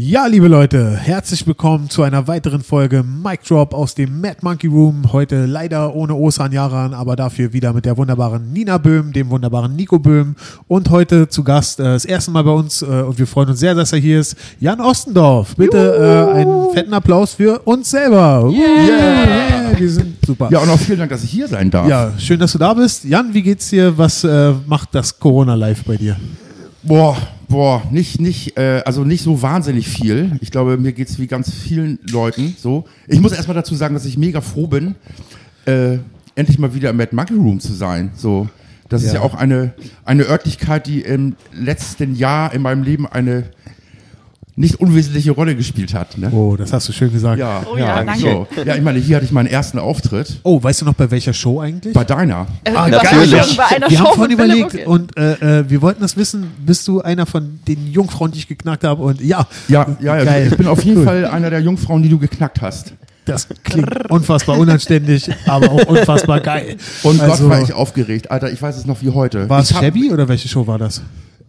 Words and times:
Ja, 0.00 0.28
liebe 0.28 0.46
Leute, 0.46 0.96
herzlich 0.96 1.44
willkommen 1.44 1.90
zu 1.90 2.04
einer 2.04 2.28
weiteren 2.28 2.62
Folge 2.62 3.02
Mic 3.02 3.40
Drop 3.48 3.74
aus 3.74 3.96
dem 3.96 4.20
Mad 4.20 4.36
Monkey 4.42 4.68
Room. 4.68 5.12
Heute 5.12 5.44
leider 5.44 5.92
ohne 5.92 6.14
Osan 6.14 6.52
Yaran, 6.52 6.94
aber 6.94 7.16
dafür 7.16 7.52
wieder 7.52 7.72
mit 7.72 7.84
der 7.84 7.96
wunderbaren 7.96 8.52
Nina 8.52 8.78
Böhm, 8.78 9.12
dem 9.12 9.28
wunderbaren 9.28 9.74
Nico 9.74 9.98
Böhm 9.98 10.36
und 10.68 10.90
heute 10.90 11.28
zu 11.28 11.42
Gast 11.42 11.80
äh, 11.80 11.82
das 11.82 12.04
erste 12.04 12.30
Mal 12.30 12.44
bei 12.44 12.52
uns 12.52 12.80
äh, 12.80 12.84
und 12.84 13.18
wir 13.18 13.26
freuen 13.26 13.48
uns 13.48 13.58
sehr, 13.58 13.74
dass 13.74 13.92
er 13.92 13.98
hier 13.98 14.20
ist, 14.20 14.36
Jan 14.60 14.80
Ostendorf. 14.80 15.56
Bitte 15.56 16.28
äh, 16.32 16.32
einen 16.42 16.70
fetten 16.72 16.94
Applaus 16.94 17.34
für 17.34 17.58
uns 17.64 17.90
selber. 17.90 18.48
Yeah. 18.52 18.84
Yeah. 18.86 19.80
Wir 19.80 19.90
sind 19.90 20.24
super. 20.24 20.48
Ja, 20.52 20.60
und 20.60 20.70
auch 20.70 20.78
vielen 20.78 21.00
Dank, 21.00 21.10
dass 21.10 21.24
ich 21.24 21.30
hier 21.30 21.48
sein 21.48 21.72
darf. 21.72 21.88
Ja, 21.88 22.12
schön, 22.18 22.38
dass 22.38 22.52
du 22.52 22.58
da 22.58 22.72
bist. 22.72 23.02
Jan, 23.02 23.34
wie 23.34 23.42
geht's 23.42 23.68
dir? 23.70 23.98
Was 23.98 24.22
äh, 24.22 24.52
macht 24.64 24.94
das 24.94 25.18
Corona 25.18 25.56
Live 25.56 25.82
bei 25.82 25.96
dir? 25.96 26.16
Boah, 26.84 27.16
boah, 27.48 27.82
nicht, 27.90 28.20
nicht, 28.20 28.56
äh, 28.56 28.82
also 28.84 29.04
nicht 29.04 29.22
so 29.22 29.42
wahnsinnig 29.42 29.88
viel. 29.88 30.38
Ich 30.40 30.50
glaube, 30.50 30.76
mir 30.76 30.92
geht 30.92 31.08
es 31.08 31.18
wie 31.18 31.26
ganz 31.26 31.52
vielen 31.52 31.98
Leuten 32.10 32.54
so. 32.58 32.84
Ich 33.06 33.20
muss 33.20 33.32
erstmal 33.32 33.54
dazu 33.54 33.74
sagen, 33.74 33.94
dass 33.94 34.04
ich 34.04 34.16
mega 34.18 34.40
froh 34.40 34.66
bin, 34.66 34.94
äh, 35.66 35.98
endlich 36.34 36.58
mal 36.58 36.74
wieder 36.74 36.90
im 36.90 36.96
Mad 36.96 37.14
Monkey 37.14 37.34
Room 37.34 37.60
zu 37.60 37.72
sein. 37.72 38.10
So. 38.14 38.48
Das 38.88 39.02
ja. 39.02 39.08
ist 39.08 39.14
ja 39.14 39.20
auch 39.20 39.34
eine, 39.34 39.74
eine 40.04 40.24
Örtlichkeit, 40.24 40.86
die 40.86 41.02
im 41.02 41.36
letzten 41.52 42.14
Jahr 42.14 42.54
in 42.54 42.62
meinem 42.62 42.82
Leben 42.82 43.06
eine 43.06 43.50
nicht 44.58 44.80
unwesentliche 44.80 45.30
Rolle 45.30 45.54
gespielt 45.54 45.94
hat. 45.94 46.18
Ne? 46.18 46.30
Oh, 46.32 46.56
das 46.56 46.72
hast 46.72 46.88
du 46.88 46.92
schön 46.92 47.12
gesagt. 47.12 47.38
Ja, 47.38 47.62
oh, 47.70 47.76
ja, 47.76 47.86
ja 47.86 48.04
danke. 48.04 48.20
So. 48.20 48.46
Ja, 48.64 48.74
ich 48.74 48.82
meine, 48.82 48.98
hier 48.98 49.16
hatte 49.16 49.24
ich 49.24 49.32
meinen 49.32 49.46
ersten 49.46 49.78
Auftritt. 49.78 50.40
Oh, 50.42 50.62
weißt 50.62 50.80
du 50.80 50.84
noch 50.84 50.94
bei 50.94 51.10
welcher 51.10 51.32
Show 51.32 51.60
eigentlich? 51.60 51.94
Bei 51.94 52.04
deiner. 52.04 52.46
Äh, 52.64 52.72
ah, 52.74 52.88
natürlich. 52.88 53.56
Bei 53.56 53.76
einer 53.76 53.88
wir 53.88 53.98
Show 53.98 54.04
haben 54.04 54.14
vorhin 54.16 54.32
überlegt 54.32 54.86
und 54.86 55.16
äh, 55.16 55.60
äh, 55.60 55.70
wir 55.70 55.80
wollten 55.80 56.00
das 56.00 56.16
wissen, 56.16 56.50
bist 56.64 56.88
du 56.88 57.00
einer 57.00 57.26
von 57.26 57.60
den 57.68 57.86
Jungfrauen, 57.86 58.32
die 58.32 58.38
ich 58.38 58.48
geknackt 58.48 58.84
habe 58.84 59.02
und 59.02 59.20
ja. 59.20 59.46
Ja, 59.68 59.86
ja, 60.00 60.18
ja 60.18 60.24
geil. 60.24 60.48
ich 60.50 60.56
bin 60.56 60.66
auf 60.66 60.82
jeden 60.84 61.04
Fall 61.04 61.24
einer 61.26 61.50
der 61.50 61.60
Jungfrauen, 61.60 62.02
die 62.02 62.08
du 62.08 62.18
geknackt 62.18 62.60
hast. 62.60 62.94
Das 63.24 63.46
klingt 63.62 64.10
unfassbar 64.10 64.58
unanständig, 64.58 65.30
aber 65.46 65.70
auch 65.70 65.84
unfassbar 65.86 66.40
geil. 66.40 66.78
Und 67.02 67.20
also, 67.20 67.44
Gott 67.44 67.50
war 67.50 67.62
ich 67.62 67.74
aufgeregt. 67.74 68.30
Alter, 68.30 68.50
ich 68.50 68.60
weiß 68.60 68.76
es 68.76 68.86
noch 68.86 69.02
wie 69.02 69.10
heute. 69.10 69.48
War 69.50 69.60
es 69.60 69.68
Shabby 69.68 70.10
oder 70.10 70.28
welche 70.28 70.48
Show 70.48 70.66
war 70.66 70.78
das? 70.78 71.02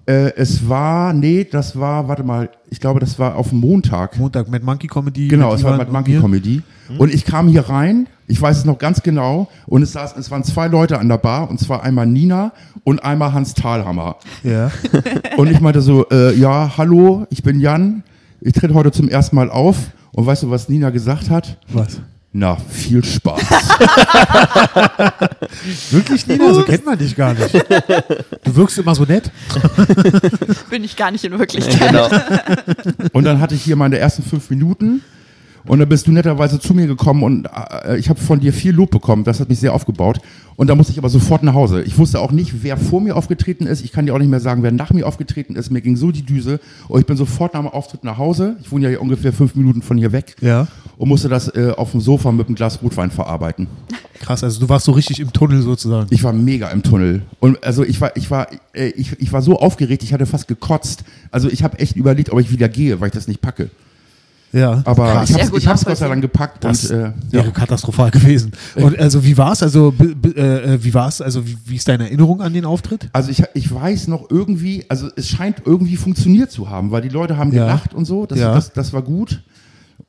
Äh, 0.09 0.33
es 0.37 0.67
war, 0.67 1.13
nee, 1.13 1.43
das 1.43 1.79
war, 1.79 2.07
warte 2.07 2.23
mal, 2.23 2.49
ich 2.71 2.79
glaube, 2.79 2.99
das 2.99 3.19
war 3.19 3.35
auf 3.35 3.51
Montag. 3.51 4.17
Montag, 4.17 4.49
Mad 4.49 4.65
Monkey 4.65 4.87
Comedy. 4.87 5.27
Genau, 5.27 5.53
es 5.53 5.63
war 5.63 5.77
Mad 5.77 5.91
Monkey 5.91 6.13
mir. 6.13 6.21
Comedy. 6.21 6.63
Mhm. 6.89 6.97
Und 6.97 7.13
ich 7.13 7.25
kam 7.25 7.47
hier 7.47 7.69
rein, 7.69 8.07
ich 8.25 8.41
weiß 8.41 8.57
es 8.57 8.65
noch 8.65 8.79
ganz 8.79 9.03
genau, 9.03 9.49
und 9.67 9.83
es, 9.83 9.91
saß, 9.91 10.17
es 10.17 10.31
waren 10.31 10.43
zwei 10.43 10.67
Leute 10.67 10.97
an 10.97 11.09
der 11.09 11.19
Bar, 11.19 11.47
und 11.47 11.59
zwar 11.59 11.83
einmal 11.83 12.07
Nina 12.07 12.53
und 12.83 13.03
einmal 13.03 13.33
Hans 13.33 13.53
Thalhammer. 13.53 14.15
Ja. 14.41 14.71
und 15.37 15.51
ich 15.51 15.59
meinte 15.59 15.81
so, 15.81 16.07
äh, 16.09 16.35
ja, 16.35 16.75
hallo, 16.75 17.27
ich 17.29 17.43
bin 17.43 17.59
Jan, 17.59 18.01
ich 18.41 18.53
trete 18.53 18.73
heute 18.73 18.91
zum 18.91 19.09
ersten 19.09 19.35
Mal 19.35 19.51
auf. 19.51 19.91
Und 20.11 20.25
weißt 20.25 20.41
du, 20.41 20.49
was 20.49 20.69
Nina 20.69 20.89
gesagt 20.89 21.29
hat? 21.29 21.59
Was? 21.71 22.01
Na, 22.31 22.55
viel 22.57 23.03
Spaß. 23.03 23.41
Wirklich, 25.89 26.27
Nina? 26.27 26.53
So 26.53 26.63
kennt 26.63 26.85
man 26.85 26.95
dich 26.97 27.15
gar 27.15 27.33
nicht. 27.33 27.55
Du 28.43 28.55
wirkst 28.55 28.77
immer 28.77 28.93
so 28.93 29.03
nett. 29.03 29.31
Bin 30.69 30.83
ich 30.83 30.95
gar 30.95 31.09
nicht 31.09 31.23
in 31.23 31.39
Wirklichkeit. 31.39 31.89
Genau. 31.89 32.07
Und 33.13 33.23
dann 33.23 33.39
hatte 33.39 33.55
ich 33.55 33.63
hier 33.63 33.75
meine 33.75 33.97
ersten 33.97 34.21
fünf 34.21 34.51
Minuten 34.51 35.01
und 35.69 35.77
dann 35.77 35.87
bist 35.87 36.07
du 36.07 36.11
netterweise 36.11 36.59
zu 36.59 36.73
mir 36.73 36.87
gekommen 36.87 37.21
und 37.21 37.47
äh, 37.85 37.95
ich 37.97 38.09
habe 38.09 38.19
von 38.19 38.39
dir 38.39 38.53
viel 38.53 38.73
Lob 38.73 38.89
bekommen. 38.89 39.23
Das 39.23 39.39
hat 39.39 39.49
mich 39.49 39.59
sehr 39.59 39.71
aufgebaut. 39.71 40.19
Und 40.55 40.67
da 40.67 40.73
musste 40.73 40.91
ich 40.91 40.97
aber 40.97 41.09
sofort 41.09 41.43
nach 41.43 41.53
Hause. 41.53 41.83
Ich 41.83 41.99
wusste 41.99 42.19
auch 42.19 42.31
nicht, 42.31 42.63
wer 42.63 42.75
vor 42.75 43.01
mir 43.01 43.15
aufgetreten 43.15 43.67
ist. 43.67 43.85
Ich 43.85 43.91
kann 43.91 44.07
dir 44.07 44.15
auch 44.15 44.17
nicht 44.17 44.31
mehr 44.31 44.39
sagen, 44.39 44.63
wer 44.63 44.71
nach 44.71 44.91
mir 44.91 45.05
aufgetreten 45.05 45.55
ist. 45.55 45.69
Mir 45.69 45.81
ging 45.81 45.95
so 45.95 46.11
die 46.11 46.23
Düse. 46.23 46.59
Und 46.87 47.01
ich 47.01 47.05
bin 47.05 47.15
sofort 47.17 47.53
nach 47.53 47.61
dem 47.61 47.69
Auftritt 47.69 48.03
nach 48.03 48.17
Hause. 48.17 48.57
Ich 48.63 48.71
wohne 48.71 48.85
ja 48.85 48.89
hier 48.89 49.01
ungefähr 49.01 49.31
fünf 49.31 49.53
Minuten 49.53 49.83
von 49.83 49.95
hier 49.95 50.11
weg. 50.11 50.35
Ja. 50.41 50.67
Und 50.97 51.07
musste 51.07 51.29
das 51.29 51.55
äh, 51.55 51.71
auf 51.77 51.91
dem 51.91 52.01
Sofa 52.01 52.31
mit 52.31 52.47
einem 52.47 52.55
Glas 52.55 52.81
Rotwein 52.81 53.11
verarbeiten. 53.11 53.67
Krass, 54.19 54.43
also 54.43 54.59
du 54.59 54.69
warst 54.69 54.85
so 54.85 54.91
richtig 54.91 55.19
im 55.19 55.31
Tunnel 55.31 55.61
sozusagen. 55.61 56.07
Ich 56.09 56.23
war 56.23 56.33
mega 56.33 56.69
im 56.69 56.81
Tunnel. 56.81 57.21
Und 57.39 57.63
also 57.63 57.83
ich 57.83 58.01
war, 58.01 58.17
ich 58.17 58.31
war, 58.31 58.47
äh, 58.73 58.87
ich, 58.87 59.17
ich 59.19 59.31
war 59.31 59.43
so 59.43 59.59
aufgeregt, 59.59 60.01
ich 60.01 60.13
hatte 60.13 60.25
fast 60.25 60.47
gekotzt. 60.47 61.03
Also 61.29 61.47
ich 61.47 61.63
habe 61.63 61.77
echt 61.77 61.95
überlegt, 61.95 62.31
ob 62.31 62.39
ich 62.39 62.51
wieder 62.51 62.69
gehe, 62.69 62.99
weil 62.99 63.09
ich 63.09 63.13
das 63.13 63.27
nicht 63.27 63.39
packe. 63.39 63.69
Ja, 64.51 64.81
aber 64.85 65.13
krass. 65.13 65.29
ich 65.29 65.67
habe 65.67 65.75
es 65.75 65.85
Gott 65.85 65.97
sei 65.97 66.07
Dank 66.07 66.21
gepackt. 66.21 66.63
Das 66.63 66.89
und, 66.89 66.97
äh, 66.97 67.11
wäre 67.31 67.45
ja. 67.45 67.51
katastrophal 67.51 68.11
gewesen. 68.11 68.51
Und 68.75 68.97
also 68.97 69.23
wie 69.23 69.37
war 69.37 69.51
es? 69.51 69.61
Also 69.61 69.93
äh, 69.99 70.77
wie 70.81 70.93
war 70.93 71.07
es? 71.07 71.21
Also 71.21 71.45
wie, 71.47 71.57
wie, 71.65 71.75
ist 71.75 71.87
deine 71.87 72.05
Erinnerung 72.05 72.41
an 72.41 72.53
den 72.53 72.65
Auftritt? 72.65 73.09
Also 73.13 73.29
ich, 73.29 73.43
ich 73.53 73.73
weiß 73.73 74.07
noch 74.07 74.29
irgendwie, 74.29 74.85
also 74.89 75.09
es 75.15 75.29
scheint 75.29 75.63
irgendwie 75.65 75.95
funktioniert 75.95 76.51
zu 76.51 76.69
haben, 76.69 76.91
weil 76.91 77.01
die 77.01 77.09
Leute 77.09 77.37
haben 77.37 77.51
ja. 77.51 77.65
gelacht 77.65 77.93
und 77.93 78.05
so. 78.05 78.25
Das, 78.25 78.39
ja. 78.39 78.53
das, 78.53 78.73
das 78.73 78.93
war 78.93 79.01
gut. 79.01 79.41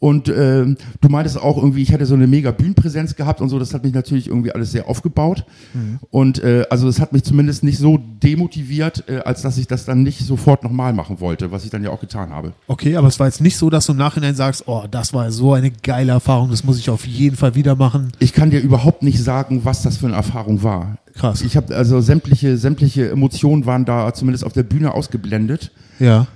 Und 0.01 0.31
äh, 0.31 0.65
du 0.65 1.09
meintest 1.11 1.39
auch 1.39 1.59
irgendwie, 1.59 1.83
ich 1.83 1.93
hätte 1.93 2.07
so 2.07 2.15
eine 2.15 2.27
mega 2.27 2.53
Bühnenpräsenz 2.53 3.17
gehabt 3.17 3.43
und 3.43 3.51
so. 3.51 3.59
Das 3.59 3.75
hat 3.75 3.85
mich 3.85 3.93
natürlich 3.93 4.29
irgendwie 4.29 4.51
alles 4.51 4.73
sehr 4.73 4.89
aufgebaut. 4.89 5.45
Mhm. 5.75 5.99
Und 6.11 6.43
äh, 6.43 6.65
also 6.71 6.89
es 6.89 7.01
hat 7.01 7.13
mich 7.13 7.23
zumindest 7.23 7.63
nicht 7.63 7.79
so 7.79 7.99
demotiviert, 8.23 9.05
äh, 9.09 9.19
als 9.19 9.43
dass 9.43 9.59
ich 9.59 9.67
das 9.67 9.85
dann 9.85 10.03
nicht 10.03 10.21
sofort 10.21 10.65
nochmal 10.65 10.95
machen 10.95 11.21
wollte, 11.21 11.53
was 11.53 11.65
ich 11.65 11.71
dann 11.71 11.85
ja 11.85 11.91
auch 11.91 12.01
getan 12.01 12.31
habe. 12.31 12.55
Okay, 12.67 12.97
aber 12.97 13.09
es 13.09 13.21
war 13.21 13.27
jetzt 13.27 13.43
nicht 13.43 13.59
so, 13.59 13.69
dass 13.69 13.87
du 13.87 13.93
im 13.93 13.99
Nachhinein 13.99 14.35
sagst, 14.35 14.65
oh, 14.67 14.85
das 14.91 15.13
war 15.13 15.31
so 15.31 15.53
eine 15.53 15.71
geile 15.71 16.13
Erfahrung, 16.13 16.49
das 16.49 16.65
muss 16.65 16.79
ich 16.79 16.89
auf 16.89 17.07
jeden 17.07 17.37
Fall 17.37 17.55
wieder 17.55 17.77
machen. 17.77 18.11
Ich 18.21 18.33
kann 18.33 18.49
dir 18.49 18.61
überhaupt 18.61 19.03
nicht 19.03 19.23
sagen, 19.23 19.67
was 19.67 19.83
das 19.83 19.99
für 19.99 20.07
eine 20.07 20.17
Erfahrung 20.17 20.63
war. 20.63 20.97
Krass. 21.15 21.43
Ich 21.43 21.59
habe 21.59 21.77
also 21.77 22.01
sämtliche, 22.01 22.57
sämtliche 22.57 23.11
Emotionen 23.11 23.67
waren 23.67 23.85
da 23.85 24.15
zumindest 24.15 24.47
auf 24.47 24.55
der 24.55 24.63
Bühne 24.63 24.95
ausgeblendet. 24.95 25.73
Ja. 25.99 26.27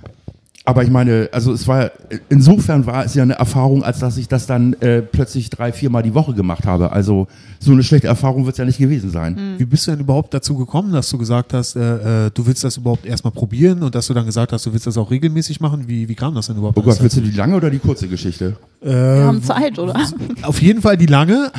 Aber 0.67 0.81
ich 0.83 0.89
meine, 0.89 1.29
also 1.31 1.53
es 1.53 1.67
war, 1.67 1.91
insofern 2.27 2.87
war 2.87 3.05
es 3.05 3.13
ja 3.13 3.21
eine 3.21 3.35
Erfahrung, 3.35 3.83
als 3.83 3.99
dass 3.99 4.17
ich 4.17 4.27
das 4.27 4.47
dann 4.47 4.73
äh, 4.81 5.03
plötzlich 5.03 5.51
drei, 5.51 5.71
viermal 5.71 6.01
die 6.01 6.15
Woche 6.15 6.33
gemacht 6.33 6.65
habe. 6.65 6.91
Also 6.91 7.27
so 7.59 7.71
eine 7.71 7.83
schlechte 7.83 8.07
Erfahrung 8.07 8.45
wird 8.45 8.55
es 8.55 8.57
ja 8.57 8.65
nicht 8.65 8.79
gewesen 8.79 9.11
sein. 9.11 9.33
Mhm. 9.33 9.59
Wie 9.59 9.65
bist 9.65 9.85
du 9.85 9.91
denn 9.91 9.99
überhaupt 9.99 10.33
dazu 10.33 10.57
gekommen, 10.57 10.91
dass 10.91 11.07
du 11.09 11.19
gesagt 11.19 11.53
hast, 11.53 11.75
äh, 11.75 12.25
äh, 12.25 12.31
du 12.33 12.47
willst 12.47 12.63
das 12.63 12.77
überhaupt 12.77 13.05
erstmal 13.05 13.31
probieren 13.31 13.83
und 13.83 13.93
dass 13.93 14.07
du 14.07 14.15
dann 14.15 14.25
gesagt 14.25 14.53
hast, 14.53 14.65
du 14.65 14.73
willst 14.73 14.87
das 14.87 14.97
auch 14.97 15.11
regelmäßig 15.11 15.61
machen? 15.61 15.83
Wie, 15.87 16.09
wie 16.09 16.15
kam 16.15 16.33
das 16.33 16.47
denn 16.47 16.57
überhaupt? 16.57 16.79
Oh 16.79 16.81
Gott, 16.81 16.99
willst 16.99 17.15
du 17.15 17.21
die 17.21 17.31
lange 17.31 17.55
oder 17.55 17.69
die 17.69 17.79
kurze 17.79 18.07
Geschichte? 18.07 18.57
Äh, 18.81 18.87
Wir 18.89 19.23
haben 19.23 19.43
Zeit, 19.43 19.77
oder? 19.77 19.93
Auf 20.41 20.59
jeden 20.63 20.81
Fall 20.81 20.97
die 20.97 21.05
lange. 21.05 21.51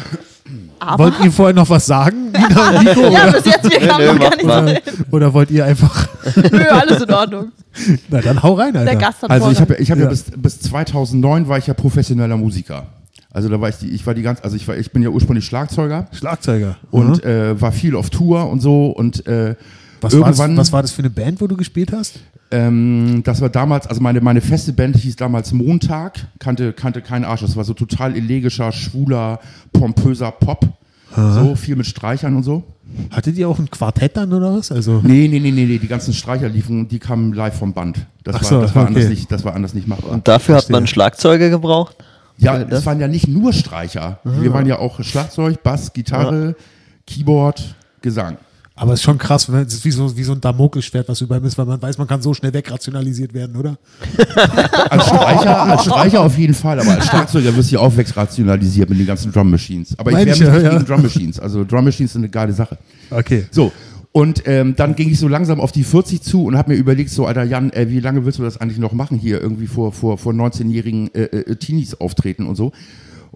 Aber 0.78 1.04
wollt 1.04 1.14
ihr 1.24 1.32
vorher 1.32 1.54
noch 1.54 1.68
was 1.68 1.86
sagen? 1.86 2.26
Nina, 2.32 2.82
Nico, 2.82 3.08
ja, 3.10 3.30
bis 3.30 3.44
jetzt, 3.44 3.70
wir 3.70 3.92
haben 3.92 4.04
noch 4.04 4.18
gar 4.18 4.62
nicht 4.62 4.82
oder, 4.86 5.12
oder 5.12 5.34
wollt 5.34 5.50
ihr 5.50 5.64
einfach. 5.64 6.08
Nö, 6.36 6.64
alles 6.70 7.02
in 7.02 7.12
Ordnung. 7.12 7.52
Na 8.08 8.20
dann 8.20 8.42
hau 8.42 8.54
rein, 8.54 8.76
Alter. 8.76 8.84
Der 8.84 8.96
Gast 8.96 9.22
hat 9.22 9.30
also 9.30 9.50
ich 9.50 9.60
habe 9.60 9.76
ich 9.76 9.90
hab 9.90 9.98
ja, 9.98 10.04
ja 10.04 10.10
bis, 10.10 10.24
bis 10.36 10.60
2009 10.60 11.48
war 11.48 11.58
ich 11.58 11.66
ja 11.66 11.74
professioneller 11.74 12.36
Musiker. 12.36 12.86
Also 13.30 13.48
da 13.48 13.60
war 13.60 13.68
ich 13.68 13.76
die, 13.76 13.90
ich 13.90 14.06
war 14.06 14.14
die 14.14 14.22
ganz, 14.22 14.40
also 14.42 14.56
ich 14.56 14.66
war, 14.66 14.76
ich 14.76 14.92
bin 14.92 15.02
ja 15.02 15.10
ursprünglich 15.10 15.44
Schlagzeuger. 15.44 16.08
Schlagzeuger. 16.12 16.76
Und 16.90 17.22
mhm. 17.22 17.30
äh, 17.30 17.60
war 17.60 17.72
viel 17.72 17.94
auf 17.94 18.10
Tour 18.10 18.48
und 18.48 18.60
so 18.60 18.86
und 18.86 19.26
äh, 19.26 19.56
was 20.00 20.14
irgendwann. 20.14 20.38
War 20.38 20.48
das, 20.48 20.56
was 20.56 20.72
war 20.72 20.82
das 20.82 20.92
für 20.92 21.02
eine 21.02 21.10
Band, 21.10 21.40
wo 21.40 21.46
du 21.46 21.56
gespielt 21.56 21.92
hast? 21.92 22.20
Ähm, 22.50 23.22
das 23.24 23.40
war 23.40 23.48
damals, 23.48 23.86
also 23.86 24.00
meine, 24.00 24.20
meine 24.20 24.40
feste 24.40 24.72
Band 24.72 24.96
hieß 24.96 25.16
damals 25.16 25.52
Montag, 25.52 26.28
kannte, 26.38 26.72
kannte 26.72 27.02
kein 27.02 27.24
Arsch. 27.24 27.40
Das 27.40 27.56
war 27.56 27.64
so 27.64 27.74
total 27.74 28.16
elegischer, 28.16 28.70
schwuler, 28.72 29.40
pompöser 29.72 30.30
Pop. 30.30 30.68
Aha. 31.12 31.32
So 31.32 31.54
viel 31.56 31.76
mit 31.76 31.86
Streichern 31.86 32.36
und 32.36 32.42
so. 32.42 32.62
Hattet 33.10 33.36
ihr 33.36 33.48
auch 33.48 33.58
ein 33.58 33.70
Quartett 33.70 34.16
dann 34.16 34.32
oder 34.32 34.54
was? 34.56 34.70
Also 34.70 35.00
nee, 35.02 35.28
nee, 35.28 35.40
nee, 35.40 35.50
nee, 35.50 35.64
nee. 35.64 35.78
die 35.78 35.88
ganzen 35.88 36.14
Streicher 36.14 36.48
liefen, 36.48 36.88
die 36.88 36.98
kamen 36.98 37.32
live 37.32 37.58
vom 37.58 37.72
Band. 37.72 38.06
Das, 38.22 38.36
so, 38.48 38.56
war, 38.56 38.62
das, 38.62 38.74
war, 38.74 38.82
okay. 38.84 38.94
anders 38.94 39.08
nicht, 39.08 39.32
das 39.32 39.44
war 39.44 39.54
anders 39.54 39.74
nicht 39.74 39.88
machbar. 39.88 40.12
Und 40.12 40.28
dafür 40.28 40.56
hat 40.56 40.70
man 40.70 40.86
Schlagzeuge 40.86 41.50
gebraucht? 41.50 41.96
Ja, 42.38 42.62
das 42.64 42.84
waren 42.86 43.00
ja 43.00 43.08
nicht 43.08 43.28
nur 43.28 43.52
Streicher. 43.52 44.20
Aha. 44.24 44.42
Wir 44.42 44.52
waren 44.52 44.66
ja 44.66 44.78
auch 44.78 45.02
Schlagzeug, 45.02 45.62
Bass, 45.62 45.92
Gitarre, 45.92 46.48
ja. 46.48 46.54
Keyboard, 47.06 47.74
Gesang. 48.02 48.36
Aber 48.78 48.92
es 48.92 49.00
ist 49.00 49.04
schon 49.04 49.16
krass, 49.16 49.48
es 49.48 49.72
ist 49.72 49.84
wie 49.86 49.90
so, 49.90 50.14
wie 50.18 50.22
so 50.22 50.32
ein 50.32 50.40
Damokelschwert, 50.40 51.08
was 51.08 51.22
über 51.22 51.38
ihm 51.38 51.44
ist, 51.46 51.56
weil 51.56 51.64
man 51.64 51.80
weiß, 51.80 51.96
man 51.96 52.06
kann 52.06 52.20
so 52.20 52.34
schnell 52.34 52.52
wegrationalisiert 52.52 53.32
werden, 53.32 53.56
oder? 53.56 53.78
als, 54.90 55.06
Streicher, 55.06 55.62
als 55.62 55.84
Streicher 55.84 56.20
auf 56.20 56.36
jeden 56.36 56.52
Fall, 56.52 56.78
aber 56.78 56.90
als 56.90 57.06
Schlagzeuger 57.06 57.56
wirst 57.56 57.70
du 57.70 57.76
ja 57.76 57.80
auch 57.80 57.96
wegrationalisiert 57.96 58.90
mit 58.90 58.98
den 58.98 59.06
ganzen 59.06 59.32
Drum 59.32 59.50
Machines. 59.50 59.98
Aber 59.98 60.10
Meine 60.10 60.30
ich 60.30 60.40
wäre 60.40 60.58
ja, 60.58 60.62
ja. 60.62 60.70
gegen 60.74 60.84
Drum 60.84 61.00
Machines. 61.00 61.40
Also 61.40 61.64
Drum 61.64 61.84
Machines 61.86 62.12
sind 62.12 62.20
eine 62.20 62.28
geile 62.28 62.52
Sache. 62.52 62.76
Okay. 63.10 63.46
So. 63.50 63.72
Und 64.12 64.42
ähm, 64.46 64.76
dann 64.76 64.94
ging 64.94 65.10
ich 65.10 65.18
so 65.18 65.28
langsam 65.28 65.58
auf 65.58 65.72
die 65.72 65.82
40 65.82 66.20
zu 66.20 66.44
und 66.44 66.58
habe 66.58 66.72
mir 66.72 66.78
überlegt, 66.78 67.08
so, 67.08 67.24
Alter 67.24 67.44
Jan, 67.44 67.70
äh, 67.72 67.88
wie 67.88 68.00
lange 68.00 68.26
willst 68.26 68.38
du 68.38 68.42
das 68.42 68.58
eigentlich 68.58 68.78
noch 68.78 68.92
machen, 68.92 69.18
hier 69.18 69.40
irgendwie 69.40 69.66
vor, 69.66 69.92
vor, 69.92 70.18
vor 70.18 70.34
19-jährigen 70.34 71.14
äh, 71.14 71.22
äh, 71.22 71.56
Teenies 71.56 71.94
auftreten 71.94 72.46
und 72.46 72.56
so. 72.56 72.72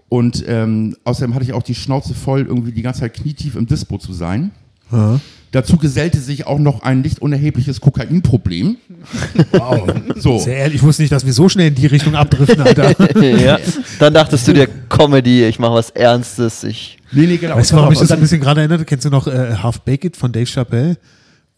Und 0.07 0.43
ähm, 0.47 0.95
außerdem 1.03 1.33
hatte 1.33 1.45
ich 1.45 1.53
auch 1.53 1.63
die 1.63 1.73
Schnauze 1.73 2.13
voll, 2.13 2.41
irgendwie 2.41 2.71
die 2.71 2.81
ganze 2.83 2.99
Zeit 2.99 3.15
knietief 3.15 3.55
im 3.55 3.65
Dispo 3.65 3.97
zu 3.97 4.13
sein. 4.13 4.51
Ja. 4.91 5.19
Dazu 5.53 5.75
gesellte 5.75 6.17
sich 6.19 6.47
auch 6.47 6.59
noch 6.59 6.81
ein 6.81 7.01
nicht 7.01 7.19
unerhebliches 7.21 7.81
Kokainproblem. 7.81 8.77
Wow. 9.51 9.89
So. 10.15 10.39
Sehr 10.39 10.55
ehrlich, 10.57 10.75
ich 10.75 10.83
wusste 10.83 11.01
nicht, 11.01 11.11
dass 11.11 11.25
wir 11.25 11.33
so 11.33 11.49
schnell 11.49 11.67
in 11.69 11.75
die 11.75 11.87
Richtung 11.87 12.15
abdriften, 12.15 12.61
Alter. 12.65 12.95
ja. 13.23 13.57
Dann 13.99 14.13
dachtest 14.13 14.47
du 14.47 14.53
dir, 14.53 14.67
Comedy, 14.89 15.43
ich 15.45 15.59
mache 15.59 15.73
was 15.73 15.89
Ernstes, 15.89 16.63
ich. 16.63 16.97
Nee, 17.11 17.25
nee, 17.27 17.37
genau. 17.37 17.55
Weißt 17.57 17.71
du, 17.71 17.75
warum 17.75 17.89
mich 17.89 17.99
das 17.99 18.11
ein 18.11 18.19
bisschen 18.21 18.39
gerade 18.39 18.61
erinnert? 18.61 18.85
Kennst 18.87 19.05
du 19.05 19.09
noch 19.09 19.27
äh, 19.27 19.55
Half 19.61 19.81
Baked 19.81 20.15
von 20.15 20.31
Dave 20.31 20.45
Chappelle? 20.45 20.97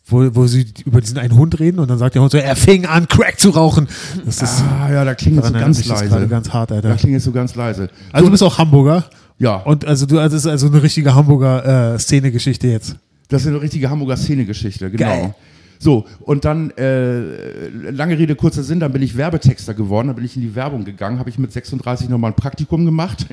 wo, 0.05 0.27
wo 0.35 0.47
sie 0.47 0.65
über 0.85 0.99
diesen 0.99 1.17
einen 1.17 1.33
Hund 1.37 1.59
reden 1.61 1.79
und 1.79 1.89
dann 1.89 1.97
sagt 1.97 2.15
der 2.15 2.21
Hund 2.21 2.29
so, 2.31 2.37
er 2.37 2.57
fing 2.57 2.85
an, 2.85 3.07
Crack 3.07 3.39
zu 3.39 3.51
rauchen. 3.51 3.87
Das 4.25 4.41
ist 4.41 4.61
Ah, 4.81 4.91
ja, 4.91 5.05
da 5.05 5.15
klingt 5.15 5.39
es 5.39 5.47
so 5.47 5.53
ganz 5.53 5.85
leise. 5.85 6.07
gerade 6.09 6.27
ganz 6.27 6.49
hart, 6.49 6.71
Da 6.71 6.75
Alter. 6.75 6.95
klingt 6.95 7.15
es 7.15 7.23
so 7.23 7.31
ganz 7.31 7.55
leise. 7.55 7.89
Also 8.11 8.25
du 8.25 8.31
bist 8.31 8.43
auch 8.43 8.57
Hamburger 8.57 9.05
Ja, 9.39 9.55
und 9.57 9.85
also 9.85 10.05
du, 10.05 10.19
also 10.19 10.35
das 10.35 10.43
ist 10.45 10.51
also 10.51 10.67
eine 10.67 10.83
richtige 10.83 11.15
Hamburger 11.15 11.93
äh, 11.93 11.99
Szene-Geschichte 11.99 12.67
jetzt. 12.67 12.97
Das 13.29 13.43
ist 13.43 13.47
eine 13.47 13.61
richtige 13.61 13.89
Hamburger 13.89 14.17
Szene-Geschichte, 14.17 14.89
genau. 14.91 15.05
Geil. 15.05 15.35
So, 15.79 16.05
und 16.21 16.45
dann, 16.45 16.71
äh, 16.77 17.67
lange 17.91 18.17
Rede, 18.17 18.35
kurzer 18.35 18.63
Sinn, 18.63 18.79
dann 18.79 18.93
bin 18.93 19.01
ich 19.01 19.17
Werbetexter 19.17 19.73
geworden, 19.73 20.07
dann 20.07 20.15
bin 20.15 20.23
ich 20.23 20.35
in 20.37 20.41
die 20.41 20.55
Werbung 20.55 20.85
gegangen, 20.85 21.19
habe 21.19 21.29
ich 21.29 21.37
mit 21.37 21.51
36 21.51 22.07
nochmal 22.07 22.31
ein 22.31 22.35
Praktikum 22.35 22.85
gemacht 22.85 23.25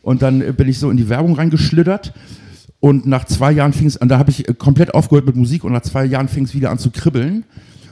und 0.00 0.22
dann 0.22 0.54
bin 0.54 0.66
ich 0.68 0.78
so 0.78 0.90
in 0.90 0.96
die 0.96 1.10
Werbung 1.10 1.34
reingeschlittert 1.34 2.14
und 2.80 3.04
nach 3.06 3.24
zwei 3.26 3.52
Jahren 3.52 3.74
fing 3.74 3.86
es 3.86 3.98
an, 3.98 4.08
da 4.08 4.18
habe 4.18 4.30
ich 4.30 4.48
äh, 4.48 4.54
komplett 4.54 4.94
aufgehört 4.94 5.26
mit 5.26 5.36
Musik 5.36 5.62
und 5.64 5.72
nach 5.72 5.82
zwei 5.82 6.06
Jahren 6.06 6.28
fing 6.28 6.44
es 6.44 6.54
wieder 6.54 6.70
an 6.70 6.78
zu 6.78 6.90
kribbeln 6.90 7.44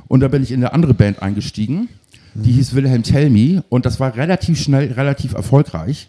und 0.08 0.20
da 0.20 0.29
bin 0.29 0.43
ich 0.43 0.52
in 0.52 0.61
eine 0.61 0.73
andere 0.73 0.94
Band 0.94 1.20
eingestiegen, 1.20 1.88
die 2.34 2.52
hieß 2.52 2.75
Wilhelm 2.75 3.02
Tell 3.02 3.29
Me 3.29 3.62
und 3.69 3.84
das 3.84 4.00
war 4.00 4.17
relativ 4.17 4.58
schnell, 4.58 4.90
relativ 4.93 5.34
erfolgreich. 5.34 6.08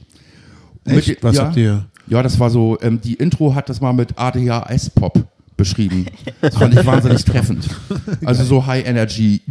Echt? 0.86 1.08
mit- 1.08 1.24
Was 1.24 1.36
ja, 1.36 1.44
habt 1.46 1.58
ihr? 1.58 1.86
Ja, 2.08 2.22
das 2.24 2.40
war 2.40 2.50
so, 2.50 2.78
ähm, 2.82 3.00
die 3.02 3.14
Intro 3.16 3.56
hat 3.56 3.70
das 3.70 3.80
mal 3.82 3.94
mit 3.94 4.18
ADHS 4.18 4.90
Pop 4.92 5.24
beschrieben. 5.56 6.06
Das 6.42 6.56
fand 6.58 6.74
ich 6.78 6.86
wahnsinnig 6.86 7.24
treffend. 7.26 7.70
Also 8.26 8.44
so 8.44 8.66
High 8.66 8.86
Energy, 8.86 9.42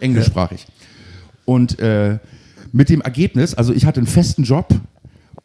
englischsprachig. 0.00 0.66
Und 1.44 1.78
äh, 1.80 2.18
mit 2.72 2.88
dem 2.88 3.00
Ergebnis, 3.00 3.54
also 3.54 3.72
ich 3.72 3.84
hatte 3.84 3.98
einen 4.00 4.06
festen 4.06 4.44
Job 4.44 4.68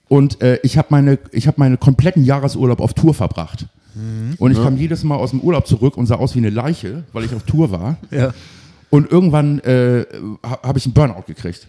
und 0.07 0.41
äh, 0.41 0.59
ich 0.63 0.77
habe 0.77 0.87
meine, 0.91 1.19
ich 1.31 1.47
habe 1.47 1.55
meine 1.59 1.77
kompletten 1.77 2.23
Jahresurlaub 2.23 2.79
auf 2.79 2.93
Tour 2.93 3.13
verbracht. 3.13 3.65
Und 4.37 4.51
ich 4.51 4.61
kam 4.61 4.77
jedes 4.77 5.03
Mal 5.03 5.15
aus 5.15 5.31
dem 5.31 5.39
Urlaub 5.41 5.65
zurück 5.65 5.97
und 5.97 6.05
sah 6.05 6.15
aus 6.17 6.35
wie 6.35 6.39
eine 6.39 6.51
Leiche, 6.51 7.03
weil 7.13 7.23
ich 7.25 7.33
auf 7.33 7.41
Tour 7.43 7.71
war. 7.71 7.97
Ja. 8.11 8.31
Und 8.91 9.11
irgendwann 9.11 9.57
äh, 9.61 10.05
ha- 10.45 10.59
habe 10.61 10.77
ich 10.77 10.85
einen 10.85 10.93
Burnout 10.93 11.23
gekriegt. 11.25 11.67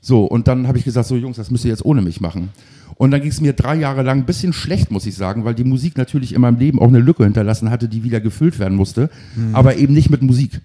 So, 0.00 0.24
und 0.24 0.48
dann 0.48 0.66
habe 0.66 0.78
ich 0.78 0.84
gesagt, 0.84 1.06
so 1.08 1.14
Jungs, 1.14 1.36
das 1.36 1.50
müsst 1.50 1.66
ihr 1.66 1.70
jetzt 1.70 1.84
ohne 1.84 2.00
mich 2.00 2.22
machen. 2.22 2.48
Und 2.96 3.10
dann 3.10 3.20
ging 3.20 3.30
es 3.30 3.40
mir 3.40 3.52
drei 3.52 3.76
Jahre 3.76 4.02
lang 4.02 4.18
ein 4.18 4.26
bisschen 4.26 4.52
schlecht, 4.52 4.90
muss 4.90 5.06
ich 5.06 5.14
sagen, 5.14 5.44
weil 5.44 5.54
die 5.54 5.64
Musik 5.64 5.96
natürlich 5.96 6.34
in 6.34 6.40
meinem 6.40 6.58
Leben 6.58 6.78
auch 6.78 6.88
eine 6.88 6.98
Lücke 6.98 7.24
hinterlassen 7.24 7.70
hatte, 7.70 7.88
die 7.88 8.04
wieder 8.04 8.20
gefüllt 8.20 8.58
werden 8.58 8.76
musste, 8.76 9.10
aber 9.52 9.76
eben 9.76 9.94
nicht 9.94 10.10
mit 10.10 10.22
Musik. 10.22 10.60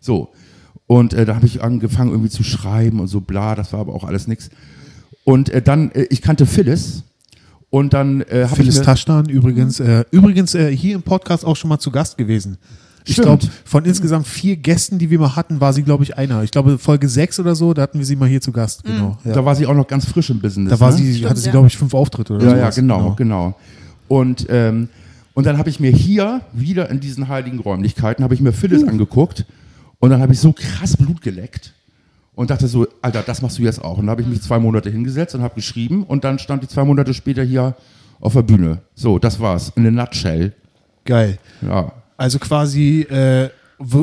So. 0.00 0.32
Und 0.86 1.12
äh, 1.12 1.24
da 1.24 1.34
habe 1.34 1.46
ich 1.46 1.62
angefangen 1.62 2.10
irgendwie 2.10 2.30
zu 2.30 2.42
schreiben 2.42 3.00
und 3.00 3.08
so 3.08 3.20
bla, 3.20 3.54
das 3.54 3.72
war 3.72 3.80
aber 3.80 3.94
auch 3.94 4.04
alles 4.04 4.26
nix. 4.26 4.50
Und 5.24 5.50
äh, 5.50 5.60
dann, 5.60 5.90
äh, 5.92 6.06
ich 6.10 6.22
kannte 6.22 6.46
Phyllis 6.46 7.04
und 7.70 7.92
dann 7.92 8.22
äh, 8.22 8.44
habe 8.44 8.44
ich 8.44 8.56
Phyllis 8.56 8.78
mir, 8.78 8.84
Taschdan 8.84 9.28
übrigens, 9.28 9.80
äh, 9.80 10.04
übrigens 10.10 10.54
äh, 10.54 10.74
hier 10.74 10.94
im 10.94 11.02
Podcast 11.02 11.44
auch 11.44 11.56
schon 11.56 11.68
mal 11.68 11.78
zu 11.78 11.90
Gast 11.90 12.16
gewesen. 12.16 12.56
Ich 13.08 13.16
glaube, 13.16 13.46
von 13.64 13.84
insgesamt 13.84 14.26
vier 14.26 14.56
Gästen, 14.56 14.98
die 14.98 15.08
wir 15.10 15.18
mal 15.18 15.34
hatten, 15.34 15.60
war 15.60 15.72
sie, 15.72 15.82
glaube 15.82 16.04
ich, 16.04 16.18
einer. 16.18 16.42
Ich 16.42 16.50
glaube, 16.50 16.78
Folge 16.78 17.08
sechs 17.08 17.40
oder 17.40 17.54
so, 17.54 17.72
da 17.74 17.82
hatten 17.82 17.98
wir 17.98 18.06
sie 18.06 18.16
mal 18.16 18.28
hier 18.28 18.40
zu 18.40 18.52
Gast. 18.52 18.84
Genau. 18.84 19.16
Ja. 19.24 19.32
da 19.32 19.44
war 19.44 19.54
sie 19.56 19.66
auch 19.66 19.74
noch 19.74 19.86
ganz 19.86 20.04
frisch 20.04 20.30
im 20.30 20.40
Business. 20.40 20.70
Da 20.70 20.78
war 20.78 20.90
ne? 20.90 20.96
sie, 20.98 21.14
Stimmt, 21.14 21.30
hatte 21.30 21.40
sie, 21.40 21.46
ja. 21.46 21.52
glaube 21.52 21.66
ich, 21.68 21.76
fünf 21.76 21.94
Auftritte 21.94 22.34
oder 22.34 22.44
Ja, 22.44 22.50
sowas. 22.50 22.76
ja, 22.76 22.82
genau, 22.82 23.14
genau. 23.14 23.54
Und, 24.08 24.46
ähm, 24.50 24.88
und 25.34 25.46
dann 25.46 25.58
habe 25.58 25.70
ich 25.70 25.80
mir 25.80 25.90
hier, 25.90 26.42
wieder 26.52 26.90
in 26.90 27.00
diesen 27.00 27.28
heiligen 27.28 27.60
Räumlichkeiten, 27.60 28.24
habe 28.24 28.34
ich 28.34 28.40
mir 28.40 28.52
Phyllis 28.52 28.84
angeguckt 28.84 29.46
und 30.00 30.10
dann 30.10 30.20
habe 30.20 30.32
ich 30.32 30.40
so 30.40 30.52
krass 30.52 30.96
Blut 30.96 31.22
geleckt 31.22 31.72
und 32.34 32.50
dachte 32.50 32.68
so, 32.68 32.86
Alter, 33.02 33.22
das 33.22 33.42
machst 33.42 33.58
du 33.58 33.62
jetzt 33.62 33.82
auch. 33.82 33.98
Und 33.98 34.04
dann 34.06 34.10
habe 34.10 34.22
ich 34.22 34.28
mich 34.28 34.42
zwei 34.42 34.58
Monate 34.58 34.90
hingesetzt 34.90 35.34
und 35.34 35.42
habe 35.42 35.54
geschrieben 35.54 36.02
und 36.04 36.24
dann 36.24 36.38
stand 36.38 36.62
ich 36.62 36.68
zwei 36.68 36.84
Monate 36.84 37.14
später 37.14 37.42
hier 37.42 37.74
auf 38.20 38.32
der 38.34 38.42
Bühne. 38.42 38.82
So, 38.94 39.18
das 39.18 39.40
war's. 39.40 39.72
In 39.76 39.86
a 39.86 39.90
nutshell. 39.90 40.52
Geil. 41.04 41.38
Ja. 41.62 41.92
Also 42.18 42.40
quasi, 42.40 43.02
äh, 43.02 43.48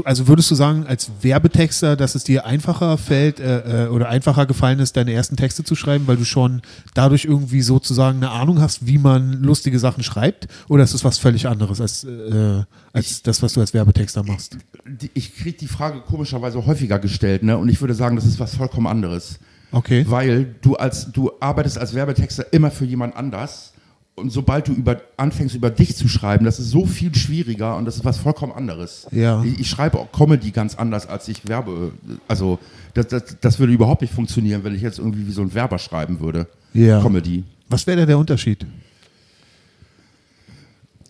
also 0.06 0.28
würdest 0.30 0.50
du 0.50 0.56
sagen, 0.56 0.88
als 0.88 1.12
Werbetexter, 1.22 1.98
dass 1.98 2.16
es 2.16 2.24
dir 2.24 2.46
einfacher 2.46 2.98
fällt 2.98 3.42
äh, 3.42 3.88
äh, 3.88 3.88
oder 3.90 4.08
einfacher 4.08 4.46
gefallen 4.46 4.80
ist, 4.80 4.96
deine 4.96 5.12
ersten 5.12 5.36
Texte 5.36 5.66
zu 5.66 5.76
schreiben, 5.76 6.08
weil 6.08 6.16
du 6.16 6.24
schon 6.24 6.62
dadurch 6.94 7.26
irgendwie 7.26 7.62
sozusagen 7.62 8.18
eine 8.18 8.32
Ahnung 8.32 8.62
hast, 8.62 8.88
wie 8.88 8.98
man 8.98 9.44
lustige 9.44 9.78
Sachen 9.78 10.02
schreibt? 10.02 10.48
Oder 10.70 10.86
ist 10.86 10.94
es 10.94 11.04
was 11.04 11.18
völlig 11.18 11.46
anderes 11.48 11.82
als, 11.82 12.06
äh, 12.06 12.64
als 12.94 13.22
das, 13.22 13.44
was 13.44 13.52
du 13.52 13.60
als 13.60 13.74
Werbetexter 13.74 14.24
machst? 14.24 14.58
Die, 14.88 15.12
ich 15.14 15.36
kriege 15.36 15.58
die 15.58 15.68
Frage 15.68 16.00
komischerweise 16.00 16.66
häufiger 16.66 17.00
gestellt, 17.00 17.44
ne? 17.44 17.58
Und 17.58 17.68
ich 17.68 17.82
würde 17.82 17.96
sagen, 17.96 18.16
das 18.16 18.26
ist 18.26 18.40
was 18.40 18.56
vollkommen 18.56 18.88
anderes. 18.88 19.40
Okay. 19.74 20.06
Weil 20.08 20.56
du 20.62 20.78
als 20.78 21.12
du 21.12 21.34
arbeitest 21.42 21.78
als 21.78 21.94
Werbetexter 21.94 22.54
immer 22.54 22.72
für 22.72 22.86
jemand 22.86 23.18
anders 23.18 23.74
und 24.16 24.30
sobald 24.32 24.68
du 24.70 24.74
über 24.74 25.02
anfängst 25.18 25.56
über 25.56 25.70
dich 25.70 25.96
zu 25.96 26.08
schreiben, 26.08 26.46
das 26.46 26.60
ist 26.60 26.70
so 26.70 26.86
viel 26.86 27.14
schwieriger 27.16 27.76
und 27.76 27.86
das 27.86 27.98
ist 27.98 28.06
was 28.06 28.18
vollkommen 28.18 28.54
anderes. 28.54 29.08
Ja. 29.12 29.44
Ich, 29.44 29.60
ich 29.60 29.70
schreibe 29.70 30.00
auch 30.00 30.12
Comedy 30.12 30.52
ganz 30.52 30.76
anders 30.76 31.06
als 31.08 31.28
ich 31.28 31.48
Werbe. 31.48 31.92
Also 32.28 32.60
das, 32.94 33.08
das, 33.08 33.38
das 33.42 33.60
würde 33.60 33.74
überhaupt 33.74 34.02
nicht 34.02 34.14
funktionieren, 34.14 34.64
wenn 34.64 34.74
ich 34.74 34.82
jetzt 34.82 35.00
irgendwie 35.00 35.28
wie 35.28 35.32
so 35.32 35.42
ein 35.42 35.54
Werber 35.54 35.80
schreiben 35.80 36.22
würde. 36.22 36.48
Ja. 36.74 37.02
Comedy. 37.02 37.44
Was 37.68 37.86
wäre 37.88 38.00
da 38.00 38.06
der 38.06 38.18
Unterschied? 38.18 38.66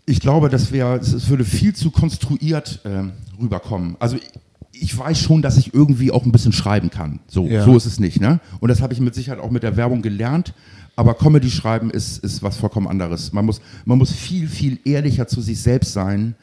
Ich 0.08 0.20
glaube, 0.20 0.50
das 0.50 0.72
wäre, 0.72 0.98
es 0.98 1.30
würde 1.30 1.46
viel 1.46 1.76
zu 1.76 1.92
konstruiert 1.92 2.82
ähm, 2.86 3.14
rüberkommen. 3.40 3.96
Also 4.00 4.18
ich, 4.18 4.24
ich 4.72 4.98
weiß 4.98 5.20
schon, 5.20 5.42
dass 5.42 5.58
ich 5.58 5.74
irgendwie 5.74 6.12
auch 6.12 6.26
ein 6.26 6.32
bisschen 6.32 6.54
schreiben 6.54 6.90
kann. 6.90 7.20
So, 7.28 7.48
Ja. 7.48 7.64
so 7.64 7.76
ist 7.76 7.86
es 7.86 8.00
nicht, 8.00 8.20
ne? 8.20 8.40
Und 8.60 8.70
das 8.70 8.82
habe 8.82 8.94
ich 8.94 9.00
mit 9.00 9.16
Sicherheit 9.16 9.40
auch 9.40 9.50
mit 9.52 9.64
der 9.64 9.78
Werbung 9.78 10.02
gelernt. 10.02 10.54
Aber 10.96 11.14
Comedy 11.14 11.50
schreiben 11.50 11.90
ist, 11.90 12.24
ist 12.24 12.42
was 12.42 12.58
vollkommen 12.58 12.88
anderes. 12.88 13.34
Man 13.34 13.46
muss, 13.46 13.62
man 13.86 13.98
muss 13.98 14.12
viel, 14.12 14.48
viel 14.48 14.80
ehrlicher 14.86 15.28
zu 15.28 15.42
sich 15.42 15.62
selbst 15.62 15.94
sein. 15.94 16.36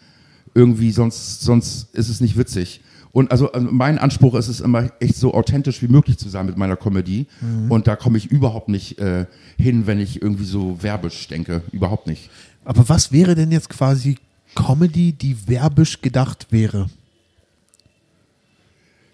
Irgendwie, 0.54 0.90
sonst, 0.90 1.40
sonst 1.40 1.94
ist 1.94 2.08
es 2.10 2.20
nicht 2.20 2.36
witzig. 2.36 2.82
Und 3.12 3.30
also, 3.30 3.52
also 3.52 3.68
mein 3.70 3.98
Anspruch 3.98 4.34
ist 4.34 4.48
es 4.48 4.60
immer, 4.60 4.90
echt 5.00 5.16
so 5.16 5.34
authentisch 5.34 5.82
wie 5.82 5.88
möglich 5.88 6.18
zu 6.18 6.28
sein 6.28 6.46
mit 6.46 6.56
meiner 6.56 6.76
Comedy. 6.76 7.26
Und 7.68 7.86
da 7.86 7.96
komme 7.96 8.18
ich 8.18 8.26
überhaupt 8.30 8.68
nicht 8.68 8.98
äh, 8.98 9.26
hin, 9.58 9.86
wenn 9.86 10.00
ich 10.00 10.20
irgendwie 10.22 10.44
so 10.44 10.82
werbisch 10.82 11.28
denke. 11.28 11.62
Überhaupt 11.72 12.06
nicht. 12.06 12.30
Aber 12.64 12.88
was 12.88 13.12
wäre 13.12 13.34
denn 13.34 13.50
jetzt 13.50 13.68
quasi 13.68 14.16
Comedy, 14.54 15.12
die 15.12 15.48
werbisch 15.48 16.00
gedacht 16.00 16.46
wäre? 16.50 16.88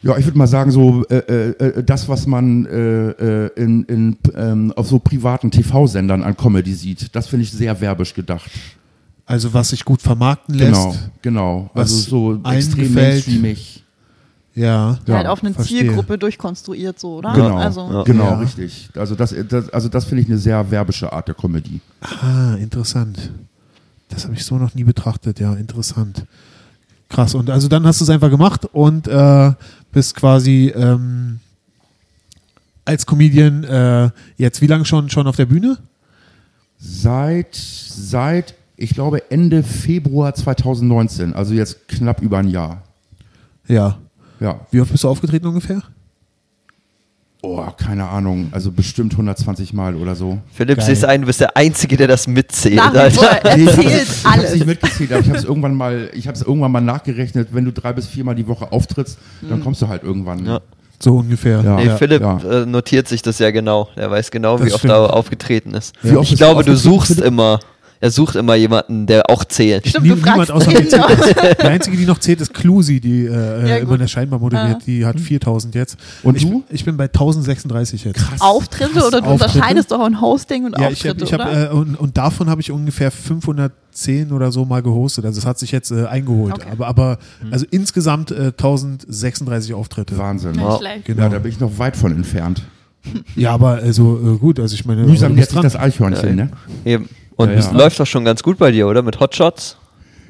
Ja, 0.00 0.16
ich 0.16 0.24
würde 0.26 0.38
mal 0.38 0.46
sagen, 0.46 0.70
so 0.70 1.04
äh, 1.08 1.16
äh, 1.16 1.48
äh, 1.58 1.82
das, 1.82 2.08
was 2.08 2.26
man 2.26 2.66
äh, 2.66 3.10
äh, 3.10 3.50
in, 3.56 3.82
in, 3.84 4.16
ähm, 4.36 4.72
auf 4.76 4.86
so 4.88 4.98
privaten 5.00 5.50
TV-Sendern 5.50 6.22
an 6.22 6.36
Comedy 6.36 6.72
sieht, 6.72 7.14
das 7.16 7.26
finde 7.26 7.42
ich 7.44 7.50
sehr 7.52 7.80
werbisch 7.80 8.14
gedacht. 8.14 8.50
Also 9.26 9.52
was 9.52 9.70
sich 9.70 9.84
gut 9.84 10.00
vermarkten 10.00 10.54
lässt? 10.54 10.70
Genau, 10.72 10.94
genau. 11.20 11.70
Was 11.74 11.92
also 11.92 12.38
so 12.42 12.50
extrem 12.50 12.94
mainstreamig. 12.94 13.82
Ja. 14.54 14.98
Ja, 15.06 15.16
halt 15.16 15.26
auf 15.26 15.42
eine 15.44 15.52
verstehe. 15.52 15.80
Zielgruppe 15.82 16.16
durchkonstruiert, 16.18 16.98
so, 16.98 17.16
oder? 17.16 17.32
Genau, 17.32 17.56
Also, 17.56 17.80
Ja. 17.92 18.02
genau, 18.04 18.24
Ja. 18.24 18.38
richtig. 18.38 18.88
Also 18.96 19.14
das, 19.14 19.34
das, 19.48 19.68
also 19.70 19.88
das 19.88 20.04
finde 20.04 20.22
ich 20.22 20.28
eine 20.28 20.38
sehr 20.38 20.68
werbische 20.70 21.12
Art 21.12 21.28
der 21.28 21.34
Comedy. 21.34 21.80
Ah, 22.00 22.54
interessant. 22.54 23.30
Das 24.08 24.24
habe 24.24 24.34
ich 24.34 24.44
so 24.44 24.56
noch 24.58 24.74
nie 24.74 24.84
betrachtet, 24.84 25.38
ja, 25.40 25.54
interessant. 25.54 26.24
Krass. 27.08 27.34
Und 27.34 27.50
also 27.50 27.68
dann 27.68 27.86
hast 27.86 28.00
du 28.00 28.04
es 28.04 28.10
einfach 28.10 28.30
gemacht 28.30 28.66
und 28.72 29.08
äh, 29.08 29.52
bist 29.92 30.14
quasi 30.14 30.72
ähm, 30.74 31.40
als 32.84 33.06
Comedian 33.06 33.64
äh, 33.64 34.10
jetzt 34.36 34.60
wie 34.60 34.66
lange 34.66 34.84
schon 34.84 35.08
schon 35.10 35.26
auf 35.26 35.36
der 35.36 35.46
Bühne? 35.46 35.78
Seit, 36.78 37.54
seit, 37.54 38.54
ich 38.76 38.94
glaube, 38.94 39.30
Ende 39.30 39.62
Februar 39.64 40.34
2019, 40.34 41.34
also 41.34 41.54
jetzt 41.54 41.88
knapp 41.88 42.22
über 42.22 42.38
ein 42.38 42.48
Jahr. 42.48 42.82
Ja. 43.66 43.98
Ja. 44.38 44.60
Wie 44.70 44.80
oft 44.80 44.92
bist 44.92 45.02
du 45.02 45.08
aufgetreten 45.08 45.46
ungefähr? 45.46 45.82
Oh, 47.40 47.64
keine 47.76 48.08
Ahnung, 48.08 48.48
also 48.50 48.72
bestimmt 48.72 49.12
120 49.12 49.72
Mal 49.72 49.94
oder 49.94 50.16
so. 50.16 50.38
Philipp, 50.52 50.82
siehst 50.82 51.04
ein, 51.04 51.20
du 51.20 51.26
bist 51.28 51.40
der 51.40 51.56
Einzige, 51.56 51.96
der 51.96 52.08
das 52.08 52.26
mitzählt. 52.26 52.74
nach 52.76 52.92
vor, 53.12 53.30
Alter. 53.30 53.48
er 53.50 53.56
Nee, 53.56 53.62
ich 53.62 53.68
hab's- 53.68 53.78
erzählt 53.78 54.08
Ich 54.08 54.24
habe 54.24 54.42
es 54.42 54.52
nicht 54.54 54.62
alles. 54.62 54.66
mitgezählt, 54.66 55.12
aber 55.12 55.20
ich 55.20 55.28
habe 55.28 55.38
es 55.38 55.44
irgendwann 55.44 55.74
mal, 55.74 56.10
ich 56.14 56.26
habe 56.26 56.36
es 56.36 56.42
irgendwann 56.42 56.72
mal 56.72 56.80
nachgerechnet. 56.80 57.48
Wenn 57.52 57.64
du 57.64 57.72
drei 57.72 57.92
bis 57.92 58.08
viermal 58.08 58.34
die 58.34 58.48
Woche 58.48 58.72
auftrittst, 58.72 59.18
dann 59.48 59.62
kommst 59.62 59.80
du 59.82 59.86
halt 59.88 60.02
irgendwann. 60.02 60.44
Ja. 60.44 60.60
So 61.00 61.18
ungefähr. 61.18 61.62
Ja. 61.62 61.76
Nee, 61.76 61.90
Philipp 61.96 62.22
ja. 62.22 62.38
äh, 62.38 62.66
notiert 62.66 63.06
sich 63.06 63.22
das 63.22 63.38
ja 63.38 63.52
genau. 63.52 63.88
Er 63.94 64.10
weiß 64.10 64.32
genau, 64.32 64.58
Das 64.58 64.66
wie 64.66 64.70
oft 64.72 64.78
stimmt. 64.80 64.94
er 64.94 65.14
aufgetreten 65.14 65.74
ist. 65.74 65.94
Wie 66.02 66.16
oft 66.16 66.24
ich 66.24 66.30
du 66.30 66.36
glaube, 66.38 66.64
du 66.64 66.76
suchst 66.76 67.12
Philipp? 67.14 67.24
immer, 67.24 67.60
er 68.00 68.10
sucht 68.10 68.36
immer 68.36 68.54
jemanden, 68.54 69.06
der 69.06 69.28
auch 69.28 69.44
zählt. 69.44 69.86
Stimmt, 69.88 70.04
Nie, 70.04 70.10
du 70.10 70.16
niemand 70.16 70.50
außer 70.50 70.70
ihn 70.70 70.78
mir 70.78 70.88
zählt. 70.88 71.58
Die 71.62 71.66
einzige, 71.66 71.96
die 71.96 72.06
noch 72.06 72.18
zählt, 72.18 72.40
ist 72.40 72.54
Clusi, 72.54 73.00
die 73.00 73.24
äh, 73.26 73.68
Ja, 73.68 73.76
immer 73.78 73.94
in 73.94 74.00
der 74.00 74.06
Scheinbar 74.08 74.38
moderiert. 74.38 74.76
Ah. 74.80 74.82
Die 74.86 75.04
hat 75.04 75.18
4000 75.18 75.74
jetzt. 75.74 75.96
Und 76.22 76.36
ich, 76.36 76.44
du? 76.44 76.62
Ich 76.70 76.84
bin 76.84 76.96
bei 76.96 77.04
1036 77.06 78.04
jetzt. 78.04 78.16
Krass. 78.16 78.40
Auftritte 78.40 78.98
oder 79.06 79.20
du 79.20 79.26
Auftritte? 79.26 79.32
unterscheidest 79.58 79.90
doch 79.90 80.00
ein 80.04 80.20
Hosting 80.20 80.64
und 80.66 80.78
Ja, 80.78 80.90
ich 80.90 81.04
hab, 81.06 81.12
Auftritte, 81.16 81.24
ich 81.24 81.32
hab, 81.32 81.40
oder? 81.40 81.70
äh, 81.70 81.74
und, 81.74 81.96
und 81.98 82.16
davon 82.16 82.48
habe 82.48 82.60
ich 82.60 82.70
ungefähr 82.70 83.10
510 83.10 84.32
oder 84.32 84.52
so 84.52 84.64
mal 84.64 84.82
gehostet. 84.82 85.24
Also 85.24 85.38
es 85.40 85.46
hat 85.46 85.58
sich 85.58 85.72
jetzt 85.72 85.90
äh, 85.90 86.06
eingeholt. 86.06 86.54
Okay. 86.54 86.68
Aber, 86.72 86.86
aber 86.86 87.18
also 87.50 87.66
insgesamt 87.70 88.30
äh, 88.30 88.52
1036 88.56 89.74
Auftritte. 89.74 90.16
Wahnsinn. 90.18 90.54
Schlecht. 90.78 91.04
Genau. 91.06 91.22
Ja, 91.22 91.28
da 91.28 91.38
bin 91.40 91.50
ich 91.50 91.60
noch 91.60 91.78
weit 91.78 91.96
von 91.96 92.12
entfernt. 92.12 92.62
Ja, 93.36 93.52
aber 93.52 93.74
also 93.76 94.18
äh, 94.34 94.38
gut, 94.38 94.60
also 94.60 94.74
ich 94.74 94.84
meine. 94.84 95.04
Mühsam 95.04 95.34
dran. 95.36 95.62
das 95.62 95.76
Eichhörnchen, 95.76 96.28
Ja. 96.30 96.44
ne? 96.44 96.50
Eben. 96.84 97.08
Und 97.38 97.50
Ja, 97.50 97.54
es 97.56 97.66
ja. 97.66 97.72
läuft 97.72 97.98
doch 98.00 98.06
schon 98.06 98.24
ganz 98.24 98.42
gut 98.42 98.58
bei 98.58 98.70
dir, 98.72 98.86
oder? 98.88 99.00
Mit 99.02 99.18
Hotshots? 99.20 99.76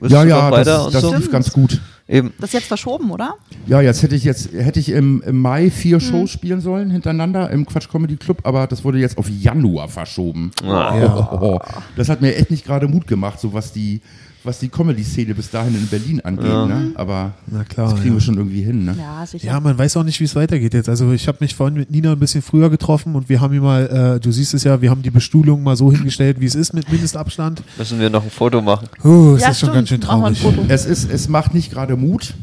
Bist 0.00 0.12
Ja, 0.12 0.23
ja, 0.25 0.50
das, 0.62 0.87
und 0.87 0.95
das 0.95 1.03
so? 1.03 1.15
lief 1.15 1.31
ganz 1.31 1.53
gut. 1.53 1.81
Eben. 2.07 2.33
Das 2.38 2.50
ist 2.50 2.55
jetzt 2.55 2.67
verschoben, 2.69 3.11
oder? 3.11 3.35
Ja, 3.67 3.81
jetzt 3.81 4.03
hätte 4.03 4.15
ich 4.15 4.25
jetzt 4.25 4.53
hätte 4.53 4.79
ich 4.81 4.91
im, 4.91 5.23
im 5.27 5.41
Mai 5.43 5.65
Hm. 5.65 5.71
vier 5.71 6.00
Shows 6.00 6.31
spielen 6.31 6.61
sollen 6.61 6.91
hintereinander 6.91 7.50
im 7.50 7.67
Quatsch 7.67 7.88
Comedy 7.91 8.17
Club, 8.17 8.38
aber 8.45 8.67
das 8.67 8.85
wurde 8.85 8.99
jetzt 8.99 9.19
auf 9.19 9.29
Januar 9.29 9.88
verschoben. 9.88 10.50
Ah. 10.65 11.38
Oh, 11.41 11.59
das 11.97 12.09
hat 12.09 12.21
mir 12.23 12.35
echt 12.37 12.50
nicht 12.50 12.65
gerade 12.65 12.88
Mut 12.88 13.07
gemacht, 13.07 13.41
so 13.41 13.53
was 13.53 13.73
die 13.73 14.00
was 14.49 14.59
die 14.59 14.69
Comedy-Szene 14.71 15.35
bis 15.35 15.50
dahin 15.50 15.75
in 15.75 15.87
Berlin 15.87 16.21
angeht. 16.23 16.45
Ne? 16.47 16.93
Aber 16.95 17.33
Na 17.47 17.64
klar, 17.64 17.90
das 17.90 18.00
kriegen 18.00 18.09
ja. 18.09 18.14
wir 18.14 18.21
schon 18.23 18.37
irgendwie 18.38 18.62
hin. 18.62 18.85
Ne? 18.87 18.97
Ja, 18.99 19.25
sicher. 19.26 19.47
Ja, 19.47 19.61
man 19.61 19.76
weiß 19.78 19.97
auch 19.99 20.05
nicht, 20.05 20.19
wie 20.21 20.25
es 20.25 20.35
weitergeht 20.35 20.73
jetzt. 20.75 20.88
Also 20.88 21.12
ich 21.12 21.28
habe 21.28 21.38
mich 21.40 21.55
vorhin 21.55 21.76
mit 21.78 21.90
Nina 21.90 22.12
ein 22.12 22.19
bisschen 22.19 22.40
früher 22.43 22.71
getroffen 22.71 23.14
und 23.14 23.28
wir 23.28 23.40
haben 23.40 23.52
hier 23.52 23.61
mal, 23.61 24.17
äh, 24.17 24.21
du 24.21 24.33
siehst 24.33 24.55
es 24.55 24.64
ja, 24.64 24.81
wir 24.81 24.90
haben 24.90 25.02
die 25.02 25.11
Bestuhlung 25.11 25.62
mal 25.62 25.76
so 25.76 25.93
hingestellt, 25.93 26.40
wie 26.40 26.47
es 26.47 26.55
ist 26.55 26.73
mit 26.73 26.90
Mindestabstand. 26.90 27.62
Müssen 27.76 28.00
wir 28.00 28.09
noch 28.11 28.25
ein 28.25 28.31
Foto 28.31 28.62
machen. 28.62 28.88
Oh, 29.05 29.35
ist 29.35 29.43
Ja, 29.43 29.49
schon 29.49 29.55
stimmt. 29.55 29.75
ganz 29.75 29.88
schön 29.90 30.00
traurig. 30.00 30.43
Es, 30.69 30.87
ist, 30.87 31.11
es 31.12 31.28
macht 31.28 31.52
nicht 31.55 31.71
gerade 31.71 31.97
Mut, 31.97 32.35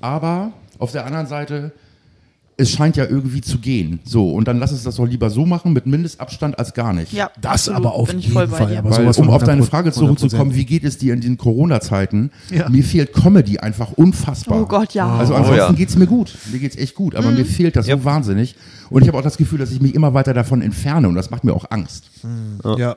aber 0.00 0.52
auf 0.78 0.92
der 0.92 1.04
anderen 1.04 1.26
Seite, 1.26 1.72
es 2.60 2.70
scheint 2.70 2.96
ja 2.96 3.04
irgendwie 3.06 3.40
zu 3.40 3.58
gehen. 3.58 4.00
So, 4.04 4.32
und 4.32 4.46
dann 4.46 4.58
lass 4.58 4.70
uns 4.72 4.84
das 4.84 4.96
doch 4.96 5.06
lieber 5.06 5.30
so 5.30 5.46
machen 5.46 5.72
mit 5.72 5.86
Mindestabstand 5.86 6.58
als 6.58 6.74
gar 6.74 6.92
nicht. 6.92 7.12
Ja, 7.12 7.30
Das 7.40 7.68
absolut, 7.68 7.76
aber 7.78 7.94
auf 7.94 8.12
jeden 8.12 8.32
Fall, 8.32 8.44
aber 8.76 8.90
Weil, 8.90 9.06
um 9.16 9.30
auf 9.30 9.42
deine 9.44 9.62
100%, 9.62 9.64
Frage 9.66 9.92
zurückzukommen, 9.92 10.54
wie 10.54 10.64
geht 10.64 10.84
es 10.84 10.98
dir 10.98 11.14
in 11.14 11.20
den 11.20 11.36
Corona-Zeiten? 11.38 12.30
Ja. 12.50 12.68
Mir 12.68 12.84
fehlt 12.84 13.12
Comedy 13.12 13.58
einfach 13.58 13.92
unfassbar. 13.92 14.60
Oh 14.62 14.66
Gott, 14.66 14.94
ja. 14.94 15.16
Also 15.16 15.32
Oh, 15.32 15.36
ansonsten 15.36 15.58
ja. 15.58 15.72
geht's 15.72 15.96
mir 15.96 16.06
gut. 16.06 16.36
Mir 16.52 16.58
geht's 16.58 16.76
echt 16.76 16.94
gut, 16.94 17.14
aber 17.14 17.30
mir 17.30 17.44
fehlt 17.44 17.76
das 17.76 17.86
so 17.86 17.92
Yep. 17.92 18.04
wahnsinnig. 18.04 18.54
Und 18.90 19.02
ich 19.02 19.08
habe 19.08 19.18
auch 19.18 19.22
das 19.22 19.36
Gefühl, 19.36 19.58
dass 19.58 19.70
ich 19.72 19.80
mich 19.80 19.94
immer 19.94 20.14
weiter 20.14 20.34
davon 20.34 20.62
entferne 20.62 21.08
und 21.08 21.14
das 21.14 21.30
macht 21.30 21.44
mir 21.44 21.54
auch 21.54 21.66
Angst. 21.70 22.10
Ja. 22.76 22.96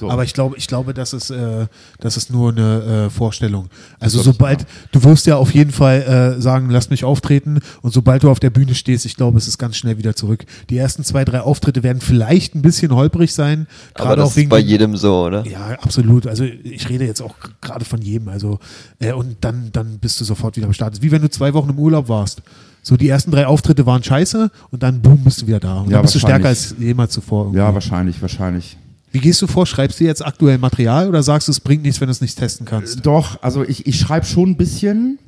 So. 0.00 0.10
Aber 0.10 0.24
ich 0.24 0.34
glaube, 0.34 0.56
ich 0.56 0.66
glaube, 0.66 0.94
das 0.94 1.12
ist, 1.12 1.30
äh, 1.30 1.66
das 2.00 2.16
ist 2.16 2.30
nur 2.30 2.50
eine 2.52 3.06
äh, 3.06 3.10
Vorstellung. 3.10 3.68
Also 4.00 4.18
ich 4.18 4.24
sobald, 4.24 4.66
du 4.92 5.02
wirst 5.04 5.26
ja 5.26 5.36
auf 5.36 5.54
jeden 5.54 5.70
Fall 5.70 6.02
äh, 6.36 6.40
sagen, 6.40 6.70
lass 6.70 6.90
mich 6.90 7.04
auftreten 7.04 7.60
und 7.82 7.92
sobald 7.92 8.22
du 8.22 8.30
auf 8.30 8.40
der 8.40 8.50
Bühne 8.50 8.74
stehst, 8.74 9.06
ich 9.06 9.16
glaube, 9.16 9.38
es 9.38 9.46
ist 9.48 9.58
ganz 9.58 9.76
schnell 9.76 9.98
wieder 9.98 10.16
zurück. 10.16 10.44
Die 10.70 10.76
ersten 10.76 11.04
zwei, 11.04 11.24
drei 11.24 11.40
Auftritte 11.40 11.82
werden 11.82 12.00
vielleicht 12.00 12.54
ein 12.54 12.62
bisschen 12.62 12.92
holprig 12.94 13.32
sein, 13.34 13.66
Aber 13.94 14.04
gerade 14.04 14.22
das 14.22 14.30
auch 14.32 14.36
wegen 14.36 14.48
ist 14.48 14.50
bei 14.50 14.60
dem- 14.62 14.68
jedem 14.68 14.96
so, 14.96 15.24
oder? 15.26 15.46
Ja, 15.46 15.76
absolut. 15.80 16.26
Also 16.26 16.44
ich 16.44 16.88
rede 16.88 17.04
jetzt 17.04 17.20
auch 17.22 17.34
gerade 17.60 17.84
von 17.84 18.02
jedem. 18.02 18.28
Also 18.28 18.58
äh, 18.98 19.12
und 19.12 19.36
dann, 19.42 19.70
dann 19.72 19.98
bist 19.98 20.20
du 20.20 20.24
sofort 20.24 20.56
wieder 20.56 20.66
am 20.66 20.72
Start. 20.72 20.92
Es 20.94 20.98
ist 20.98 21.02
wie 21.04 21.10
wenn 21.12 21.22
du 21.22 21.30
zwei 21.30 21.54
Wochen 21.54 21.70
im 21.70 21.78
Urlaub 21.78 22.08
warst. 22.08 22.42
So 22.82 22.98
die 22.98 23.08
ersten 23.08 23.30
drei 23.30 23.46
Auftritte 23.46 23.86
waren 23.86 24.02
scheiße 24.02 24.50
und 24.70 24.82
dann 24.82 25.00
boom 25.00 25.24
bist 25.24 25.40
du 25.40 25.46
wieder 25.46 25.58
da. 25.60 25.78
Und 25.80 25.86
Ja, 25.86 25.92
dann 25.94 26.02
bist 26.02 26.16
du 26.16 26.18
stärker 26.18 26.48
als 26.48 26.74
jemals 26.78 27.12
zuvor. 27.14 27.44
irgendwie. 27.44 27.58
Ja, 27.58 27.72
wahrscheinlich, 27.72 28.20
wahrscheinlich. 28.20 28.76
Wie 29.14 29.20
gehst 29.20 29.40
du 29.40 29.46
vor? 29.46 29.64
Schreibst 29.64 30.00
du 30.00 30.04
jetzt 30.04 30.26
aktuell 30.26 30.58
Material 30.58 31.08
oder 31.08 31.22
sagst 31.22 31.46
du, 31.46 31.52
es 31.52 31.60
bringt 31.60 31.84
nichts, 31.84 32.00
wenn 32.00 32.08
du 32.08 32.10
es 32.10 32.20
nicht 32.20 32.36
testen 32.36 32.66
kannst? 32.66 33.06
Doch, 33.06 33.40
also 33.44 33.62
ich, 33.62 33.86
ich 33.86 33.96
schreibe 33.96 34.26
schon 34.26 34.50
ein 34.50 34.56
bisschen. 34.56 35.20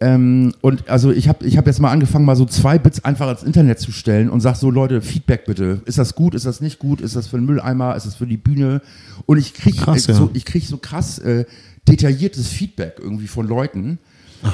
Ähm, 0.00 0.54
und 0.62 0.88
also 0.88 1.12
ich 1.12 1.28
habe 1.28 1.44
ich 1.44 1.58
hab 1.58 1.66
jetzt 1.66 1.78
mal 1.78 1.90
angefangen, 1.90 2.24
mal 2.24 2.36
so 2.36 2.46
zwei 2.46 2.78
Bits 2.78 3.04
einfach 3.04 3.30
ins 3.30 3.42
Internet 3.42 3.80
zu 3.80 3.92
stellen 3.92 4.30
und 4.30 4.40
sag 4.40 4.56
so, 4.56 4.70
Leute, 4.70 5.02
Feedback 5.02 5.44
bitte. 5.44 5.82
Ist 5.84 5.98
das 5.98 6.14
gut, 6.14 6.34
ist 6.34 6.46
das 6.46 6.62
nicht 6.62 6.78
gut, 6.78 7.02
ist 7.02 7.16
das 7.16 7.26
für 7.26 7.36
den 7.36 7.44
Mülleimer, 7.44 7.94
ist 7.96 8.06
das 8.06 8.14
für 8.14 8.26
die 8.26 8.38
Bühne? 8.38 8.80
Und 9.26 9.36
ich 9.36 9.52
kriege 9.52 9.76
Krass, 9.76 10.08
äh, 10.08 10.12
ja. 10.12 10.16
so, 10.16 10.30
ich 10.32 10.46
krieg 10.46 10.64
so 10.64 10.78
krass 10.78 11.18
äh, 11.18 11.44
detailliertes 11.86 12.48
Feedback 12.48 12.94
irgendwie 12.98 13.28
von 13.28 13.46
Leuten. 13.46 13.98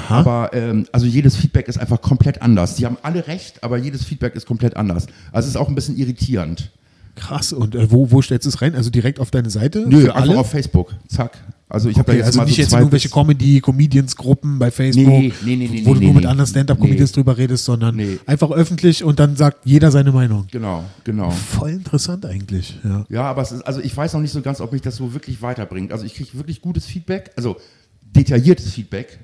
Aber 0.09 0.49
ähm, 0.51 0.85
also 0.91 1.05
jedes 1.05 1.37
Feedback 1.37 1.69
ist 1.69 1.77
einfach 1.77 2.01
komplett 2.01 2.41
anders. 2.41 2.75
Die 2.75 2.85
haben 2.85 2.97
alle 3.03 3.25
recht, 3.25 3.63
aber 3.63 3.77
jedes 3.77 4.03
Feedback 4.03 4.35
ist 4.35 4.45
komplett 4.45 4.75
anders. 4.75 5.07
Also 5.31 5.47
es 5.47 5.55
ist 5.55 5.57
auch 5.57 5.69
ein 5.69 5.75
bisschen 5.75 5.95
irritierend. 5.95 6.71
Krass. 7.15 7.53
Und 7.53 7.75
äh, 7.75 7.91
wo, 7.91 8.09
wo 8.11 8.21
stellst 8.21 8.45
du 8.45 8.49
es 8.49 8.61
rein? 8.61 8.75
Also 8.75 8.89
direkt 8.89 9.19
auf 9.19 9.29
deine 9.31 9.49
Seite? 9.49 9.85
Nö, 9.87 10.05
einfach 10.09 10.15
alle? 10.21 10.37
auf 10.39 10.49
Facebook. 10.49 10.93
Zack. 11.07 11.37
Also 11.69 11.89
ich 11.89 11.97
habe 11.97 12.11
Okay, 12.11 12.19
da 12.19 12.25
jetzt 12.25 12.25
also 12.27 12.39
mal 12.39 12.45
nicht 12.45 12.55
so 12.55 12.61
jetzt 12.61 12.73
irgendwelche 12.73 13.07
Bits- 13.07 13.13
Comedy-Comedians-Gruppen 13.15 14.59
bei 14.59 14.69
Facebook, 14.71 15.05
Nee, 15.07 15.33
nee, 15.43 15.55
nee, 15.55 15.67
nee, 15.71 15.81
wo 15.85 15.93
du 15.95 16.01
nur 16.01 16.13
mit 16.13 16.25
anderen 16.25 16.47
Stand-Up-Comedians 16.47 17.11
Nee. 17.11 17.15
drüber 17.15 17.37
redest, 17.37 17.65
sondern 17.65 17.99
einfach 18.27 18.51
öffentlich 18.51 19.03
und 19.03 19.19
dann 19.19 19.35
sagt 19.35 19.65
jeder 19.65 19.89
seine 19.91 20.11
Meinung. 20.11 20.45
Genau, 20.51 20.83
genau. 21.03 21.31
Voll 21.31 21.71
interessant 21.71 22.25
eigentlich. 22.25 22.79
Ja. 22.83 23.05
Ja, 23.09 23.21
aber 23.23 23.41
es 23.41 23.51
ist, 23.51 23.61
also 23.61 23.79
ich 23.81 23.95
weiß 23.95 24.13
noch 24.13 24.21
nicht 24.21 24.31
so 24.31 24.41
ganz, 24.41 24.61
ob 24.61 24.71
mich 24.71 24.81
das 24.81 24.95
so 24.97 25.13
wirklich 25.13 25.41
weiterbringt. 25.41 25.91
Also 25.91 26.05
ich 26.05 26.13
kriege 26.15 26.29
wirklich 26.37 26.61
gutes 26.61 26.85
Feedback, 26.85 27.31
also 27.37 27.57
detailliertes 28.15 28.71
Feedback. 28.71 29.19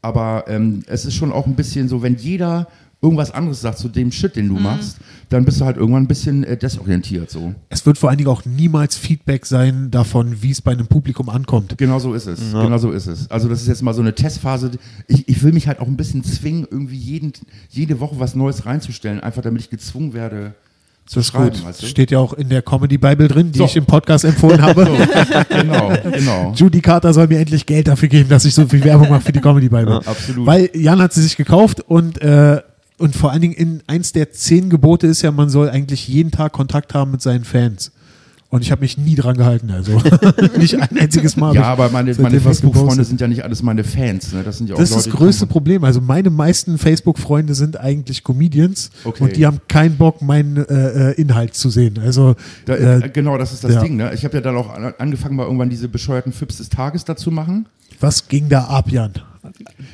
Aber 0.00 0.44
ähm, 0.48 0.82
es 0.86 1.04
ist 1.06 1.14
schon 1.14 1.32
auch 1.32 1.46
ein 1.46 1.54
bisschen 1.56 1.88
so, 1.88 2.02
wenn 2.02 2.16
jeder 2.16 2.68
irgendwas 3.04 3.30
anderes 3.30 3.60
sagt 3.60 3.78
zu 3.78 3.88
dem 3.88 4.10
Shit, 4.10 4.34
den 4.36 4.48
du 4.48 4.54
machst, 4.54 4.96
dann 5.28 5.44
bist 5.44 5.60
du 5.60 5.64
halt 5.64 5.76
irgendwann 5.76 6.04
ein 6.04 6.08
bisschen 6.08 6.42
äh, 6.44 6.56
desorientiert 6.56 7.30
so. 7.30 7.54
Es 7.68 7.84
wird 7.86 7.98
vor 7.98 8.08
allen 8.08 8.18
Dingen 8.18 8.30
auch 8.30 8.44
niemals 8.44 8.96
Feedback 8.96 9.46
sein 9.46 9.90
davon, 9.90 10.42
wie 10.42 10.50
es 10.50 10.62
bei 10.62 10.72
einem 10.72 10.86
Publikum 10.86 11.28
ankommt. 11.28 11.76
Genau 11.78 11.98
so 11.98 12.14
ist 12.14 12.26
es. 12.26 12.40
Genau 12.52 12.78
so 12.78 12.90
ist 12.90 13.06
es. 13.06 13.30
Also 13.30 13.48
das 13.48 13.60
ist 13.62 13.68
jetzt 13.68 13.82
mal 13.82 13.92
so 13.94 14.00
eine 14.02 14.14
Testphase. 14.14 14.72
Ich, 15.06 15.28
ich 15.28 15.42
will 15.42 15.52
mich 15.52 15.68
halt 15.68 15.80
auch 15.80 15.86
ein 15.86 15.96
bisschen 15.96 16.24
zwingen, 16.24 16.66
irgendwie 16.70 16.96
jeden, 16.96 17.32
jede 17.70 18.00
Woche 18.00 18.18
was 18.18 18.34
Neues 18.34 18.64
reinzustellen, 18.66 19.20
einfach 19.20 19.42
damit 19.42 19.60
ich 19.62 19.70
gezwungen 19.70 20.14
werde 20.14 20.54
zu 21.06 21.16
Das 21.18 21.26
schreiben. 21.26 21.50
gut. 21.56 21.64
Weißt 21.66 21.82
du? 21.82 21.86
Steht 21.86 22.10
ja 22.10 22.18
auch 22.18 22.32
in 22.32 22.48
der 22.48 22.62
Comedy 22.62 22.96
Bible 22.96 23.28
drin, 23.28 23.52
die 23.52 23.58
So. 23.58 23.66
ich 23.66 23.76
im 23.76 23.84
Podcast 23.84 24.24
empfohlen 24.24 24.62
habe. 24.62 24.86
genau, 25.50 25.92
genau. 26.10 26.52
Judy 26.56 26.80
Carter 26.80 27.12
soll 27.12 27.26
mir 27.28 27.38
endlich 27.40 27.66
Geld 27.66 27.88
dafür 27.88 28.08
geben, 28.08 28.28
dass 28.30 28.44
ich 28.46 28.54
so 28.54 28.66
viel 28.66 28.82
Werbung 28.84 29.10
mache 29.10 29.20
für 29.20 29.32
die 29.32 29.40
Comedy 29.40 29.68
Bible. 29.68 30.00
absolut. 30.06 30.46
Weil 30.46 30.70
Jan 30.74 31.00
hat 31.02 31.12
sie 31.12 31.22
sich 31.22 31.36
gekauft 31.36 31.80
und, 31.80 32.20
äh, 32.22 32.62
und 32.98 33.16
vor 33.16 33.32
allen 33.32 33.40
Dingen 33.42 33.54
in 33.54 33.82
eins 33.86 34.12
der 34.12 34.32
zehn 34.32 34.70
Gebote 34.70 35.06
ist 35.06 35.22
ja, 35.22 35.30
man 35.32 35.48
soll 35.48 35.68
eigentlich 35.68 36.06
jeden 36.08 36.30
Tag 36.30 36.52
Kontakt 36.52 36.94
haben 36.94 37.10
mit 37.10 37.22
seinen 37.22 37.44
Fans. 37.44 37.90
Und 38.50 38.62
ich 38.62 38.70
habe 38.70 38.82
mich 38.82 38.96
nie 38.96 39.16
dran 39.16 39.36
gehalten, 39.36 39.72
also 39.72 40.00
nicht 40.58 40.80
ein 40.80 40.96
einziges 40.96 41.36
Mal. 41.36 41.56
Ja, 41.56 41.64
aber 41.64 41.88
meine, 41.88 42.14
meine 42.14 42.40
Facebook-Freunde 42.40 43.02
sind 43.02 43.20
ja 43.20 43.26
nicht 43.26 43.42
alles 43.42 43.64
meine 43.64 43.82
Fans. 43.82 44.32
Ne? 44.32 44.44
Das 44.44 44.58
sind 44.58 44.68
ja 44.68 44.76
auch 44.76 44.78
Das 44.78 44.90
ist 44.90 44.94
Leute, 44.94 45.08
das 45.08 45.12
die 45.12 45.18
größte 45.24 45.46
Problem. 45.48 45.82
Also 45.82 46.00
meine 46.00 46.30
meisten 46.30 46.78
Facebook-Freunde 46.78 47.56
sind 47.56 47.80
eigentlich 47.80 48.22
Comedians 48.22 48.90
Okay. 49.02 49.24
und 49.24 49.34
die 49.36 49.44
haben 49.44 49.58
keinen 49.66 49.96
Bock, 49.96 50.22
meinen 50.22 50.58
äh, 50.58 51.10
äh, 51.10 51.20
Inhalt 51.20 51.54
zu 51.54 51.68
sehen. 51.68 51.98
Also 51.98 52.36
Da, 52.66 52.76
äh, 52.76 53.10
genau, 53.12 53.38
das 53.38 53.52
ist 53.52 53.64
das 53.64 53.74
ja. 53.74 53.82
Ding. 53.82 53.96
Ne? 53.96 54.12
Ich 54.14 54.24
habe 54.24 54.36
ja 54.36 54.40
dann 54.40 54.56
auch 54.56 54.72
an- 54.72 54.94
angefangen, 54.98 55.34
mal 55.34 55.46
irgendwann 55.46 55.70
diese 55.70 55.88
bescheuerten 55.88 56.32
Fips 56.32 56.58
des 56.58 56.68
Tages 56.68 57.04
dazu 57.04 57.32
machen. 57.32 57.66
Was 58.00 58.28
ging 58.28 58.48
da 58.48 58.64
ab, 58.64 58.90
Jan? 58.90 59.12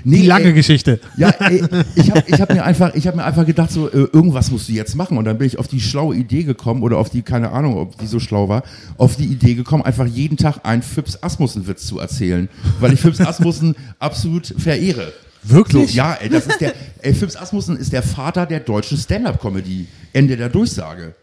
Nee, 0.04 0.20
Die 0.20 0.26
lange 0.26 0.46
ey, 0.46 0.52
Geschichte. 0.52 1.00
Ja, 1.16 1.30
ey, 1.30 1.62
ich 1.96 2.10
habe 2.10 2.22
ich 2.26 2.40
hab 2.40 2.52
mir, 2.52 2.64
einfach- 2.64 2.94
ich 2.94 3.06
hab 3.06 3.16
mir 3.16 3.24
einfach 3.24 3.44
gedacht, 3.44 3.70
so 3.70 3.88
äh, 3.88 4.06
irgendwas 4.12 4.50
musst 4.50 4.68
du 4.68 4.72
jetzt 4.72 4.94
machen. 4.94 5.18
Und 5.18 5.24
dann 5.24 5.38
bin 5.38 5.46
ich 5.46 5.58
auf 5.58 5.66
die 5.68 5.80
schlaue 5.80 6.14
Idee 6.14 6.44
gekommen, 6.44 6.82
oder 6.82 6.98
auf 6.98 7.10
die, 7.10 7.22
keine 7.22 7.50
Ahnung, 7.50 7.76
ob 7.76 7.98
die 7.98 8.06
so 8.06 8.20
schlau 8.20 8.48
war, 8.48 8.62
auf 8.96 9.16
die 9.16 9.24
Idee 9.26 9.54
gekommen, 9.54 9.82
einfach 9.84 10.06
jeden 10.06 10.36
Tag 10.36 10.60
einen 10.62 10.82
Fips 10.82 11.20
Asmussen-Witz 11.22 11.84
zu 11.86 11.98
erzählen. 11.98 12.48
Weil 12.78 12.92
ich 12.94 13.00
Fips 13.00 13.20
Asmussen 13.20 13.74
absolut 13.98 14.46
verehre. 14.56 15.12
Wirklich? 15.42 15.90
So, 15.90 15.96
ja, 15.96 16.14
ey, 16.14 16.28
das 16.28 16.46
ist 16.46 16.60
der, 16.60 16.74
ey, 17.02 17.12
Fips 17.12 17.36
Asmussen 17.36 17.76
ist 17.76 17.92
der 17.92 18.02
Vater 18.02 18.46
der 18.46 18.60
deutschen 18.60 18.96
Stand-Up-Comedy. 18.98 19.86
Ende 20.12 20.36
der 20.36 20.48
Durchsage. 20.48 21.14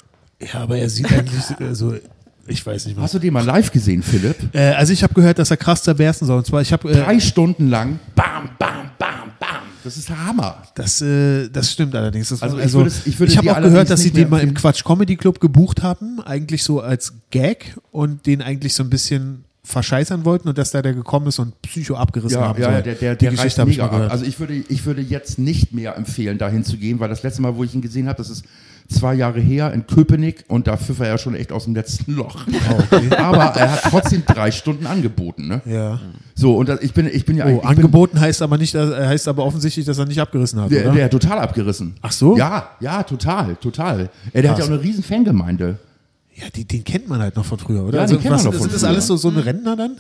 Ja, 0.42 0.62
aber 0.62 0.78
er 0.78 0.90
sieht 0.90 1.12
eigentlich 1.12 1.44
äh, 1.60 1.74
so, 1.74 1.96
ich 2.48 2.66
weiß 2.66 2.86
nicht 2.88 2.96
was. 2.98 3.04
Hast 3.04 3.14
du 3.16 3.20
den 3.20 3.34
mal 3.34 3.46
live 3.46 3.72
gesehen, 3.72 4.02
Philipp? 4.04 4.36
Äh, 4.54 4.72
also 4.74 4.94
ich 4.94 5.04
habe 5.04 5.14
gehört, 5.14 5.40
dass 5.40 5.52
er 5.52 5.58
krass 5.58 5.84
zerbersten 5.84 6.26
soll. 6.28 6.38
Und 6.40 6.46
zwar, 6.46 6.62
ich 6.62 6.72
habe, 6.74 6.90
äh, 6.92 6.96
Drei 7.04 7.20
Stunden 7.20 7.70
lang, 7.70 8.00
bam, 8.16 8.50
bam, 8.58 8.92
bam, 8.98 9.32
bam. 9.40 9.48
Das 9.84 9.96
ist 9.98 10.10
der 10.10 10.26
Hammer. 10.26 10.64
das, 10.76 11.02
äh, 11.02 11.50
das 11.50 11.72
stimmt 11.72 11.96
allerdings. 11.96 12.30
Das, 12.30 12.42
Also 12.44 12.58
ich 12.58 12.64
also, 12.64 12.80
würde 12.80 12.90
es- 12.90 13.06
ich 13.08 13.20
würde 13.20 13.36
habe 13.38 13.52
auch 13.52 13.62
gehört, 13.62 13.90
dass 13.90 14.02
sie 14.02 14.12
mehr 14.12 14.24
den 14.24 14.30
mal 14.30 14.42
im. 14.42 14.54
Quatsch 14.54 14.84
Comedy 14.84 15.16
Club 15.16 15.40
gebucht 15.40 15.82
haben, 15.84 16.20
eigentlich 16.22 16.64
so 16.64 16.82
als 16.82 17.14
Gag 17.32 17.76
und 17.92 18.26
den 18.26 18.42
eigentlich 18.42 18.74
so 18.74 18.84
ein 18.84 18.90
bisschen 18.90 19.44
verscheißern 19.64 20.24
wollten 20.24 20.48
und 20.48 20.58
dass 20.58 20.72
da 20.72 20.82
der 20.82 20.94
gekommen 20.94 21.28
ist 21.28 21.40
und 21.40 21.62
Psycho 21.62 21.96
abgerissen 21.96 22.40
Ja, 22.40 22.48
haben 22.48 22.58
ja, 22.60 22.66
soll. 22.68 22.74
ja, 22.76 22.82
der, 22.82 22.96
der, 22.96 23.16
Die 23.16 23.26
der 23.26 23.32
Geschichte 23.32 23.60
habe 23.62 23.70
ich 23.70 23.78
mal 23.80 23.84
ab. 23.86 23.92
gehört. 23.92 24.12
Also 24.12 24.24
ich 24.24 24.40
würde, 24.40 24.54
ich 24.54 24.86
würde 24.86 25.02
jetzt 25.02 25.38
nicht 25.40 25.74
mehr 25.74 25.98
empfehlen, 25.98 26.38
dahin 26.38 26.64
zu 26.64 26.78
gehen, 26.78 27.02
weil 27.02 27.10
das 27.10 27.22
letzte 27.24 27.42
Mal, 27.42 27.54
wo 27.58 27.66
ich 27.66 27.76
ihn 27.76 27.82
gesehen 27.82 28.08
habe, 28.08 28.18
das 28.18 28.30
ist 28.30 28.46
zwei 28.88 29.14
Jahre 29.16 29.40
her 29.40 29.74
in 29.74 29.86
Köpenick 29.86 30.46
und 30.48 30.68
da 30.68 30.78
pfiff 30.78 31.00
er 31.00 31.08
ja 31.08 31.18
schon 31.18 31.36
echt 31.36 31.52
aus 31.52 31.66
dem 31.66 31.76
letzten 31.76 32.14
Loch. 32.16 32.46
Aber 33.18 33.44
er 33.44 33.72
hat 33.72 33.82
trotzdem 33.90 34.24
drei 34.26 34.52
Stunden 34.52 34.86
angeboten. 34.88 35.48
Ne? 35.48 35.62
ja. 35.66 36.00
So, 36.36 36.56
und 36.56 36.70
das, 36.70 36.82
ich 36.82 36.94
bin, 36.94 37.08
ich 37.08 37.26
bin 37.26 37.36
ja 37.36 37.46
Oh, 37.46 37.50
ich 37.50 37.60
bin, 37.62 37.68
angeboten 37.68 38.20
heißt 38.20 38.44
aber 38.44 38.60
nicht, 38.60 38.76
heißt 38.76 39.28
aber 39.28 39.44
offensichtlich, 39.44 39.86
dass 39.86 39.98
er 39.98 40.06
nicht 40.06 40.22
abgerissen 40.22 40.62
hat, 40.62 40.70
der, 40.70 40.86
oder? 40.86 40.94
der 40.94 41.06
hat 41.06 41.12
total 41.12 41.40
abgerissen. 41.40 41.96
Ach 42.02 42.12
so? 42.12 42.38
Ja, 42.38 42.70
ja, 42.80 43.02
total, 43.02 43.56
total. 43.56 44.10
Ey, 44.34 44.44
der 44.44 44.52
hat 44.52 44.60
ja 44.60 44.66
auch 44.66 44.70
eine 44.70 44.82
riesen 44.82 45.04
Fangemeinde. 45.04 45.80
ja, 46.36 46.46
die, 46.56 46.66
den 46.66 46.84
kennt 46.84 47.08
man 47.08 47.20
halt 47.22 47.36
noch 47.36 47.46
von 47.46 47.58
früher, 47.58 47.84
oder? 47.84 47.96
Ja, 47.96 48.02
also, 48.04 48.16
den 48.16 48.22
kennt 48.22 48.32
man 48.32 48.40
was, 48.40 48.46
noch 48.46 48.54
von 48.54 48.62
sind 48.62 48.74
das 48.74 48.82
früher. 48.82 48.90
alles 48.90 49.08
so, 49.08 49.18
so 49.18 49.30
eine 49.30 49.46
Rentner 49.46 49.76
dann? 49.76 49.98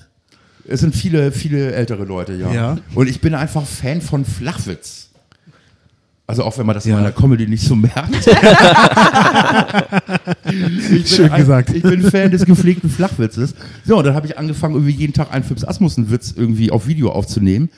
Es 0.67 0.82
sind 0.82 0.96
viele, 0.96 1.32
viele 1.32 1.72
ältere 1.72 2.03
Leute, 2.03 2.34
ja. 2.34 2.53
Ja. 2.53 2.77
Und 2.94 3.10
ich 3.10 3.20
bin 3.20 3.34
einfach 3.34 3.65
Fan 3.65 4.01
von 4.01 4.24
Flachwitz. 4.25 5.10
Also 6.29 6.43
auch 6.43 6.57
wenn 6.57 6.65
man 6.65 6.74
das 6.75 6.84
Ja. 6.84 6.98
in 6.98 7.03
meiner 7.03 7.13
Comedy 7.13 7.48
nicht 7.48 7.63
so 7.63 7.74
merkt. 7.75 8.13
Schön 11.05 11.31
ein, 11.31 11.39
gesagt. 11.39 11.74
Ich 11.74 11.84
bin 11.84 12.01
Fan 12.01 12.31
des 12.31 12.46
gepflegten 12.46 12.89
Flachwitzes. 12.89 13.55
So, 13.86 13.98
und 13.98 14.05
dann 14.05 14.13
habe 14.13 14.27
ich 14.27 14.38
angefangen, 14.38 14.75
irgendwie 14.75 14.93
jeden 14.93 15.13
Tag 15.13 15.34
einen 15.34 15.46
Fips 15.46 15.63
Asmussen-Witz 15.63 16.34
irgendwie 16.36 16.69
auf 16.69 16.86
Video 16.88 17.12
aufzunehmen. 17.12 17.69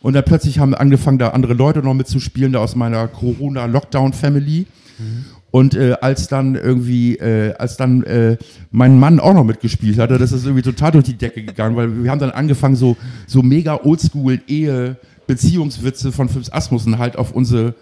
Und 0.00 0.12
dann 0.12 0.24
plötzlich 0.24 0.58
haben 0.58 0.74
angefangen, 0.74 1.18
da 1.18 1.30
andere 1.30 1.54
Leute 1.54 1.78
noch 1.80 1.94
mitzuspielen, 1.94 2.52
da 2.52 2.58
aus 2.58 2.76
meiner 2.76 3.08
Corona-Lockdown-Family. 3.08 4.66
Und 5.50 5.74
äh, 5.74 5.94
als 6.00 6.28
dann 6.28 6.56
irgendwie, 6.56 7.16
äh, 7.16 7.54
als 7.54 7.78
dann 7.78 8.02
äh, 8.02 8.36
mein 8.70 8.98
Mann 8.98 9.18
auch 9.18 9.32
noch 9.32 9.44
mitgespielt 9.44 9.98
hatte, 9.98 10.18
das 10.18 10.32
ist 10.32 10.44
irgendwie 10.44 10.62
total 10.62 10.92
durch 10.92 11.04
die 11.04 11.16
Decke 11.16 11.42
gegangen, 11.42 11.74
weil 11.76 12.04
wir 12.04 12.10
haben 12.10 12.18
dann 12.18 12.32
angefangen, 12.32 12.76
so, 12.76 12.98
so 13.26 13.40
mega 13.42 13.80
oldschool 13.82 14.40
Ehe, 14.46 14.96
Beziehungswitze 15.26 16.12
von 16.12 16.28
Phipps 16.28 16.52
Asmussen 16.52 16.98
halt 16.98 17.16
auf 17.16 17.32
unsere, 17.32 17.74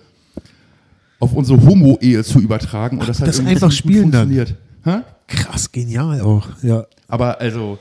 auf 1.23 1.33
unsere 1.35 1.65
Homo-Ehe 1.65 2.25
zu 2.25 2.41
übertragen. 2.41 2.99
Und 2.99 3.09
das 3.09 3.21
hat 3.21 3.29
das 3.29 3.37
irgendwie 3.39 3.55
einfach 3.55 3.71
spielen 3.71 4.11
dann. 4.11 4.29
funktioniert. 4.29 4.57
Hä? 4.85 5.03
Krass, 5.29 5.71
genial 5.71 6.21
auch. 6.21 6.49
Ja. 6.63 6.85
Aber 7.07 7.41
also, 7.41 7.79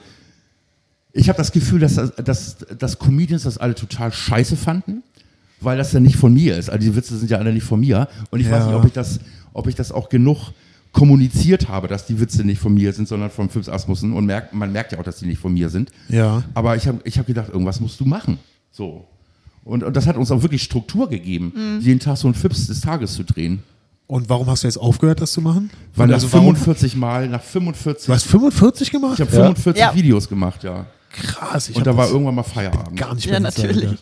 ich 1.11 1.27
habe 1.27 1.37
das 1.37 1.51
Gefühl, 1.51 1.79
dass, 1.79 1.95
dass, 2.23 2.57
dass 2.77 2.99
Comedians 2.99 3.43
das 3.43 3.57
alle 3.57 3.73
total 3.73 4.13
scheiße 4.13 4.55
fanden, 4.55 5.01
weil 5.59 5.75
das 5.77 5.91
ja 5.91 5.99
nicht 5.99 6.17
von 6.17 6.31
mir 6.33 6.55
ist. 6.55 6.69
Also 6.69 6.85
die 6.87 6.95
Witze 6.95 7.17
sind 7.17 7.31
ja 7.31 7.39
alle 7.39 7.51
nicht 7.51 7.63
von 7.63 7.79
mir. 7.79 8.07
Und 8.29 8.39
ich 8.41 8.45
Ja. 8.45 8.53
weiß 8.53 8.65
nicht, 8.67 8.75
ob 8.75 8.85
ich, 8.85 8.93
das, 8.93 9.19
ob 9.53 9.65
ich 9.67 9.73
das 9.75 9.91
auch 9.91 10.09
genug 10.09 10.51
kommuniziert 10.91 11.67
habe, 11.67 11.87
dass 11.87 12.05
die 12.05 12.19
Witze 12.19 12.43
nicht 12.43 12.59
von 12.59 12.73
mir 12.75 12.93
sind, 12.93 13.07
sondern 13.07 13.31
von 13.31 13.49
Phipps 13.49 13.69
Asmussen. 13.69 14.13
Und 14.13 14.25
merkt, 14.27 14.53
man 14.53 14.71
merkt 14.71 14.91
ja 14.91 14.99
auch, 14.99 15.03
dass 15.03 15.17
die 15.17 15.25
nicht 15.25 15.39
von 15.39 15.51
mir 15.53 15.69
sind. 15.69 15.89
Ja. 16.09 16.43
Aber 16.53 16.75
ich 16.75 16.87
habe 16.87 16.99
ich 17.05 17.17
hab 17.17 17.25
gedacht, 17.25 17.49
irgendwas 17.49 17.79
musst 17.79 17.99
du 17.99 18.05
machen. 18.05 18.37
So. 18.69 19.07
Und, 19.63 19.83
und 19.83 19.95
das 19.95 20.07
hat 20.07 20.17
uns 20.17 20.31
auch 20.31 20.41
wirklich 20.41 20.63
Struktur 20.63 21.07
gegeben, 21.09 21.79
jeden 21.81 21.99
Tag 21.99 22.17
so 22.17 22.27
ein 22.27 22.33
Phipps 22.33 22.67
des 22.67 22.81
Tages 22.81 23.13
zu 23.13 23.23
drehen. 23.23 23.61
Und 24.07 24.27
warum 24.27 24.47
hast 24.49 24.63
du 24.63 24.67
jetzt 24.67 24.77
aufgehört, 24.77 25.21
das 25.21 25.31
zu 25.31 25.41
machen? 25.41 25.69
Weil 25.95 26.07
nach 26.07 26.15
also 26.15 26.33
warum- 26.33 26.55
45 26.55 26.95
Mal, 26.95 27.29
nach 27.29 27.41
45, 27.43 28.07
Du 28.07 28.13
hast 28.13 28.23
45 28.25 28.91
gemacht? 28.91 29.13
ich 29.13 29.21
habe 29.21 29.31
45 29.31 29.79
Ja. 29.79 29.95
Videos 29.95 30.27
gemacht, 30.27 30.63
ja. 30.63 30.85
Krass. 31.11 31.69
Ich 31.69 31.75
Und 31.75 31.85
da 31.87 31.95
war 31.95 32.09
irgendwann 32.09 32.35
mal 32.35 32.43
Feierabend. 32.43 32.97
gar 32.97 33.13
nicht 33.15 33.25
Ja, 33.25 33.39
mehr 33.39 33.51
Zeit 33.51 33.67
natürlich. 33.75 33.99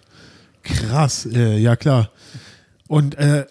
Krass, 0.63 1.25
äh, 1.25 1.57
ja 1.57 1.75
klar. 1.75 2.09
Und 2.87 3.15
äh, 3.17 3.45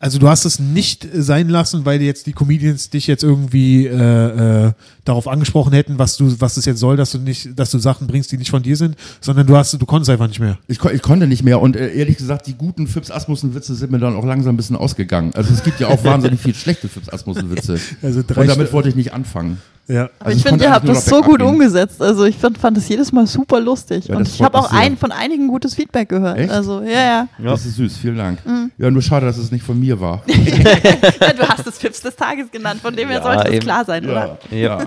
also 0.00 0.18
du 0.18 0.28
hast 0.28 0.44
es 0.44 0.60
nicht 0.60 1.08
sein 1.12 1.48
lassen, 1.48 1.84
weil 1.84 2.00
jetzt 2.02 2.26
die 2.26 2.32
Comedians 2.32 2.88
dich 2.90 3.08
jetzt 3.08 3.24
irgendwie 3.24 3.86
äh, 3.86 4.66
äh, 4.66 4.72
darauf 5.04 5.26
angesprochen 5.26 5.72
hätten, 5.72 5.98
was 5.98 6.16
du, 6.16 6.40
was 6.40 6.56
es 6.56 6.66
jetzt 6.66 6.78
soll, 6.78 6.96
dass 6.96 7.10
du 7.10 7.18
nicht, 7.18 7.58
dass 7.58 7.72
du 7.72 7.78
Sachen 7.78 8.06
bringst, 8.06 8.30
die 8.30 8.38
nicht 8.38 8.50
von 8.50 8.62
dir 8.62 8.76
sind, 8.76 8.96
sondern 9.20 9.46
du 9.48 9.56
hast, 9.56 9.72
du 9.72 9.86
konntest 9.86 10.10
einfach 10.10 10.28
nicht 10.28 10.38
mehr. 10.38 10.58
Ich, 10.68 10.82
ich 10.84 11.02
konnte 11.02 11.26
nicht 11.26 11.42
mehr 11.42 11.60
und 11.60 11.74
äh, 11.74 11.92
ehrlich 11.94 12.16
gesagt, 12.16 12.46
die 12.46 12.54
guten 12.54 12.86
Fips 12.86 13.10
Asmussen-Witze 13.10 13.74
sind 13.74 13.90
mir 13.90 13.98
dann 13.98 14.14
auch 14.14 14.24
langsam 14.24 14.54
ein 14.54 14.56
bisschen 14.56 14.76
ausgegangen. 14.76 15.32
Also 15.34 15.52
es 15.52 15.64
gibt 15.64 15.80
ja 15.80 15.88
auch 15.88 16.04
wahnsinnig 16.04 16.40
viel 16.40 16.54
schlechte 16.54 16.88
Fips 16.88 17.08
Asmussen-Witze. 17.08 17.80
Also 18.00 18.22
drei 18.24 18.42
und 18.42 18.48
damit 18.48 18.72
wollte 18.72 18.88
ich 18.88 18.94
nicht 18.94 19.12
anfangen. 19.12 19.58
Ja. 19.88 20.04
Aber 20.04 20.26
Also 20.26 20.38
ich 20.38 20.44
ich 20.44 20.48
finde, 20.48 20.64
ihr 20.64 20.70
habt 20.70 20.86
das 20.86 21.06
so 21.06 21.22
gut 21.22 21.40
umgesetzt. 21.42 22.00
Also 22.02 22.24
ich 22.24 22.36
fand, 22.36 22.58
fand 22.58 22.76
das 22.76 22.88
jedes 22.88 23.10
Mal 23.10 23.26
super 23.26 23.58
lustig. 23.60 24.06
Ja, 24.06 24.16
und 24.16 24.28
ich 24.28 24.40
habe 24.42 24.58
auch 24.58 24.70
ein, 24.70 24.96
von 24.98 25.10
einigen 25.12 25.48
gutes 25.48 25.74
Feedback 25.74 26.10
gehört. 26.10 26.38
Echt? 26.38 26.50
Also, 26.50 26.82
ja, 26.82 26.90
ja. 26.90 27.28
Ja. 27.38 27.50
Das 27.50 27.64
ist 27.64 27.76
süß, 27.76 27.96
vielen 27.96 28.18
Dank. 28.18 28.44
Mhm. 28.46 28.70
Ja, 28.76 28.90
nur 28.90 29.02
schade, 29.02 29.26
dass 29.26 29.38
es 29.38 29.50
nicht 29.50 29.64
von 29.64 29.80
mir 29.80 29.98
war. 29.98 30.22
ja. 30.26 31.32
Du 31.32 31.48
hast 31.48 31.66
es 31.66 31.78
Pips 31.78 32.02
des 32.02 32.14
Tages 32.14 32.50
genannt, 32.50 32.80
von 32.82 32.94
dem 32.94 33.08
her 33.08 33.18
Ja, 33.18 33.22
sollte 33.22 33.52
es 33.52 33.60
klar 33.60 33.84
sein, 33.84 34.04
oder? 34.04 34.38
ja. 34.50 34.78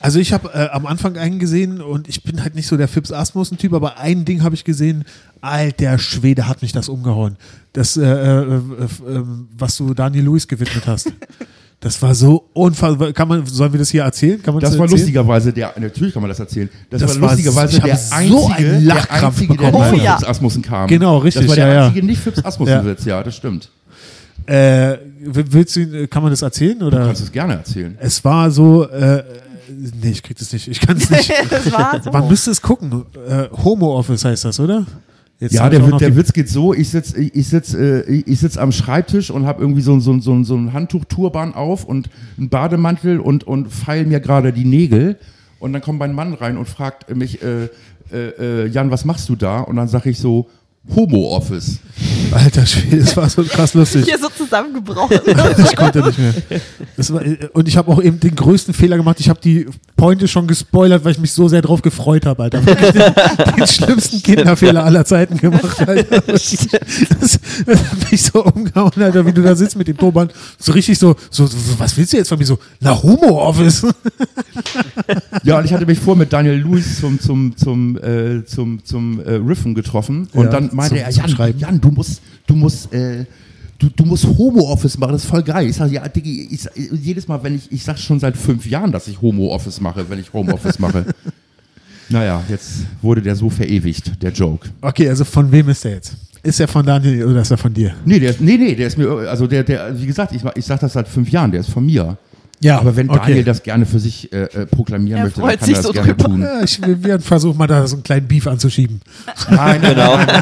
Also 0.00 0.20
ich 0.20 0.32
habe 0.32 0.48
äh, 0.54 0.68
am 0.70 0.86
Anfang 0.86 1.16
einen 1.16 1.40
gesehen 1.40 1.82
und 1.82 2.08
ich 2.08 2.22
bin 2.22 2.40
halt 2.42 2.54
nicht 2.54 2.68
so 2.68 2.76
der 2.76 2.86
Fips 2.86 3.12
Asmussen-Typ, 3.12 3.72
aber 3.72 3.98
ein 3.98 4.24
Ding 4.24 4.44
habe 4.44 4.54
ich 4.54 4.62
gesehen, 4.64 5.04
alter 5.40 5.98
Schwede 5.98 6.46
hat 6.46 6.62
mich 6.62 6.72
das 6.72 6.88
umgehauen. 6.88 7.36
Das, 7.72 7.96
äh, 7.96 8.02
äh, 8.04 8.42
äh, 8.44 8.54
äh, 8.54 9.24
was 9.58 9.76
du 9.76 9.94
Daniel 9.94 10.24
Lewis 10.24 10.46
gewidmet 10.46 10.86
hast. 10.86 11.12
Das 11.80 12.02
war 12.02 12.12
so 12.12 12.48
unfassbar. 12.54 13.12
Kann 13.12 13.28
man, 13.28 13.46
sollen 13.46 13.72
wir 13.72 13.78
das 13.78 13.90
hier 13.90 14.02
erzählen? 14.02 14.42
Kann 14.42 14.52
man 14.54 14.60
Das 14.60 14.72
war 14.72 14.80
erzählen? 14.80 14.98
lustigerweise 14.98 15.52
der, 15.52 15.74
natürlich 15.78 16.12
kann 16.12 16.22
man 16.22 16.28
das 16.28 16.40
erzählen, 16.40 16.68
das, 16.90 17.02
Das 17.02 17.20
war 17.20 17.28
lustigerweise 17.30 17.76
ich 17.76 17.82
hab 17.82 17.86
der 17.86 17.96
so 17.96 18.14
einzige, 18.16 18.54
einen 18.56 18.70
der 18.86 18.94
Lachkrampf 18.94 19.24
einzige, 19.40 19.56
der 19.56 19.66
bekommen. 19.70 19.90
nicht 19.92 20.00
Oh, 20.00 20.04
ja. 20.04 20.16
Asmussen 20.28 20.62
kam. 20.62 20.88
Genau, 20.88 21.18
richtig, 21.18 21.42
Das 21.42 21.48
war 21.50 21.54
der 21.56 21.66
ja, 21.68 21.74
ja. 21.74 21.86
einzige 21.86 22.06
nicht 22.06 22.20
Fips 22.20 22.44
Asmussen-Witz, 22.44 23.04
ja. 23.04 23.22
das 23.22 23.36
stimmt. 23.36 23.70
Äh, 24.46 24.96
willst 25.20 25.76
du, 25.76 26.08
kann 26.08 26.22
man 26.22 26.32
das 26.32 26.42
erzählen? 26.42 26.78
Du 26.80 26.86
Oder? 26.86 27.06
kannst 27.06 27.22
es 27.22 27.30
gerne 27.30 27.52
erzählen. 27.54 27.96
Es 28.00 28.24
war 28.24 28.50
so, 28.50 28.88
äh, 28.88 29.22
nee, 30.02 30.10
ich 30.10 30.22
krieg 30.24 30.36
das 30.36 30.52
nicht. 30.52 30.66
Ich 30.66 30.80
kann 30.80 30.96
es 31.00 31.08
nicht. 31.10 31.32
das 31.50 31.70
war 31.70 32.00
so. 32.02 32.10
Man 32.10 32.26
müsste 32.28 32.50
es 32.50 32.60
gucken. 32.60 33.04
Äh, 33.28 33.44
Homo 33.64 33.96
Office 33.96 34.24
heißt 34.24 34.46
das, 34.46 34.58
oder? 34.58 34.84
Jetzt 35.40 35.52
Ja, 35.54 35.68
der, 35.68 35.80
der 35.80 36.16
Witz 36.16 36.32
geht 36.32 36.48
so, 36.48 36.74
ich 36.74 36.88
sitze 36.88 37.20
ich 37.20 37.46
sitz, 37.46 37.72
äh, 37.72 38.00
ich 38.00 38.40
sitz 38.40 38.56
am 38.56 38.72
Schreibtisch 38.72 39.30
und 39.30 39.46
habe 39.46 39.62
irgendwie 39.62 39.82
so, 39.82 40.00
so, 40.00 40.18
so, 40.18 40.42
so 40.42 40.56
ein 40.56 40.72
Handtuch-Turban 40.72 41.54
auf 41.54 41.84
und 41.84 42.10
einen 42.36 42.48
Bademantel 42.48 43.20
und, 43.20 43.44
und 43.44 43.72
feil 43.72 44.04
mir 44.04 44.18
gerade 44.18 44.52
die 44.52 44.64
Nägel. 44.64 45.16
Und 45.60 45.72
dann 45.72 45.82
kommt 45.82 46.00
mein 46.00 46.12
Mann 46.12 46.34
rein 46.34 46.56
und 46.56 46.68
fragt 46.68 47.14
mich, 47.14 47.42
äh, 47.42 47.68
äh, 48.12 48.64
äh, 48.64 48.66
Jan, 48.66 48.90
was 48.90 49.04
machst 49.04 49.28
du 49.28 49.36
da? 49.36 49.60
Und 49.60 49.76
dann 49.76 49.88
sage 49.88 50.10
ich 50.10 50.18
so, 50.18 50.48
Homo-Office. 50.94 51.78
Alter 52.30 52.64
Schwede, 52.66 52.98
das 52.98 53.16
war 53.16 53.28
so 53.28 53.42
krass 53.42 53.74
lustig. 53.74 54.04
hier 54.04 54.18
so 54.18 54.28
zusammengebrochen. 54.28 55.18
Ich 55.58 55.76
konnte 55.76 56.02
nicht 56.02 56.18
mehr. 56.18 56.34
Das 56.96 57.12
war, 57.12 57.22
und 57.52 57.68
ich 57.68 57.76
habe 57.76 57.90
auch 57.90 58.02
eben 58.02 58.20
den 58.20 58.34
größten 58.34 58.72
Fehler 58.74 58.96
gemacht. 58.96 59.18
Ich 59.20 59.28
habe 59.28 59.40
die 59.40 59.66
Pointe 59.96 60.28
schon 60.28 60.46
gespoilert, 60.46 61.04
weil 61.04 61.12
ich 61.12 61.18
mich 61.18 61.32
so 61.32 61.48
sehr 61.48 61.62
drauf 61.62 61.82
gefreut 61.82 62.26
habe, 62.26 62.44
Alter. 62.44 62.60
Den, 62.60 62.76
den 63.56 63.66
schlimmsten 63.66 64.22
Kinderfehler 64.22 64.84
aller 64.84 65.04
Zeiten 65.04 65.36
gemacht, 65.38 65.86
Alter. 65.86 66.20
Das, 66.20 66.56
das 67.20 67.40
hat 67.66 68.10
mich 68.10 68.22
so 68.22 68.44
umgehauen, 68.44 68.92
Alter, 69.02 69.26
wie 69.26 69.32
du 69.32 69.42
da 69.42 69.56
sitzt 69.56 69.76
mit 69.76 69.88
dem 69.88 69.96
Turban. 69.96 70.30
So 70.58 70.72
richtig 70.72 70.98
so, 70.98 71.16
so, 71.30 71.46
so 71.46 71.56
was 71.78 71.96
willst 71.96 72.12
du 72.12 72.18
jetzt 72.18 72.28
von 72.28 72.38
mir? 72.38 72.46
So, 72.46 72.58
na, 72.80 73.02
Homo-Office. 73.02 73.86
Ja, 75.42 75.58
und 75.58 75.64
ich 75.64 75.72
hatte 75.72 75.86
mich 75.86 75.98
vor 75.98 76.16
mit 76.16 76.32
Daniel 76.32 76.56
Lewis 76.56 77.00
zum, 77.00 77.18
zum, 77.20 77.56
zum, 77.56 77.96
äh, 77.98 78.44
zum, 78.44 78.84
zum 78.84 79.20
äh, 79.20 79.32
Riffen 79.34 79.74
getroffen. 79.74 80.28
Und 80.32 80.46
Ja, 80.46 80.50
dann 80.50 80.67
meinte 80.72 80.96
zum- 80.96 81.04
er, 81.04 81.10
Jan, 81.10 81.28
Schreiben. 81.28 81.58
Jan, 81.58 81.80
du 81.80 81.90
musst, 81.90 82.20
du 82.46 82.54
musst, 82.54 82.92
äh, 82.92 83.24
du, 83.78 83.88
du 83.88 84.04
musst 84.04 84.24
Homo-Office 84.26 84.98
machen, 84.98 85.12
das 85.12 85.24
ist 85.24 85.30
voll 85.30 85.42
geil. 85.42 85.68
Ich 85.68 85.76
sage, 85.76 85.94
ja, 85.94 86.08
Diggi, 86.08 86.48
ich, 86.50 86.68
jedes 86.92 87.28
Mal, 87.28 87.42
wenn 87.42 87.54
ich, 87.56 87.70
ich 87.70 87.82
sag 87.84 87.98
schon 87.98 88.18
seit 88.20 88.36
fünf 88.36 88.66
Jahren, 88.66 88.92
dass 88.92 89.08
ich 89.08 89.20
Homo-Office 89.20 89.80
mache, 89.80 90.08
wenn 90.08 90.18
ich 90.18 90.32
Home-Office 90.32 90.78
mache. 90.78 91.04
Naja, 92.10 92.42
jetzt 92.48 92.86
wurde 93.02 93.20
der 93.20 93.36
so 93.36 93.50
verewigt, 93.50 94.22
der 94.22 94.32
Joke. 94.32 94.66
Okay, 94.80 95.08
also 95.10 95.24
von 95.26 95.52
wem 95.52 95.68
ist 95.68 95.84
der 95.84 95.92
jetzt? 95.92 96.16
Ist 96.42 96.58
er 96.58 96.66
von 96.66 96.86
Daniel 96.86 97.26
oder 97.26 97.42
ist 97.42 97.50
er 97.50 97.58
von 97.58 97.74
dir? 97.74 97.94
Nee, 98.04 98.18
der 98.18 98.34
nee, 98.38 98.56
nee, 98.56 98.74
der 98.74 98.86
ist 98.86 98.96
mir, 98.96 99.10
also 99.28 99.46
der, 99.46 99.62
der, 99.62 100.00
wie 100.00 100.06
gesagt, 100.06 100.32
ich, 100.32 100.42
ich 100.54 100.64
sag 100.64 100.80
das 100.80 100.94
seit 100.94 101.06
fünf 101.06 101.28
Jahren, 101.30 101.50
der 101.50 101.60
ist 101.60 101.68
von 101.68 101.84
mir. 101.84 102.16
Ja, 102.60 102.78
Aber 102.80 102.96
wenn 102.96 103.08
okay. 103.08 103.20
Daniel 103.26 103.44
das 103.44 103.62
gerne 103.62 103.86
für 103.86 104.00
sich 104.00 104.32
äh, 104.32 104.42
äh, 104.42 104.66
proklamieren 104.66 105.18
Er 105.18 105.24
möchte, 105.26 105.40
dann 105.40 105.48
freut 105.50 105.58
kann 105.60 105.66
sich 105.66 105.76
er 105.76 105.82
das 105.82 105.86
so 105.86 105.92
gerne 105.92 106.14
drüber. 106.14 106.24
tun. 106.28 106.42
Ja, 106.42 106.62
ich 106.64 106.82
will 106.82 107.04
wir 107.04 107.20
versuchen 107.20 107.56
mal 107.56 107.66
da 107.68 107.86
so 107.86 107.94
einen 107.96 108.02
kleinen 108.02 108.26
Beef 108.26 108.46
anzuschieben. 108.48 109.00
Nein, 109.48 109.80
nein. 109.80 109.94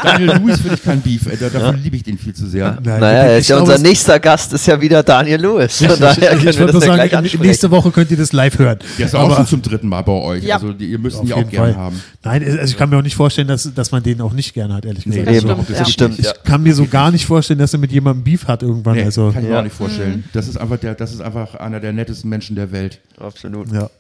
Daniel 0.02 0.30
Lewis 0.32 0.60
finde 0.60 0.74
ich 0.76 0.82
kein 0.82 1.00
Beef. 1.02 1.22
Da- 1.38 1.48
dafür 1.50 1.74
liebe 1.74 1.96
ich 1.96 2.02
den 2.04 2.16
viel 2.18 2.32
zu 2.34 2.46
sehr. 2.46 2.78
Nein, 2.82 3.00
Naja, 3.00 3.18
er 3.18 3.32
ich 3.34 3.40
ist 3.42 3.48
ja 3.48 3.56
glaube, 3.56 3.72
unser 3.72 3.82
nächster 3.86 4.18
Gast, 4.18 4.52
ist 4.54 4.66
ja 4.66 4.80
wieder 4.80 5.02
Daniel 5.02 5.40
Lewis. 5.42 5.76
Von 5.84 5.98
daher 6.00 6.32
ich 6.36 6.44
wir 6.44 6.58
würde 6.58 6.72
ja 6.86 7.08
sagen, 7.08 7.38
nächste 7.42 7.70
Woche 7.70 7.90
könnt 7.90 8.10
ihr 8.10 8.16
das 8.16 8.32
live 8.32 8.58
hören. 8.58 8.78
Der 8.98 9.06
ist 9.06 9.14
auch 9.14 9.24
Aber- 9.26 9.36
schon 9.36 9.46
zum 9.46 9.62
dritten 9.62 9.88
Mal 9.88 10.02
bei 10.02 10.12
euch. 10.12 10.44
Ja. 10.44 10.54
Also 10.56 10.72
die, 10.72 10.86
ihr 10.86 10.98
müsst 10.98 11.22
ihn 11.22 11.32
auch 11.32 11.48
gerne 11.50 11.76
haben. 11.76 12.00
Nein, 12.24 12.42
also 12.44 12.64
ich 12.64 12.76
kann 12.78 12.88
mir 12.90 12.96
auch 12.98 13.02
nicht 13.02 13.14
vorstellen, 13.16 13.48
dass, 13.48 13.72
dass 13.74 13.92
man 13.92 14.02
den 14.02 14.20
auch 14.22 14.32
nicht 14.32 14.54
gerne 14.54 14.74
hat, 14.74 14.84
ehrlich 14.84 15.04
gesagt. 15.04 15.26
Nee, 15.26 15.34
Das 15.40 15.44
also, 15.44 15.54
stimmt, 15.54 15.70
das 15.70 15.78
ja. 15.78 15.84
Stimmt, 15.86 16.18
ja. 16.18 16.32
Ich 16.36 16.42
kann 16.50 16.62
mir 16.62 16.74
so 16.74 16.86
gar 16.86 17.10
nicht 17.10 17.26
vorstellen, 17.26 17.58
dass 17.58 17.72
er 17.72 17.78
mit 17.78 17.92
jemandem 17.92 18.24
Beef 18.24 18.46
hat 18.48 18.62
irgendwann. 18.62 18.96
Nee, 18.96 19.04
also, 19.04 19.30
kann 19.32 19.42
ich 19.42 19.48
mir 19.48 19.54
Ja. 19.54 19.60
auch 19.60 19.64
nicht 19.64 19.76
vorstellen. 19.76 20.24
Das 20.32 20.48
ist 20.48 20.56
einfach 20.56 20.78
der, 20.78 20.94
das 20.94 21.12
ist 21.12 21.20
einfach 21.20 21.54
einer 21.56 21.78
der 21.78 21.92
nettesten 22.06 22.30
Menschen 22.30 22.56
der 22.56 22.72
Welt. 22.72 23.00
Absolut. 23.18 23.72
ja. 23.72 23.90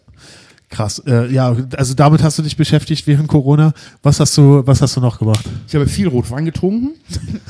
Krass. 0.68 1.00
Äh, 1.06 1.32
ja, 1.32 1.54
also 1.76 1.94
damit 1.94 2.24
hast 2.24 2.38
du 2.38 2.42
dich 2.42 2.56
beschäftigt 2.56 3.06
während 3.06 3.28
Corona. 3.28 3.72
Was 4.02 4.18
hast 4.18 4.36
du, 4.36 4.66
was 4.66 4.82
hast 4.82 4.96
du 4.96 5.00
noch 5.00 5.16
gemacht? 5.20 5.44
Ich 5.68 5.74
habe 5.76 5.86
viel 5.86 6.08
Rotwein 6.08 6.44
getrunken. 6.44 6.90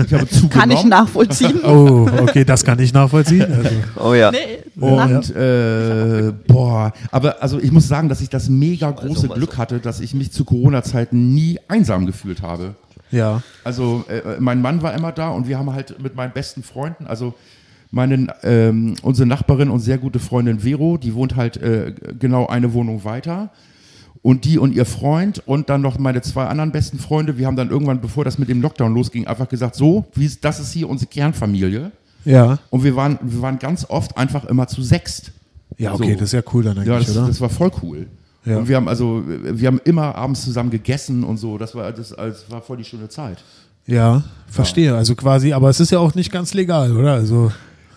Ich 0.05 0.12
habe 0.12 0.29
zugenommen. 0.29 0.51
Kann 0.51 0.71
ich 0.71 0.85
nachvollziehen. 0.85 1.61
Oh, 1.64 2.07
okay, 2.21 2.45
das 2.45 2.62
kann 2.62 2.79
ich 2.79 2.92
nachvollziehen. 2.92 3.51
Also, 3.51 3.71
Oh 3.97 4.12
ja. 4.14 4.31
Nee, 4.31 4.38
Oh. 4.79 5.01
Und 5.01 5.35
äh, 5.35 6.31
boah, 6.47 6.92
aber 7.11 7.42
also 7.42 7.59
ich 7.59 7.73
muss 7.73 7.88
sagen, 7.88 8.11
dass 8.11 8.21
ich 8.21 8.29
das 8.29 8.51
mega 8.51 8.90
große 8.90 9.29
mal 9.29 9.35
Glück 9.38 9.57
hatte, 9.57 9.79
dass 9.81 10.01
ich 10.01 10.12
mich 10.12 10.31
zu 10.31 10.45
Corona-Zeiten 10.45 11.33
nie 11.35 11.59
einsam 11.69 12.05
gefühlt 12.05 12.42
habe. 12.42 12.75
ja. 13.11 13.40
Also 13.64 14.05
äh, 14.09 14.37
mein 14.40 14.61
Mann 14.61 14.83
war 14.83 14.92
immer 14.92 15.12
da 15.12 15.31
und 15.31 15.49
wir 15.49 15.59
haben 15.59 15.73
halt 15.73 16.03
mit 16.03 16.14
meinen 16.16 16.33
besten 16.35 16.62
Freunden, 16.62 17.07
also 17.07 17.33
meine, 17.90 18.29
ähm, 18.42 18.94
unsere 19.03 19.27
Nachbarin 19.27 19.70
und 19.70 19.81
sehr 19.81 19.99
gute 19.99 20.18
Freundin 20.18 20.61
Vero, 20.61 20.96
die 20.96 21.14
wohnt 21.14 21.37
halt 21.37 21.57
äh, 21.59 21.92
genau 22.18 22.46
eine 22.46 22.72
Wohnung 22.72 23.05
weiter. 23.05 23.51
Und 24.22 24.44
die 24.44 24.59
und 24.59 24.75
ihr 24.75 24.87
Freund 24.87 25.40
und 25.46 25.70
dann 25.70 25.83
noch 25.83 25.99
meine 26.01 26.20
zwei 26.20 26.46
anderen 26.46 26.72
besten 26.72 26.99
Freunde, 26.99 27.38
wir 27.38 27.46
haben 27.46 27.55
dann 27.55 27.70
irgendwann, 27.70 28.01
bevor 28.01 28.25
das 28.25 28.38
mit 28.38 28.49
dem 28.49 28.61
Lockdown 28.61 28.92
losging, 28.92 29.27
einfach 29.29 29.49
gesagt, 29.49 29.77
so, 29.77 30.05
wie 30.14 30.25
ist, 30.25 30.44
das 30.44 30.59
ist 30.59 30.72
hier 30.72 30.88
unsere 30.88 31.09
Kernfamilie. 31.09 31.92
Ja. 32.25 32.59
Und 32.70 32.83
wir 32.83 32.96
waren, 32.96 33.18
wir 33.22 33.40
waren 33.40 33.61
ganz 33.61 33.87
oft 33.88 34.16
einfach 34.18 34.44
immer 34.46 34.66
zu 34.66 34.83
sechst. 34.83 35.31
Ja, 35.79 35.94
okay, 35.94 36.14
So. 36.14 36.18
das 36.18 36.22
ist 36.22 36.33
ja 36.33 36.42
cool 36.53 36.64
dann 36.64 36.77
eigentlich, 36.79 36.88
Ja, 36.88 36.99
das, 36.99 37.16
oder? 37.16 37.27
das 37.29 37.40
war 37.40 37.51
voll 37.51 37.70
cool. 37.83 38.07
Ja. 38.44 38.59
Und 38.59 38.68
wir 38.68 38.75
haben 38.77 38.88
also, 38.88 39.22
wir 39.27 39.66
haben 39.68 39.81
immer 39.85 40.14
abends 40.16 40.42
zusammen 40.42 40.70
gegessen 40.70 41.22
und 41.22 41.37
so. 41.37 41.57
Das 41.59 41.75
war, 41.77 41.92
das, 41.92 42.09
das 42.11 42.51
war 42.51 42.62
voll 42.62 42.79
die 42.79 42.85
schöne 42.85 43.09
Zeit. 43.09 43.44
ja, 43.87 44.25
verstehe. 44.49 44.94
Also 44.96 45.14
quasi, 45.14 45.53
aber 45.53 45.68
es 45.70 45.79
ist 45.79 45.92
ja 45.92 46.01
auch 46.01 46.16
nicht 46.16 46.33
ganz 46.33 46.53
legal, 46.55 46.96
oder? 46.96 47.12
Also, 47.12 47.53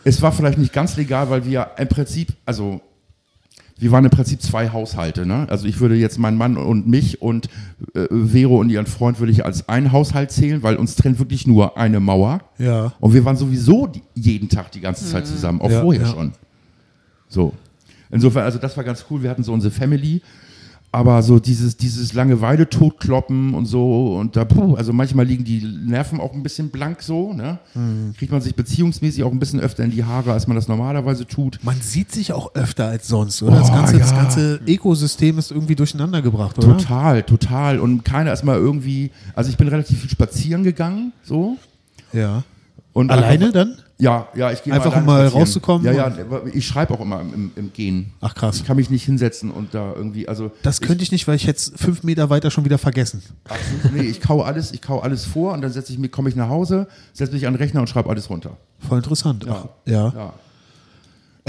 Es 0.09 0.23
war 0.23 0.31
vielleicht 0.31 0.57
nicht 0.57 0.73
ganz 0.73 0.97
legal, 0.97 1.29
weil 1.29 1.45
wir 1.45 1.69
im 1.77 1.87
Prinzip, 1.87 2.29
also 2.43 2.81
wir 3.77 3.91
waren 3.91 4.03
im 4.03 4.09
Prinzip 4.09 4.41
zwei 4.41 4.69
Haushalte. 4.69 5.23
Ne? 5.23 5.45
Also 5.49 5.67
ich 5.67 5.79
würde 5.79 5.93
jetzt 5.95 6.17
meinen 6.17 6.35
Mann 6.35 6.57
und 6.57 6.87
mich 6.87 7.21
und 7.21 7.47
äh, 7.93 8.07
Vero 8.09 8.59
und 8.59 8.71
ihren 8.71 8.87
Freund 8.87 9.19
würde 9.19 9.31
ich 9.31 9.45
als 9.45 9.69
einen 9.69 9.91
Haushalt 9.91 10.31
zählen, 10.31 10.63
weil 10.63 10.77
uns 10.77 10.95
trennt 10.95 11.19
wirklich 11.19 11.45
nur 11.45 11.77
eine 11.77 11.99
Mauer. 11.99 12.39
Ja. 12.57 12.91
Und 12.99 13.13
wir 13.13 13.23
waren 13.23 13.37
sowieso 13.37 13.85
die, 13.85 14.01
jeden 14.15 14.49
Tag 14.49 14.71
die 14.71 14.81
ganze 14.81 15.05
Zeit 15.05 15.27
zusammen, 15.27 15.61
auch 15.61 15.69
Ja, 15.69 15.81
vorher 15.81 16.01
ja. 16.01 16.07
schon. 16.07 16.31
So. 17.27 17.53
Insofern, 18.09 18.45
also 18.45 18.57
das 18.57 18.75
war 18.75 18.83
ganz 18.83 19.05
cool. 19.11 19.21
Wir 19.21 19.29
hatten 19.29 19.43
so 19.43 19.53
unsere 19.53 19.71
Family. 19.71 20.23
Aber 20.91 21.21
so 21.21 21.37
dieses, 21.39 21.77
dieses 21.77 22.13
Langeweile 22.13 22.67
totkloppen 22.67 23.53
und 23.53 23.67
so 23.67 24.15
und 24.17 24.35
da, 24.35 24.43
puh, 24.43 24.73
also 24.73 24.91
manchmal 24.91 25.25
liegen 25.25 25.43
die 25.43 25.61
Nerven 25.63 26.19
auch 26.19 26.33
ein 26.33 26.41
bisschen 26.41 26.69
blank 26.69 27.03
so, 27.03 27.31
ne? 27.31 27.59
Mhm. 27.75 28.15
Kriegt 28.17 28.31
man 28.31 28.41
sich 28.41 28.55
beziehungsmäßig 28.55 29.23
auch 29.23 29.31
ein 29.31 29.37
bisschen 29.37 29.59
öfter 29.59 29.83
in 29.83 29.91
die 29.91 30.03
Haare, 30.03 30.33
als 30.33 30.47
man 30.47 30.55
das 30.55 30.67
normalerweise 30.67 31.27
tut. 31.27 31.59
Man 31.61 31.79
sieht 31.79 32.11
sich 32.11 32.33
auch 32.33 32.55
öfter 32.55 32.87
als 32.87 33.07
sonst, 33.07 33.43
oder? 33.43 33.59
das, 33.59 33.69
Oh, 33.69 33.73
ganze, 33.73 33.99
das 33.99 34.09
ja. 34.09 34.17
ganze 34.17 34.59
Ökosystem 34.65 35.37
ist 35.37 35.51
irgendwie 35.51 35.75
durcheinander 35.75 36.23
gebracht, 36.23 36.57
oder? 36.57 36.77
Total, 36.77 37.21
total. 37.21 37.79
Und 37.79 38.03
keiner 38.03 38.33
ist 38.33 38.43
mal 38.43 38.57
irgendwie, 38.57 39.11
also 39.35 39.51
ich 39.51 39.57
bin 39.57 39.67
relativ 39.67 39.99
viel 39.99 40.09
spazieren 40.09 40.63
gegangen, 40.63 41.13
so. 41.23 41.57
Ja. 42.13 42.43
Und 42.99 43.11
Alleine 43.11 43.45
einfach, 43.45 43.53
dann? 43.53 43.77
Ja, 43.97 44.27
ja, 44.35 44.51
ich 44.51 44.61
gehe 44.61 44.73
Einfach, 44.73 44.87
alleine 44.87 45.01
um 45.01 45.05
mal 45.07 45.19
spazieren. 45.21 45.41
rauszukommen? 45.41 45.85
Ja, 45.85 45.93
ja, 45.93 46.11
ich 46.53 46.67
schreibe 46.67 46.93
auch 46.93 46.99
immer 46.99 47.21
im, 47.21 47.51
im 47.55 47.71
Gehen. 47.71 48.11
Ach 48.19 48.35
krass. 48.35 48.57
Ich 48.57 48.65
kann 48.65 48.75
mich 48.75 48.89
nicht 48.89 49.05
hinsetzen 49.05 49.51
und 49.51 49.73
da 49.73 49.93
irgendwie, 49.95 50.27
also. 50.27 50.51
Das 50.63 50.81
könnte 50.81 51.01
ich 51.01 51.13
nicht, 51.13 51.25
weil 51.25 51.37
ich 51.37 51.43
jetzt 51.45 51.79
fünf 51.79 52.03
Meter 52.03 52.29
weiter 52.29 52.51
schon 52.51 52.65
wieder 52.65 52.77
vergessen. 52.77 53.23
Absolut, 53.47 53.93
nee, 53.95 54.09
ich 54.09 54.19
kau 54.19 54.41
alles, 54.41 54.73
ich 54.73 54.81
kau 54.81 54.99
alles 54.99 55.23
vor 55.23 55.53
und 55.53 55.61
dann 55.61 55.71
setze 55.71 55.93
ich 55.93 55.97
mich, 55.99 56.11
komme 56.11 56.27
ich 56.27 56.35
nach 56.35 56.49
Hause, 56.49 56.87
setze 57.13 57.31
mich 57.31 57.47
an 57.47 57.53
den 57.53 57.61
Rechner 57.61 57.79
und 57.79 57.87
schreibe 57.87 58.09
alles 58.09 58.29
runter. 58.29 58.57
Voll 58.79 58.97
interessant. 58.97 59.45
Ja. 59.45 59.51
Ach, 59.53 59.69
ja. 59.85 60.13
Ja. 60.13 60.33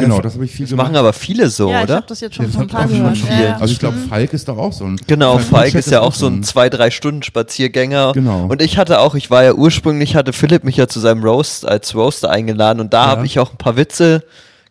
Genau, 0.01 0.21
das 0.21 0.35
habe 0.35 0.45
ich 0.45 0.51
viel 0.53 0.67
Das 0.67 0.77
machen 0.77 0.97
aber 0.97 1.13
viele 1.13 1.49
so, 1.51 1.71
ja, 1.71 1.79
ich 1.79 1.85
oder? 1.85 1.97
habe 1.97 2.07
das 2.09 2.21
jetzt 2.21 2.35
schon 2.37 2.47
Das 2.47 2.55
von 2.55 2.63
ein 2.63 2.69
paar 2.69 2.85
ich 2.91 2.93
auch 2.97 2.99
gehört. 2.99 3.17
schon 3.19 3.29
Ja. 3.29 3.57
Also 3.59 3.73
ich 3.73 3.79
glaube, 3.79 3.97
Falk 4.09 4.33
ist 4.33 4.49
doch 4.49 4.59
auch 4.59 4.73
so 4.73 4.85
ein. 4.85 4.97
Genau, 5.07 5.39
Falk 5.39 5.67
Chat 5.73 5.75
ist 5.81 5.91
ja 5.91 6.01
auch 6.01 6.15
so 6.15 6.27
ein 6.27 6.43
zwei, 6.43 6.69
drei 6.71 6.91
Stunden 6.91 7.23
Spaziergänger. 7.23 8.13
Genau. 8.13 8.47
Und 8.47 8.63
ich 8.63 8.79
hatte 8.79 9.01
auch, 9.01 9.15
ich 9.15 9.31
war 9.31 9.45
ja 9.45 9.53
ursprünglich, 9.55 10.17
hatte 10.17 10.33
Philipp 10.33 10.65
mich 10.65 10.77
ja 10.77 10.89
zu 10.89 11.01
seinem 11.01 11.23
Roast 11.23 11.67
als 11.67 11.95
Roaster 11.95 12.31
eingeladen 12.31 12.81
und 12.81 12.93
da 12.93 13.05
Ja. 13.05 13.09
habe 13.11 13.27
ich 13.27 13.39
auch 13.39 13.51
ein 13.53 13.57
paar 13.59 13.77
Witze 13.77 14.25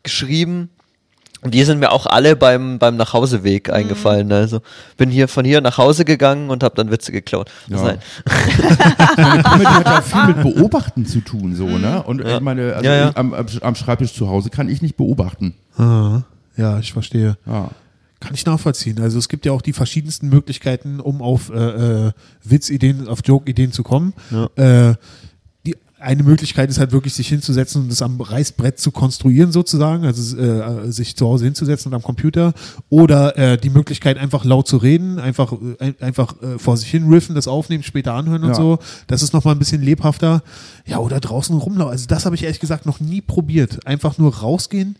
geschrieben. 0.04 0.70
Und 1.41 1.54
die 1.54 1.63
sind 1.63 1.80
mir 1.80 1.91
auch 1.91 2.06
alle 2.06 2.36
beim, 2.36 2.80
beim 2.80 2.97
Nachhauseweg 2.97 3.69
eingefallen. 3.69 4.32
Also 4.32 4.60
bin 4.97 5.10
hier 5.10 5.30
von 5.30 5.45
hier 5.45 5.62
nach 5.62 5.78
Hause 5.78 6.04
gegangen 6.04 6.49
und 6.49 6.63
habe 6.63 6.75
dann 6.75 6.91
Witze 6.91 7.13
geklaut. 7.13 7.49
Ja. 7.67 7.82
Nein. 7.82 7.99
Meine 9.17 9.43
Comedy 9.43 9.65
hat 9.65 9.86
ja 9.86 10.02
viel 10.02 10.36
mit 10.36 10.41
Beobachten 10.41 11.06
zu 11.06 11.21
tun, 11.21 11.56
so, 11.56 11.65
ne? 11.65 12.04
Und 12.04 12.21
ich 12.25 12.39
meine, 12.41 12.73
also 12.75 12.86
Ja, 12.86 12.95
ja. 12.95 13.10
Ich, 13.12 13.17
am, 13.17 13.34
am 13.34 13.75
Schreibtisch 13.75 14.13
zu 14.13 14.28
Hause 14.28 14.49
kann 14.49 14.67
ich 14.67 14.82
nicht 14.82 14.97
beobachten. 14.97 15.54
Ah, 15.78 16.23
ja, 16.58 16.80
ich 16.80 16.91
verstehe. 16.91 17.38
Ja. 17.45 17.69
Kann 18.19 18.34
ich 18.34 18.45
nachvollziehen. 18.45 18.99
Also 18.99 19.17
es 19.17 19.30
gibt 19.30 19.45
ja 19.45 19.54
auch 19.54 19.62
die 19.62 19.71
verschiedensten 19.71 20.28
Möglichkeiten, 20.28 20.99
um 20.99 21.21
auf 21.21 21.49
äh, 21.52 22.08
äh, 22.08 22.12
Witzideen, 22.43 23.08
auf 23.08 23.19
Joke-Ideen 23.23 23.71
zu 23.71 23.82
kommen. 23.84 24.13
Äh, 24.58 24.95
eine 25.99 26.23
Möglichkeit 26.23 26.69
ist 26.69 26.79
halt 26.79 26.91
wirklich, 26.91 27.13
sich 27.13 27.27
hinzusetzen 27.27 27.83
und 27.83 27.91
das 27.91 28.01
am 28.01 28.19
Reißbrett 28.19 28.79
zu 28.79 28.91
konstruieren 28.91 29.51
sozusagen, 29.51 30.05
also 30.05 30.38
äh, 30.38 30.91
sich 30.91 31.15
zu 31.15 31.25
Hause 31.27 31.45
hinzusetzen 31.45 31.89
und 31.91 31.95
am 31.95 32.01
Computer. 32.03 32.53
Oder 32.89 33.38
äh, 33.38 33.57
die 33.57 33.69
Möglichkeit, 33.69 34.17
einfach 34.17 34.45
laut 34.45 34.67
zu 34.67 34.77
reden, 34.77 35.19
einfach, 35.19 35.51
äh, 35.53 35.57
ein- 35.79 35.95
einfach 35.99 36.35
äh, 36.41 36.57
vor 36.57 36.77
sich 36.77 36.89
hin 36.89 37.09
riffen, 37.09 37.35
das 37.35 37.47
aufnehmen, 37.47 37.83
später 37.83 38.13
anhören 38.13 38.43
und 38.43 38.49
Ja. 38.49 38.55
so. 38.55 38.79
Das 39.07 39.21
ist 39.23 39.33
nochmal 39.33 39.55
ein 39.55 39.59
bisschen 39.59 39.81
lebhafter. 39.81 40.41
Ja, 40.85 40.97
oder 40.99 41.19
draußen 41.19 41.55
rumlaufen. 41.55 41.91
Also 41.91 42.05
das 42.07 42.25
habe 42.25 42.35
ich 42.35 42.43
ehrlich 42.43 42.59
gesagt 42.59 42.85
noch 42.85 42.99
nie 42.99 43.21
probiert. 43.21 43.85
Einfach 43.85 44.17
nur 44.17 44.33
rausgehen. 44.38 44.95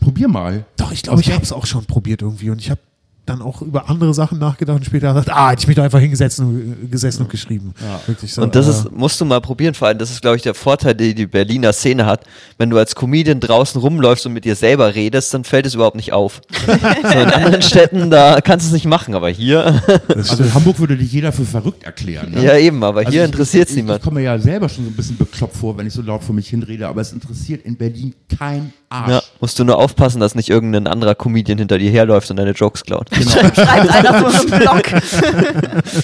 Probier 0.00 0.28
mal. 0.28 0.66
Doch, 0.76 0.92
ich 0.92 1.02
glaube, 1.02 1.20
ich 1.20 1.32
habe 1.32 1.42
es 1.42 1.52
auch 1.52 1.66
schon 1.66 1.84
probiert 1.86 2.22
irgendwie 2.22 2.50
und 2.50 2.58
ich 2.60 2.70
habe 2.70 2.80
dann 3.26 3.40
auch 3.40 3.62
über 3.62 3.88
andere 3.88 4.12
Sachen 4.12 4.38
nachgedacht 4.38 4.76
und 4.78 4.84
später 4.84 5.08
gesagt, 5.08 5.30
ah, 5.30 5.50
hätte 5.50 5.62
ich 5.62 5.66
mich 5.66 5.76
doch 5.76 5.82
einfach 5.82 6.00
hingesetzt 6.00 6.40
und, 6.40 6.90
gesessen 6.90 7.22
und 7.22 7.30
geschrieben. 7.30 7.72
Wirklich 8.06 8.34
so, 8.34 8.42
Und 8.42 8.54
das 8.54 8.66
äh, 8.66 8.70
ist, 8.70 8.92
musst 8.92 9.20
du 9.20 9.24
mal 9.24 9.40
probieren, 9.40 9.74
vor 9.74 9.88
allem, 9.88 9.98
das 9.98 10.10
ist, 10.10 10.20
glaube 10.20 10.36
ich, 10.36 10.42
der 10.42 10.54
Vorteil, 10.54 10.94
den 10.94 11.14
die 11.16 11.26
Berliner 11.26 11.72
Szene 11.72 12.04
hat. 12.04 12.24
Wenn 12.58 12.68
du 12.70 12.76
als 12.78 12.94
Comedian 12.94 13.40
draußen 13.40 13.80
rumläufst 13.80 14.26
und 14.26 14.34
mit 14.34 14.44
dir 14.44 14.56
selber 14.56 14.94
redest, 14.94 15.32
dann 15.32 15.44
fällt 15.44 15.64
es 15.66 15.74
überhaupt 15.74 15.96
nicht 15.96 16.12
auf. 16.12 16.42
so 16.66 16.72
in 17.18 17.30
anderen 17.30 17.62
Städten, 17.62 18.10
da 18.10 18.40
kannst 18.42 18.66
du 18.66 18.68
es 18.68 18.72
nicht 18.74 18.86
machen, 18.86 19.14
aber 19.14 19.30
hier, 19.30 19.82
Also 20.08 20.42
in 20.42 20.52
Hamburg 20.54 20.78
würde 20.78 20.96
dich 20.96 21.12
jeder 21.12 21.32
für 21.32 21.44
verrückt 21.44 21.84
erklären. 21.84 22.30
Ne? 22.32 22.44
ja 22.44 22.56
eben, 22.58 22.82
aber 22.84 23.00
Also 23.00 23.12
hier 23.12 23.24
interessiert 23.24 23.68
es 23.68 23.70
ich, 23.72 23.78
Ich 23.78 23.84
niemand. 23.84 24.02
komme 24.02 24.20
mir 24.20 24.26
ja 24.26 24.38
selber 24.38 24.68
schon 24.68 24.84
so 24.84 24.90
ein 24.90 24.96
bisschen 24.96 25.16
bekloppt 25.16 25.56
vor, 25.56 25.78
wenn 25.78 25.86
ich 25.86 25.94
so 25.94 26.02
laut 26.02 26.22
vor 26.22 26.34
mich 26.34 26.48
hinrede, 26.48 26.86
aber 26.86 27.00
es 27.00 27.12
interessiert 27.12 27.64
in 27.64 27.76
Berlin 27.76 28.14
kein 28.38 28.72
Arsch. 28.90 29.10
Ja, 29.10 29.22
musst 29.40 29.58
du 29.58 29.64
nur 29.64 29.78
aufpassen, 29.78 30.20
dass 30.20 30.34
nicht 30.34 30.50
irgendein 30.50 30.86
anderer 30.86 31.14
Comedian 31.14 31.58
hinter 31.58 31.78
dir 31.78 31.90
herläuft 31.90 32.30
und 32.30 32.36
deine 32.36 32.52
Jokes 32.52 32.84
klaut. 32.84 33.08
Schreibt 33.22 33.58
einer 33.58 34.30
so 34.30 34.54
einen 34.54 34.60
Blog. 34.62 35.02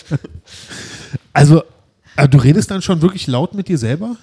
also, 1.33 1.63
äh, 2.17 2.29
du 2.29 2.39
redest 2.39 2.71
dann 2.71 2.83
schon 2.83 3.03
wirklich 3.03 3.27
laut 3.27 3.55
mit 3.55 3.69
dir 3.69 3.79
selber? 3.79 4.17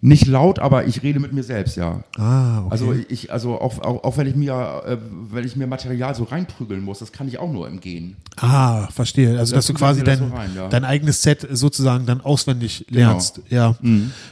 Nicht 0.00 0.28
laut, 0.28 0.60
aber 0.60 0.86
ich 0.86 1.02
rede 1.02 1.18
mit 1.18 1.32
mir 1.32 1.42
selbst, 1.42 1.76
ja. 1.76 2.04
Ah, 2.16 2.60
okay. 2.60 2.68
Also 2.70 2.94
ich, 3.08 3.32
also 3.32 3.60
auch, 3.60 3.80
auch, 3.80 4.04
auch 4.04 4.16
wenn 4.16 4.28
ich 4.28 4.36
mir, 4.36 4.52
äh, 4.86 4.96
wenn 5.32 5.44
ich 5.44 5.56
mir 5.56 5.66
Material 5.66 6.14
so 6.14 6.22
reinprügeln 6.22 6.84
muss, 6.84 7.00
das 7.00 7.10
kann 7.10 7.26
ich 7.26 7.40
auch 7.40 7.50
nur 7.50 7.66
im 7.66 7.80
Gehen. 7.80 8.16
ah, 8.36 8.86
verstehe. 8.92 9.36
Also, 9.36 9.56
dass 9.56 9.66
du 9.66 9.72
tut 9.72 9.80
quasi 9.80 10.04
das 10.04 10.20
dein, 10.20 10.28
so 10.30 10.36
rein, 10.36 10.50
ja. 10.54 10.68
dein 10.68 10.84
eigenes 10.84 11.22
Set 11.22 11.48
sozusagen 11.50 12.06
dann 12.06 12.20
auswendig 12.20 12.84
Genau. 12.88 13.08
lernst. 13.10 13.40
Ja. 13.48 13.74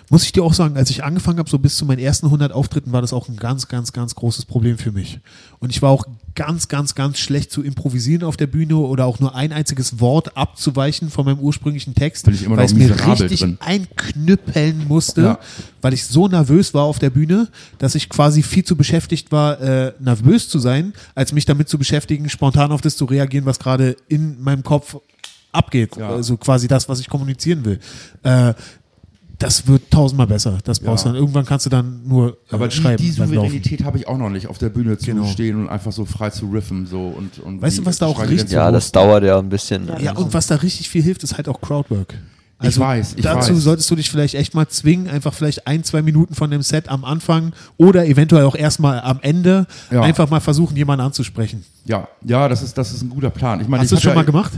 Muss 0.08 0.22
ich 0.22 0.30
dir 0.30 0.44
auch 0.44 0.54
sagen, 0.54 0.76
als 0.76 0.88
ich 0.90 1.02
angefangen 1.02 1.40
habe, 1.40 1.50
so 1.50 1.58
bis 1.58 1.76
zu 1.76 1.84
meinen 1.84 1.98
ersten 1.98 2.26
100 2.26 2.52
Auftritten, 2.52 2.92
war 2.92 3.00
das 3.00 3.12
auch 3.12 3.28
ein 3.28 3.36
ganz, 3.36 3.66
ganz, 3.66 3.92
ganz 3.92 4.14
großes 4.14 4.44
Problem 4.44 4.78
für 4.78 4.92
mich. 4.92 5.18
Und 5.58 5.70
ich 5.70 5.82
war 5.82 5.90
auch 5.90 6.04
ganz, 6.36 6.68
ganz, 6.68 6.94
ganz 6.94 7.18
schlecht 7.18 7.50
zu 7.50 7.62
improvisieren 7.64 8.22
auf 8.22 8.36
der 8.36 8.46
Bühne 8.46 8.76
oder 8.76 9.04
auch 9.06 9.18
nur 9.18 9.34
ein 9.34 9.52
einziges 9.52 9.98
Wort 9.98 10.36
abzuweichen 10.36 11.10
von 11.10 11.24
meinem 11.24 11.40
ursprünglichen 11.40 11.94
Text, 11.94 12.26
Bin 12.26 12.34
ich 12.34 12.44
immer 12.44 12.56
weil 12.56 12.66
noch 12.66 12.70
es 12.72 12.76
mir 12.78 13.12
richtig 13.12 13.40
drin. 13.40 13.58
einknüppeln 13.60 14.86
musste, 14.86 15.20
Ja. 15.22 15.38
weil 15.82 15.92
ich 15.94 16.04
so 16.06 16.28
nervös 16.28 16.74
war 16.74 16.84
auf 16.84 16.98
der 16.98 17.10
Bühne, 17.10 17.48
dass 17.78 17.94
ich 17.94 18.08
quasi 18.08 18.42
viel 18.42 18.64
zu 18.64 18.76
beschäftigt 18.76 19.32
war, 19.32 19.60
äh, 19.60 19.92
nervös 19.98 20.48
zu 20.48 20.58
sein, 20.58 20.92
als 21.14 21.32
mich 21.32 21.44
damit 21.44 21.68
zu 21.68 21.78
beschäftigen, 21.78 22.28
spontan 22.28 22.70
auf 22.72 22.80
das 22.80 22.96
zu 22.96 23.04
reagieren, 23.06 23.46
was 23.46 23.58
gerade 23.58 23.96
in 24.08 24.40
meinem 24.42 24.62
Kopf 24.62 24.96
abgeht. 25.52 25.96
Ja. 25.96 26.10
Also 26.10 26.36
quasi 26.36 26.68
das, 26.68 26.88
was 26.88 27.00
ich 27.00 27.08
kommunizieren 27.08 27.64
will. 27.64 27.80
Äh, 28.22 28.54
das 29.38 29.66
wird 29.66 29.90
tausendmal 29.90 30.26
besser. 30.26 30.58
Das 30.64 30.80
brauchst 30.80 31.04
du 31.04 31.08
Ja. 31.08 31.12
dann. 31.14 31.20
Irgendwann 31.22 31.44
kannst 31.44 31.66
du 31.66 31.70
dann 31.70 32.00
nur 32.06 32.30
äh, 32.50 32.54
Aber 32.54 32.68
die, 32.68 32.76
schreiben. 32.76 33.02
die. 33.02 33.10
Souveränität 33.10 33.84
habe 33.84 33.98
ich 33.98 34.08
auch 34.08 34.18
noch 34.18 34.30
nicht, 34.30 34.46
auf 34.48 34.58
der 34.58 34.68
Bühne 34.70 34.96
zu 34.98 35.06
Genau. 35.06 35.26
stehen 35.26 35.56
und 35.60 35.68
einfach 35.68 35.92
so 35.92 36.04
frei 36.04 36.30
zu 36.30 36.46
riffen. 36.46 36.86
So 36.86 37.08
und, 37.08 37.38
und 37.40 37.60
Weißt 37.60 37.78
du, 37.78 37.86
was 37.86 37.98
da 37.98 38.06
auch 38.06 38.22
ich 38.24 38.30
richtig- 38.30 38.52
Ja, 38.52 38.70
das 38.70 38.92
dauert 38.92 39.24
ja 39.24 39.38
ein 39.38 39.48
bisschen. 39.48 39.90
Ja, 40.00 40.12
und 40.12 40.32
was 40.34 40.46
da 40.46 40.56
richtig 40.56 40.88
viel 40.88 41.02
hilft, 41.02 41.22
ist 41.22 41.36
halt 41.36 41.48
auch 41.48 41.60
Crowdwork. 41.60 42.14
Also 42.58 42.80
weiß, 42.80 43.16
ich 43.18 43.22
dazu 43.22 43.52
weiß. 43.54 43.62
solltest 43.62 43.90
du 43.90 43.96
dich 43.96 44.08
vielleicht 44.10 44.34
echt 44.34 44.54
mal 44.54 44.66
zwingen, 44.66 45.08
einfach 45.10 45.34
vielleicht 45.34 45.66
ein, 45.66 45.84
zwei 45.84 46.00
Minuten 46.00 46.34
von 46.34 46.50
dem 46.50 46.62
Set 46.62 46.88
am 46.88 47.04
Anfang 47.04 47.52
oder 47.76 48.06
eventuell 48.06 48.44
auch 48.44 48.54
erstmal 48.54 49.00
am 49.02 49.18
Ende 49.20 49.66
Ja. 49.90 50.00
einfach 50.00 50.30
mal 50.30 50.40
versuchen, 50.40 50.74
jemanden 50.74 51.04
anzusprechen. 51.04 51.66
Ja, 51.84 52.08
ja, 52.24 52.48
das 52.48 52.62
ist, 52.62 52.78
das 52.78 52.94
ist 52.94 53.02
ein 53.02 53.10
guter 53.10 53.28
Plan. 53.28 53.60
Ich 53.60 53.68
meine, 53.68 53.82
Hast 53.82 53.88
ich 53.88 53.90
du 53.90 53.96
es 53.96 54.02
schon 54.02 54.12
hab 54.12 54.16
mal 54.16 54.22
ja- 54.22 54.26
gemacht? 54.26 54.52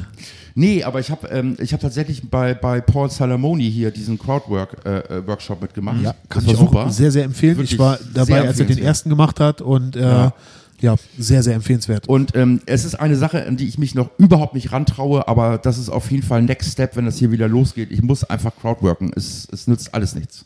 Nee, 0.55 0.83
aber 0.83 1.01
ich 1.01 1.11
habe 1.11 1.29
ähm, 1.29 1.57
ich 1.61 1.73
hab 1.73 1.81
tatsächlich 1.81 2.29
bei, 2.29 2.55
bei 2.55 2.81
Paul 2.81 3.11
Salamoni 3.11 3.71
hier 3.71 3.91
diesen 3.91 4.19
Crowdwork-Workshop 4.19 5.11
äh, 5.11 5.27
Workshop 5.27 5.63
mitgemacht. 5.63 6.03
kann 6.29 6.45
das 6.45 6.45
ich 6.45 6.49
war 6.49 6.67
super. 6.67 6.87
auch 6.87 6.91
sehr, 6.91 7.11
sehr 7.11 7.25
empfehlen. 7.25 7.53
ich 7.53 7.59
Wirklich 7.59 7.79
war 7.79 7.97
sehr 7.99 8.07
dabei, 8.15 8.47
als 8.49 8.61
er 8.61 8.67
den 8.67 8.79
ersten 8.79 9.09
gemacht 9.11 9.41
hat 9.41 9.61
und 9.61 9.97
äh, 9.97 10.01
ja. 10.01 10.33
Ja. 10.81 10.97
sehr, 11.19 11.43
sehr 11.43 11.55
empfehlenswert. 11.55 12.09
Und 12.09 12.37
ähm, 12.37 12.61
es 12.67 12.85
ist 12.85 12.95
eine 12.95 13.17
Sache, 13.17 13.45
an 13.47 13.57
die 13.57 13.67
ich 13.67 13.79
mich 13.79 13.95
noch 13.95 14.11
überhaupt 14.19 14.55
nicht 14.55 14.73
rantraue, 14.73 15.27
aber 15.27 15.59
das 15.59 15.79
ist 15.79 15.89
auf 15.89 16.11
jeden 16.11 16.23
Fall 16.23 16.43
Next 16.43 16.73
Step, 16.73 16.97
wenn 16.97 17.05
das 17.05 17.19
hier 17.19 17.33
wieder 17.33 17.49
losgeht. 17.49 17.91
Ich 17.91 18.03
muss 18.03 18.25
einfach 18.25 18.53
Crowdworken. 18.55 19.11
Es, 19.17 19.49
es 19.51 19.67
nützt 19.67 19.95
alles 19.95 20.15
nichts. 20.15 20.45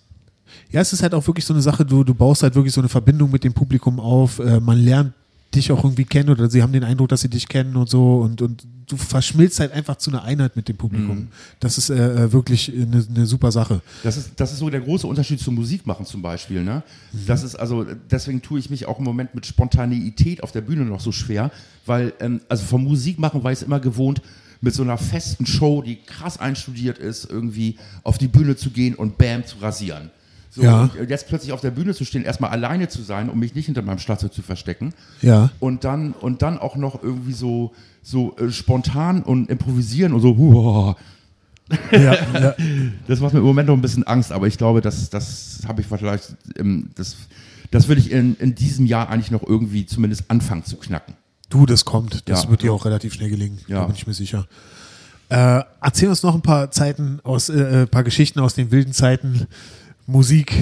Ja, 0.71 0.81
es 0.81 0.93
ist 0.93 1.03
halt 1.03 1.15
auch 1.15 1.27
wirklich 1.27 1.45
so 1.45 1.53
eine 1.53 1.63
Sache, 1.63 1.85
du, 1.85 2.03
du 2.03 2.15
baust 2.15 2.43
halt 2.43 2.55
wirklich 2.55 2.73
so 2.73 2.81
eine 2.81 2.89
Verbindung 2.89 3.31
mit 3.31 3.45
dem 3.45 3.53
Publikum 3.53 4.01
auf. 4.01 4.39
Äh, 4.39 4.59
man 4.61 4.79
lernt 4.79 5.13
dich 5.55 5.71
auch 5.73 5.85
irgendwie 5.85 6.05
kennen 6.05 6.31
oder 6.31 6.49
sie 6.49 6.63
haben 6.63 6.73
den 6.73 6.85
Eindruck, 6.85 7.09
dass 7.09 7.21
sie 7.21 7.29
dich 7.29 7.49
kennen 7.49 7.77
und 7.77 7.89
so 7.89 8.17
und, 8.17 8.41
und 8.41 8.67
du 8.87 8.97
verschmilzt 8.97 9.61
halt 9.61 9.73
einfach 9.73 9.97
zu 9.97 10.11
einer 10.11 10.23
Einheit 10.23 10.57
mit 10.57 10.69
dem 10.69 10.77
Publikum. 10.77 11.17
Mhm. 11.17 11.29
Das 11.61 11.79
ist 11.79 11.91
äh, 11.91 12.25
äh, 12.25 12.33
wirklich 12.33 12.73
eine, 12.73 13.05
eine 13.09 13.27
super 13.27 13.53
Sache. 13.53 13.81
Das 14.03 14.17
ist, 14.17 14.33
das 14.37 14.53
ist 14.53 14.59
so 14.59 14.71
der 14.71 14.81
große 14.81 15.07
Unterschied 15.07 15.41
zum 15.41 15.55
Musikmachen 15.55 16.07
zum 16.07 16.23
Beispiel. 16.23 16.63
Ne? 16.63 16.83
Mhm. 17.13 17.27
Das 17.27 17.43
ist 17.43 17.55
also, 17.55 17.87
deswegen 18.11 18.43
tue 18.43 18.59
ich 18.59 18.71
mich 18.71 18.87
auch 18.87 18.99
im 18.99 19.05
Moment 19.05 19.35
mit 19.35 19.47
Spontaneität 19.47 20.43
auf 20.43 20.53
der 20.53 20.63
Bühne 20.63 20.85
noch 20.85 21.01
so 21.01 21.13
schwer, 21.13 21.51
weil, 21.87 22.13
ähm, 22.21 22.41
also 22.49 22.65
vom 22.65 22.85
Musikmachen 22.85 23.45
war 23.45 23.53
ich 23.53 23.59
es 23.59 23.63
immer 23.63 23.81
gewohnt, 23.81 24.23
mit 24.61 24.75
so 24.75 24.83
einer 24.83 24.97
festen 24.97 25.45
Show, 25.45 25.83
die 25.83 25.97
krass 25.97 26.39
einstudiert 26.39 26.99
ist, 26.99 27.29
irgendwie 27.29 27.77
auf 28.05 28.17
die 28.17 28.29
Bühne 28.29 28.57
zu 28.57 28.71
gehen 28.71 28.95
und 28.95 29.19
bam 29.19 29.45
zu 29.45 29.59
rasieren. 29.59 30.11
So, 30.55 30.63
Ja. 30.63 30.91
jetzt 31.09 31.29
plötzlich 31.29 31.53
auf 31.53 31.63
der 31.63 31.71
Bühne 31.71 31.95
zu 31.95 32.05
stehen, 32.05 32.25
erstmal 32.25 32.51
alleine 32.51 32.89
zu 32.89 33.01
sein, 33.03 33.31
um 33.31 33.39
mich 33.39 33.55
nicht 33.55 33.67
hinter 33.67 33.81
meinem 33.81 33.99
Schlagzeug 33.99 34.35
zu 34.35 34.43
verstecken. 34.43 34.93
Ja. 35.23 35.49
Und 35.61 35.85
dann, 35.85 36.13
und 36.13 36.43
dann 36.43 36.59
auch 36.59 36.77
noch 36.77 37.03
irgendwie 37.03 37.33
so, 37.33 37.73
so 38.03 38.37
äh, 38.37 38.51
spontan 38.51 39.23
und 39.23 39.49
improvisieren 39.49 40.13
und 40.13 40.21
so, 40.21 40.37
huah, 40.37 40.97
ja, 41.91 42.15
ja. 42.39 42.55
das 43.07 43.21
macht 43.21 43.33
mir 43.33 43.39
im 43.41 43.47
Moment 43.47 43.69
noch 43.69 43.75
ein 43.77 43.81
bisschen 43.81 44.05
Angst, 44.07 44.31
aber 44.31 44.47
ich 44.47 44.59
glaube, 44.59 44.83
das, 44.83 45.09
das 45.09 45.61
habe 45.67 45.81
ich 45.81 45.87
vielleicht, 45.87 46.35
das, 46.97 47.17
das 47.71 47.89
will 47.89 47.97
ich 47.97 48.11
in, 48.11 48.37
in 48.37 48.55
diesem 48.55 48.85
Jahr 48.85 49.09
eigentlich 49.09 49.31
noch 49.31 49.43
irgendwie 49.43 49.87
zumindest 49.87 50.25
anfangen 50.29 50.67
zu 50.67 50.77
knacken. 50.77 51.15
Du, 51.49 51.65
das 51.65 51.87
kommt. 51.87 52.29
Das 52.29 52.45
Ja. 52.45 52.51
wird 52.51 52.63
dir 52.63 52.73
auch 52.75 52.85
relativ 52.85 53.15
schnell 53.15 53.31
gelingen. 53.31 53.59
Da 53.69 53.75
Ja. 53.75 53.85
bin 53.87 53.95
ich 53.95 54.07
mir 54.07 54.13
sicher. 54.15 54.47
Äh, 55.31 55.63
erzähl 55.81 56.11
uns 56.11 56.23
noch 56.23 56.35
ein 56.35 56.43
paar 56.43 56.71
Zeiten 56.71 57.21
aus, 57.25 57.49
äh, 57.49 57.83
ein 57.83 57.89
paar 57.89 58.05
Geschichten 58.05 58.41
aus 58.41 58.55
den 58.55 58.71
wilden 58.71 58.93
Zeiten. 58.93 59.47
Musik, 60.07 60.53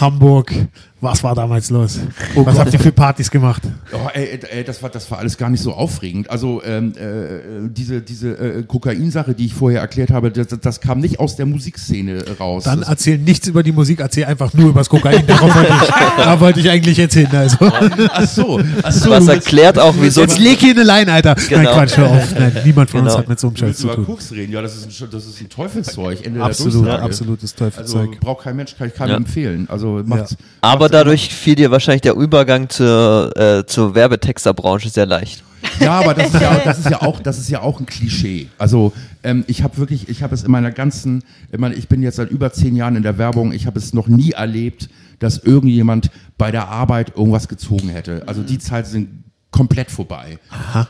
Hamburg. 0.00 0.68
Was 1.02 1.22
war 1.22 1.34
damals 1.34 1.68
los? 1.68 1.98
Oh 2.34 2.46
Was 2.46 2.54
Gott. 2.54 2.64
habt 2.64 2.72
ihr 2.72 2.80
für 2.80 2.90
Partys 2.90 3.30
gemacht? 3.30 3.62
Oh, 3.92 4.08
ey, 4.14 4.40
ey, 4.50 4.64
das, 4.64 4.82
war, 4.82 4.88
das 4.88 5.10
war 5.10 5.18
alles 5.18 5.36
gar 5.36 5.50
nicht 5.50 5.60
so 5.62 5.74
aufregend. 5.74 6.30
Also 6.30 6.62
ähm, 6.64 6.94
äh, 6.96 7.68
diese, 7.68 8.00
diese 8.00 8.30
äh, 8.30 8.62
Kokainsache, 8.62 9.34
die 9.34 9.44
ich 9.44 9.52
vorher 9.54 9.82
erklärt 9.82 10.10
habe, 10.10 10.30
das, 10.30 10.46
das 10.58 10.80
kam 10.80 11.00
nicht 11.00 11.20
aus 11.20 11.36
der 11.36 11.44
Musikszene 11.44 12.24
raus. 12.40 12.64
Dann 12.64 12.80
das, 12.80 12.88
erzähl 12.88 13.18
nichts 13.18 13.46
über 13.46 13.62
die 13.62 13.72
Musik, 13.72 14.00
erzähl 14.00 14.24
einfach 14.24 14.54
nur 14.54 14.70
über 14.70 14.80
das 14.80 14.88
Kokain. 14.88 15.26
Darauf 15.26 15.54
wollte 15.54 15.72
ich, 15.84 15.90
da 16.16 16.40
wollte 16.40 16.60
ich 16.60 16.70
eigentlich 16.70 16.96
jetzt 16.96 17.12
hin. 17.14 17.28
Also. 17.30 17.58
ach 17.60 18.26
so, 18.26 18.60
ach 18.82 18.90
so. 18.92 19.10
Willst- 19.10 19.28
erklärt 19.28 19.78
auch, 19.78 19.94
wieso 20.00 20.22
Jetzt 20.22 20.38
leg 20.38 20.58
hier 20.60 20.70
eine 20.72 20.82
Line, 20.84 21.12
Alter. 21.12 21.34
Nein, 21.36 21.46
Genau. 21.48 21.72
Quatsch, 21.74 21.96
hör 21.98 22.10
auf. 22.10 22.34
Nein, 22.38 22.52
niemand 22.64 22.88
von 22.88 23.00
uns 23.00 23.10
Genau. 23.10 23.18
hat 23.18 23.28
mit 23.28 23.38
so 23.38 23.48
einem 23.48 23.56
Scheiß 23.56 23.76
zu 23.76 23.84
über 23.84 23.96
tun. 23.96 24.06
Koks 24.06 24.32
reden. 24.32 24.50
Ja, 24.50 24.62
das 24.62 24.74
ist 24.74 25.02
ein, 25.02 25.10
das 25.10 25.26
ist 25.26 25.40
ein 25.42 25.48
Teufelszeug. 25.50 26.24
Ende 26.24 26.42
Absolut, 26.42 26.88
absolutes 26.88 27.52
Also 27.60 27.64
Teufelszeug. 27.66 28.20
braucht 28.20 28.44
kein 28.44 28.56
Mensch, 28.56 28.74
kann 28.78 28.88
ich 28.88 28.94
keinem 28.94 29.10
Ja. 29.10 29.16
empfehlen. 29.18 29.66
Also 29.70 30.00
macht's, 30.06 30.36
Aber 30.62 30.85
macht's 30.86 31.04
dadurch 31.04 31.34
fiel 31.34 31.54
dir 31.54 31.70
wahrscheinlich 31.70 32.02
der 32.02 32.14
Übergang 32.14 32.68
zur, 32.68 33.36
äh, 33.36 33.66
zur 33.66 33.94
Werbetexterbranche 33.94 34.88
sehr 34.88 35.06
leicht. 35.06 35.42
Ja, 35.80 36.00
aber 36.00 36.14
das 36.14 36.32
ist 36.32 36.40
ja, 36.40 36.58
das 36.64 36.78
ist 36.78 36.90
ja 36.90 37.02
auch, 37.02 37.20
das 37.20 37.38
ist 37.38 37.50
ja 37.50 37.60
auch 37.60 37.80
ein 37.80 37.86
Klischee. 37.86 38.48
Also 38.58 38.92
ähm, 39.22 39.44
ich 39.46 39.62
habe 39.62 39.76
wirklich, 39.78 40.08
ich 40.08 40.22
habe 40.22 40.34
es 40.34 40.44
in 40.44 40.50
meiner 40.50 40.70
ganzen, 40.70 41.22
ich, 41.52 41.58
meine, 41.58 41.74
ich 41.74 41.88
bin 41.88 42.02
jetzt 42.02 42.16
seit 42.16 42.30
über 42.30 42.52
zehn 42.52 42.76
Jahren 42.76 42.96
in 42.96 43.02
der 43.02 43.18
Werbung, 43.18 43.52
ich 43.52 43.66
habe 43.66 43.78
es 43.78 43.92
noch 43.92 44.08
nie 44.08 44.32
erlebt, 44.32 44.88
dass 45.18 45.38
irgendjemand 45.38 46.10
bei 46.38 46.50
der 46.50 46.68
Arbeit 46.68 47.16
irgendwas 47.16 47.48
gezogen 47.48 47.88
hätte. 47.88 48.22
Also 48.26 48.42
die 48.42 48.58
Zeiten 48.58 48.88
sind 48.88 49.08
komplett 49.50 49.90
vorbei. 49.90 50.38
Aha. 50.50 50.86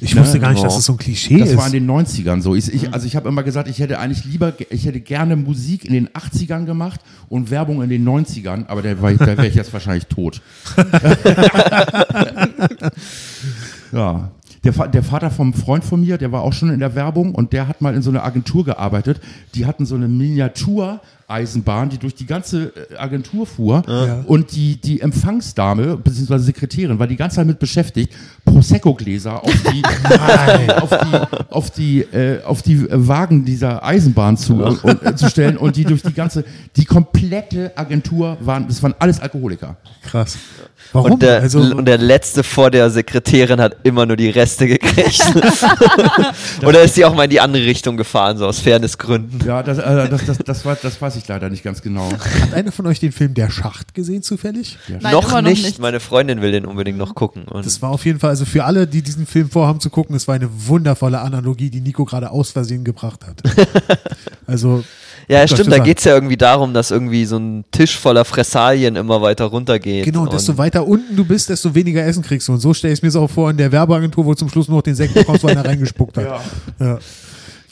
Ich 0.00 0.16
wusste 0.16 0.40
gar 0.40 0.52
nicht, 0.52 0.64
dass 0.64 0.76
das 0.76 0.86
so 0.86 0.94
ein 0.94 0.98
Klischee 0.98 1.38
Das 1.38 1.50
ist. 1.50 1.56
war 1.56 1.66
in 1.66 1.72
den 1.72 1.90
90ern 1.90 2.40
so. 2.40 2.54
Ich, 2.54 2.72
ich, 2.72 2.92
also 2.92 3.06
ich 3.06 3.16
habe 3.16 3.28
immer 3.28 3.42
gesagt, 3.42 3.68
ich 3.68 3.78
hätte 3.80 3.98
eigentlich 3.98 4.24
lieber, 4.24 4.54
ich 4.70 4.86
hätte 4.86 5.00
gerne 5.00 5.36
Musik 5.36 5.84
in 5.84 5.92
den 5.92 6.08
80ern 6.08 6.64
gemacht 6.64 7.00
und 7.28 7.50
Werbung 7.50 7.82
in 7.82 7.90
den 7.90 8.08
90ern, 8.08 8.66
aber 8.66 8.82
da, 8.82 8.94
da 8.94 9.26
wäre 9.26 9.46
ich 9.46 9.54
jetzt 9.54 9.72
wahrscheinlich 9.72 10.06
tot. 10.06 10.40
ja. 13.92 14.30
Der, 14.62 14.72
der 14.88 15.02
Vater 15.02 15.30
vom 15.30 15.54
Freund 15.54 15.84
von 15.84 16.02
mir, 16.02 16.18
der 16.18 16.32
war 16.32 16.42
auch 16.42 16.52
schon 16.52 16.68
in 16.70 16.80
der 16.80 16.94
Werbung 16.94 17.34
und 17.34 17.54
der 17.54 17.66
hat 17.66 17.80
mal 17.80 17.94
in 17.94 18.02
so 18.02 18.10
einer 18.10 18.24
Agentur 18.24 18.62
gearbeitet. 18.64 19.18
Die 19.54 19.64
hatten 19.64 19.86
so 19.86 19.94
eine 19.94 20.06
Miniatureisenbahn, 21.30 21.88
die 21.88 21.98
durch 21.98 22.14
die 22.14 22.26
ganze 22.26 22.72
äh, 22.90 22.96
Agentur 22.96 23.46
fuhr. 23.46 23.82
Und 24.26 24.52
die, 24.52 24.76
die 24.76 25.00
Empfangsdame, 25.00 25.96
beziehungsweise 25.96 26.44
Sekretärin, 26.44 26.98
war 26.98 27.06
die 27.06 27.16
ganze 27.16 27.36
Zeit 27.36 27.46
mit 27.46 27.58
beschäftigt, 27.58 28.12
Prosecco-Gläser 28.44 29.42
auf 29.42 29.62
die, 29.72 29.82
auf 30.80 30.90
die, 30.90 31.52
auf 31.52 31.70
die, 31.70 32.00
äh, 32.00 32.42
auf 32.42 32.62
die 32.62 32.74
äh, 32.74 33.08
Wagen 33.08 33.44
dieser 33.44 33.84
Eisenbahn 33.84 34.36
zu, 34.36 34.62
und, 34.62 35.02
äh, 35.04 35.14
zu 35.14 35.28
stellen 35.28 35.56
und 35.56 35.76
die 35.76 35.84
durch 35.84 36.02
die 36.02 36.12
ganze, 36.12 36.44
die 36.76 36.84
komplette 36.84 37.72
Agentur 37.76 38.36
waren, 38.40 38.66
das 38.66 38.82
waren 38.82 38.94
alles 38.98 39.20
Alkoholiker. 39.20 39.76
Krass. 40.02 40.38
Warum? 40.92 41.12
Und 41.12 41.22
der, 41.22 41.40
also, 41.40 41.60
und 41.60 41.84
der 41.84 41.98
letzte 41.98 42.42
vor 42.42 42.70
der 42.70 42.90
Sekretärin 42.90 43.60
hat 43.60 43.76
immer 43.84 44.06
nur 44.06 44.16
die 44.16 44.28
Reste 44.28 44.66
gekriegt. 44.66 45.22
Oder 46.66 46.82
ist 46.82 46.96
sie 46.96 47.04
auch 47.04 47.14
mal 47.14 47.24
in 47.24 47.30
die 47.30 47.40
andere 47.40 47.64
Richtung 47.64 47.96
gefahren, 47.96 48.38
so 48.38 48.46
aus 48.46 48.58
Fairnessgründen? 48.58 49.40
Ja, 49.46 49.62
das, 49.62 49.78
äh, 49.78 50.08
das, 50.08 50.26
das, 50.26 50.38
das, 50.38 50.64
war, 50.64 50.76
das 50.82 51.00
weiß 51.00 51.16
ich 51.16 51.19
leider 51.28 51.50
nicht 51.50 51.62
ganz 51.62 51.82
genau. 51.82 52.10
hat 52.42 52.54
einer 52.54 52.72
von 52.72 52.86
euch 52.86 53.00
den 53.00 53.12
Film 53.12 53.34
Der 53.34 53.50
Schacht 53.50 53.94
gesehen 53.94 54.22
zufällig? 54.22 54.78
Nein, 54.88 55.12
noch, 55.12 55.40
nicht. 55.42 55.64
nicht. 55.64 55.78
Meine 55.78 56.00
Freundin 56.00 56.40
will 56.42 56.52
den 56.52 56.66
unbedingt 56.66 56.98
noch 56.98 57.14
gucken. 57.14 57.44
Und 57.44 57.66
Das 57.66 57.82
war 57.82 57.90
auf 57.90 58.04
jeden 58.04 58.18
Fall, 58.18 58.30
also 58.30 58.44
für 58.44 58.64
alle, 58.64 58.86
die 58.86 59.02
diesen 59.02 59.26
Film 59.26 59.50
vorhaben 59.50 59.80
zu 59.80 59.90
gucken, 59.90 60.14
es 60.16 60.28
war 60.28 60.34
eine 60.34 60.48
wundervolle 60.66 61.20
Analogie, 61.20 61.70
die 61.70 61.80
Nico 61.80 62.04
gerade 62.04 62.30
aus 62.30 62.50
Versehen 62.50 62.84
gebracht 62.84 63.20
hat. 63.26 63.42
Also, 64.46 64.82
ja, 65.28 65.46
stimmt, 65.46 65.70
da 65.70 65.78
geht 65.78 65.98
es 65.98 66.04
ja 66.04 66.12
irgendwie 66.12 66.36
darum, 66.36 66.74
dass 66.74 66.90
irgendwie 66.90 67.24
so 67.24 67.36
ein 67.36 67.64
Tisch 67.70 67.96
voller 67.96 68.24
Fressalien 68.24 68.96
immer 68.96 69.22
weiter 69.22 69.44
runtergeht. 69.44 70.04
genau, 70.04 70.22
und 70.22 70.32
desto 70.32 70.58
weiter 70.58 70.84
unten 70.84 71.14
du 71.14 71.24
bist, 71.24 71.48
desto 71.48 71.72
weniger 71.72 72.04
Essen 72.04 72.24
kriegst 72.24 72.48
du. 72.48 72.52
Und 72.54 72.58
so 72.58 72.74
stelle 72.74 72.92
ich 72.92 73.00
mir 73.00 73.10
es 73.10 73.16
auch 73.16 73.30
vor 73.30 73.48
in 73.48 73.56
der 73.56 73.70
Werbeagentur, 73.70 74.24
wo 74.24 74.34
zum 74.34 74.48
Schluss 74.48 74.66
nur 74.66 74.78
noch 74.78 74.82
den 74.82 74.96
Sekt 74.96 75.14
bekommst, 75.14 75.44
weil 75.44 75.52
einer 75.52 75.64
reingespuckt 75.68 76.16
hat. 76.16 76.42
Ja. 76.80 76.98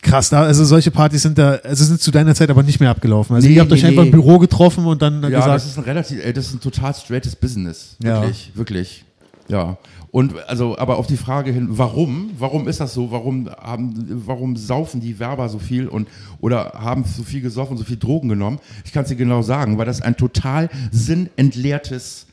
Krass, 0.02 0.32
also 0.32 0.64
solche 0.64 0.90
Partys 0.90 1.22
sind 1.22 1.38
da, 1.38 1.52
also 1.56 1.84
sind 1.84 2.00
zu 2.00 2.11
deiner 2.11 2.34
Zeit 2.34 2.50
aber 2.50 2.62
nicht 2.62 2.80
mehr 2.80 2.90
abgelaufen. 2.90 3.34
Also 3.34 3.48
Nee, 3.48 3.54
ihr 3.54 3.61
habt 3.61 3.72
euch 3.72 3.82
nee, 3.82 3.88
einfach 3.88 4.02
im 4.02 4.08
nee. 4.08 4.12
Büro 4.12 4.38
getroffen 4.38 4.87
und 4.87 5.02
dann 5.02 5.22
Ja, 5.22 5.28
gesagt, 5.28 5.48
das 5.48 5.66
ist 5.66 5.78
ein 5.78 5.84
relativ, 5.84 6.24
äh, 6.24 6.32
das 6.32 6.46
ist 6.46 6.54
ein 6.54 6.61
total 6.61 6.94
straightes 6.94 7.34
Business. 7.37 7.96
Ja. 8.02 8.22
Wirklich, 8.22 8.52
wirklich. 8.54 9.04
Ja. 9.48 9.76
Und 10.11 10.34
also, 10.48 10.78
aber 10.78 10.96
auf 10.96 11.06
die 11.06 11.16
Frage 11.16 11.52
hin, 11.52 11.66
warum? 11.70 12.30
Warum 12.38 12.66
ist 12.66 12.80
das 12.80 12.94
so? 12.94 13.11
Warum 13.11 13.50
haben, 13.50 14.22
warum 14.26 14.56
saufen 14.56 15.00
die 15.00 15.18
Werber 15.18 15.48
so 15.48 15.58
viel 15.58 15.87
und 15.87 16.08
oder 16.40 16.72
haben 16.74 17.04
so 17.04 17.22
viel 17.24 17.40
gesoffen, 17.42 17.76
so 17.76 17.84
viel 17.84 17.98
Drogen 17.98 18.28
genommen? 18.28 18.58
Ich 18.84 18.92
kann 18.92 19.02
es 19.02 19.11
dir 19.11 19.16
genau 19.16 19.42
sagen, 19.42 19.76
weil 19.76 19.87
das 19.87 20.00
ein 20.00 20.16
total 20.16 20.70
sinnentleertes 20.92 22.26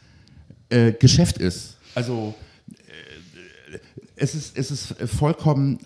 äh, 0.70 0.94
Geschäft 0.94 1.38
ist. 1.38 1.76
Also 1.96 2.34
äh, 2.70 3.78
es 4.16 4.36
ist, 4.36 4.58
es 4.58 4.72
ist 4.72 4.96
vollkommen 5.10 5.80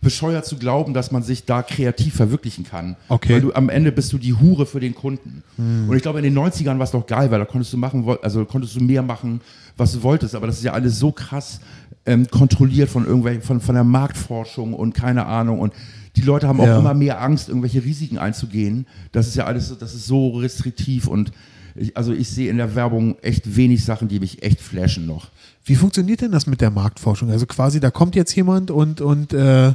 bescheuert 0.00 0.46
zu 0.46 0.56
glauben, 0.56 0.94
dass 0.94 1.10
man 1.10 1.22
sich 1.22 1.44
da 1.46 1.62
kreativ 1.62 2.14
verwirklichen 2.14 2.64
kann. 2.64 2.96
Okay. 3.08 3.34
Weil 3.34 3.40
du 3.40 3.52
am 3.54 3.68
Ende 3.68 3.90
bist 3.90 4.12
du 4.12 4.18
die 4.18 4.34
Hure 4.34 4.66
für 4.66 4.78
den 4.78 4.94
Kunden. 4.94 5.42
Und 5.56 5.96
ich 5.96 6.02
glaube, 6.02 6.18
in 6.18 6.24
den 6.24 6.38
90ern 6.38 6.78
war 6.78 6.82
es 6.84 6.90
doch 6.92 7.06
geil, 7.06 7.30
weil 7.30 7.38
da 7.40 7.44
konntest 7.44 7.72
du 7.72 7.76
machen, 7.76 8.06
also 8.22 8.44
konntest 8.44 8.76
du 8.76 8.80
mehr 8.80 9.02
machen, 9.02 9.40
was 9.76 9.92
du 9.92 10.02
wolltest. 10.02 10.34
Aber 10.34 10.46
das 10.46 10.58
ist 10.58 10.64
ja 10.64 10.72
alles 10.74 10.98
so 10.98 11.10
krass 11.12 11.60
ähm, 12.04 12.28
kontrolliert 12.30 12.88
von 12.88 13.04
irgendwelchen, 13.04 13.42
von, 13.42 13.60
von 13.60 13.74
der 13.74 13.84
Marktforschung 13.84 14.74
und 14.74 14.94
keine 14.94 15.26
Ahnung. 15.26 15.58
Und 15.58 15.72
die 16.14 16.20
Leute 16.22 16.46
haben 16.46 16.60
auch 16.60 16.66
Ja. 16.66 16.78
immer 16.78 16.94
mehr 16.94 17.20
Angst, 17.20 17.48
irgendwelche 17.48 17.82
Risiken 17.84 18.18
einzugehen. 18.18 18.86
Das 19.12 19.26
ist 19.26 19.34
ja 19.34 19.44
alles, 19.44 19.68
so- 19.68 19.74
das 19.74 19.92
ist 19.94 20.06
so 20.06 20.30
restriktiv 20.36 21.08
und 21.08 21.32
ich, 21.78 21.96
also 21.96 22.12
ich 22.12 22.28
sehe 22.28 22.50
in 22.50 22.56
der 22.58 22.74
Werbung 22.74 23.18
echt 23.20 23.56
wenig 23.56 23.84
Sachen, 23.84 24.08
die 24.08 24.20
mich 24.20 24.42
echt 24.42 24.60
flashen 24.60 25.06
noch. 25.06 25.28
Wie 25.64 25.74
funktioniert 25.74 26.20
denn 26.20 26.32
das 26.32 26.46
mit 26.46 26.60
der 26.60 26.70
Marktforschung? 26.70 27.30
Also 27.30 27.46
quasi, 27.46 27.80
da 27.80 27.90
kommt 27.90 28.14
jetzt 28.14 28.34
jemand 28.36 28.70
und, 28.70 29.00
und, 29.00 29.32
äh, 29.32 29.74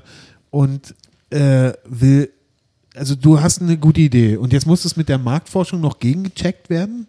und 0.50 0.96
äh, 1.30 1.74
will, 1.88 2.30
also 2.96 3.16
du 3.16 3.42
hast 3.42 3.62
eine 3.62 3.78
gute 3.78 4.02
Idee 4.02 4.38
und 4.38 4.54
jetzt 4.54 4.66
muss 4.68 4.86
es 4.86 4.96
mit 4.98 5.10
der 5.10 5.18
Marktforschung 5.18 5.82
noch 5.82 6.00
gegengecheckt 6.00 6.70
werden? 6.70 7.08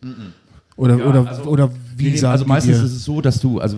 Oder, 0.77 0.99
Ja, 0.99 1.05
oder, 1.07 1.27
also- 1.29 1.43
oder 1.45 1.71
wie 1.97 2.11
Nee, 2.11 2.17
sagen 2.17 2.33
also 2.33 2.45
meistens 2.47 2.79
dir? 2.79 2.85
ist 2.85 2.93
es 2.93 3.05
so, 3.05 3.21
dass 3.21 3.41
du, 3.41 3.61
also 3.61 3.77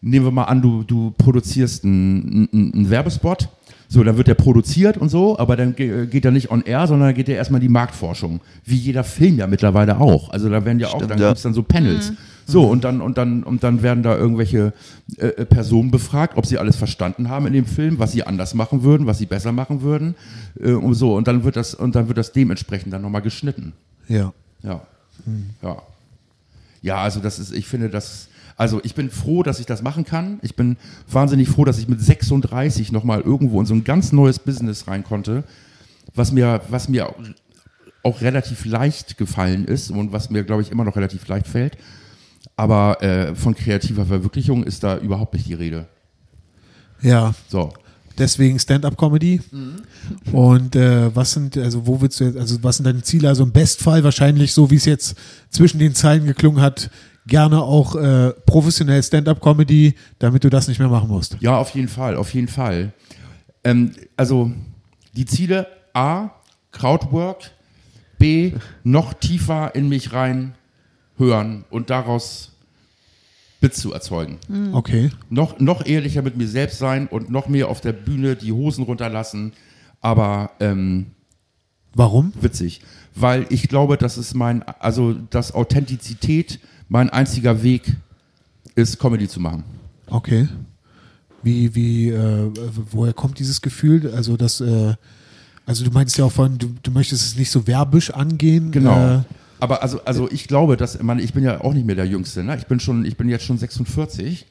nehmen 0.00 0.24
wir 0.26 0.30
mal 0.30 0.44
an, 0.44 0.62
du, 0.62 0.82
du 0.82 1.10
produzierst 1.18 1.84
einen, 1.84 2.48
einen, 2.52 2.72
einen 2.74 2.90
Werbespot. 2.90 3.48
So, 3.88 4.02
dann 4.02 4.16
wird 4.16 4.26
der 4.28 4.34
produziert 4.34 4.96
und 4.98 5.08
so, 5.10 5.38
aber 5.38 5.56
dann 5.56 5.76
ge- 5.76 6.06
geht 6.06 6.24
er 6.24 6.32
nicht 6.32 6.50
on 6.50 6.62
air, 6.62 6.86
sondern 6.88 7.14
geht 7.14 7.28
er 7.28 7.36
erstmal 7.36 7.60
in 7.60 7.68
die 7.68 7.72
Marktforschung. 7.72 8.40
Wie 8.64 8.74
jeder 8.76 9.04
Film 9.04 9.38
ja 9.38 9.46
mittlerweile 9.46 10.00
auch. 10.00 10.30
Also 10.30 10.48
da 10.50 10.64
werden 10.64 10.80
ja 10.80 10.88
auch, 10.88 10.96
Stimmt, 10.96 11.10
dann 11.12 11.18
ja. 11.20 11.28
gibt's 11.28 11.42
dann 11.42 11.54
so 11.54 11.62
Panels. 11.62 12.12
So, 12.48 12.64
und 12.64 12.84
dann, 12.84 13.00
und 13.00 13.18
dann, 13.18 13.42
und 13.42 13.64
dann 13.64 13.82
werden 13.82 14.02
da 14.04 14.16
irgendwelche 14.16 14.72
äh, 15.18 15.26
äh, 15.26 15.44
Personen 15.46 15.90
befragt, 15.90 16.36
ob 16.36 16.46
sie 16.46 16.58
alles 16.58 16.76
verstanden 16.76 17.28
haben 17.28 17.46
in 17.48 17.52
dem 17.52 17.66
Film, 17.66 17.98
was 17.98 18.12
sie 18.12 18.24
anders 18.24 18.54
machen 18.54 18.82
würden, 18.84 19.06
was 19.06 19.18
sie 19.18 19.26
besser 19.26 19.50
machen 19.50 19.82
würden. 19.82 20.14
Äh, 20.60 20.72
und 20.72 20.94
so, 20.94 21.16
und 21.16 21.26
dann 21.26 21.42
wird 21.42 21.56
das, 21.56 21.74
und 21.74 21.94
dann 21.96 22.06
wird 22.08 22.18
das 22.18 22.30
dementsprechend 22.32 22.92
dann 22.92 23.02
nochmal 23.02 23.22
geschnitten. 23.22 23.72
Ja. 24.08 24.32
Ja. 24.62 24.80
Ja. 25.62 25.76
Ja, 26.82 26.96
also 26.98 27.18
das 27.20 27.38
ist, 27.40 27.52
ich 27.52 27.66
finde 27.66 27.88
das, 27.88 28.28
also 28.56 28.80
ich 28.84 28.94
bin 28.94 29.10
froh, 29.10 29.42
dass 29.42 29.60
ich 29.60 29.66
das 29.66 29.82
machen 29.82 30.04
kann. 30.04 30.38
Ich 30.42 30.56
bin 30.56 30.76
wahnsinnig 31.10 31.48
froh, 31.48 31.64
dass 31.64 31.78
ich 31.78 31.88
mit 31.88 32.00
36 32.00 32.90
nochmal 32.92 33.20
irgendwo 33.20 33.60
in 33.60 33.66
so 33.66 33.74
ein 33.74 33.84
ganz 33.84 34.12
neues 34.12 34.38
Business 34.38 34.88
rein 34.88 35.04
konnte, 35.04 35.44
was 36.14 36.32
mir, 36.32 36.60
was 36.70 36.88
mir 36.88 37.08
auch- 38.02 38.20
relativ 38.22 38.64
leicht 38.64 39.18
gefallen 39.18 39.64
ist 39.64 39.90
und 39.90 40.12
was 40.12 40.30
mir, 40.30 40.44
glaube 40.44 40.62
ich, 40.62 40.70
immer 40.70 40.84
noch 40.84 40.94
relativ 40.94 41.26
leicht 41.26 41.48
fällt. 41.48 41.76
Aber 42.56 43.02
äh, 43.02 43.34
von 43.34 43.54
kreativer 43.56 44.06
Verwirklichung 44.06 44.62
ist 44.62 44.84
da 44.84 44.96
überhaupt 44.96 45.34
nicht 45.34 45.48
die 45.48 45.54
Rede. 45.54 45.88
Ja, 47.02 47.34
So. 47.48 47.72
deswegen 48.16 48.58
Stand-up-Comedy. 48.60 49.40
Und 50.32 50.76
äh, 50.76 51.14
was 51.14 51.32
sind, 51.32 51.56
also 51.58 51.86
wo 51.86 52.00
willst 52.00 52.20
du 52.20 52.24
jetzt, 52.24 52.36
also 52.38 52.62
was 52.62 52.76
sind 52.76 52.84
deine 52.84 53.02
Ziele? 53.02 53.28
Also 53.28 53.42
im 53.42 53.50
Bestfall 53.52 54.04
wahrscheinlich, 54.04 54.52
so 54.52 54.70
wie 54.70 54.76
es 54.76 54.84
jetzt 54.84 55.16
zwischen 55.50 55.78
den 55.80 55.94
Zeilen 55.94 56.26
geklungen 56.26 56.62
hat, 56.62 56.90
gerne 57.26 57.60
auch 57.62 57.96
äh, 57.96 58.32
professionell 58.46 59.02
Stand-up-Comedy, 59.02 59.94
damit 60.18 60.44
du 60.44 60.50
das 60.50 60.68
nicht 60.68 60.78
mehr 60.78 60.88
machen 60.88 61.08
musst. 61.08 61.36
Ja, 61.40 61.58
auf 61.58 61.70
jeden 61.70 61.88
Fall, 61.88 62.16
auf 62.16 62.32
jeden 62.32 62.48
Fall. 62.48 62.92
Ähm, 63.64 63.92
also 64.16 64.52
die 65.14 65.24
Ziele 65.24 65.66
A, 65.92 66.30
Crowdwork, 66.72 67.50
B, 68.18 68.52
noch 68.84 69.14
tiefer 69.14 69.74
in 69.74 69.88
mich 69.88 70.12
rein 70.12 70.54
hören 71.18 71.64
und 71.70 71.90
daraus 71.90 72.52
Bits 73.60 73.80
zu 73.80 73.92
erzeugen. 73.92 74.38
Okay. 74.72 75.10
Noch, 75.30 75.58
noch 75.58 75.84
ehrlicher 75.84 76.22
mit 76.22 76.36
mir 76.36 76.46
selbst 76.46 76.78
sein 76.78 77.06
und 77.06 77.30
noch 77.30 77.48
mehr 77.48 77.68
auf 77.68 77.80
der 77.80 77.92
Bühne 77.92 78.36
die 78.36 78.52
Hosen 78.52 78.84
runterlassen, 78.84 79.52
aber 80.00 80.50
ähm, 80.60 81.06
Warum? 81.94 82.32
witzig, 82.40 82.82
weil 83.14 83.46
ich 83.48 83.68
glaube, 83.68 83.96
dass 83.96 84.18
es 84.18 84.34
mein, 84.34 84.62
also 84.62 85.14
dass 85.30 85.54
Authentizität 85.54 86.60
mein 86.88 87.10
einziger 87.10 87.62
Weg 87.62 87.96
ist, 88.74 88.98
Comedy 88.98 89.28
zu 89.28 89.40
machen. 89.40 89.64
Okay. 90.08 90.48
Wie, 91.42 91.74
wie, 91.74 92.10
äh, 92.10 92.50
woher 92.90 93.12
kommt 93.12 93.38
dieses 93.38 93.60
Gefühl? 93.60 94.12
Also, 94.14 94.36
das, 94.36 94.60
äh, 94.60 94.94
also 95.64 95.84
du 95.84 95.90
meinst 95.90 96.16
ja 96.18 96.24
auch 96.24 96.32
von, 96.32 96.58
du, 96.58 96.74
du 96.82 96.90
möchtest 96.90 97.24
es 97.24 97.36
nicht 97.36 97.50
so 97.50 97.66
werbisch 97.66 98.10
angehen. 98.10 98.70
Genau. 98.72 99.18
Äh, 99.18 99.22
Aber 99.60 99.82
also, 99.82 100.00
also 100.04 100.30
ich 100.30 100.48
glaube, 100.48 100.76
dass, 100.76 101.00
man, 101.02 101.18
ich 101.18 101.32
bin 101.32 101.44
ja 101.44 101.60
auch 101.60 101.72
nicht 101.74 101.86
mehr 101.86 101.96
der 101.96 102.06
Jüngste, 102.06 102.42
ne? 102.44 102.56
Ich 102.56 102.66
bin 102.66 102.80
schon, 102.80 103.04
ich 103.04 103.16
bin 103.16 103.28
jetzt 103.28 103.44
schon 103.44 103.58
46 103.58 104.46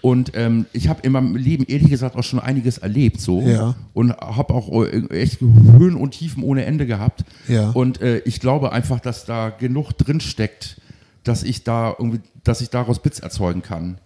und 0.00 0.32
ähm, 0.34 0.66
ich 0.72 0.88
habe 0.88 1.00
in 1.02 1.12
meinem 1.12 1.34
Leben 1.34 1.64
ehrlich 1.66 1.90
gesagt 1.90 2.14
auch 2.16 2.22
schon 2.22 2.38
einiges 2.38 2.78
erlebt 2.78 3.20
so 3.20 3.40
Ja. 3.42 3.74
und 3.94 4.12
habe 4.12 4.54
auch 4.54 4.84
äh, 4.84 5.06
echt 5.10 5.40
Höhen 5.40 5.96
und 5.96 6.12
Tiefen 6.12 6.42
ohne 6.42 6.64
Ende 6.66 6.86
gehabt. 6.86 7.24
Ja. 7.48 7.70
Und 7.70 8.00
äh, 8.00 8.18
ich 8.20 8.38
glaube 8.38 8.70
einfach, 8.72 9.00
dass 9.00 9.24
da 9.24 9.50
genug 9.50 9.92
drin 9.92 10.20
steckt, 10.20 10.80
dass 11.28 11.42
ich 11.42 11.62
da 11.64 11.94
irgendwie, 11.98 12.20
dass 12.44 12.60
ich 12.60 12.70
daraus 12.70 13.00
Bits 13.02 13.20
erzeugen 13.20 13.62
kann. 13.62 13.98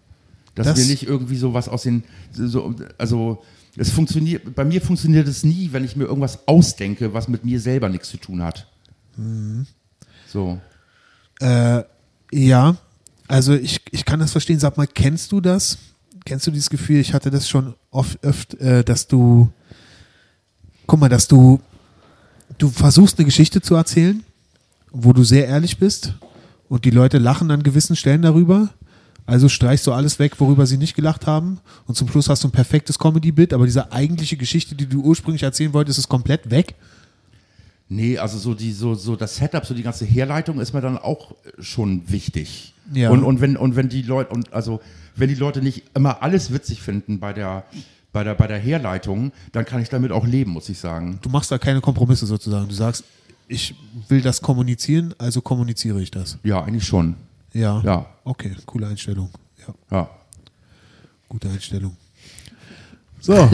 Dass 0.54 0.66
Das- 0.66 0.78
wir 0.78 0.86
nicht 0.86 1.04
irgendwie 1.06 1.36
sowas 1.36 1.68
aus 1.68 1.82
den, 1.82 2.04
so, 2.32 2.74
also 2.98 3.42
es 3.76 3.90
funktioniert, 3.90 4.54
bei 4.54 4.64
mir 4.64 4.82
funktioniert 4.82 5.26
es 5.28 5.44
nie, 5.44 5.70
wenn 5.72 5.84
ich 5.84 5.96
mir 5.96 6.04
irgendwas 6.04 6.46
ausdenke, 6.46 7.14
was 7.14 7.28
mit 7.28 7.44
mir 7.44 7.58
selber 7.60 7.88
nichts 7.88 8.10
zu 8.10 8.18
tun 8.18 8.42
hat. 8.42 8.66
Mhm. 9.16 9.66
So. 10.28 10.58
Äh, 11.40 11.82
ja, 12.32 12.76
also 13.28 13.54
ich, 13.54 13.80
ich 13.90 14.04
kann 14.04 14.20
das 14.20 14.32
verstehen. 14.32 14.58
Sag 14.58 14.76
mal, 14.76 14.86
kennst 14.86 15.32
du 15.32 15.40
das? 15.40 15.78
Kennst 16.24 16.46
du 16.46 16.50
dieses 16.50 16.70
Gefühl? 16.70 17.00
Ich 17.00 17.14
hatte 17.14 17.30
das 17.30 17.48
schon 17.48 17.74
oft, 17.90 18.22
öfter, 18.22 18.60
äh, 18.60 18.84
dass 18.84 19.06
du, 19.06 19.50
guck 20.86 21.00
mal, 21.00 21.08
dass 21.08 21.28
du, 21.28 21.60
du 22.58 22.68
versuchst 22.68 23.18
eine 23.18 23.24
Geschichte 23.26 23.60
zu 23.62 23.74
erzählen, 23.74 24.22
wo 24.90 25.12
du 25.12 25.24
sehr 25.24 25.46
ehrlich 25.46 25.78
bist 25.78 26.14
und 26.72 26.86
die 26.86 26.90
Leute 26.90 27.18
lachen 27.18 27.50
an 27.50 27.62
gewissen 27.62 27.96
Stellen 27.96 28.22
darüber. 28.22 28.70
Also 29.26 29.50
streichst 29.50 29.86
du 29.86 29.92
alles 29.92 30.18
weg, 30.18 30.40
worüber 30.40 30.64
sie 30.64 30.78
nicht 30.78 30.96
gelacht 30.96 31.26
haben 31.26 31.60
und 31.86 31.96
zum 31.96 32.08
Schluss 32.08 32.30
hast 32.30 32.44
du 32.44 32.48
ein 32.48 32.50
perfektes 32.50 32.98
Comedy-Bit, 32.98 33.52
aber 33.52 33.66
diese 33.66 33.92
eigentliche 33.92 34.38
Geschichte, 34.38 34.74
die 34.74 34.86
du 34.86 35.02
ursprünglich 35.02 35.42
erzählen 35.42 35.74
wolltest, 35.74 35.98
ist 35.98 36.08
komplett 36.08 36.50
weg. 36.50 36.74
Nee, 37.90 38.16
also 38.16 38.38
so 38.38 38.54
die 38.54 38.72
so 38.72 38.94
so 38.94 39.16
das 39.16 39.36
Setup, 39.36 39.66
so 39.66 39.74
die 39.74 39.82
ganze 39.82 40.06
Herleitung 40.06 40.60
ist 40.60 40.72
mir 40.72 40.80
dann 40.80 40.96
auch 40.96 41.34
schon 41.58 42.10
wichtig. 42.10 42.72
Ja. 42.94 43.10
Und, 43.10 43.22
und 43.22 43.42
wenn 43.42 43.58
und 43.58 43.76
wenn 43.76 43.90
die 43.90 44.00
Leute 44.00 44.30
und 44.32 44.50
also 44.54 44.80
wenn 45.14 45.28
die 45.28 45.34
Leute 45.34 45.60
nicht 45.60 45.84
immer 45.94 46.22
alles 46.22 46.54
witzig 46.54 46.80
finden 46.80 47.20
bei 47.20 47.34
der 47.34 47.64
bei 48.14 48.24
der 48.24 48.34
bei 48.34 48.46
der 48.46 48.58
Herleitung, 48.58 49.32
dann 49.52 49.66
kann 49.66 49.82
ich 49.82 49.90
damit 49.90 50.10
auch 50.10 50.26
leben, 50.26 50.52
muss 50.52 50.70
ich 50.70 50.78
sagen. 50.78 51.18
Du 51.20 51.28
machst 51.28 51.50
da 51.50 51.58
keine 51.58 51.82
Kompromisse 51.82 52.24
sozusagen. 52.24 52.66
Du 52.66 52.74
sagst, 52.74 53.04
ich 53.48 53.74
will 54.08 54.20
das 54.22 54.40
kommunizieren, 54.40 55.14
also 55.18 55.40
kommuniziere 55.40 56.00
ich 56.02 56.10
das. 56.10 56.38
Ja, 56.42 56.62
eigentlich 56.62 56.84
schon. 56.84 57.16
Ja. 57.52 57.80
Ja. 57.82 58.06
Okay, 58.24 58.54
coole 58.66 58.86
Einstellung. 58.88 59.30
Ja, 59.66 59.74
Ja. 59.90 60.10
gute 61.28 61.48
Einstellung. 61.50 61.96
So, 63.24 63.34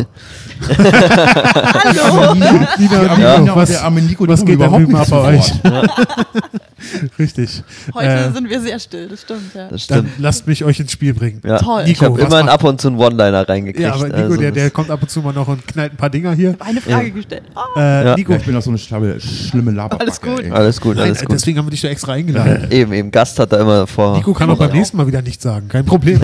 Hallo. 0.78 2.34
Nina, 2.34 2.46
Ja, 2.46 2.76
Nino, 2.78 3.16
Nina 3.16 3.34
und 3.34 3.54
was, 3.54 3.68
der 3.68 3.84
arme 3.84 4.00
Nico, 4.00 4.26
was 4.26 4.42
geht 4.42 4.54
überhaupt 4.54 4.80
nicht 4.88 4.92
bei 4.92 5.04
zu 5.04 5.14
euch? 5.16 5.52
Wort. 5.62 5.90
Richtig. 7.18 7.62
Heute 7.92 8.06
Äh, 8.08 8.32
sind 8.32 8.48
wir 8.48 8.60
sehr 8.62 8.78
still, 8.78 9.08
das 9.08 9.20
stimmt, 9.22 9.54
ja. 9.54 9.68
Das 9.68 9.86
dann 9.88 10.06
stimmt. 10.06 10.12
lasst 10.20 10.46
mich 10.46 10.64
euch 10.64 10.80
ins 10.80 10.92
Spiel 10.92 11.12
bringen. 11.12 11.42
Ja. 11.44 11.58
Toll. 11.58 11.82
Ich 11.86 12.00
habe 12.00 12.16
Nico, 12.18 12.26
immer 12.34 12.50
ab 12.50 12.64
und 12.64 12.80
zu 12.80 12.88
einen 12.88 12.96
One-Liner 12.98 13.46
reingekriegt. 13.46 13.80
Ja, 13.86 13.92
aber 13.94 14.04
Nico, 14.06 14.16
also 14.16 14.36
der, 14.38 14.52
der 14.52 14.70
kommt 14.70 14.90
ab 14.90 15.02
und 15.02 15.10
zu 15.10 15.20
mal 15.20 15.34
noch 15.34 15.48
und 15.48 15.66
knallt 15.68 15.92
ein 15.92 15.96
paar 15.96 16.08
Dinger 16.10 16.32
hier. 16.32 16.56
Eine 16.60 16.80
Frage 16.80 17.10
gestellt. 17.10 17.42
Ah, 17.54 17.66
Äh, 17.76 18.04
Ja. 18.06 18.14
Nico, 18.16 18.32
Ja, 18.32 18.38
ich 18.38 18.44
bin 18.46 18.54
doch 18.54 18.62
so 18.62 18.70
eine 18.70 18.78
schlimme, 18.78 19.20
schlimme 19.20 19.70
Laberbacke. 19.72 20.00
Alles 20.02 20.20
gut. 20.20 20.40
ey. 20.44 20.50
alles 20.50 20.80
gut, 20.80 20.98
alles 20.98 21.20
gut. 21.20 21.32
deswegen 21.32 21.58
haben 21.58 21.66
wir 21.66 21.72
dich 21.72 21.82
da 21.82 21.88
extra 21.88 22.12
eingeladen. 22.12 22.68
Eben, 22.70 22.92
eben. 22.94 23.10
Gast 23.10 23.38
hat 23.38 23.52
da 23.52 23.60
immer 23.60 23.86
vor. 23.86 24.16
Nico 24.16 24.32
kann 24.32 24.48
auch 24.48 24.56
beim 24.58 24.72
nächsten 24.72 24.96
Mal 24.96 25.06
wieder 25.06 25.20
nichts 25.20 25.42
sagen, 25.44 25.68
kein 25.68 25.84
Problem. 25.84 26.18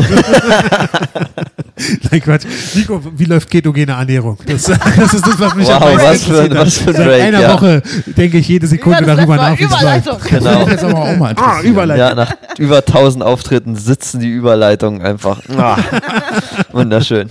Nein, 2.11 2.20
Quatsch. 2.22 2.44
Nico, 2.74 3.00
wie 3.16 3.24
läuft 3.35 3.51
ketogene 3.51 3.92
Ernährung? 3.92 4.38
Das, 4.47 4.62
das 4.97 5.14
ist 5.14 5.27
das, 5.27 5.38
was 5.40 5.55
mich 5.55 5.70
am 5.70 5.83
Wow, 5.83 5.94
meisten 5.97 6.11
was 6.33 6.38
für 6.38 6.42
ein- 6.42 6.55
was 6.57 6.79
für 6.79 6.90
ein 6.90 6.97
Seit 6.97 7.07
Break, 7.07 7.23
einer 7.23 7.40
ja. 7.40 7.53
Woche 7.55 7.83
denke 8.07 8.38
ich 8.38 8.49
jede 8.49 8.66
Sekunde 8.66 9.05
das 9.05 9.16
darüber 9.16 9.37
nach, 9.37 9.59
wie 9.59 9.64
es 9.64 9.70
läuft. 9.70 9.83
Überleitung. 9.83 10.18
Das 10.31 10.31
Genau. 10.44 10.59
mich 10.61 10.68
jetzt 10.70 10.85
aber 10.85 10.99
auch 10.99 11.16
mal 11.16 11.35
Ah. 11.37 11.61
Überleitung. 11.62 12.07
Ja, 12.09 12.14
nach 12.14 12.35
über 12.59 12.79
1000 12.79 13.23
Auftritten 13.25 13.77
sitzen 13.77 14.20
die 14.20 14.31
Überleitungen 14.31 15.03
einfach. 15.03 15.40
Ah, 15.57 15.77
wunderschön. 16.73 17.29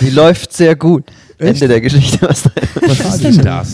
Die 0.00 0.10
läuft 0.10 0.52
sehr 0.52 0.76
gut. 0.76 1.04
Echt? 1.38 1.62
Ende 1.62 1.68
der 1.68 1.80
Geschichte. 1.80 2.18
Was 2.28 2.44
Was 2.80 3.14
ist 3.16 3.24
denn 3.24 3.44
das? 3.44 3.68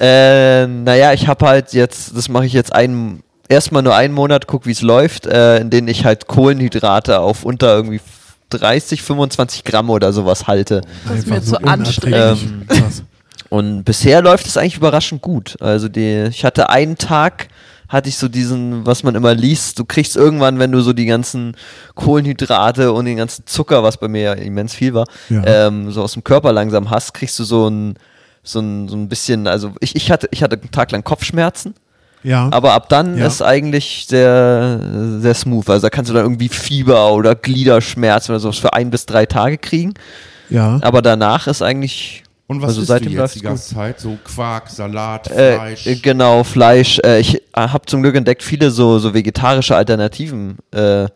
Äh, 0.00 0.66
naja, 0.66 1.12
ich 1.12 1.26
habe 1.26 1.46
halt 1.46 1.72
jetzt, 1.72 2.16
das 2.16 2.28
mache 2.28 2.46
ich 2.46 2.52
jetzt 2.52 2.72
einen, 2.72 3.22
erstmal 3.48 3.82
nur 3.82 3.96
einen 3.96 4.14
Monat, 4.14 4.46
guck 4.46 4.66
wie 4.66 4.70
es 4.70 4.82
läuft, 4.82 5.26
äh, 5.26 5.58
in 5.58 5.70
denen 5.70 5.88
ich 5.88 6.04
halt 6.04 6.28
Kohlenhydrate 6.28 7.18
auf 7.18 7.44
unter 7.44 7.74
irgendwie 7.74 8.00
30, 8.50 9.02
25 9.02 9.64
Gramm 9.64 9.90
oder 9.90 10.12
sowas 10.12 10.46
halte. 10.46 10.80
Das 11.06 11.18
ist 11.18 11.26
mir 11.28 11.42
zu 11.42 11.56
unerträglich. 11.58 12.42
Ähm, 12.44 12.62
Krass. 12.68 13.02
Und 13.50 13.84
bisher 13.84 14.20
läuft 14.22 14.46
es 14.46 14.56
eigentlich 14.56 14.76
überraschend 14.76 15.22
gut. 15.22 15.56
Also 15.60 15.88
die, 15.88 16.26
ich 16.30 16.44
hatte 16.44 16.68
einen 16.68 16.98
Tag, 16.98 17.48
hatte 17.88 18.08
ich 18.10 18.18
so 18.18 18.28
diesen, 18.28 18.84
was 18.84 19.02
man 19.02 19.14
immer 19.14 19.34
liest, 19.34 19.78
du 19.78 19.84
kriegst 19.86 20.16
irgendwann, 20.16 20.58
wenn 20.58 20.70
du 20.72 20.80
so 20.82 20.92
die 20.92 21.06
ganzen 21.06 21.56
Kohlenhydrate 21.94 22.92
und 22.92 23.04
den 23.06 23.16
ganzen 23.16 23.46
Zucker, 23.46 23.82
was 23.82 23.96
bei 23.98 24.08
mir 24.08 24.20
ja 24.22 24.32
immens 24.34 24.74
viel 24.74 24.94
war, 24.94 25.06
Ja. 25.28 25.42
ähm, 25.66 25.90
so 25.90 26.02
aus 26.02 26.12
dem 26.12 26.24
Körper 26.24 26.52
langsam 26.52 26.90
hast, 26.90 27.14
kriegst 27.14 27.38
du 27.38 27.44
so 27.44 27.68
ein, 27.68 27.94
so 28.42 28.60
ein, 28.60 28.88
so 28.88 28.96
ein 28.96 29.08
bisschen, 29.08 29.46
also 29.46 29.72
ich, 29.80 29.96
ich 29.96 30.10
hatte, 30.10 30.28
ich 30.30 30.42
hatte 30.42 30.58
einen 30.60 30.70
Tag 30.70 30.90
lang 30.92 31.02
Kopfschmerzen, 31.04 31.74
Ja. 32.22 32.48
aber 32.52 32.72
ab 32.72 32.88
dann 32.88 33.16
Ja. 33.16 33.26
ist 33.26 33.42
eigentlich 33.42 34.06
sehr, 34.08 34.80
sehr 35.20 35.34
smooth. 35.34 35.68
Also 35.70 35.86
da 35.86 35.90
kannst 35.90 36.10
du 36.10 36.14
dann 36.14 36.24
irgendwie 36.24 36.48
Fieber 36.48 37.12
oder 37.12 37.34
Gliederschmerzen 37.34 38.32
oder 38.32 38.40
sowas 38.40 38.58
für 38.58 38.72
ein 38.72 38.90
bis 38.90 39.06
drei 39.06 39.26
Tage 39.26 39.58
kriegen. 39.58 39.94
ja. 40.50 40.78
Aber 40.82 41.02
danach 41.02 41.46
ist 41.46 41.62
eigentlich 41.62 42.24
Und 42.48 42.60
was 42.62 42.68
also 42.70 42.80
isst 42.80 42.88
seitdem 42.88 43.12
du 43.14 43.18
jetzt 43.20 43.34
die 43.34 43.40
ganze 43.40 43.74
Zeit? 43.74 44.00
So 44.00 44.16
Quark, 44.24 44.68
Salat, 44.70 45.30
Äh, 45.30 45.54
Fleisch? 45.56 45.86
äh, 45.86 45.94
genau, 45.96 46.44
Fleisch. 46.44 46.98
Äh, 47.04 47.20
ich 47.20 47.42
habe 47.54 47.86
zum 47.86 48.02
Glück 48.02 48.14
entdeckt, 48.16 48.42
viele 48.42 48.70
so, 48.70 48.98
so 48.98 49.12
vegetarische 49.14 49.76
Alternativen 49.76 50.56
äh, 50.74 51.06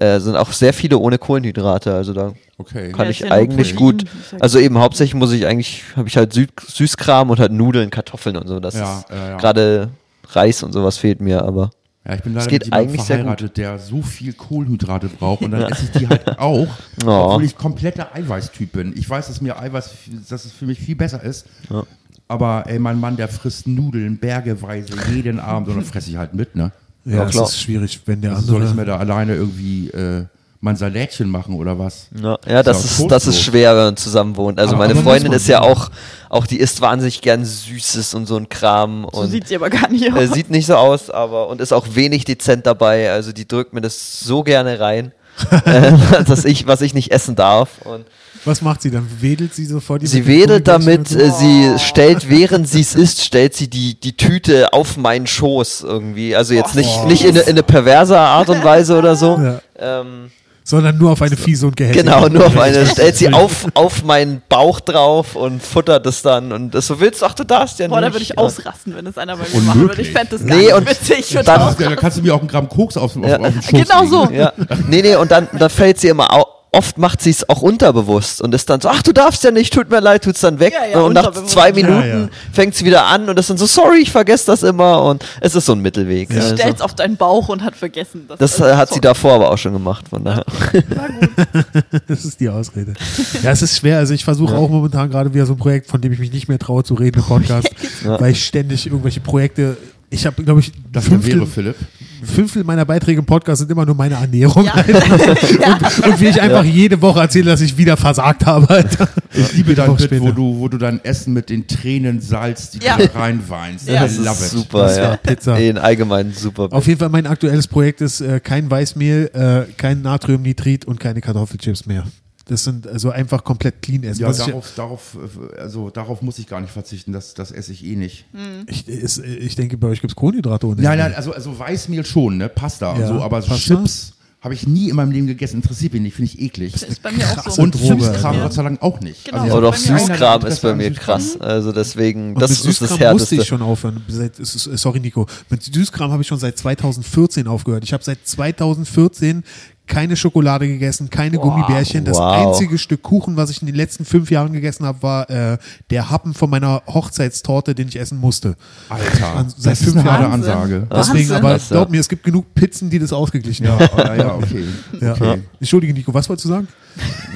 äh, 0.00 0.18
sind 0.18 0.34
auch 0.36 0.50
sehr 0.52 0.72
viele 0.72 0.98
ohne 0.98 1.18
Kohlenhydrate. 1.18 1.94
Also 1.94 2.12
da 2.14 2.32
okay. 2.58 2.90
kann 2.92 3.04
Ja, 3.04 3.10
ich 3.10 3.30
eigentlich 3.30 3.76
gut. 3.76 4.04
Also 4.40 4.58
eben 4.58 4.78
hauptsächlich 4.78 5.14
muss 5.14 5.32
ich 5.32 5.46
eigentlich, 5.46 5.84
habe 5.94 6.08
ich 6.08 6.16
halt 6.16 6.32
Süß 6.32 6.48
Süßkram 6.66 7.28
und 7.30 7.38
halt 7.38 7.52
Nudeln, 7.52 7.90
Kartoffeln 7.90 8.36
und 8.36 8.48
so. 8.48 8.58
Das 8.58 8.74
Ja, 8.74 8.98
ist 9.00 9.08
gerade 9.38 9.90
Reis 10.28 10.62
und 10.62 10.72
sowas 10.72 10.98
fehlt 10.98 11.20
mir, 11.20 11.42
aber. 11.44 11.70
Ja, 12.06 12.14
ich 12.14 12.22
bin 12.22 12.34
leider 12.34 12.50
mit 12.50 12.64
jemandem 12.64 12.98
verheiratet, 12.98 13.56
der 13.56 13.78
so 13.78 14.02
viel 14.02 14.32
Kohlenhydrate 14.32 15.08
braucht 15.08 15.42
und 15.42 15.52
dann 15.52 15.70
esse 15.70 15.84
ich 15.84 15.90
die 15.92 16.08
halt 16.08 16.36
auch, 16.38 16.66
Oh. 17.04 17.08
obwohl 17.08 17.44
ich 17.44 17.56
kompletter 17.56 18.12
Eiweißtyp 18.14 18.72
bin. 18.72 18.92
Ich 18.96 19.08
weiß, 19.08 19.28
dass 19.28 19.40
mir 19.40 19.56
Eiweiß, 19.58 19.90
dass 20.28 20.44
es 20.44 20.50
für 20.52 20.66
mich 20.66 20.80
viel 20.80 20.96
besser 20.96 21.22
ist. 21.22 21.46
Ja. 21.70 21.84
Aber 22.26 22.64
ey, 22.66 22.78
mein 22.80 22.98
Mann, 22.98 23.16
der 23.16 23.28
frisst 23.28 23.68
Nudeln 23.68 24.18
bergeweise 24.18 24.94
jeden 25.12 25.38
Abend 25.38 25.68
und 25.68 25.76
dann 25.76 25.84
fresse 25.84 26.10
ich 26.10 26.16
halt 26.16 26.34
mit, 26.34 26.56
ne? 26.56 26.72
ja, 27.04 27.18
Ja, 27.18 27.24
klar. 27.26 27.44
ist 27.44 27.60
schwierig, 27.60 28.00
wenn 28.06 28.20
der 28.20 28.32
Also 28.34 28.46
soll 28.52 28.62
ich 28.64 28.74
mir 28.74 28.82
andere. 28.82 28.86
da 28.86 28.96
alleine 28.98 29.34
irgendwie 29.36 29.88
äh, 29.90 30.24
mein 30.64 30.76
Salätchen 30.76 31.28
machen 31.28 31.56
oder 31.56 31.76
was? 31.78 32.06
Ja, 32.22 32.38
ja 32.48 32.62
das, 32.62 32.84
ist, 32.84 33.10
das 33.10 33.26
ist 33.26 33.42
schwer, 33.42 33.76
wenn 33.76 33.84
man 33.84 33.96
zusammen 33.96 34.36
wohnt. 34.36 34.58
Also 34.60 34.74
Aber- 34.74 34.84
meine 34.84 34.94
aber 34.94 35.02
Freundin 35.02 35.32
ist 35.32 35.48
ja 35.48 35.60
auch, 35.60 35.90
auch 36.30 36.46
die 36.46 36.58
isst 36.60 36.80
wahnsinnig 36.80 37.20
gern 37.20 37.44
Süßes 37.44 38.14
und 38.14 38.26
so 38.26 38.36
ein 38.36 38.48
Kram. 38.48 39.06
So 39.12 39.20
und 39.22 39.30
sieht 39.30 39.48
sie 39.48 39.56
aber 39.56 39.70
gar 39.70 39.88
nicht 39.90 40.10
aus. 40.12 40.20
Äh, 40.20 40.26
sieht 40.28 40.50
nicht 40.50 40.66
so 40.66 40.76
aus, 40.76 41.10
aber 41.10 41.48
und 41.48 41.60
ist 41.60 41.72
auch 41.72 41.86
wenig 41.94 42.24
dezent 42.24 42.64
dabei. 42.64 43.10
Also 43.10 43.32
die 43.32 43.46
drückt 43.46 43.72
mir 43.74 43.80
das 43.80 44.20
so 44.20 44.44
gerne 44.44 44.78
rein, 44.78 45.10
äh, 45.64 45.92
dass 46.26 46.44
ich, 46.44 46.66
was 46.68 46.80
ich 46.80 46.94
nicht 46.94 47.10
essen 47.10 47.34
darf. 47.34 47.80
Und 47.84 48.06
Was 48.44 48.62
macht 48.62 48.82
sie 48.82 48.92
dann? 48.92 49.08
Wedelt 49.20 49.52
sie 49.56 49.66
sofort? 49.66 50.02
die 50.02 50.06
sie 50.06 50.26
wedelt 50.28 50.68
damit, 50.68 51.10
äh, 51.10 51.30
sie 51.32 51.72
stellt, 51.78 52.30
während 52.30 52.68
sie 52.68 52.82
es 52.82 52.94
isst, 52.94 53.24
stellt 53.24 53.54
sie 53.56 53.68
die, 53.68 53.98
die 53.98 54.16
Tüte 54.16 54.72
auf 54.72 54.96
meinen 54.96 55.26
Schoß 55.26 55.80
irgendwie. 55.82 56.36
Also 56.36 56.54
jetzt 56.54 56.76
nicht, 56.76 57.04
nicht 57.06 57.24
in, 57.24 57.30
eine- 57.30 57.40
in 57.40 57.48
eine 57.50 57.64
perverse 57.64 58.16
Art 58.16 58.48
und 58.48 58.62
Weise 58.62 58.96
oder 58.96 59.16
so. 59.16 59.38
Ja. 59.40 59.60
Ähm, 59.76 60.30
so? 60.30 60.41
Sondern 60.64 60.96
nur 60.96 61.10
auf 61.10 61.20
eine 61.22 61.36
fiese 61.36 61.66
und 61.66 61.76
gehässige. 61.76 62.04
Genau, 62.04 62.28
nur 62.28 62.46
auf 62.46 62.56
eine, 62.56 62.86
stellt 62.86 63.16
sie 63.16 63.32
auf, 63.32 63.66
auf 63.74 64.04
meinen 64.04 64.42
Bauch 64.48 64.78
drauf 64.80 65.34
und 65.34 65.60
futtert 65.62 66.06
es 66.06 66.22
dann 66.22 66.52
und 66.52 66.70
das 66.72 66.86
so 66.86 67.00
willst, 67.00 67.22
ach 67.24 67.34
du 67.34 67.44
darfst 67.44 67.80
ja 67.80 67.88
Boah, 67.88 67.96
nicht. 68.00 68.08
da 68.08 68.12
würde 68.14 68.22
ich 68.22 68.38
ausrasten, 68.38 68.94
wenn 68.94 69.04
das 69.04 69.18
einer 69.18 69.36
bei 69.36 69.42
mir 69.48 69.54
Unmöglich. 69.56 69.66
machen 69.66 69.80
würde. 69.88 70.02
Ich 70.02 70.12
fände 70.12 70.28
das 70.30 70.46
gar 70.46 70.56
Nee, 70.56 70.62
nicht 70.66 70.74
und 70.74 70.88
witzig. 70.88 71.38
Dann- 71.44 71.60
auch 71.62 71.74
Da 71.74 71.96
kannst 71.96 72.18
du 72.18 72.22
mir 72.22 72.34
auch 72.34 72.38
einen 72.40 72.48
Gramm 72.48 72.68
Koks 72.68 72.96
auf, 72.96 73.16
auf, 73.16 73.26
Ja. 73.26 73.38
auf 73.38 73.46
den 73.52 73.62
Schoß 73.62 73.70
Genau 73.88 74.00
legen. 74.02 74.10
so. 74.10 74.28
Ja. 74.32 74.52
Nee, 74.88 75.02
nee, 75.02 75.16
und 75.16 75.30
dann, 75.32 75.48
dann 75.58 75.70
fällt 75.70 75.98
sie 75.98 76.08
immer 76.08 76.32
au 76.32 76.44
Oft 76.74 76.96
macht 76.96 77.20
sie 77.20 77.28
es 77.28 77.46
auch 77.50 77.60
unterbewusst 77.60 78.40
und 78.40 78.54
ist 78.54 78.70
dann 78.70 78.80
so, 78.80 78.88
ach, 78.88 79.02
du 79.02 79.12
darfst 79.12 79.44
ja 79.44 79.50
nicht, 79.50 79.74
tut 79.74 79.90
mir 79.90 80.00
leid, 80.00 80.24
tut's 80.24 80.40
dann 80.40 80.58
weg. 80.58 80.72
Ja, 80.72 80.86
ja, 80.98 81.00
und 81.04 81.12
nach 81.12 81.30
zwei 81.44 81.70
Minuten 81.70 82.02
ja. 82.08 82.28
fängt 82.50 82.74
sie 82.74 82.86
wieder 82.86 83.04
an 83.04 83.28
und 83.28 83.38
ist 83.38 83.50
dann 83.50 83.58
so, 83.58 83.66
sorry, 83.66 83.98
ich 84.00 84.10
vergesse 84.10 84.46
das 84.46 84.62
immer. 84.62 85.02
Und 85.04 85.22
es 85.42 85.54
ist 85.54 85.66
so 85.66 85.72
ein 85.74 85.80
Mittelweg. 85.80 86.30
Sie 86.32 86.38
Also, 86.38 86.56
stellt's 86.56 86.80
auf 86.80 86.94
deinen 86.94 87.18
Bauch 87.18 87.50
und 87.50 87.62
hat 87.62 87.76
vergessen. 87.76 88.24
dass 88.26 88.38
das 88.38 88.56
das 88.56 88.72
äh, 88.72 88.76
hat 88.76 88.88
sie 88.88 89.02
davor 89.02 89.34
aber 89.34 89.50
auch 89.50 89.58
schon 89.58 89.74
gemacht, 89.74 90.08
von 90.08 90.24
daher. 90.24 90.46
Das 92.08 92.24
ist 92.24 92.40
die 92.40 92.48
Ausrede. 92.48 92.94
Ja, 93.42 93.50
es 93.50 93.60
ist 93.62 93.76
schwer. 93.78 93.98
Also 93.98 94.14
ich 94.14 94.24
versuche 94.24 94.54
auch 94.56 94.68
momentan 94.70 95.10
gerade 95.10 95.32
wieder 95.34 95.44
so 95.46 95.52
ein 95.52 95.58
Projekt, 95.58 95.88
von 95.88 96.00
dem 96.00 96.12
ich 96.12 96.18
mich 96.18 96.32
nicht 96.32 96.48
mehr 96.48 96.58
traue 96.58 96.84
zu 96.84 96.94
reden 96.94 97.18
im 97.18 97.24
Podcast, 97.26 97.68
Ja. 98.04 98.18
weil 98.20 98.32
ich 98.32 98.44
ständig 98.46 98.86
irgendwelche 98.86 99.20
Projekte 99.20 99.76
Ich 100.12 100.26
habe, 100.26 100.42
glaube 100.44 100.60
ich, 100.60 100.70
Das 100.92 101.06
Fünftel, 101.08 101.36
wäre 101.36 101.46
Philipp. 101.46 101.76
Fünftel 102.22 102.64
meiner 102.64 102.84
Beiträge 102.84 103.20
im 103.20 103.24
Podcast 103.24 103.60
sind 103.60 103.70
immer 103.70 103.86
nur 103.86 103.94
meine 103.94 104.14
Ernährung. 104.16 104.66
Ja. 104.66 104.74
und, 104.76 106.06
und 106.06 106.20
wie 106.20 106.26
ich 106.26 106.40
einfach 106.40 106.62
jede 106.64 107.00
Woche 107.00 107.20
erzähle, 107.20 107.46
dass 107.46 107.62
ich 107.62 107.76
wieder 107.78 107.96
versagt 107.96 108.44
habe. 108.44 108.68
Alter. 108.68 109.08
Ich 109.32 109.54
liebe 109.54 109.74
dein 109.74 109.96
Bit, 109.96 110.20
wo 110.20 110.30
du, 110.30 110.58
wo 110.58 110.68
du 110.68 110.76
dein 110.76 111.02
Essen 111.02 111.32
mit 111.32 111.48
den 111.48 111.66
Tränen 111.66 112.20
salzt, 112.20 112.74
die 112.74 112.84
Ja. 112.84 112.98
du 112.98 113.08
da 113.08 113.18
reinweinst. 113.20 113.88
Ja. 113.88 113.94
I 114.04 114.06
Das 114.06 114.18
love 114.18 114.28
ist 114.30 114.42
it. 114.42 114.50
super, 114.50 114.82
Das 114.82 114.96
war 114.98 115.04
ja. 115.04 115.16
Pizza. 115.16 115.58
In 115.58 115.78
allgemein 115.78 116.32
super. 116.34 116.68
Auf 116.70 116.86
jeden 116.86 117.00
Fall 117.00 117.08
mein 117.08 117.26
aktuelles 117.26 117.66
Projekt 117.66 118.02
ist 118.02 118.20
äh, 118.20 118.38
kein 118.40 118.70
Weißmehl, 118.70 119.30
äh, 119.32 119.72
kein 119.78 120.02
Natriumnitrit 120.02 120.84
und 120.84 121.00
keine 121.00 121.22
Kartoffelchips 121.22 121.86
mehr. 121.86 122.04
Das 122.46 122.64
sind 122.64 122.86
also 122.86 123.10
einfach 123.10 123.44
komplett 123.44 123.82
clean 123.82 124.02
essen. 124.04 124.22
Ja, 124.22 124.32
darauf, 124.32 124.72
darauf, 124.74 125.16
äh, 125.56 125.60
also 125.60 125.90
darauf 125.90 126.22
muss 126.22 126.38
ich 126.38 126.46
gar 126.46 126.60
nicht 126.60 126.72
verzichten, 126.72 127.12
das, 127.12 127.34
das 127.34 127.52
esse 127.52 127.72
ich 127.72 127.84
eh 127.84 127.96
nicht. 127.96 128.26
ich, 128.66 128.88
ist, 128.88 129.18
ich 129.18 129.54
denke, 129.54 129.76
bei 129.78 129.88
euch 129.88 130.00
gibt 130.00 130.12
es 130.12 130.16
Kohlenhydrate 130.16 130.66
ohne 130.66 130.82
Nein, 130.82 130.98
nein, 130.98 131.14
also, 131.14 131.32
also 131.32 131.58
Weißmehl 131.58 132.04
schon, 132.04 132.38
ne? 132.38 132.48
Pasta 132.48 132.96
Ja, 132.96 133.02
und 133.02 133.06
so, 133.06 133.22
aber 133.22 133.40
Pasta? 133.40 133.76
Chips 133.76 134.14
habe 134.42 134.54
ich 134.54 134.66
nie 134.66 134.88
in 134.90 134.96
meinem 134.96 135.12
Leben 135.12 135.28
gegessen, 135.28 135.56
interessiert 135.56 135.92
mich 135.92 136.02
nicht, 136.02 136.16
finde 136.16 136.32
ich 136.32 136.40
eklig. 136.40 136.72
Das 136.72 136.82
ist 136.82 137.00
bei 137.00 137.12
mir 137.12 137.24
auch 137.24 137.48
so. 137.48 137.62
Und 137.62 137.76
Droge, 137.76 138.02
Süßkram. 138.02 138.40
Gott 138.40 138.52
sei 138.52 138.64
Dank 138.64 138.82
auch 138.82 138.98
nicht. 138.98 139.24
Genau. 139.26 139.42
Also, 139.42 139.56
Aber 139.56 139.66
doch. 139.68 139.76
Süßkram 139.76 140.46
ist 140.46 140.62
bei 140.62 140.74
mir 140.74 140.90
krass. 140.92 141.40
Also 141.40 141.70
deswegen, 141.70 142.34
Und 142.34 142.42
das 142.42 142.50
mit 142.50 142.58
ist 142.58 142.66
das 142.66 142.88
Süßkram 142.88 143.12
musste 143.12 143.36
Härteste. 143.36 143.36
ich 143.36 143.46
schon 143.46 143.62
aufhören. 143.62 144.02
Seit, 144.08 144.34
sorry, 144.36 144.98
Nico. 144.98 145.26
Mit 145.48 145.62
Süßkram 145.62 146.10
habe 146.10 146.22
ich 146.22 146.28
schon 146.28 146.40
seit 146.40 146.58
2014 146.58 147.46
aufgehört. 147.46 147.84
Ich 147.84 147.92
habe 147.92 148.02
seit 148.02 148.26
2014 148.26 149.44
keine 149.92 150.16
Schokolade 150.16 150.66
gegessen, 150.66 151.10
keine 151.10 151.36
Gummibärchen. 151.38 152.04
Das 152.06 152.16
wow. 152.16 152.48
einzige 152.48 152.78
Stück 152.78 153.02
Kuchen, 153.02 153.36
was 153.36 153.50
ich 153.50 153.60
in 153.60 153.66
den 153.66 153.74
letzten 153.76 154.06
fünf 154.06 154.30
Jahren 154.30 154.52
gegessen 154.54 154.86
habe, 154.86 155.02
war 155.02 155.28
äh, 155.28 155.58
der 155.90 156.08
Happen 156.10 156.32
von 156.32 156.48
meiner 156.48 156.82
Hochzeitstorte, 156.86 157.74
den 157.74 157.88
ich 157.88 158.00
essen 158.00 158.18
musste. 158.18 158.56
Alter, 158.88 159.36
An- 159.36 159.52
seit 159.54 159.72
das 159.72 159.80
ist 159.80 159.84
fünf 159.92 159.98
eine 160.00 160.10
harte 160.10 160.22
Jahren. 160.24 160.32
Ansage. 160.32 160.86
Wahnsinn. 160.88 161.14
Deswegen, 161.14 161.32
aber 161.32 161.58
glaub 161.58 161.90
mir, 161.90 162.00
es 162.00 162.08
gibt 162.08 162.24
genug 162.24 162.54
Pizzen, 162.54 162.88
die 162.88 162.98
das 162.98 163.12
ausgeglichen 163.12 163.66
Ja, 163.66 163.78
haben. 163.78 163.98
ja, 163.98 164.14
ja, 164.14 164.34
okay. 164.34 164.64
Ja. 165.00 165.12
okay. 165.12 165.42
Entschuldige, 165.60 165.92
Nico, 165.92 166.14
was 166.14 166.26
wolltest 166.28 166.46
du 166.46 166.48
sagen? 166.48 166.68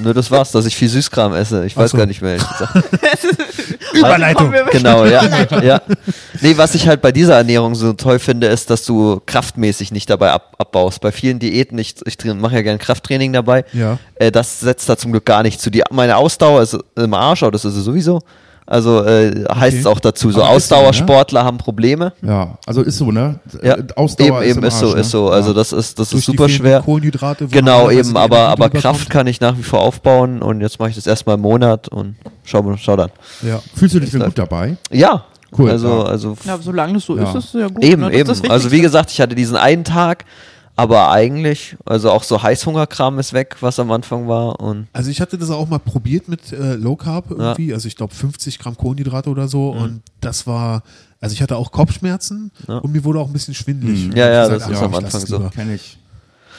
Nur 0.03 0.13
das 0.15 0.31
war's, 0.31 0.53
dass 0.53 0.67
ich 0.67 0.77
viel 0.77 0.89
Süßkram 0.89 1.35
esse. 1.35 1.65
Ich 1.65 1.77
weiß 1.77 1.91
so. 1.93 1.97
gar 1.97 2.07
nicht 2.07 2.21
mehr. 2.23 2.37
Überleitung. 3.95 4.53
Genau, 4.71 5.05
ja. 5.05 5.23
ja. 5.63 5.81
Nee, 6.41 6.57
was 6.57 6.75
ich 6.75 6.87
halt 6.87 7.01
bei 7.01 7.13
dieser 7.13 7.37
Ernährung 7.37 7.75
so 7.75 7.93
toll 7.95 8.19
finde, 8.19 8.49
ist, 8.49 8.71
dass 8.71 8.85
du 8.85 9.21
kraftmäßig 9.25 9.93
nicht 9.93 10.11
dabei 10.11 10.33
ab, 10.33 10.55
abbaust. 10.59 11.01
Bei 11.01 11.13
vielen 11.13 11.39
Diäten, 11.39 11.79
ich, 11.79 11.95
ich 12.05 12.23
mache 12.35 12.57
ja 12.57 12.63
gerne 12.63 12.79
Krafttraining 12.79 13.33
dabei, 13.33 13.65
Ja. 13.73 13.99
äh, 14.17 14.31
das 14.31 14.61
setzt 14.61 14.89
da 14.89 14.97
zum 14.97 15.13
Glück 15.13 15.25
gar 15.25 15.43
nicht 15.43 15.61
zu. 15.61 15.71
Die, 15.71 15.83
meine 15.91 16.17
Ausdauer 16.17 16.63
ist 16.63 16.77
im 16.97 17.15
Arsch, 17.15 17.43
aber 17.43 17.53
das 17.53 17.65
ist 17.65 17.75
sowieso. 17.75 18.21
Also 18.67 19.05
äh, 19.05 19.45
heißt 19.55 19.79
es 19.79 19.87
auch 19.87 20.01
dazu, 20.01 20.33
so 20.33 20.43
Aber 20.43 20.57
ist 20.57 20.69
so, 20.69 20.75
ne? 20.75 20.81
Ausdauersportler 20.81 21.45
haben 21.45 21.57
Probleme. 21.59 22.13
Ja, 22.21 22.59
also 22.67 22.83
ist 22.83 22.99
so, 22.99 23.13
ne? 23.13 23.39
Ja, 23.63 23.77
Ausdauer 23.95 24.43
eben, 24.43 24.51
eben 24.51 24.59
im 24.59 24.65
ist 24.65 24.79
so, 24.81 24.89
Arsch, 24.91 25.01
ist 25.01 25.11
so. 25.11 25.27
ne? 25.27 25.31
Also 25.35 25.49
ja. 25.51 25.55
das 25.55 25.73
ist, 25.73 25.99
das 25.99 26.11
Durch 26.11 26.21
ist 26.21 26.27
super 26.27 26.49
schwer. 26.49 26.81
Kohlenhydrate. 26.83 27.47
wo 27.47 27.51
Genau, 27.53 27.91
eben, 27.91 28.17
aber, 28.17 28.49
aber. 28.49 28.69
Kraft 28.71 29.09
kann 29.09 29.29
ich 29.29 29.41
nach 29.41 29.57
wie 29.57 29.63
vor 29.63 29.81
aufbauen 29.81 30.43
und 30.43 30.61
jetzt 30.61 30.81
mache 30.81 30.91
ich 30.91 30.97
das 30.97 31.07
erstmal 31.07 31.35
einen 31.35 31.43
Monat 31.43 31.89
und 31.89 32.17
schau, 32.45 32.77
schau 32.77 32.97
dann. 32.97 33.11
Ja. 33.43 33.61
Fühlst 33.75 33.95
du 33.95 34.01
dich 34.01 34.11
denn 34.11 34.23
gut 34.25 34.37
dabei? 34.39 34.77
Ja, 34.91 35.25
Cool, 35.57 35.71
Also, 35.71 35.89
ja. 35.89 36.03
also 36.05 36.37
Ja, 36.45 36.59
solange 36.61 36.95
das 36.95 37.05
so 37.05 37.17
Ja. 37.17 37.23
ist, 37.31 37.35
ist 37.37 37.45
es 37.55 37.61
ja 37.61 37.69
gut. 37.69 37.83
eben, 37.85 38.03
ne? 38.03 38.13
Eben. 38.13 38.31
ist 38.31 38.51
Also 38.51 38.71
wie 38.73 38.81
gesagt, 38.81 39.11
ich 39.13 39.21
hatte 39.21 39.35
diesen 39.35 39.57
einen 39.57 39.85
Tag, 39.85 40.25
aber 40.77 41.11
eigentlich, 41.11 41.77
also 41.85 42.11
auch 42.11 42.23
so 42.23 42.43
Heißhungerkram 42.43 43.19
ist 43.19 43.33
weg, 43.33 43.57
was 43.61 43.79
am 43.79 43.91
Anfang 43.91 44.29
war 44.29 44.61
und 44.61 44.87
Also 44.93 45.11
ich 45.11 45.21
hatte 45.21 45.39
das 45.39 45.51
auch 45.51 45.67
mal 45.69 45.79
probiert 45.79 46.29
mit 46.29 46.53
äh, 46.53 46.75
Low 46.75 46.97
Carb 46.97 47.31
irgendwie, 47.31 47.73
also 47.73 47.89
ich 47.89 47.97
glaube 47.97 48.15
50 48.15 48.59
Gramm 48.59 48.77
Kohlenhydrate 48.77 49.31
oder 49.31 49.49
so 49.49 49.71
und 49.71 50.03
das 50.21 50.47
war, 50.47 50.83
also 51.21 51.33
ich 51.33 51.41
hatte 51.43 51.57
auch 51.57 51.73
Kopfschmerzen 51.73 52.51
Mhm. 52.67 52.73
Ja. 52.75 52.79
und 52.79 52.93
mir 52.93 53.03
wurde 53.05 53.19
auch 53.21 53.27
ein 53.27 53.33
bisschen 53.33 53.55
schwindelig. 53.55 54.07
Mhm. 54.09 54.17
Ja, 54.17 54.29
ja, 54.31 54.45
ich 54.45 54.51
das 54.51 54.69
gesagt, 54.69 54.73
ist 54.73 54.79
ach, 54.79 54.85
am 54.85 54.95
Anfang 54.95 55.21
so. 55.27 55.37
lieber. 55.39 55.51
Kenn 55.51 55.75
ich. 55.75 55.99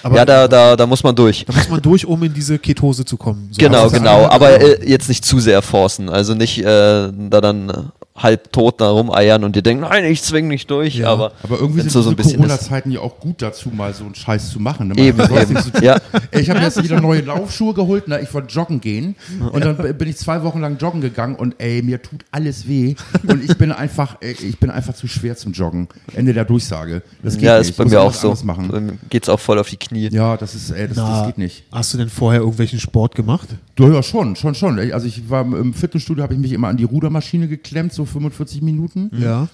Aber 0.03 0.15
ja, 0.15 0.25
da, 0.25 0.47
da, 0.47 0.75
da 0.75 0.85
muss 0.85 1.03
man 1.03 1.15
durch. 1.15 1.43
da 1.45 1.53
muss 1.53 1.69
man 1.69 1.81
durch, 1.81 2.05
um 2.05 2.21
in 2.23 2.33
diese 2.33 2.59
Ketose 2.59 3.03
zu 3.03 3.17
kommen. 3.17 3.49
So. 3.51 3.57
Genau, 3.59 3.89
genau. 3.89 4.27
Aber 4.29 4.59
äh, 4.61 4.87
jetzt 4.87 5.09
nicht 5.09 5.25
zu 5.25 5.39
sehr 5.39 5.61
forcen. 5.63 6.07
Also 6.09 6.35
nicht 6.35 6.59
äh, 6.59 6.63
da 7.11 7.41
dann 7.41 7.91
halb 8.17 8.51
tot 8.51 8.81
da 8.81 8.89
rumeiern 8.89 9.43
und 9.43 9.55
dir 9.55 9.61
denken, 9.61 9.81
nein, 9.83 10.05
ich 10.05 10.23
zwing 10.23 10.47
nicht 10.47 10.69
durch. 10.71 10.95
Ja. 10.95 11.09
Aber, 11.09 11.33
Aber 11.43 11.59
irgendwie 11.59 11.81
sind 11.81 11.91
so, 11.91 12.01
so. 12.01 12.15
Corona-Zeiten 12.15 12.91
ja 12.91 12.99
auch 13.01 13.19
gut 13.19 13.41
dazu, 13.41 13.69
mal 13.69 13.93
so 13.93 14.05
einen 14.05 14.15
Scheiß 14.15 14.49
zu 14.49 14.59
machen. 14.59 14.89
Ne? 14.89 14.97
Eben, 14.97 15.21
eben. 15.21 15.55
tun. 15.55 15.71
Ja. 15.81 15.97
Ey, 16.31 16.41
Ich 16.41 16.49
habe 16.49 16.59
jetzt 16.59 16.81
wieder 16.83 16.99
neue 16.99 17.21
Laufschuhe 17.21 17.73
geholt, 17.73 18.07
ne? 18.07 18.19
ich 18.21 18.33
wollte 18.33 18.53
joggen 18.53 18.81
gehen 18.81 19.15
und 19.51 19.63
dann 19.63 19.77
bin 19.97 20.07
ich 20.07 20.17
zwei 20.17 20.43
Wochen 20.43 20.59
lang 20.59 20.77
joggen 20.77 21.01
gegangen 21.01 21.35
und 21.35 21.55
ey, 21.59 21.81
mir 21.81 22.01
tut 22.01 22.25
alles 22.31 22.67
weh 22.67 22.95
und 23.27 23.43
ich 23.43 23.57
bin 23.57 23.71
einfach, 23.71 24.17
ey, 24.21 24.31
ich 24.31 24.57
bin 24.59 24.69
einfach 24.69 24.95
zu 24.95 25.07
schwer 25.07 25.35
zum 25.37 25.51
Joggen. 25.51 25.87
Ende 26.13 26.33
der 26.33 26.45
Durchsage. 26.45 27.03
Das 27.21 27.35
geht 27.35 27.43
Ja, 27.43 27.59
nicht. 27.59 27.69
ist 27.69 27.77
bei 27.77 27.85
mir 27.85 28.01
auch 28.01 28.13
so. 28.13 28.35
Machen. 28.43 28.99
Geht's 29.09 29.29
auch 29.29 29.39
voll 29.39 29.59
auf 29.59 29.69
die 29.69 29.77
Knie. 29.77 30.09
Ja, 30.11 30.37
das 30.37 30.55
ist, 30.55 30.71
ey, 30.71 30.87
das, 30.87 30.97
Na, 30.97 31.17
das 31.19 31.27
geht 31.27 31.37
nicht. 31.37 31.63
Hast 31.71 31.93
du 31.93 31.97
denn 31.97 32.09
vorher 32.09 32.41
irgendwelchen 32.41 32.79
Sport 32.79 33.15
gemacht? 33.15 33.47
Ja, 33.79 33.89
ja, 33.89 34.03
schon, 34.03 34.35
schon, 34.35 34.55
schon. 34.55 34.79
Also 34.91 35.05
ich 35.07 35.29
war 35.29 35.41
im 35.41 35.73
Fitnessstudio, 35.73 36.23
habe 36.23 36.33
ich 36.33 36.39
mich 36.39 36.51
immer 36.51 36.67
an 36.69 36.77
die 36.77 36.83
Rudermaschine 36.83 37.47
geklemmt, 37.47 37.93
so 37.93 38.05
45 38.07 38.61
Minuten. 38.61 39.11
Ja. 39.17 39.47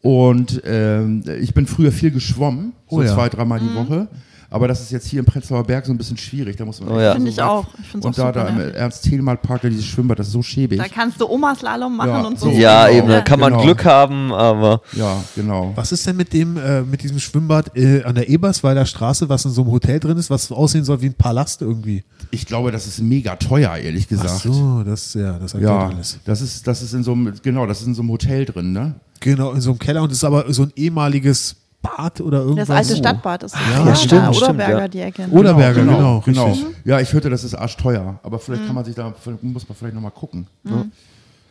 Und 0.00 0.60
ähm, 0.64 1.22
ich 1.40 1.54
bin 1.54 1.66
früher 1.66 1.92
viel 1.92 2.10
geschwommen, 2.10 2.72
so 2.90 2.96
Oh 2.96 3.02
ja. 3.02 3.14
zwei, 3.14 3.28
dreimal 3.28 3.60
die 3.60 3.72
Woche. 3.74 4.08
Aber 4.50 4.68
das 4.68 4.82
ist 4.82 4.90
jetzt 4.90 5.06
hier 5.06 5.20
im 5.20 5.24
Prenzlauer 5.24 5.64
Berg 5.64 5.86
so 5.86 5.92
ein 5.94 5.96
bisschen 5.96 6.18
schwierig. 6.18 6.56
Da 6.56 6.66
muss 6.66 6.78
man 6.78 6.90
Oh 6.90 7.00
ja. 7.00 7.14
Finde 7.14 7.30
ich 7.30 7.40
auch. 7.40 7.64
Ich 7.80 7.94
Und 7.94 8.04
auch 8.04 8.12
da, 8.12 8.32
da 8.32 8.48
im. 8.48 8.58
Ernst-Thälmann-Park, 8.74 9.62
dieses 9.62 9.86
Schwimmbad, 9.86 10.18
das 10.18 10.26
ist 10.26 10.34
so 10.34 10.42
schäbig. 10.42 10.78
Da 10.78 10.88
kannst 10.88 11.18
du 11.22 11.26
Oma-Slalom 11.26 11.96
machen 11.96 12.10
Ja, 12.10 12.20
und 12.26 12.38
so. 12.38 12.50
so. 12.50 12.52
Ja, 12.52 12.86
Genau. 12.88 12.98
eben, 12.98 13.08
da 13.08 13.20
kann 13.22 13.40
man 13.40 13.52
Genau. 13.52 13.64
Glück 13.64 13.84
haben, 13.86 14.30
aber 14.30 14.82
Ja, 14.92 15.16
genau. 15.34 15.72
Was 15.74 15.92
ist 15.92 16.06
denn 16.06 16.16
mit 16.16 16.34
dem, 16.34 16.58
äh, 16.58 16.82
mit 16.82 17.02
diesem 17.02 17.18
Schwimmbad 17.18 17.74
äh, 17.78 18.02
an 18.02 18.14
der 18.14 18.28
Eberswalder 18.28 18.84
Straße, 18.84 19.26
was 19.30 19.42
in 19.46 19.52
so 19.52 19.62
einem 19.62 19.70
Hotel 19.70 19.98
drin 20.00 20.18
ist, 20.18 20.28
was 20.28 20.52
aussehen 20.52 20.84
soll 20.84 21.00
wie 21.00 21.06
ein 21.06 21.14
Palast 21.14 21.62
irgendwie? 21.62 22.04
Ich 22.34 22.46
glaube, 22.46 22.72
das 22.72 22.86
ist 22.86 22.98
mega 23.00 23.36
teuer, 23.36 23.76
ehrlich 23.76 24.04
Ach 24.06 24.08
gesagt. 24.08 24.40
so, 24.40 24.82
das, 24.82 25.12
ja, 25.14 25.38
das 25.38 25.52
Ja, 25.52 25.88
alles. 25.88 26.18
das 26.24 26.40
ist, 26.40 26.66
das 26.66 26.80
ist 26.82 26.94
in 26.94 27.02
so 27.04 27.12
einem, 27.12 27.32
genau, 27.42 27.66
das 27.66 27.82
ist 27.82 27.86
in 27.88 27.94
so 27.94 28.00
einem 28.02 28.10
Hotel 28.10 28.46
drin, 28.46 28.72
ne? 28.72 28.94
Genau, 29.20 29.52
in 29.52 29.60
so 29.60 29.70
einem 29.70 29.78
Keller 29.78 30.02
und 30.02 30.10
es 30.10 30.16
ist 30.18 30.24
aber 30.24 30.50
so 30.52 30.62
ein 30.62 30.72
ehemaliges 30.74 31.54
Bad 31.82 32.20
oder 32.22 32.40
irgendwas. 32.40 32.68
Das 32.68 32.76
alte 32.76 32.96
Stadtbad 32.96 33.42
ist 33.42 33.54
das. 33.54 33.60
Ja, 33.70 33.86
ja, 33.86 33.94
stimmt, 33.94 34.12
da, 34.12 34.32
stimmt, 34.32 34.50
Oderberger, 34.50 34.78
ja. 34.80 34.88
die 34.88 35.00
Ecke. 35.00 35.28
Oderberger, 35.30 35.80
genau, 35.84 36.18
richtig. 36.18 36.64
Ja, 36.84 37.00
ich 37.00 37.12
hörte, 37.12 37.28
das 37.28 37.44
ist 37.44 37.54
arschteuer. 37.54 38.18
Aber 38.22 38.38
vielleicht 38.38 38.62
Mhm. 38.62 38.66
kann 38.66 38.74
man 38.76 38.84
sich 38.84 38.94
da, 38.94 39.12
muss 39.42 39.68
man 39.68 39.76
vielleicht 39.76 39.94
nochmal 39.94 40.10
gucken. 40.12 40.46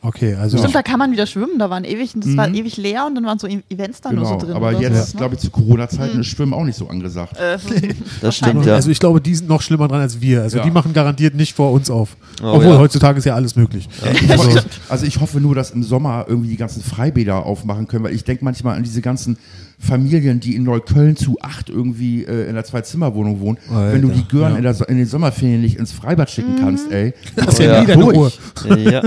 Okay, 0.03 0.33
also 0.33 0.57
Stimmt, 0.57 0.73
da 0.73 0.81
kann 0.81 0.97
man 0.97 1.11
wieder 1.11 1.27
schwimmen. 1.27 1.59
Da 1.59 1.69
waren 1.69 1.83
ewig, 1.83 2.13
das 2.15 2.35
war 2.35 2.49
ewig 2.51 2.75
leer 2.77 3.05
und 3.05 3.13
dann 3.13 3.23
waren 3.23 3.37
so 3.37 3.45
E- 3.47 3.61
Events 3.69 4.01
da 4.01 4.11
nur 4.11 4.23
Genau. 4.23 4.39
so 4.39 4.45
drin. 4.47 4.55
aber 4.55 4.71
jetzt, 4.71 4.95
sowas, 4.95 5.13
ne? 5.13 5.17
glaube 5.19 5.35
ich, 5.35 5.41
zu 5.41 5.51
Corona-Zeiten 5.51 6.19
ist 6.21 6.27
Schwimmen 6.27 6.53
auch 6.55 6.63
nicht 6.63 6.75
so 6.75 6.87
angesagt. 6.89 7.37
Äh, 7.37 7.59
das 8.21 8.35
stimmt, 8.35 8.65
ja. 8.65 8.73
Also 8.73 8.89
ich 8.89 8.99
glaube, 8.99 9.21
die 9.21 9.35
sind 9.35 9.47
noch 9.47 9.61
schlimmer 9.61 9.87
dran 9.87 10.01
als 10.01 10.19
wir. 10.19 10.41
Also 10.41 10.57
Ja. 10.57 10.63
die 10.63 10.71
machen 10.71 10.93
garantiert 10.93 11.35
nicht 11.35 11.55
vor 11.55 11.71
uns 11.71 11.91
auf. 11.91 12.17
Oh, 12.41 12.47
Obwohl 12.47 12.65
ja. 12.73 12.79
heutzutage 12.79 13.19
ist 13.19 13.25
ja 13.25 13.35
alles 13.35 13.55
möglich. 13.55 13.87
Ich 14.11 14.27
hoffe, 14.37 14.63
also 14.89 15.05
ich 15.05 15.19
hoffe 15.19 15.39
nur, 15.39 15.53
dass 15.53 15.69
im 15.69 15.83
Sommer 15.83 16.25
irgendwie 16.27 16.49
die 16.49 16.57
ganzen 16.57 16.81
Freibäder 16.81 17.45
aufmachen 17.45 17.87
können, 17.87 18.03
weil 18.03 18.15
ich 18.15 18.23
denke 18.23 18.43
manchmal 18.43 18.77
an 18.77 18.83
diese 18.83 19.01
ganzen 19.01 19.37
Familien, 19.77 20.39
die 20.39 20.55
in 20.55 20.63
Neukölln 20.63 21.15
zu 21.15 21.37
acht 21.41 21.69
irgendwie 21.69 22.23
äh, 22.23 22.43
in 22.43 22.49
einer 22.49 22.63
Zwei-Zimmer-Wohnung 22.63 23.39
wohnen. 23.39 23.57
Alter, 23.69 23.93
Wenn 23.93 24.01
du 24.03 24.09
die 24.09 24.27
Gören 24.27 24.51
ja. 24.53 24.57
in, 24.57 24.63
der, 24.63 24.73
So- 24.75 24.85
in 24.85 24.97
den 24.97 25.07
Sommerferien 25.07 25.61
nicht 25.61 25.77
ins 25.77 25.91
Freibad 25.91 26.29
schicken 26.29 26.55
kannst, 26.59 26.91
ey. 26.91 27.13
Das 27.35 27.47
ist 27.55 27.59
Oh 27.59 27.63
ja, 27.63 27.73
ja. 27.73 27.81
nie 27.81 27.87
deine 27.87 28.03
Durch. 28.03 28.39
Ruhe. 28.65 28.79
ja. 28.91 29.01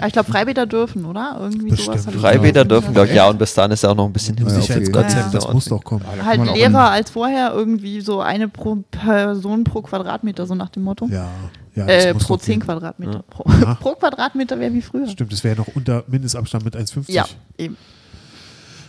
Ah, 0.00 0.06
ich 0.06 0.12
glaube, 0.12 0.30
Freibäder 0.30 0.66
dürfen, 0.66 1.04
oder? 1.06 1.36
Irgendwie 1.40 1.70
Bestimmt. 1.70 2.00
sowas. 2.00 2.14
Freibäder 2.14 2.64
gehört. 2.64 2.70
dürfen, 2.70 2.92
glaube 2.94 3.08
ich, 3.08 3.14
ja, 3.14 3.28
und 3.28 3.38
bis 3.38 3.54
dahin 3.54 3.72
ist 3.72 3.82
ja 3.82 3.90
auch 3.90 3.94
noch 3.94 4.06
ein 4.06 4.12
bisschen 4.12 4.36
hin. 4.36 4.46
Ja. 4.46 4.54
Sicherheitskonzept, 4.54 5.32
Ja, 5.32 5.40
das 5.40 5.52
muss 5.52 5.64
doch 5.66 5.82
kommen. 5.82 6.04
Da 6.18 6.24
Halt 6.24 6.44
leerer 6.54 6.90
als 6.90 7.10
vorher, 7.10 7.52
irgendwie 7.54 8.00
so 8.00 8.20
eine 8.20 8.48
pro 8.48 8.76
Person 8.90 9.64
pro 9.64 9.82
Quadratmeter, 9.82 10.46
so 10.46 10.54
nach 10.54 10.68
dem 10.68 10.82
Motto. 10.82 11.06
Ja, 11.06 11.28
ja. 11.74 11.86
äh, 11.86 12.14
pro 12.14 12.34
doch 12.36 12.42
10 12.42 12.52
gehen. 12.60 12.66
Quadratmeter. 12.66 13.24
Pro, 13.30 13.44
Ja. 13.62 13.74
pro 13.76 13.94
Quadratmeter 13.98 14.58
wäre 14.60 14.72
wie 14.74 14.82
früher. 14.82 15.06
Stimmt, 15.08 15.32
das 15.32 15.42
wäre 15.42 15.56
ja 15.56 15.62
noch 15.62 15.74
unter 15.74 16.04
Mindestabstand 16.06 16.64
mit 16.64 16.76
1,50. 16.76 17.12
Ja, 17.12 17.24
eben. 17.56 17.76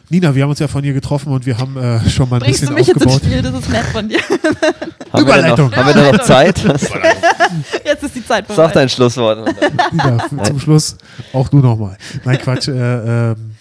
Nina, 0.10 0.34
wir 0.34 0.44
haben 0.44 0.50
uns 0.52 0.60
ja 0.60 0.70
von 0.70 0.84
ihr 0.86 0.94
getroffen 0.94 1.34
und 1.34 1.46
wir 1.46 1.58
haben 1.58 1.76
äh, 1.76 2.10
schon 2.10 2.30
mal 2.30 2.38
ein 2.38 2.42
Bringst 2.44 2.62
du 2.64 2.68
bisschen 2.68 2.76
mich 2.76 2.88
jetzt 2.88 3.02
ins 3.02 3.14
aufgebaut. 3.14 3.30
Spiel? 3.30 3.42
Das 3.42 3.60
ist 3.62 3.70
nett 3.70 3.86
von 3.86 4.08
dir. 4.08 4.20
Haben 5.12 5.26
wir, 5.26 5.36
Überleitung. 5.36 5.70
noch, 5.70 5.76
haben 5.78 5.88
wir 5.88 5.94
denn 6.04 6.16
noch 6.16 6.24
Zeit? 6.24 6.60
Jetzt 7.86 8.04
ist 8.04 8.16
die 8.16 8.26
Zeit 8.26 8.46
vorbei. 8.46 8.64
Sag 8.64 8.74
dein 8.74 8.90
Schlusswort. 8.90 9.56
Nina, 9.92 10.18
f- 10.18 10.48
zum 10.48 10.60
Schluss 10.60 10.98
auch 11.32 11.48
du 11.48 11.60
nochmal. 11.60 11.98
Nein, 12.26 12.38
Quatsch. 12.40 12.68
Äh, 12.68 13.32
ähm, 13.32 13.52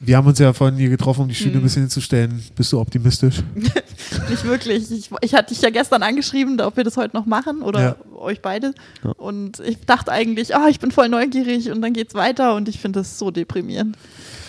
wir 0.00 0.16
haben 0.16 0.26
uns 0.26 0.38
ja 0.38 0.54
von 0.54 0.78
ihr 0.78 0.88
getroffen, 0.88 1.20
um 1.22 1.28
die 1.28 1.34
Mhm. 1.34 1.36
Stühle 1.38 1.56
ein 1.58 1.62
bisschen 1.62 1.82
hinzustellen. 1.82 2.42
Bist 2.56 2.72
du 2.72 2.80
optimistisch? 2.80 3.36
Nicht 3.54 4.44
wirklich. 4.44 4.90
Ich, 4.90 5.10
ich 5.20 5.34
hatte 5.34 5.52
dich 5.52 5.60
ja 5.62 5.68
gestern 5.68 6.02
angeschrieben, 6.02 6.58
ob 6.62 6.76
wir 6.78 6.84
das 6.84 6.96
heute 6.96 7.14
noch 7.14 7.26
machen 7.26 7.60
oder 7.60 7.80
Ja. 7.82 7.96
euch 8.18 8.40
beide. 8.40 8.72
Und 9.18 9.60
ich 9.60 9.78
dachte 9.84 10.10
eigentlich, 10.10 10.56
ah, 10.56 10.68
ich 10.70 10.80
bin 10.80 10.90
voll 10.90 11.10
neugierig 11.10 11.70
und 11.70 11.82
dann 11.82 11.92
geht's 11.92 12.14
weiter 12.14 12.54
und 12.54 12.66
ich 12.68 12.80
finde 12.80 13.00
das 13.00 13.18
so 13.18 13.30
deprimierend. 13.30 13.96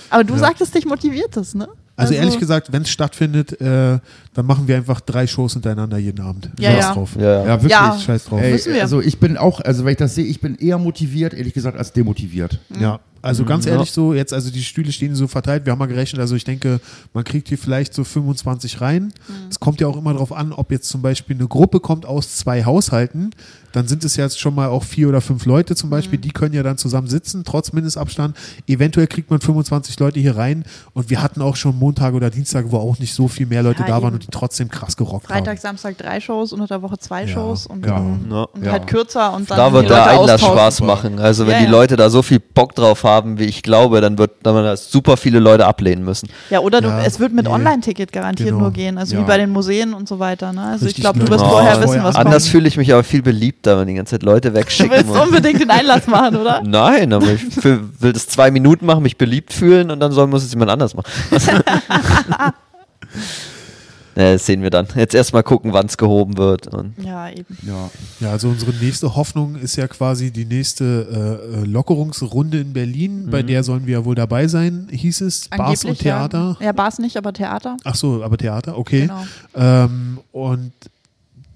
Aber 0.09 0.23
du 0.23 0.33
Ja. 0.33 0.39
sagtest, 0.39 0.75
dich 0.75 0.85
motiviert 0.85 1.35
das, 1.35 1.53
ne? 1.55 1.67
Also, 1.97 2.13
ehrlich 2.13 2.37
gesagt, 2.37 2.73
wenn 2.73 2.81
es 2.81 2.89
stattfindet, 2.89 3.59
äh, 3.61 3.99
dann 4.33 4.45
machen 4.45 4.67
wir 4.67 4.75
einfach 4.75 4.99
drei 4.99 5.27
Shows 5.27 5.53
hintereinander 5.53 5.97
jeden 5.97 6.19
Abend. 6.19 6.49
Ja, 6.59 6.71
Scheiß 6.71 6.83
ja. 6.83 6.93
drauf. 6.93 7.09
Ja, 7.17 7.23
ja. 7.23 7.45
Ja, 7.45 7.63
wirklich. 7.63 8.03
Scheiß 8.03 8.25
drauf. 8.25 8.41
Ey. 8.41 8.81
Also 8.81 8.99
ich 9.01 9.17
bin 9.17 9.37
auch, 9.37 9.61
also 9.61 9.85
wenn 9.85 9.91
ich 9.93 9.97
das 9.97 10.13
sehe, 10.13 10.25
ich 10.25 10.41
bin 10.41 10.55
eher 10.55 10.77
motiviert, 10.77 11.33
ehrlich 11.33 11.53
gesagt, 11.53 11.77
als 11.77 11.93
demotiviert. 11.93 12.59
Ja, 12.79 12.99
Also 13.25 13.43
ganz 13.43 13.65
Ja. 13.65 13.73
ehrlich 13.73 13.91
so, 13.91 14.13
jetzt, 14.13 14.33
also 14.33 14.51
die 14.51 14.63
Stühle 14.63 14.91
stehen 14.91 15.15
so 15.15 15.27
verteilt, 15.27 15.65
wir 15.65 15.71
haben 15.71 15.79
mal 15.79 15.87
gerechnet, 15.87 16.21
also 16.21 16.35
ich 16.35 16.43
denke, 16.43 16.79
man 17.13 17.23
kriegt 17.23 17.47
hier 17.49 17.57
vielleicht 17.57 17.93
so 17.93 18.03
25 18.03 18.81
rein. 18.81 19.11
Es 19.49 19.59
kommt 19.59 19.81
ja 19.81 19.87
auch 19.87 19.97
immer 19.97 20.13
darauf 20.13 20.31
an, 20.31 20.53
ob 20.53 20.71
jetzt 20.71 20.87
zum 20.89 21.01
Beispiel 21.01 21.35
eine 21.35 21.47
Gruppe 21.47 21.79
kommt 21.79 22.05
aus 22.05 22.37
zwei 22.37 22.63
Haushalten, 22.63 23.31
dann 23.73 23.87
sind 23.89 24.05
es 24.05 24.15
jetzt 24.15 24.39
schon 24.39 24.55
mal 24.55 24.69
auch 24.69 24.83
vier 24.83 25.09
oder 25.09 25.19
fünf 25.19 25.45
Leute 25.45 25.75
zum 25.75 25.89
Beispiel, 25.89 26.17
die 26.17 26.29
können 26.31 26.53
ja 26.53 26.63
dann 26.63 26.77
zusammen 26.77 27.07
sitzen, 27.07 27.43
trotz 27.43 27.73
Mindestabstand. 27.73 28.37
Eventuell 28.67 29.07
kriegt 29.07 29.29
man 29.29 29.41
25 29.41 29.99
Leute 29.99 30.19
hier 30.21 30.37
rein 30.37 30.63
und 30.93 31.09
wir 31.09 31.21
hatten 31.21 31.41
auch 31.41 31.55
schon 31.57 31.77
Montage 31.77 32.15
oder 32.15 32.29
Dienstage, 32.29 32.71
wo 32.71 32.77
auch 32.77 32.99
nicht 32.99 33.13
so 33.13 33.27
viel 33.27 33.47
mehr 33.47 33.63
Leute 33.63 33.81
Ja, 33.81 33.87
da 33.87 34.01
waren 34.01 34.13
und 34.13 34.23
die 34.23 34.27
trotzdem 34.31 34.69
krass 34.69 34.95
gerockt 34.95 35.27
Freitag, 35.27 35.55
haben. 35.57 35.61
Samstag 35.61 35.97
drei 35.97 36.21
Shows, 36.21 36.53
unter 36.53 36.67
der 36.67 36.81
Woche 36.83 36.97
zwei 36.99 37.23
Ja. 37.23 37.27
Shows 37.27 37.67
und, 37.67 37.85
Ja. 37.85 37.97
und 37.97 38.63
Ja. 38.63 38.71
halt 38.71 38.87
kürzer 38.87 39.33
und 39.33 39.49
dann 39.49 39.57
Da 39.57 39.73
wird 39.73 39.89
der 39.89 40.05
Einlass. 40.05 40.39
Spaß 40.41 40.81
machen. 40.81 41.19
Also 41.19 41.45
wenn 41.47 41.53
Ja, 41.53 41.65
die. 41.65 41.71
Leute 41.71 41.95
da 41.97 42.09
so 42.09 42.21
viel 42.21 42.39
Bock 42.39 42.75
drauf 42.75 43.03
haben, 43.03 43.14
wie 43.23 43.45
ich 43.45 43.63
glaube, 43.63 44.01
dann 44.01 44.17
wird 44.17 44.31
dann 44.43 44.55
das 44.63 44.91
super 44.91 45.17
viele 45.17 45.39
Leute 45.39 45.65
ablehnen 45.65 46.03
müssen. 46.03 46.29
Ja, 46.49 46.59
oder 46.59 46.81
du, 46.81 46.87
Ja, 46.89 47.01
es 47.03 47.19
wird 47.19 47.33
mit 47.33 47.45
nee. 47.45 47.51
Online-Ticket 47.51 48.11
garantiert 48.11 48.49
Genau. 48.49 48.61
nur 48.61 48.71
gehen, 48.71 48.97
also 48.97 49.15
Ja. 49.15 49.21
wie 49.21 49.25
bei 49.25 49.37
den 49.37 49.49
Museen 49.51 49.93
und 49.93 50.07
so 50.07 50.19
weiter. 50.19 50.53
Ne? 50.53 50.61
Also 50.61 50.85
Richtig, 50.85 50.97
ich 50.99 51.01
glaube, 51.03 51.19
du 51.19 51.27
wirst 51.29 51.43
Oh, 51.43 51.49
vorher 51.49 51.81
wissen, 51.81 52.03
was 52.03 52.15
Anders 52.15 52.43
kommt. 52.43 52.51
fühle 52.51 52.67
ich 52.67 52.77
mich 52.77 52.91
aber 52.93 53.03
viel 53.03 53.21
beliebter, 53.21 53.79
wenn 53.79 53.87
die 53.87 53.93
ganze 53.95 54.11
Zeit 54.11 54.23
Leute 54.23 54.49
Du 54.51 54.55
wegschicken. 54.57 54.91
willst 54.91 55.09
und- 55.09 55.19
unbedingt 55.19 55.59
den 55.61 55.69
Einlass 55.71 56.07
machen, 56.07 56.35
oder? 56.37 56.61
Nein, 56.65 57.13
aber 57.13 57.27
ich 57.33 57.63
will, 57.63 57.81
will 57.99 58.13
das 58.13 58.27
zwei 58.27 58.51
Minuten 58.51 58.85
machen, 58.85 59.03
mich 59.03 59.17
beliebt 59.17 59.53
fühlen 59.53 59.91
und 59.91 59.99
dann 59.99 60.11
soll, 60.11 60.27
muss 60.27 60.43
es 60.43 60.51
jemand 60.51 60.71
anders 60.71 60.93
machen. 60.95 61.05
das 64.15 64.45
sehen 64.45 64.61
wir 64.61 64.69
dann. 64.69 64.87
Jetzt 64.95 65.13
erstmal 65.13 65.43
gucken, 65.43 65.73
wann 65.73 65.87
es 65.87 65.97
gehoben 65.97 66.37
wird. 66.37 66.67
Und 66.67 66.93
Ja, 67.03 67.29
eben. 67.29 67.57
Ja. 67.61 67.89
Ja, 68.19 68.31
also 68.31 68.49
unsere 68.49 68.71
nächste 68.73 69.15
Hoffnung 69.15 69.55
ist 69.55 69.75
ja 69.75 69.87
quasi 69.87 70.31
die 70.31 70.45
nächste 70.45 71.41
äh, 71.53 71.61
äh, 71.61 71.65
Lockerungsrunde 71.65 72.59
in 72.59 72.73
Berlin. 72.73 73.27
Bei 73.29 73.43
der 73.43 73.63
sollen 73.63 73.85
wir 73.85 73.99
ja 73.99 74.05
wohl 74.05 74.15
dabei 74.15 74.47
sein, 74.47 74.87
hieß 74.91 75.21
es. 75.21 75.49
Bars 75.49 75.85
und 75.85 75.99
Theater. 75.99 76.57
Ja, 76.59 76.67
ja 76.67 76.71
Bars 76.71 76.99
nicht, 76.99 77.17
aber 77.17 77.33
Theater. 77.33 77.77
Ach 77.83 77.95
so, 77.95 78.23
aber 78.23 78.37
Theater, 78.37 78.77
okay. 78.77 79.01
Genau. 79.01 79.25
Ähm, 79.55 80.19
und 80.31 80.71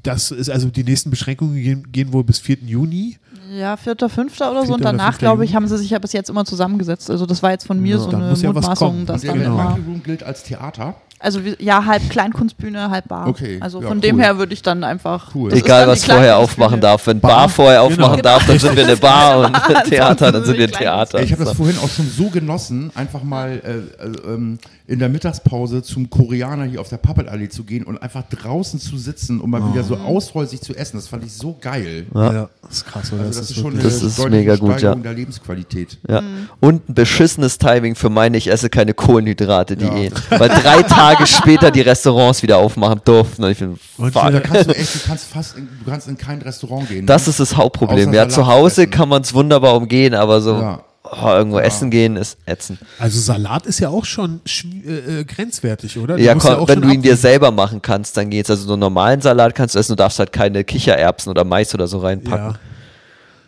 das 0.03 0.31
ist 0.31 0.49
also 0.49 0.69
die 0.69 0.83
nächsten 0.83 1.09
Beschränkungen 1.09 1.55
gehen, 1.55 1.91
gehen 1.91 2.13
wohl 2.13 2.23
bis 2.23 2.39
4. 2.39 2.57
Juni. 2.65 3.17
Ja, 3.51 3.77
vierter, 3.77 4.09
fünfter 4.09 4.51
oder 4.51 4.65
so. 4.65 4.75
Und 4.75 4.85
danach, 4.85 5.17
glaube 5.17 5.43
ich, 5.43 5.55
haben 5.55 5.67
sie 5.67 5.77
sich 5.77 5.89
ja 5.89 5.99
bis 5.99 6.13
jetzt 6.13 6.29
immer 6.29 6.45
zusammengesetzt. 6.45 7.09
Also 7.09 7.25
das 7.25 7.41
war 7.41 7.51
jetzt 7.51 7.65
von 7.65 7.79
mir 7.81 7.95
Ja, 7.95 8.01
so 8.01 8.09
eine 8.09 8.25
ja 8.25 8.31
was 8.31 8.43
Mutmaßung, 8.43 9.05
dass 9.07 9.23
Und 9.23 9.39
der. 9.39 9.49
Monkey 9.49 9.81
Room 9.81 10.03
gilt 10.03 10.23
als 10.23 10.43
Theater. 10.43 10.95
Also 11.21 11.41
ja, 11.59 11.85
halb 11.85 12.09
Kleinkunstbühne, 12.09 12.89
halb 12.89 13.09
Bar. 13.09 13.27
Okay, 13.27 13.57
Also 13.59 13.81
ja, 13.81 13.87
von 13.89 13.99
dem 13.99 14.15
cool. 14.15 14.21
her 14.23 14.37
würde 14.37 14.53
ich 14.53 14.61
dann 14.61 14.85
einfach. 14.85 15.35
Cool. 15.35 15.51
Egal, 15.53 15.81
dann 15.81 15.89
was 15.89 16.05
vorher 16.05 16.37
aufmachen 16.37 16.79
darf. 16.79 17.05
Wenn 17.07 17.19
Bar. 17.19 17.31
Bar 17.31 17.49
vorher 17.49 17.81
Genau. 17.81 17.87
aufmachen 18.05 18.21
darf, 18.21 18.45
dann 18.47 18.57
sind 18.57 18.75
wir 18.77 18.85
eine 18.85 18.95
Bar 18.95 19.39
und 19.45 19.83
Theater, 19.89 20.31
dann 20.31 20.45
sind 20.45 20.57
wir 20.57 20.67
ein 20.67 20.71
Theater. 20.71 21.21
Ich 21.21 21.31
habe 21.33 21.43
das 21.43 21.53
vorhin 21.57 21.77
auch 21.79 21.89
schon 21.89 22.09
so 22.09 22.29
genossen, 22.29 22.91
einfach 22.95 23.21
mal 23.23 23.61
äh, 23.63 24.03
äh, 24.05 24.33
ähm, 24.33 24.59
in 24.89 24.97
der 24.97 25.07
Mittagspause 25.07 25.83
zum 25.83 26.09
Koreaner 26.09 26.65
hier 26.65 26.81
auf 26.81 26.89
der 26.89 26.97
Pappelallee 26.97 27.49
zu 27.49 27.63
gehen 27.63 27.83
und 27.83 28.01
einfach 28.01 28.23
draußen 28.23 28.79
zu 28.79 28.97
sitzen 28.97 29.39
und 29.39 29.51
mal 29.51 29.61
wieder 29.71 29.83
so 29.83 29.95
ausfäusig 29.97 30.61
zu 30.61 30.75
essen. 30.75 30.97
Das 30.97 31.07
fand 31.07 31.23
ich 31.23 31.31
so 31.31 31.55
geil. 31.61 32.07
Ja, 32.13 32.49
das 32.63 32.77
ist 32.77 32.85
krass, 32.87 33.13
oder? 33.13 33.21
Also 33.23 33.39
das, 33.39 33.51
ist 33.51 33.59
schon 33.59 33.73
eine 33.73 33.83
Das 33.83 34.01
ist 34.01 34.17
deutliche 34.17 34.39
mega 34.39 34.55
gut, 34.55 34.71
Steigerung 34.71 34.97
ja. 34.97 35.03
der 35.03 35.13
Lebensqualität. 35.13 35.99
Ja. 36.07 36.23
Und 36.59 36.89
ein 36.89 36.93
beschissenes 36.95 37.59
Timing 37.59 37.93
für 37.93 38.09
meine 38.09 38.37
Ich 38.37 38.49
esse 38.51 38.71
keine 38.71 38.95
Kohlenhydrate 38.95 39.77
Ja. 39.79 39.89
Diät. 39.91 40.13
Weil 40.31 40.49
drei 40.49 40.81
Tage 40.87 41.27
später 41.27 41.69
die 41.69 41.81
Restaurants 41.81 42.41
wieder 42.41 42.57
aufmachen 42.57 43.01
durften. 43.05 43.43
Und 43.43 43.51
ich 43.51 43.59
bin, 43.59 43.77
Und 43.97 44.11
fuck. 44.11 44.31
Da 44.31 44.39
kannst 44.39 44.69
du 44.71 44.75
echt, 44.75 44.95
du 44.95 44.99
kannst 45.05 45.25
fast, 45.25 45.55
in, 45.55 45.67
du 45.85 45.91
kannst 45.91 46.07
in 46.07 46.17
kein 46.17 46.41
Restaurant 46.41 46.89
gehen. 46.89 47.05
Das 47.05 47.27
ne? 47.27 47.29
ist 47.29 47.39
das 47.39 47.55
Hauptproblem. 47.55 48.09
Außer 48.09 48.15
Ja, 48.17 48.27
zu 48.27 48.47
Hause 48.47 48.81
essen. 48.81 48.91
kann 48.91 49.07
man 49.07 49.21
es 49.21 49.35
wunderbar 49.35 49.75
umgehen, 49.75 50.15
aber 50.15 50.41
so 50.41 50.53
Ja. 50.59 50.81
Oh, 51.11 51.27
irgendwo 51.27 51.59
essen 51.59 51.89
gehen 51.91 52.15
ist 52.15 52.37
ätzend. 52.45 52.79
Also 52.99 53.19
Salat 53.19 53.65
ist 53.65 53.79
ja 53.79 53.89
auch 53.89 54.05
schon 54.05 54.41
äh, 54.85 55.19
äh, 55.19 55.23
grenzwertig, 55.23 55.97
oder? 55.97 56.17
Ja, 56.17 56.33
musst 56.33 56.47
komm, 56.47 56.55
auch 56.55 56.67
wenn 56.67 56.81
du 56.81 56.89
ihn 56.89 57.01
dir 57.01 57.15
selber 57.15 57.51
machen 57.51 57.81
kannst, 57.81 58.17
dann 58.17 58.29
geht's. 58.29 58.49
Also 58.49 58.65
so 58.67 58.73
einen 58.73 58.79
normalen 58.81 59.21
Salat 59.21 59.55
kannst 59.55 59.75
du 59.75 59.79
essen, 59.79 59.93
du 59.93 59.95
darfst 59.97 60.19
halt 60.19 60.31
keine 60.31 60.63
Kichererbsen 60.63 61.29
oder 61.29 61.43
Mais 61.43 61.73
oder 61.73 61.87
so 61.87 61.99
reinpacken. 61.99 62.53
Ja. 62.53 62.59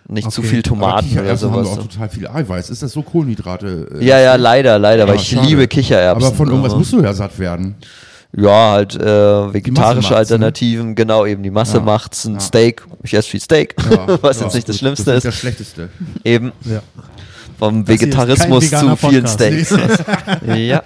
Nicht 0.08 0.30
zu 0.32 0.42
Okay. 0.42 0.50
viel 0.50 0.60
Aber 0.60 0.68
Tomaten 0.70 1.06
oder 1.12 1.22
Kichererbsen 1.22 1.52
haben 1.52 1.64
sowas. 1.64 1.78
doch 1.78 1.84
auch 1.84 1.88
total 1.88 2.10
viel 2.10 2.28
Eiweiß. 2.28 2.70
Ist 2.70 2.82
das 2.84 2.92
so 2.92 3.02
Kohlenhydrate? 3.02 3.88
äh, 4.00 4.06
Ja, 4.06 4.20
ja, 4.20 4.36
leider, 4.36 4.78
leider, 4.78 5.08
weil 5.08 5.16
ich 5.16 5.30
schade. 5.30 5.48
liebe 5.48 5.68
Kichererbsen. 5.68 6.28
Aber 6.28 6.36
von 6.36 6.48
irgendwas 6.50 6.74
Ja. 6.74 6.78
musst 6.80 6.92
du 6.94 7.02
ja 7.02 7.14
satt 7.14 7.38
werden. 7.40 7.76
Ja, 8.34 8.72
halt 8.72 8.96
äh, 8.96 9.54
vegetarische 9.54 10.12
ne? 10.12 10.16
Alternativen, 10.18 10.96
genau, 10.96 11.26
eben 11.26 11.44
die 11.44 11.50
Masse 11.50 11.78
Ja, 11.78 11.84
macht's, 11.84 12.24
ein 12.26 12.36
ja. 12.36 12.40
Steak, 12.40 12.82
ich 13.04 13.14
esse 13.14 13.30
viel 13.30 13.42
Steak, 13.42 13.76
Ja, 13.92 14.08
was 14.22 14.38
ja, 14.40 14.46
jetzt 14.46 14.56
nicht 14.56 14.70
das. 14.70 14.78
Schlimmste 14.78 15.04
das 15.12 15.18
ist, 15.18 15.26
Das 15.26 15.36
Schlechteste. 15.36 15.90
eben 16.24 16.54
Ja. 16.64 16.82
Vom 17.62 17.86
Das 17.86 17.90
Vegetarismus 17.90 18.72
zu 18.72 18.96
vielen 18.96 19.24
Podcast. 19.24 19.34
Steaks. 19.36 19.70
ja. 20.58 20.82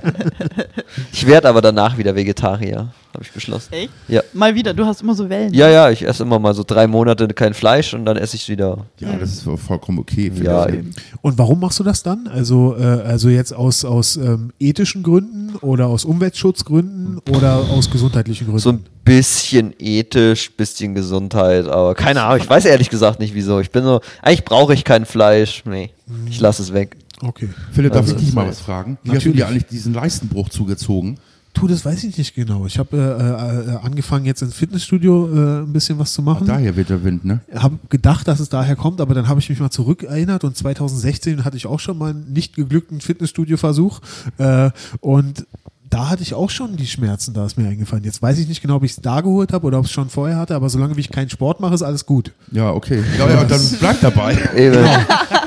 Ich 1.13 1.25
werde 1.25 1.47
aber 1.47 1.61
danach 1.61 1.97
wieder 1.97 2.13
Vegetarier, 2.13 2.89
habe 3.13 3.23
ich 3.23 3.31
beschlossen. 3.31 3.71
Echt? 3.71 3.89
Ja. 4.09 4.21
Mal 4.33 4.55
wieder, 4.55 4.73
du 4.73 4.85
hast 4.85 5.01
immer 5.01 5.15
so 5.15 5.29
Wellen. 5.29 5.53
Ja, 5.53 5.69
ja, 5.69 5.89
ich 5.89 6.05
esse 6.05 6.23
immer 6.23 6.37
mal 6.37 6.53
so 6.53 6.65
drei 6.67 6.85
Monate 6.87 7.29
kein 7.29 7.53
Fleisch 7.53 7.93
und 7.93 8.03
dann 8.03 8.17
esse 8.17 8.35
ich 8.35 8.49
wieder. 8.49 8.87
Ja, 8.99 9.15
das 9.15 9.29
ist 9.29 9.47
vollkommen 9.65 9.99
okay. 9.99 10.29
finde 10.29 10.43
Ja, 10.43 10.67
ich. 10.67 10.75
eben. 10.75 10.93
Und 11.21 11.37
warum 11.37 11.61
machst 11.61 11.79
du 11.79 11.85
das 11.85 12.03
dann? 12.03 12.27
Also, 12.27 12.75
äh, 12.77 12.83
also 12.83 13.29
jetzt 13.29 13.53
aus, 13.53 13.85
aus 13.85 14.17
ähm, 14.17 14.51
ethischen 14.59 15.01
Gründen 15.01 15.55
oder 15.61 15.87
aus 15.87 16.03
Umweltschutzgründen 16.03 17.21
oder 17.33 17.55
aus 17.71 17.89
gesundheitlichen 17.89 18.47
Gründen? 18.47 18.59
So 18.59 18.71
ein 18.71 18.83
bisschen 19.05 19.73
ethisch, 19.79 20.51
bisschen 20.51 20.93
Gesundheit, 20.93 21.67
aber 21.67 21.95
keine 21.95 22.23
Ahnung, 22.23 22.41
ich 22.41 22.49
weiß 22.49 22.65
ehrlich 22.65 22.89
gesagt 22.89 23.21
nicht 23.21 23.33
wieso. 23.33 23.61
Ich 23.61 23.71
bin 23.71 23.83
so, 23.85 24.01
eigentlich 24.21 24.43
brauche 24.43 24.73
ich 24.73 24.83
kein 24.83 25.05
Fleisch. 25.05 25.63
Nee, 25.65 25.91
ich 26.29 26.39
lasse 26.39 26.61
es 26.61 26.73
weg. 26.73 26.97
okay. 27.21 27.49
Philipp, 27.71 27.93
darf 27.93 28.03
Also, 28.03 28.15
ich 28.15 28.25
dich 28.25 28.33
mal 28.33 28.47
was 28.47 28.59
fragen? 28.59 28.97
Wie 29.03 29.09
hast 29.09 29.25
du 29.25 29.29
Natürlich. 29.29 29.37
dir 29.37 29.47
eigentlich 29.47 29.65
diesen 29.65 29.93
Leistenbruch 29.93 30.49
zugezogen? 30.49 31.17
Tu, 31.53 31.67
das 31.67 31.85
weiß 31.85 32.03
ich 32.03 32.17
nicht 32.17 32.35
genau. 32.35 32.65
Ich 32.65 32.77
habe 32.77 32.97
äh, 32.97 33.71
äh, 33.71 33.77
angefangen 33.77 34.25
jetzt 34.25 34.41
ins 34.41 34.55
Fitnessstudio 34.55 35.27
äh, 35.27 35.61
ein 35.61 35.71
bisschen 35.71 35.97
was 35.97 36.11
zu 36.11 36.21
machen. 36.21 36.45
Daher 36.45 36.75
wird 36.75 36.89
der 36.89 37.01
Wind, 37.05 37.23
ne? 37.23 37.39
habe 37.53 37.79
gedacht, 37.87 38.27
dass 38.27 38.41
es 38.41 38.49
daher 38.49 38.75
kommt, 38.75 38.99
aber 38.99 39.13
dann 39.13 39.29
habe 39.29 39.39
ich 39.39 39.49
mich 39.49 39.59
mal 39.61 39.69
zurückerinnert 39.69 40.43
und 40.43 40.57
2016 40.57 41.45
hatte 41.45 41.55
ich 41.55 41.65
auch 41.65 41.79
schon 41.79 41.97
mal 41.97 42.09
einen 42.09 42.33
nicht 42.33 42.55
geglückten 42.55 42.99
Fitnessstudio-Versuch 42.99 44.01
äh, 44.37 44.69
und 44.99 45.47
da 45.89 46.09
hatte 46.09 46.23
ich 46.23 46.33
auch 46.33 46.49
schon 46.49 46.75
die 46.75 46.87
Schmerzen, 46.87 47.33
da 47.33 47.45
ist 47.45 47.57
mir 47.57 47.67
eingefallen. 47.67 48.03
Jetzt 48.03 48.21
weiß 48.21 48.39
ich 48.39 48.47
nicht 48.47 48.61
genau, 48.61 48.75
ob 48.75 48.83
ich 48.83 48.91
es 48.91 49.01
da 49.01 49.21
geholt 49.21 49.53
habe 49.53 49.67
oder 49.67 49.79
ob 49.79 49.85
es 49.85 49.91
schon 49.91 50.09
vorher 50.09 50.37
hatte, 50.37 50.55
aber 50.55 50.69
solange 50.69 50.95
wie 50.95 51.01
ich 51.01 51.11
keinen 51.11 51.29
Sport 51.29 51.59
mache, 51.59 51.75
ist 51.75 51.83
alles 51.83 52.05
gut. 52.05 52.31
Ja, 52.51 52.71
okay. 52.71 53.03
Ja, 53.17 53.29
ja, 53.29 53.43
dann 53.43 53.61
bleib 53.79 54.01
dabei. 54.01 54.37
Eben. 54.55 54.85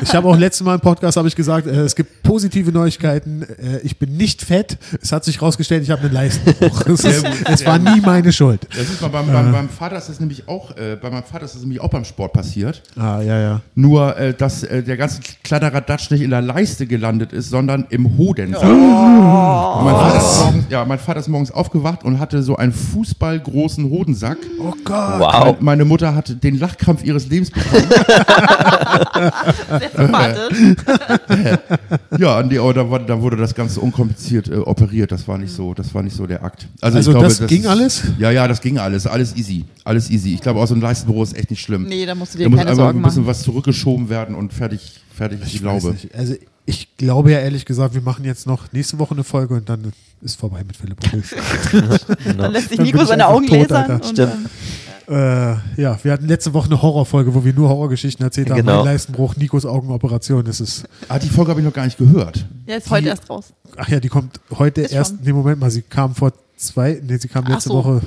Ich 0.01 0.14
habe 0.14 0.28
auch 0.28 0.36
letztes 0.36 0.64
Mal 0.64 0.74
im 0.74 0.80
Podcast 0.80 1.16
habe 1.16 1.26
ich 1.26 1.34
gesagt, 1.34 1.66
äh, 1.66 1.80
es 1.80 1.97
gibt 1.97 2.22
positive 2.22 2.70
Neuigkeiten. 2.70 3.43
Äh, 3.43 3.78
ich 3.82 3.99
bin 3.99 4.16
nicht 4.16 4.43
fett. 4.43 4.78
Es 5.03 5.11
hat 5.11 5.24
sich 5.24 5.43
rausgestellt, 5.43 5.82
ich 5.82 5.91
habe 5.91 6.03
einen 6.03 6.12
Leistenbruch. 6.12 6.86
Es, 6.89 7.05
ist, 7.05 7.26
es 7.45 7.66
war 7.66 7.78
nie 7.78 8.01
meine 8.01 8.32
Schuld. 8.32 8.66
Das 8.70 8.89
ist 8.89 9.01
mal 9.01 9.09
beim, 9.09 9.30
beim, 9.30 9.53
beim 9.53 9.68
Vater 9.68 9.99
ist 9.99 10.09
das 10.09 10.20
nämlich 10.20 10.49
auch, 10.49 10.76
äh, 10.76 10.97
bei 11.01 11.11
meinem 11.11 11.22
Vater 11.22 11.45
ist 11.45 11.55
das 11.55 11.62
nämlich 11.62 11.80
auch 11.80 11.91
beim 11.91 12.05
Sport 12.05 12.32
passiert. 12.32 12.82
Ah, 12.97 13.20
ja, 13.20 13.39
ja. 13.39 13.61
Nur, 13.74 14.16
äh, 14.16 14.34
dass 14.34 14.62
äh, 14.62 14.82
der 14.82 14.97
ganze 14.97 15.20
Kladderadatsch 15.45 16.11
nicht 16.11 16.22
in 16.22 16.30
der 16.30 16.43
Leiste 16.43 16.86
gelandet 16.86 17.32
ist, 17.32 17.51
sondern 17.51 17.86
im 17.91 18.16
Hodensack. 18.16 18.62
Und 18.62 19.84
Mein, 19.84 19.95
Vater 19.95 20.18
ist 20.18 20.28
morgens, 20.37 20.64
ja, 20.70 20.85
mein 20.85 20.99
Vater 20.99 21.20
ist 21.20 21.29
morgens 21.29 21.51
aufgewacht 21.51 22.05
und 22.05 22.18
hatte 22.18 22.43
so 22.43 22.57
einen 22.57 22.72
fußballgroßen 22.72 23.89
Hodensack. 23.91 24.39
Oh 24.61 24.72
Gott. 24.85 25.20
Wow. 25.20 25.45
Mein- 25.45 25.57
Meine 25.79 25.85
Mutter 25.85 26.14
hatte 26.14 26.35
den 26.37 26.59
Lachkrampf 26.59 27.05
ihres 27.05 27.29
Lebens 27.29 27.51
bekommen. 27.51 27.85
Sehr 29.79 29.91
sympathisch. 29.97 30.59
ja, 32.18 32.43
nee, 32.43 32.59
aber 32.59 32.74
da, 32.74 32.91
war, 32.91 32.99
da 33.01 33.20
wurde 33.20 33.37
das 33.37 33.55
Ganze 33.55 33.81
unkompliziert 33.81 34.49
äh, 34.49 34.57
operiert. 34.57 35.12
Das 35.12 35.29
war 35.29 35.39
nicht 35.39 35.53
so, 35.53 35.74
das 35.74 35.95
war 35.95 36.03
nicht 36.03 36.16
so 36.16 36.26
der 36.26 36.43
Akt. 36.45 36.66
Also 36.81 37.12
das 37.12 37.47
ging 37.47 37.66
alles? 37.66 38.03
Ja, 38.18 38.31
ja, 38.31 38.49
das 38.49 38.61
ging 38.61 38.79
alles. 38.79 39.07
Alles 39.07 39.37
easy. 39.37 39.64
Alles 39.85 40.11
easy. 40.11 40.35
Ich 40.35 40.41
glaube, 40.41 40.61
auch 40.61 40.66
so 40.66 40.74
ein 40.74 40.81
Leistenbüro 40.81 41.22
ist 41.22 41.37
echt 41.37 41.51
nicht 41.51 41.61
schlimm. 41.62 41.85
Nee, 41.85 42.07
da 42.07 42.14
musst 42.14 42.35
du 42.35 42.39
da 42.39 42.45
dir 42.45 42.51
muss 42.51 42.59
keine 42.59 42.70
einfach 42.70 42.85
Sorgen 42.85 42.99
ein 42.99 43.03
bisschen 43.03 43.22
machen. 43.22 43.31
was 43.31 43.43
zurückgeschoben 43.43 44.09
werden 44.09 44.35
und 44.35 44.53
fertig, 44.53 45.01
fertig 45.14 45.41
Ich 45.45 45.55
weiß 45.64 45.83
Laube. 45.85 45.91
nicht. 45.95 46.14
Also 46.14 46.35
ich 46.69 46.97
glaube 46.99 47.33
ja 47.33 47.39
ehrlich 47.39 47.64
gesagt, 47.64 47.95
wir 47.95 48.03
machen 48.03 48.25
jetzt 48.25 48.47
noch 48.47 48.73
nächste 48.73 48.99
Woche 48.99 49.14
eine 49.14 49.25
Folge 49.25 49.55
und 49.55 49.69
dann 49.69 49.93
ist 50.21 50.39
vorbei 50.39 50.62
mit 50.66 50.77
Philipp. 50.77 50.99
Dann 52.37 52.53
lässt 52.53 52.69
sich 52.71 52.79
Nico 52.81 53.05
seine 53.05 53.27
Augen 53.27 53.47
tot, 53.47 53.71
lasern. 53.71 54.01
Und 54.01 54.19
äh, 54.19 55.55
ja, 55.81 55.99
wir 56.03 56.12
hatten 56.12 56.27
letzte 56.29 56.53
Woche 56.53 56.66
eine 56.66 56.83
Horrorfolge, 56.83 57.33
wo 57.35 57.43
wir 57.45 57.55
nur 57.55 57.69
Horrorgeschichten 57.71 58.23
erzählt 58.25 58.51
haben. 58.51 58.59
Genau. 58.59 58.85
Mein 58.85 58.93
Leistenbruch, 58.93 59.37
Nikos 59.37 59.64
Augenoperation. 59.64 60.45
Das 60.45 60.61
ist, 60.61 60.85
Ah, 61.09 61.19
die 61.19 61.29
Folge 61.31 61.51
habe 61.53 61.61
ich 61.61 61.66
noch 61.66 61.73
gar 61.73 61.87
nicht 61.87 61.97
gehört. 61.97 62.45
ja, 62.66 62.77
ist 62.77 62.91
heute 62.91 63.03
Die- 63.05 63.09
erst 63.09 63.31
raus. 63.31 63.47
ach 63.77 63.89
ja, 63.89 64.01
die 64.01 64.09
kommt 64.09 64.39
heute 64.59 64.83
Ist 64.83 64.93
erst. 64.93 65.11
schon. 65.12 65.21
Nee, 65.25 65.33
Moment 65.33 65.61
mal, 65.61 65.71
sie 65.71 65.83
kam 65.83 66.14
vor 66.14 66.33
zwei, 66.59 67.01
nee, 67.03 67.16
sie 67.16 67.29
kam 67.29 67.47
letzte 67.47 67.71
so. 67.71 67.77
Woche. 67.77 68.01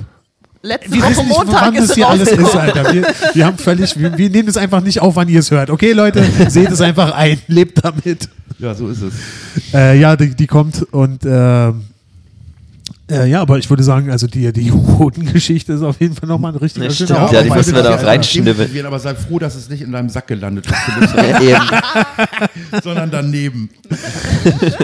Letzte 0.64 0.92
Wir 0.92 1.02
Woche 1.02 1.24
nicht, 1.24 1.28
Montag 1.28 1.74
ist 1.74 1.94
hier 1.94 2.08
alles 2.08 2.28
ist, 2.28 2.38
rausgekommen. 2.40 2.70
Alter. 2.76 2.92
Wir, 2.94 3.06
wir 3.34 3.46
haben 3.46 3.58
völlig, 3.58 3.98
wir, 3.98 4.16
wir 4.16 4.30
nehmen 4.30 4.48
es 4.48 4.56
einfach 4.56 4.80
nicht 4.80 5.00
auf, 5.00 5.16
wann 5.16 5.28
ihr 5.28 5.40
es 5.40 5.50
hört. 5.50 5.70
Okay, 5.70 5.90
Leute, 5.92 6.24
seht 6.50 6.70
es 6.70 6.80
einfach 6.80 7.12
ein, 7.14 7.40
lebt 7.48 7.84
damit. 7.84 8.28
Ja, 8.58 8.74
so 8.74 8.88
ist 8.88 9.02
es. 9.02 9.12
Äh, 9.74 9.98
ja, 10.00 10.16
die, 10.16 10.34
die 10.34 10.46
kommt 10.46 10.82
und 10.92 11.20
ähm, 11.24 11.82
Äh, 13.10 13.28
ja, 13.28 13.42
aber 13.42 13.58
ich 13.58 13.68
würde 13.68 13.82
sagen, 13.82 14.10
also 14.10 14.26
die, 14.26 14.52
die 14.52 14.70
Hoden-Geschichte 14.98 15.72
ist 15.74 15.82
auf 15.82 16.00
jeden 16.00 16.14
Fall 16.14 16.28
nochmal 16.28 16.52
ein 16.52 16.58
richtiger 16.58 16.86
Das 16.86 16.96
schöner 16.96 17.30
ja, 17.32 17.42
die 17.42 17.50
müssen 17.50 17.74
wir 17.74 17.82
da 17.82 17.90
Ja, 18.00 18.06
reinschnibbeln. 18.06 18.72
Wir 18.72 18.86
aber 18.86 18.98
sei 18.98 19.14
froh, 19.14 19.38
dass 19.38 19.54
es 19.54 19.68
nicht 19.68 19.82
in 19.82 19.92
deinem 19.92 20.08
Sack 20.08 20.28
gelandet 20.28 20.66
ist, 20.66 20.74
Philipp, 20.76 21.40
Ja, 21.50 21.62
eben. 22.40 22.80
sondern 22.82 23.10
daneben. 23.10 23.68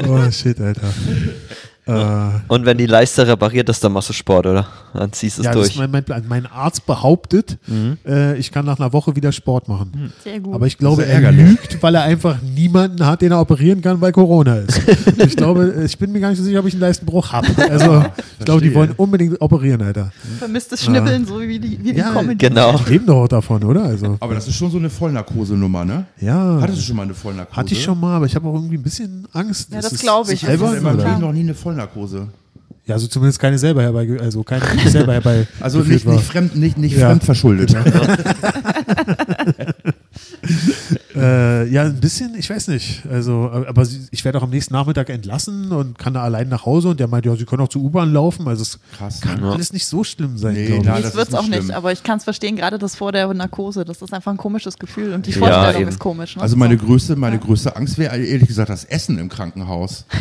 Oh, 0.09 0.31
shit, 0.31 0.61
Alter. 0.61 0.89
Äh, 1.89 2.41
Und 2.49 2.67
wenn 2.67 2.77
die 2.77 2.87
Leiste 2.87 3.27
repariert 3.27 3.69
ist, 3.69 3.83
dann 3.83 3.93
machst 3.93 4.11
du 4.11 4.13
Sport, 4.13 4.47
oder? 4.47 4.67
Dann 4.95 5.13
ziehst 5.13 5.39
du 5.39 5.43
es 5.43 5.47
ja, 5.47 5.53
das 5.53 5.61
durch. 5.63 5.73
ist 5.73 5.79
mein, 5.79 5.91
mein 5.91 6.05
Plan. 6.05 6.25
Mein 6.29 6.47
Arzt 6.47 6.85
behauptet, 6.87 7.59
äh, 8.07 8.37
ich 8.37 8.53
kann 8.53 8.67
nach 8.67 8.79
einer 8.79 8.93
Woche 8.93 9.17
wieder 9.17 9.33
Sport 9.33 9.69
machen. 9.69 10.13
Sehr 10.23 10.41
gut. 10.41 10.55
Aber 10.55 10.67
ich 10.67 10.77
glaube, 10.79 11.03
Das 11.03 11.11
er 11.11 11.33
lügt, 11.33 11.83
weil 11.83 11.95
er 11.95 12.03
einfach 12.03 12.37
niemanden 12.43 13.05
hat, 13.07 13.23
den 13.23 13.33
er 13.33 13.41
operieren 13.41 13.81
kann, 13.81 14.01
weil 14.01 14.13
Corona 14.13 14.57
ist. 14.57 14.81
ich 15.19 15.37
glaube, 15.37 15.83
ich 15.85 15.97
bin 15.99 16.13
mir 16.13 16.21
gar 16.21 16.29
nicht 16.31 16.39
so 16.39 16.45
sicher, 16.45 16.61
ob 16.61 16.67
ich 16.67 16.75
einen 16.75 16.81
Leistenbruch 16.83 17.33
habe. 17.33 17.49
Also, 17.69 18.05
ich 18.39 18.45
glaube, 18.47 18.63
die 18.63 18.75
wollen 18.75 18.93
unbedingt 18.97 19.41
operieren, 19.41 19.83
Alter. 19.83 20.11
Vermisstes 20.39 20.83
Schnibbeln, 20.85 21.27
so 21.27 21.41
wie 21.41 21.59
die, 21.59 21.79
wie 21.83 21.93
die 21.93 21.99
Ja, 21.99 22.13
Comedy. 22.13 22.37
Genau. 22.49 22.77
Die 22.79 22.93
leben 22.93 23.07
doch 23.07 23.25
auch 23.25 23.29
davon, 23.29 23.63
oder? 23.63 23.83
Also, 23.85 24.17
Aber 24.21 24.35
das 24.35 24.49
ist 24.49 24.57
schon 24.57 24.71
so 24.71 24.79
eine 24.79 24.89
Vollnarkose-Nummer, 24.91 25.85
ne? 25.85 26.07
ja. 26.21 26.59
Hattest 26.61 26.79
du 26.79 26.83
schon 26.83 26.97
mal 26.97 27.03
eine 27.03 27.15
Vollnarkose? 27.15 27.57
Hatte 27.57 27.75
ich 27.75 27.83
schon 27.83 28.01
mal, 28.01 28.17
aber 28.17 28.27
ich 28.27 28.35
habe 28.35 28.49
auch 28.49 28.55
irgendwie 28.55 28.77
ein 28.77 28.83
bisschen 28.83 29.27
Angst. 29.33 29.71
Ja, 29.73 29.81
das 29.81 29.93
es 29.93 30.01
glaube 30.01 30.33
ich. 30.33 30.43
Ich? 30.43 30.49
Leben 30.49 31.21
noch 31.21 31.33
nie 31.33 31.41
eine 31.41 31.55
Vollnarkose. 31.55 31.78
Ja, 32.87 32.95
also 32.95 33.07
zumindest 33.07 33.39
keine 33.39 33.59
selber 33.59 33.83
herbei, 33.83 34.09
also 34.19 34.43
keine 34.43 34.65
die 34.67 34.77
nicht 34.77 34.91
selber 34.91 35.13
herbei. 35.13 35.47
Also 35.61 35.81
nicht, 35.81 36.07
war. 36.07 36.15
nicht, 36.15 36.25
fremd, 36.25 36.57
nicht, 36.57 36.79
nicht 36.79 36.97
Ja. 36.97 37.09
fremd 37.09 37.23
verschuldet. 37.25 37.77
Äh, 41.19 41.65
ja, 41.69 41.83
ein 41.83 42.01
bisschen, 42.01 42.35
ich 42.37 42.49
weiß 42.49 42.69
nicht. 42.69 43.03
Also, 43.11 43.51
aber 43.67 43.85
sie- 43.85 44.07
ich 44.11 44.25
werde 44.25 44.39
auch 44.39 44.43
am 44.43 44.51
nächsten 44.51 44.75
Nachmittag 44.75 45.09
entlassen 45.11 45.73
und 45.73 45.99
kann 45.99 46.15
da 46.15 46.23
allein 46.23 46.49
nach 46.49 46.65
Hause 46.67 46.89
und 46.89 47.01
der 47.01 47.09
meint, 47.09 47.27
ja, 47.27 47.35
sie 47.37 47.45
können 47.45 47.63
auch 47.63 47.69
zur 47.69 47.83
U-Bahn 47.83 48.13
laufen. 48.13 48.47
Also 48.49 48.63
es 48.63 48.79
Krass. 48.97 49.21
kann 49.21 49.43
Ja. 49.43 49.51
alles 49.51 49.73
nicht 49.73 49.87
so 49.87 50.05
schlimm 50.05 50.39
sein, 50.39 50.55
Nee, 50.55 50.67
glaube 50.67 50.83
ich. 50.83 51.03
das 51.03 51.05
es 51.11 51.15
wird 51.17 51.29
es 51.29 51.35
auch 51.35 51.43
nicht 51.43 51.51
nicht, 51.51 51.63
schlimm. 51.65 51.77
aber 51.77 51.93
ich 51.93 52.03
kann 52.03 52.19
es 52.19 52.25
verstehen, 52.25 52.57
gerade 52.57 52.79
das 52.79 52.95
vor 52.97 53.13
der 53.13 53.33
Narkose. 53.35 53.85
Das 53.85 54.01
ist 54.03 54.13
einfach 54.15 54.31
ein 54.33 54.37
komisches 54.39 54.79
Gefühl 54.79 55.13
und 55.13 55.27
die 55.27 55.31
Ja, 55.33 55.39
Vorstellung 55.39 55.81
eben. 55.83 55.89
ist 55.91 55.99
komisch. 55.99 56.37
Ne? 56.37 56.43
Also 56.43 56.57
meine 56.57 56.79
So. 56.79 56.87
größte, 56.87 57.17
meine 57.17 57.39
größte 57.39 57.75
Angst 57.77 57.99
wäre 57.99 58.17
ehrlich 58.17 58.49
gesagt 58.49 58.71
das 58.71 58.85
Essen 58.85 59.19
im 59.19 59.29
Krankenhaus. 59.29 60.05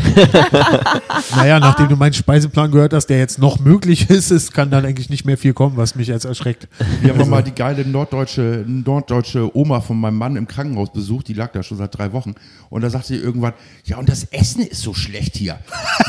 Naja, 1.35 1.59
nachdem 1.59 1.89
du 1.89 1.95
meinen 1.95 2.13
Speiseplan 2.13 2.71
gehört 2.71 2.93
hast, 2.93 3.07
der 3.07 3.17
jetzt 3.19 3.39
noch 3.39 3.59
möglich 3.59 4.09
ist, 4.09 4.31
es 4.31 4.51
kann 4.51 4.69
dann 4.69 4.85
eigentlich 4.85 5.09
nicht 5.09 5.25
mehr 5.25 5.37
viel 5.37 5.53
kommen, 5.53 5.77
was 5.77 5.95
mich 5.95 6.07
jetzt 6.07 6.25
erschreckt. 6.25 6.67
Wir 7.01 7.15
haben 7.17 7.29
mal 7.29 7.43
die 7.43 7.51
geile 7.53 7.85
norddeutsche, 7.85 8.63
norddeutsche 8.67 9.55
Oma 9.55 9.81
von 9.81 9.99
meinem 9.99 10.17
Mann 10.17 10.35
im 10.35 10.47
Krankenhaus 10.47 10.86
besucht, 10.93 11.27
die 11.27 11.33
lag 11.33 11.51
da 11.51 11.63
schon 11.63 11.77
seit 11.77 11.97
drei 11.97 12.13
Wochen. 12.13 12.35
Und 12.69 12.81
da 12.81 12.89
sagte 12.89 13.09
sie 13.09 13.15
irgendwann, 13.15 13.53
ja, 13.85 13.97
und 13.97 14.09
das 14.09 14.25
Essen 14.25 14.61
ist 14.61 14.81
so 14.81 14.93
schlecht 14.93 15.35
hier. 15.35 15.59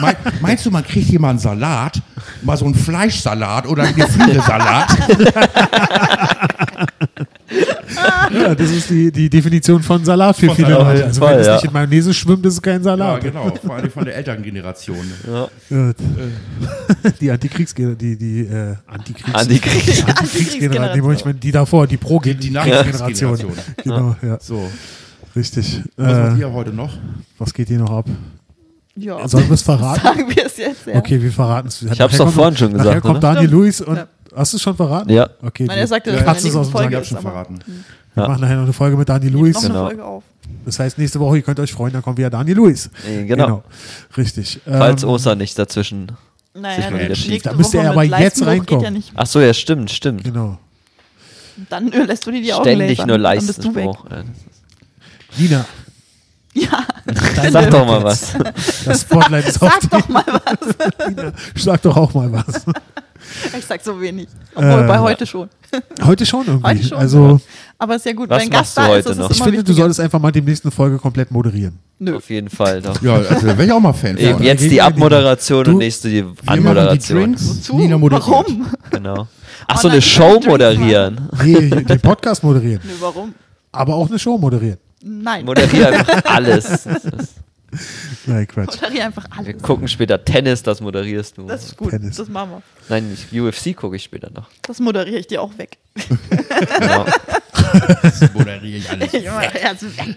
Mein, 0.01 0.17
meinst 0.41 0.67
du, 0.67 0.71
man 0.71 0.85
kriegt 0.85 1.09
hier 1.09 1.21
mal 1.21 1.31
einen 1.31 1.39
Salat, 1.39 2.01
mal 2.43 2.57
so 2.57 2.65
einen 2.65 2.75
Fleischsalat 2.75 3.67
oder 3.67 3.85
einen 3.85 3.97
Geflügelsalat? 3.97 4.97
Ja, 8.33 8.55
das 8.55 8.71
ist 8.71 8.91
die, 8.91 9.11
die 9.11 9.31
Definition 9.31 9.83
von 9.83 10.05
Salat 10.05 10.37
für 10.37 10.47
Von 10.47 10.57
viele 10.57 10.69
Salat, 10.69 10.87
Leute. 10.95 11.05
Also 11.07 11.21
wenn 11.21 11.29
Fall, 11.29 11.39
es 11.41 11.47
ja. 11.47 11.55
nicht 11.55 11.65
in 11.65 11.73
Mayonnaise 11.73 12.15
schwimmt, 12.15 12.45
ist 12.47 12.55
es 12.55 12.63
kein 12.63 12.77
ja, 12.79 12.83
Salat. 12.83 13.21
genau, 13.23 13.53
vor 13.65 13.75
allem 13.77 13.91
von 13.91 14.05
der 14.05 14.17
Elterngeneration. 14.17 15.13
Gut. 15.69 15.97
Die 17.21 17.31
Antikriegsgeneration, 17.31 17.99
die, 17.99 18.17
die 18.17 18.41
äh, 18.43 18.75
Antikriegs 18.87 19.35
Antikriegs- 19.39 20.05
Antikriegsgeneration, 20.07 21.15
ich 21.15 21.25
meine, 21.25 21.39
die 21.39 21.51
davor, 21.53 21.87
die 21.87 21.97
pro 21.97 22.21
Die, 22.21 22.35
die 22.35 22.51
Nachkriegsgeneration. 22.51 23.53
Genau, 23.83 24.17
ja, 24.23 24.39
So, 24.41 24.71
richtig. 25.37 25.83
was 25.97 26.19
macht 26.19 26.37
Äh, 26.37 26.41
ihr 26.41 26.53
heute 26.53 26.73
noch? 26.73 26.93
was 27.39 27.53
geht 27.55 27.69
hier 27.69 27.79
noch 27.79 27.91
ab? 27.91 28.07
Ja. 28.97 29.29
Sollen 29.29 29.47
wir 29.49 29.55
es 29.55 29.63
verraten? 29.63 30.01
Sagen 30.03 30.25
wir 30.29 30.45
es 30.47 30.57
jetzt, 30.57 30.87
ja. 30.87 30.97
Okay, 30.97 31.23
wir 31.23 31.31
verraten 31.31 31.69
es. 31.69 31.83
Ich 31.83 32.01
hab's 32.01 32.17
doch 32.17 32.33
vorhin 32.33 32.57
schon 32.57 32.73
Nachher 32.73 32.85
gesagt, 32.85 33.03
kommt 33.03 33.19
oder? 33.19 33.35
Daniel 33.35 33.47
Stimmt. 33.49 33.63
Lewis 33.63 33.81
und 33.81 33.97
Ja. 33.97 34.09
Hast 34.39 34.53
du 34.53 34.57
es 34.57 34.63
schon 34.63 34.77
verraten? 34.77 35.11
Ja. 35.11 35.29
Okay. 35.43 35.65
Nein, 35.67 35.79
er 35.79 35.87
sagte, 35.87 36.11
Ja, 36.11 36.23
dass 36.23 36.45
er 36.45 36.51
es 36.51 36.57
aus 36.57 36.69
dem 36.69 36.73
Folge 36.73 36.97
ist. 36.99 37.09
schon 37.09 37.19
verraten. 37.21 37.59
Wir 38.15 38.23
Ja. 38.23 38.29
machen 38.29 38.41
nachher 38.41 38.57
noch 38.57 38.65
eine 38.65 38.73
Folge 38.73 38.97
mit 38.97 39.09
Daniel 39.09 39.33
Lewis. 39.33 39.55
noch 39.57 39.63
Genau. 39.63 39.79
eine 39.81 39.89
Folge 39.89 40.05
auf. 40.05 40.23
Das 40.65 40.79
heißt, 40.79 40.99
nächste 40.99 41.21
Woche, 41.21 41.37
ihr 41.37 41.43
könnt 41.43 41.61
euch 41.61 41.73
freuen, 41.73 41.93
dann 41.93 42.03
kommt 42.03 42.17
wieder 42.19 42.31
Daniel 42.31 42.57
Lewis. 42.57 42.91
Äh, 43.07 43.25
Genau. 43.25 43.63
Richtig. 44.17 44.61
Falls 44.65 45.03
Ähm, 45.03 45.09
Ostern 45.11 45.39
nicht 45.39 45.59
dazwischen. 45.59 46.13
Naja, 46.55 46.77
Sich 46.83 46.91
mal 46.91 47.05
wieder 47.05 47.15
schiebt. 47.15 47.47
Da 47.47 47.53
müsst 47.53 47.75
ihr 47.75 47.81
Woche 47.81 47.91
aber 47.91 48.05
jetzt 48.05 48.45
reinkommen. 48.45 48.97
Ja. 48.97 49.03
Ach 49.15 49.27
so, 49.27 49.41
ja, 49.41 49.53
stimmt, 49.55 49.91
stimmt. 49.91 50.25
Genau. 50.25 50.59
Dann 51.69 51.93
äh, 51.93 52.05
lässt 52.05 52.27
du 52.27 52.31
dir 52.31 52.41
die 52.41 52.53
Augen 52.53 52.63
Ständig 52.65 53.05
nur. 53.07 53.19
Ja. 53.19 54.25
Nina, 55.37 55.65
Ja, 56.55 56.85
Sag 57.51 57.71
doch 57.71 57.87
mal 57.87 58.03
was. 58.03 58.33
das 58.85 59.03
Spotlight 59.03 59.47
ist 59.49 59.63
auf 59.63 59.73
sag 59.81 59.91
doch 59.91 60.09
mal 60.09 60.25
was. 60.27 61.09
Nina. 61.09 61.33
Sag 61.57 61.83
doch 61.83 61.97
auch 61.97 62.15
mal 62.15 62.33
was. 62.33 62.65
Ich 63.69 63.75
sag 63.75 63.83
so 63.85 64.01
wenig. 64.01 64.29
Obwohl, 64.55 64.85
Äh, 64.85 64.87
bei 64.87 64.99
heute 64.99 65.27
schon. 65.27 65.51
Heute 66.03 66.25
schon 66.25 66.47
irgendwie. 66.47 66.67
Heute 66.67 66.83
schon. 66.85 66.97
Also, 66.99 67.41
Aber 67.77 67.97
ist 67.97 68.07
ja 68.07 68.15
gut, 68.15 68.31
Was 68.31 68.43
wenn 68.43 68.49
Gast 68.49 68.79
du 68.79 68.81
da 68.81 68.87
heute 68.89 68.99
ist, 69.01 69.07
ist 69.13 69.19
noch? 69.19 69.31
ich 69.31 69.37
finde, 69.37 69.51
du 69.53 69.57
wichtiger. 69.59 69.77
solltest 69.77 70.01
einfach 70.01 70.19
mal 70.19 70.33
die 70.33 70.41
nächste 70.41 70.71
Folge 70.71 70.97
komplett 70.97 71.31
moderieren. 71.31 71.79
Nö. 71.99 72.17
Auf 72.17 72.31
jeden 72.31 72.49
Fall 72.49 72.81
doch. 72.81 73.03
Ja, 73.03 73.17
also 73.17 73.47
da 73.47 73.59
wäre 73.59 73.65
ich 73.67 73.73
auch 73.73 73.81
mal 73.81 73.93
Fan 73.93 74.17
Eben 74.17 74.37
von. 74.37 74.43
jetzt 74.43 74.63
die. 74.71 74.81
Abmoderation 74.81 75.65
Du- 75.65 75.71
und 75.73 75.79
nächste 75.79 76.09
die 76.09 76.23
machen 76.23 76.37
die 76.43 76.49
Anmoderation. 76.49 77.19
Drinks, 77.19 77.49
Wozu? 77.59 77.77
Nina 77.77 77.99
moderiert. 77.99 78.27
Warum? 78.31 78.67
Genau. 78.91 79.29
Ach 79.67 79.77
Oh 79.77 79.81
so, 79.83 79.89
nein, 79.89 79.93
eine 79.97 80.03
Show 80.03 80.41
moderieren. 80.47 81.29
Nee, 81.45 81.69
den 81.69 82.01
Podcast 82.01 82.43
moderieren. 82.43 82.81
Nö, 82.85 82.93
warum? 83.01 83.35
Aber 83.71 83.95
auch 83.97 84.09
eine 84.09 84.19
Show 84.19 84.39
moderieren. 84.39 84.79
Nein. 85.03 85.45
Moderiere 85.45 85.89
einfach 85.89 86.25
alles. 86.25 86.89
Das 87.71 87.81
Nein, 88.27 88.47
Quatsch. 88.49 88.81
Moderiere 88.81 89.05
einfach 89.05 89.25
Wir 89.31 89.49
alles. 89.55 89.63
gucken 89.63 89.89
später 89.89 90.25
Tennis, 90.25 90.63
das 90.63 90.81
moderierst 90.81 91.37
du. 91.37 91.47
Das 91.47 91.65
ist 91.67 91.77
gut. 91.77 91.91
Tennis. 91.91 92.17
Das 92.17 92.29
machen 92.29 92.51
wir. 92.51 92.63
Nein, 92.89 93.11
nicht 93.11 93.33
UFC 93.33 93.77
gucke 93.77 93.97
ich 93.97 94.05
später 94.05 94.31
noch. 94.31 94.49
Das 94.63 94.81
moderiere 94.81 95.19
ich 95.19 95.27
dir 95.27 95.43
auch 95.43 95.57
weg. 95.59 95.77
Genau. 96.79 97.07
Moderiere 98.35 98.79
ich 98.79 98.91
alles. 98.91 99.13
Ich 99.13 99.25
mache 99.27 99.49
Herz 99.51 99.83
weg. 99.83 100.17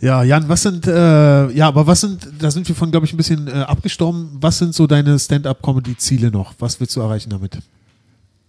Ja, 0.00 0.22
Jan, 0.22 0.48
was 0.48 0.62
sind, 0.62 0.86
äh, 0.86 1.50
ja, 1.50 1.68
aber 1.68 1.86
was 1.86 2.00
sind, 2.00 2.26
da 2.38 2.50
sind 2.50 2.66
wir 2.66 2.74
von, 2.74 2.90
glaube 2.90 3.04
ich, 3.06 3.12
ein 3.12 3.18
bisschen 3.18 3.46
äh, 3.46 3.50
abgestorben. 3.52 4.30
Was 4.40 4.58
sind 4.58 4.74
so 4.74 4.86
deine 4.86 5.18
Stand-up-Comedy-Ziele 5.18 6.30
noch? 6.30 6.54
Was 6.58 6.80
willst 6.80 6.96
du 6.96 7.00
erreichen 7.02 7.28
damit? 7.30 7.58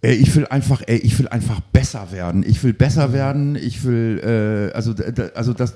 Ich 0.00 0.36
will 0.36 0.46
einfach, 0.46 0.82
ey, 0.86 0.98
ich 0.98 1.18
will 1.18 1.26
einfach 1.26 1.60
besser 1.60 2.12
werden. 2.12 2.44
Ich 2.46 2.62
will 2.62 2.72
besser 2.72 3.12
werden. 3.12 3.56
Ich 3.56 3.82
will, 3.82 4.20
äh, 4.22 4.72
also, 4.72 4.94
also 5.34 5.52
das, 5.52 5.74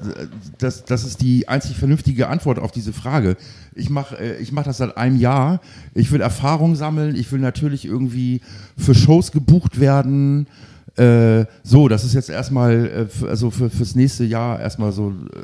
das, 0.59 0.85
das 0.85 1.05
ist 1.05 1.21
die 1.23 1.49
einzig 1.49 1.77
vernünftige 1.77 2.29
Antwort 2.29 2.61
auf 2.61 2.71
diese 2.71 2.93
Frage. 2.93 3.37
Ich 3.75 3.91
mache, 3.91 4.17
äh, 4.17 4.37
ich 4.37 4.53
mache 4.53 4.67
das 4.67 4.77
seit 4.77 4.97
einem 4.97 5.17
Jahr. 5.17 5.61
Ich 5.93 6.13
will 6.13 6.21
Erfahrung 6.21 6.77
sammeln. 6.77 7.17
Ich 7.17 7.33
will 7.33 7.41
natürlich 7.41 7.85
irgendwie 7.85 8.43
für 8.77 8.95
Shows 8.95 9.33
gebucht 9.33 9.81
werden. 9.81 10.47
Äh, 10.97 11.47
so, 11.65 11.89
das 11.89 12.05
ist 12.05 12.15
jetzt 12.15 12.31
erstmal, 12.31 13.09
äh, 13.23 13.27
also 13.27 13.51
für, 13.51 13.71
fürs 13.71 13.97
nächste 13.97 14.23
Jahr 14.23 14.61
erstmal 14.61 14.93
so 14.93 15.11
äh, 15.11 15.43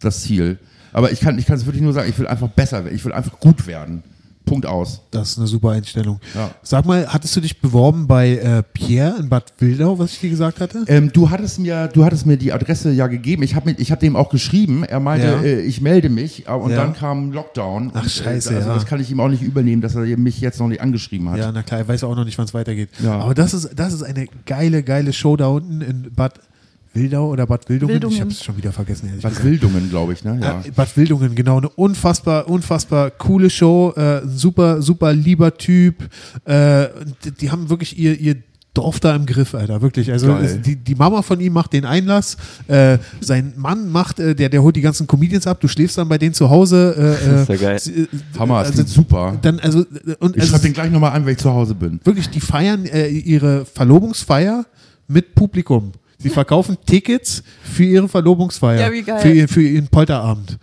das 0.00 0.24
Ziel. 0.24 0.58
Aber 0.92 1.10
ich 1.10 1.20
kann, 1.20 1.38
ich 1.38 1.46
kann 1.46 1.56
es 1.56 1.64
wirklich 1.64 1.82
nur 1.82 1.94
sagen, 1.94 2.10
ich 2.10 2.18
will 2.18 2.26
einfach 2.26 2.48
besser 2.48 2.84
werden. 2.84 2.94
Ich 2.94 3.04
will 3.06 3.12
einfach 3.12 3.40
gut 3.40 3.66
werden. 3.66 4.02
Punkt 4.48 4.66
aus. 4.66 5.02
Das 5.10 5.30
ist 5.30 5.38
eine 5.38 5.46
super 5.46 5.70
Einstellung. 5.70 6.20
Ja. 6.34 6.50
Sag 6.62 6.84
mal, 6.86 7.06
hattest 7.08 7.36
du 7.36 7.40
dich 7.40 7.60
beworben 7.60 8.06
bei 8.06 8.36
äh, 8.36 8.62
Pierre 8.72 9.16
in 9.20 9.28
Bad 9.28 9.52
Wildau, 9.58 9.98
was 9.98 10.12
ich 10.12 10.20
dir 10.20 10.30
gesagt 10.30 10.60
hatte? 10.60 10.84
Ähm, 10.88 11.12
du 11.12 11.30
hattest 11.30 11.58
mir, 11.58 11.88
du 11.88 12.04
hattest 12.04 12.26
mir 12.26 12.36
die 12.36 12.52
Adresse 12.52 12.90
ja 12.92 13.06
gegeben. 13.06 13.42
Ich 13.42 13.54
habe 13.54 13.70
ich 13.72 13.92
hab 13.92 14.00
dem 14.00 14.16
auch 14.16 14.30
geschrieben. 14.30 14.84
Er 14.84 15.00
meinte, 15.00 15.26
Ja. 15.26 15.42
äh, 15.42 15.60
ich 15.60 15.80
melde 15.80 16.08
mich. 16.08 16.46
äh, 16.48 16.50
Und 16.52 16.72
dann 16.72 16.94
kam 16.94 17.32
Lockdown. 17.32 17.90
Ach, 17.94 18.02
Und, 18.02 18.10
scheiße, 18.10 18.52
Äh, 18.52 18.56
also 18.56 18.68
ja. 18.70 18.74
das 18.74 18.86
kann 18.86 19.00
ich 19.00 19.10
ihm 19.10 19.20
auch 19.20 19.28
nicht 19.28 19.42
übernehmen, 19.42 19.82
dass 19.82 19.94
er 19.94 20.02
mich 20.16 20.40
jetzt 20.40 20.58
noch 20.60 20.68
nicht 20.68 20.80
angeschrieben 20.80 21.28
hat. 21.30 21.38
Ja, 21.38 21.52
na 21.52 21.62
klar, 21.62 21.80
er 21.80 21.88
weiß 21.88 22.04
auch 22.04 22.16
noch 22.16 22.24
nicht, 22.24 22.38
wann 22.38 22.46
es 22.46 22.54
weitergeht. 22.54 22.88
Ja. 23.02 23.18
Aber 23.18 23.34
das 23.34 23.54
ist, 23.54 23.70
das 23.76 23.92
ist 23.92 24.02
eine 24.02 24.26
geile, 24.46 24.82
geile 24.82 25.12
Show 25.12 25.36
da 25.36 25.48
unten 25.48 25.80
in 25.80 26.10
Bad 26.14 26.34
Wildau 26.34 26.48
oder 26.94 27.46
Bad 27.46 27.68
Wildungen. 27.68 27.94
Wildungen. 27.94 28.14
Ich 28.14 28.20
habe 28.20 28.30
es 28.30 28.42
schon 28.42 28.56
wieder 28.56 28.72
vergessen. 28.72 29.10
Was 29.20 29.30
gesagt. 29.30 29.44
Wildungen, 29.44 29.88
glaube 29.88 30.12
ich, 30.12 30.24
ne? 30.24 30.38
Ja. 30.42 30.62
Äh, 30.64 30.70
Bad 30.70 30.96
Wildungen, 30.96 31.34
genau. 31.34 31.58
Eine 31.58 31.68
unfassbar, 31.68 32.48
unfassbar 32.48 33.10
coole 33.10 33.50
Show. 33.50 33.92
Äh, 33.96 34.22
ein 34.22 34.30
super, 34.36 34.82
super 34.82 35.12
lieber 35.12 35.56
Typ. 35.56 36.08
Äh, 36.44 36.88
die, 37.24 37.30
die 37.32 37.50
haben 37.50 37.68
wirklich 37.70 37.98
ihr, 37.98 38.18
ihr 38.18 38.36
Dorf 38.74 39.00
da 39.00 39.16
im 39.16 39.26
Griff, 39.26 39.54
Alter, 39.54 39.82
wirklich. 39.82 40.12
Also 40.12 40.36
es, 40.36 40.60
die, 40.62 40.76
die 40.76 40.94
Mama 40.94 41.22
von 41.22 41.40
ihm 41.40 41.52
macht 41.52 41.72
den 41.72 41.84
Einlass, 41.84 42.36
äh, 42.68 42.98
sein 43.20 43.54
Mann 43.56 43.90
macht, 43.90 44.20
äh, 44.20 44.36
der, 44.36 44.50
der 44.50 44.62
holt 44.62 44.76
die 44.76 44.82
ganzen 44.82 45.06
Comedians 45.08 45.48
ab, 45.48 45.60
du 45.60 45.66
schläfst 45.66 45.98
dann 45.98 46.08
bei 46.08 46.16
denen 46.16 46.32
zu 46.34 46.48
Hause. 46.48 46.94
Äh, 46.96 47.28
Das 47.32 47.42
ist 47.42 47.48
ja 47.48 47.54
äh, 47.54 47.58
geil. 47.58 47.78
sie- 47.80 47.92
äh, 48.02 48.06
Hammer, 48.38 48.62
das 48.62 48.78
also, 48.78 48.84
super. 48.84 49.36
Dann, 49.42 49.58
also, 49.58 49.84
und 50.20 50.36
Ich 50.36 50.42
also, 50.42 50.52
schreibe 50.52 50.62
den 50.64 50.72
gleich 50.74 50.90
nochmal 50.92 51.12
an, 51.12 51.26
wenn 51.26 51.32
ich 51.32 51.38
zu 51.38 51.50
Hause 51.50 51.74
bin. 51.74 51.98
wirklich, 52.04 52.28
die 52.30 52.40
feiern 52.40 52.84
äh, 52.86 53.08
ihre 53.08 53.64
Verlobungsfeier 53.64 54.64
mit 55.08 55.34
Publikum. 55.34 55.92
Sie 56.20 56.30
verkaufen 56.30 56.76
Tickets 56.84 57.42
für 57.62 57.84
ihre 57.84 58.08
Verlobungsfeier. 58.08 58.80
Ja, 58.88 58.92
wie 58.92 59.02
geil. 59.02 59.20
Für, 59.20 59.32
ihr- 59.32 59.48
für 59.48 59.62
ihren 59.62 59.86
Polterabend. 59.88 60.58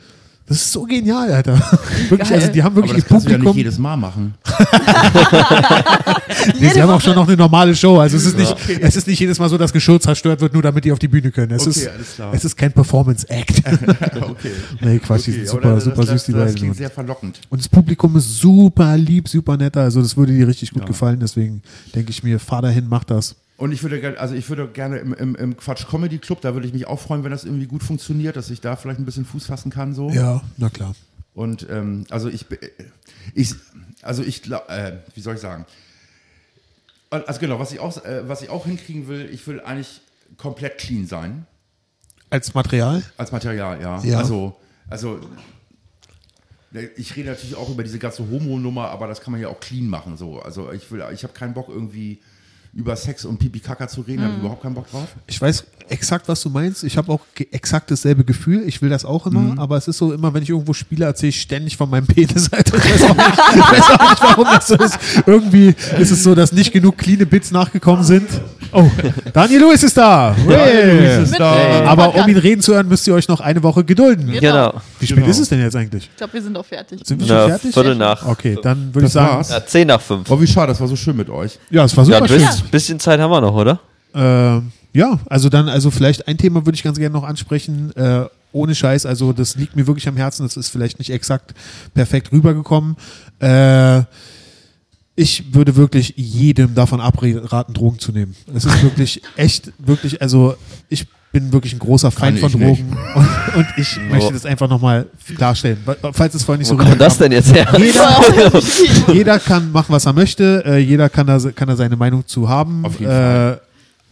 Das 0.48 0.58
ist 0.58 0.72
so 0.74 0.84
genial, 0.84 1.32
Alter. 1.32 1.54
wirklich, 2.10 2.32
also 2.32 2.52
die 2.52 2.62
haben 2.62 2.74
Aber 2.78 2.88
wirklich 2.88 3.04
das 3.04 3.04
ihr 3.04 3.08
kannst 3.10 3.26
du 3.26 3.32
ja 3.32 3.38
nicht 3.38 3.46
Publikum. 3.46 3.58
jedes 3.58 3.80
Mal 3.80 3.98
machen. 3.98 4.36
nee, 6.60 6.70
sie 6.70 6.82
haben 6.82 6.92
auch 6.92 7.02
schon 7.02 7.16
noch 7.16 7.28
eine 7.28 7.36
normale 7.36 7.76
Show. 7.76 7.98
Also 7.98 8.18
es 8.18 8.26
ist 8.26 8.38
nicht, 8.38 8.56
es 8.80 8.96
ist 8.96 9.08
nicht 9.08 9.20
jedes 9.20 9.40
Mal 9.40 9.50
so, 9.50 9.58
dass 9.58 9.74
Geschirr 9.74 10.00
zerstört 10.00 10.42
wird, 10.42 10.54
nur 10.54 10.62
damit 10.62 10.86
die 10.86 10.92
auf 10.92 11.00
die 11.00 11.08
Bühne 11.08 11.32
können. 11.32 11.52
Es 11.54 11.62
Okay, 11.66 11.70
ist, 11.80 11.88
alles 11.88 12.16
klar. 12.16 12.34
es 12.34 12.46
ist 12.46 12.56
kein 12.56 12.72
Performance-Act. 12.72 13.64
okay. 14.22 14.52
nee, 14.82 15.00
Quatsch, 15.00 15.26
die 15.28 15.32
sind 15.32 15.42
Okay, 15.44 15.50
super, 15.52 15.70
aber 15.72 15.82
super 15.82 15.96
das, 16.02 16.10
süß, 16.10 16.24
die 16.26 16.32
das, 16.34 16.40
das 16.42 16.48
beiden. 16.50 16.60
klingt 16.60 16.78
sehr 16.78 16.90
verlockend. 16.92 17.40
Und 17.50 17.60
das 17.60 17.68
Publikum 17.70 18.16
ist 18.16 18.38
super 18.38 18.96
lieb, 18.98 19.28
super 19.28 19.58
netter. 19.58 19.82
Also 19.82 20.02
das 20.02 20.16
würde 20.16 20.34
dir 20.34 20.48
richtig 20.48 20.72
gut 20.72 20.84
Ja. 20.84 20.88
gefallen. 20.88 21.20
Deswegen 21.20 21.64
denke 21.96 22.12
ich 22.12 22.24
mir, 22.24 22.40
fahr 22.40 22.62
dahin, 22.62 22.86
mach 22.88 23.04
das. 23.04 23.36
Und 23.58 23.72
ich 23.72 23.84
würde 23.84 24.02
gerne, 24.02 24.20
also 24.20 24.36
ich 24.36 24.50
würde 24.50 24.68
gerne 24.68 24.98
im, 24.98 25.14
im, 25.14 25.36
im 25.36 25.58
Quatsch 25.58 25.88
Comedy 25.88 26.18
Club, 26.18 26.42
da 26.42 26.54
würde 26.54 26.68
ich 26.68 26.74
mich 26.74 26.88
auch 26.88 27.00
freuen, 27.00 27.24
wenn 27.24 27.32
das 27.32 27.46
irgendwie 27.46 27.68
gut 27.68 27.84
funktioniert, 27.84 28.36
dass 28.36 28.50
ich 28.50 28.60
da 28.60 28.76
vielleicht 28.76 29.00
ein 29.00 29.06
bisschen 29.06 29.26
Fuß 29.26 29.46
fassen 29.46 29.72
kann 29.72 29.94
so. 29.94 30.10
Ja, 30.10 30.42
na 30.58 30.70
klar. 30.70 30.94
Und 31.34 31.68
ähm, 31.70 32.06
also 32.10 32.28
ich, 32.30 32.52
äh, 32.52 32.58
ich, 33.34 33.56
also 34.02 34.24
ich 34.24 34.42
glaube, 34.42 34.68
äh, 34.70 34.98
wie 35.14 35.22
soll 35.22 35.36
ich 35.36 35.42
sagen? 35.42 35.66
Also 37.10 37.40
genau, 37.40 37.60
was 37.60 37.72
ich 37.72 37.80
auch, 37.80 38.04
äh, 38.04 38.28
was 38.28 38.42
ich 38.42 38.50
auch 38.50 38.66
hinkriegen 38.66 39.08
will, 39.08 39.30
ich 39.32 39.46
will 39.48 39.62
eigentlich 39.62 40.02
komplett 40.38 40.78
clean 40.78 41.08
sein 41.08 41.46
Als 42.30 42.54
Material? 42.54 43.04
als 43.16 43.32
Material, 43.32 43.82
ja. 43.82 44.04
Ja. 44.04 44.18
Also, 44.18 44.58
also 44.90 45.20
ne, 46.72 46.90
ich 46.98 47.16
rede 47.16 47.30
natürlich 47.30 47.56
auch 47.56 47.70
über 47.70 47.84
diese 47.84 48.00
ganze 48.00 48.30
Homo-Nummer, 48.30 48.90
aber 48.90 49.08
das 49.08 49.22
kann 49.22 49.32
man 49.32 49.40
ja 49.40 49.48
auch 49.48 49.60
clean 49.62 49.88
machen. 49.88 50.18
So. 50.18 50.40
Also 50.40 50.72
ich 50.74 50.90
will, 50.92 51.06
ich 51.14 51.24
habe 51.24 51.34
keinen 51.34 51.54
Bock 51.54 51.70
irgendwie 51.70 52.20
über 52.76 52.96
Sex 52.98 53.24
und 53.24 53.38
Pipi 53.40 53.60
Kaka 53.60 53.88
zu 53.88 54.02
reden, 54.02 54.22
habe 54.24 54.34
ich 54.34 54.40
überhaupt 54.40 54.62
keinen 54.62 54.76
Bock 54.76 54.92
drauf. 54.92 55.08
Ich 55.28 55.42
weiß 55.42 55.64
exakt, 55.88 56.28
was 56.28 56.42
du 56.42 56.50
meinst. 56.50 56.84
Ich 56.84 56.98
habe 56.98 57.10
auch 57.12 57.22
exakt 57.52 57.90
dasselbe 57.90 58.26
Gefühl. 58.26 58.64
Ich 58.68 58.82
will 58.82 58.90
das 58.90 59.06
auch 59.06 59.26
immer, 59.28 59.40
Mhm. 59.40 59.60
aber 59.60 59.78
es 59.78 59.88
ist 59.88 59.98
so, 59.98 60.12
immer 60.12 60.34
wenn 60.34 60.44
ich 60.44 60.50
irgendwo 60.50 60.74
spiele, 60.74 61.06
erzähle 61.06 61.30
ich 61.30 61.40
ständig 61.42 61.78
von 61.78 61.90
meinem 61.90 62.06
Penis. 62.06 62.50
Alter. 62.52 62.76
Ich 62.78 62.84
weiß 62.92 63.04
auch 63.04 63.16
nicht, 63.16 63.30
ich 63.56 63.62
weiß 63.62 63.90
auch 63.92 64.10
nicht 64.10 64.22
warum 64.22 64.46
das 64.54 64.68
so 64.68 64.76
ist. 64.76 65.00
Irgendwie 65.26 65.74
ist 65.98 66.12
es 66.12 66.22
so, 66.24 66.36
dass 66.36 66.52
nicht 66.52 66.74
genug 66.74 66.98
cleane 66.98 67.26
Bits 67.26 67.52
nachgekommen 67.52 68.04
sind. 68.04 68.28
Oh, 68.74 68.90
Daniel 69.32 69.62
Lewis 69.62 69.84
ist 69.84 69.96
da. 69.96 70.36
Hey. 70.46 71.24
ist 71.24 71.40
da. 71.40 71.86
Aber 71.86 72.14
um 72.16 72.28
ihn 72.28 72.38
reden 72.38 72.62
zu 72.62 72.74
hören, 72.74 72.90
müsst 72.90 73.08
ihr 73.08 73.14
euch 73.14 73.30
noch 73.30 73.40
eine 73.40 73.64
Woche 73.64 73.86
gedulden. 73.86 74.30
Genau. 74.34 74.82
Wie 75.00 75.06
spät 75.08 75.18
Genau. 75.20 75.30
ist 75.30 75.40
es 75.40 75.48
denn 75.48 75.62
jetzt 75.62 75.78
eigentlich? 75.78 76.10
Ich 76.12 76.18
glaube, 76.18 76.34
wir 76.34 76.42
sind 76.42 76.58
auch 76.58 76.66
fertig. 76.66 77.00
Sind 77.06 77.22
wir 77.22 77.28
schon 77.28 77.38
Na, 77.38 77.48
fertig? 77.48 77.74
Viertel 77.74 77.96
nach. 77.96 78.26
Okay, 78.26 78.58
dann 78.62 78.94
würde 78.94 79.08
ich 79.08 79.14
sagen. 79.14 79.46
Ja, 79.50 79.66
10 79.66 79.88
nach 79.88 80.02
5. 80.02 80.30
Oh, 80.30 80.42
wie 80.42 80.48
schade, 80.48 80.68
das 80.74 80.82
war 80.82 80.88
so 80.90 80.96
schön 80.98 81.16
mit 81.16 81.30
euch. 81.30 81.58
ja, 81.70 81.86
es 81.86 81.96
war 81.96 82.04
Ja, 82.06 82.20
super 82.20 82.34
ein 82.34 82.40
schön. 82.40 82.65
Bisschen, 82.72 83.00
Zeit 83.00 83.20
haben 83.20 83.32
wir 83.32 83.42
noch, 83.42 83.56
oder? 83.56 83.80
Ähm, 84.14 84.72
ja, 84.94 85.20
also 85.28 85.50
dann, 85.50 85.68
also 85.68 85.92
vielleicht 85.92 86.28
ein 86.28 86.38
Thema 86.38 86.66
würde 86.66 86.76
ich 86.76 86.84
ganz 86.84 86.98
gerne 86.98 87.14
noch 87.14 87.24
ansprechen. 87.24 87.96
Äh, 87.96 88.26
ohne 88.54 88.74
Scheiß, 88.74 89.06
also 89.06 89.34
das 89.34 89.58
liegt 89.58 89.76
mir 89.76 89.88
wirklich 89.88 90.08
am 90.08 90.16
Herzen. 90.16 90.44
Das 90.44 90.56
ist 90.56 90.70
vielleicht 90.70 91.00
nicht 91.00 91.10
exakt 91.12 91.54
perfekt 91.94 92.32
rübergekommen. 92.32 92.96
Äh, 93.40 94.04
ich 95.18 95.54
würde 95.54 95.76
wirklich 95.76 96.14
jedem 96.18 96.76
davon 96.76 97.02
abraten, 97.02 97.74
Drogen 97.74 98.00
zu 98.00 98.12
nehmen. 98.12 98.36
Es 98.54 98.66
ist 98.66 98.84
wirklich 98.84 99.22
echt, 99.36 99.72
wirklich, 99.78 100.22
also 100.22 100.56
ich 100.90 101.08
bin 101.36 101.52
wirklich 101.52 101.74
ein 101.74 101.80
großer 101.80 102.12
Feind 102.12 102.40
von. 102.40 102.50
Drogen 102.50 102.96
und, 103.16 103.56
und 103.58 103.68
ich 103.76 104.00
möchte 104.10 104.32
das 104.32 104.46
einfach 104.46 104.70
nochmal 104.70 105.06
klarstellen, 105.36 105.78
falls 106.14 106.34
es 106.34 106.44
vorhin 106.44 106.60
nicht 106.60 106.72
Wo 106.72 106.82
so 106.82 106.84
kommt 106.84 107.02
das 107.02 107.18
denn 107.18 107.34
jetzt 107.34 107.54
her? 107.54 107.68
Jeder, 107.78 109.14
jeder 109.14 109.40
kann 109.40 109.70
machen, 109.74 109.88
was 109.90 110.06
er 110.06 110.14
möchte. 110.14 110.64
Äh, 110.66 110.78
jeder 110.78 111.10
kann 111.10 111.28
da, 111.28 111.38
kann 111.54 111.68
da 111.68 111.76
seine 111.76 111.98
Meinung 111.98 112.26
zu 112.26 112.48
haben. 112.48 112.86
Auf 112.86 112.98
jeden 113.02 113.12
äh, 113.12 113.16
Fall. 113.16 113.62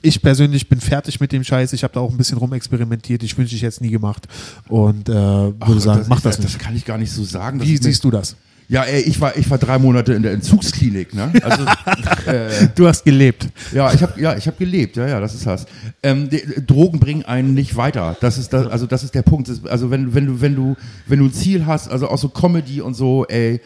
Ich 0.01 0.21
persönlich 0.21 0.67
bin 0.67 0.82
fertig 0.82 1.21
mit 1.21 1.32
dem 1.32 1.45
Scheiß. 1.45 1.71
Ich 1.71 1.86
habe 1.86 1.93
da 1.93 2.01
auch 2.01 2.11
ein 2.11 2.17
bisschen 2.17 2.38
rumexperimentiert. 2.38 3.24
Ich 3.24 3.38
wünsche 3.38 3.55
ich 3.55 3.61
jetzt 3.61 3.80
nie 3.80 3.89
gemacht. 3.89 4.28
Und 4.67 5.07
äh, 5.07 5.13
würde 5.13 5.80
sagen, 5.80 6.05
mach 6.09 6.19
das 6.19 6.36
das, 6.36 6.39
nicht. 6.39 6.55
Das 6.55 6.61
kann 6.61 6.76
ich 6.76 6.84
gar 6.84 6.97
nicht 6.97 7.13
so 7.13 7.24
sagen. 7.24 7.59
Das 7.59 7.67
Wie 7.69 7.78
siehst 7.78 8.03
du 8.03 8.11
das? 8.11 8.36
Ja, 8.74 8.86
ey, 8.86 9.01
ich 9.01 9.21
war, 9.21 9.38
ich 9.38 9.47
war 9.51 9.59
drei 9.59 9.78
Monate 9.78 10.13
in 10.13 10.24
der 10.24 10.32
Entzugsklinik, 10.32 11.13
ne? 11.13 11.32
Also, 11.43 11.63
äh, 12.26 12.69
Du 12.74 12.88
hast 12.88 13.05
gelebt. 13.05 13.47
ja, 13.71 13.93
ich 13.93 14.01
habe 14.01 14.19
ja, 14.19 14.36
ich 14.36 14.47
hab 14.47 14.57
gelebt, 14.57 14.97
ja, 14.97 15.07
ja, 15.07 15.19
das 15.19 15.36
ist 15.36 15.45
das. 15.45 15.67
Ähm, 16.01 16.28
die, 16.28 16.41
Drogen 16.65 16.99
bringen 16.99 17.24
einen 17.24 17.53
nicht 17.53 17.76
weiter. 17.76 18.17
Das 18.19 18.39
ist 18.39 18.51
das, 18.51 18.65
also 18.65 18.88
das 18.88 19.03
ist 19.03 19.13
der 19.13 19.21
Punkt. 19.21 19.47
Also 19.69 19.91
wenn, 19.91 20.15
wenn 20.15 20.26
du, 20.26 20.41
wenn 20.41 20.55
du, 20.55 20.76
wenn 21.05 21.19
du 21.19 21.26
ein 21.26 21.34
Ziel 21.34 21.67
hast, 21.67 21.88
also 21.91 22.07
auch 22.07 22.17
so 22.17 22.30
Comedy 22.30 22.82
und 22.82 22.95
so, 22.95 23.28
ey, 23.28 23.61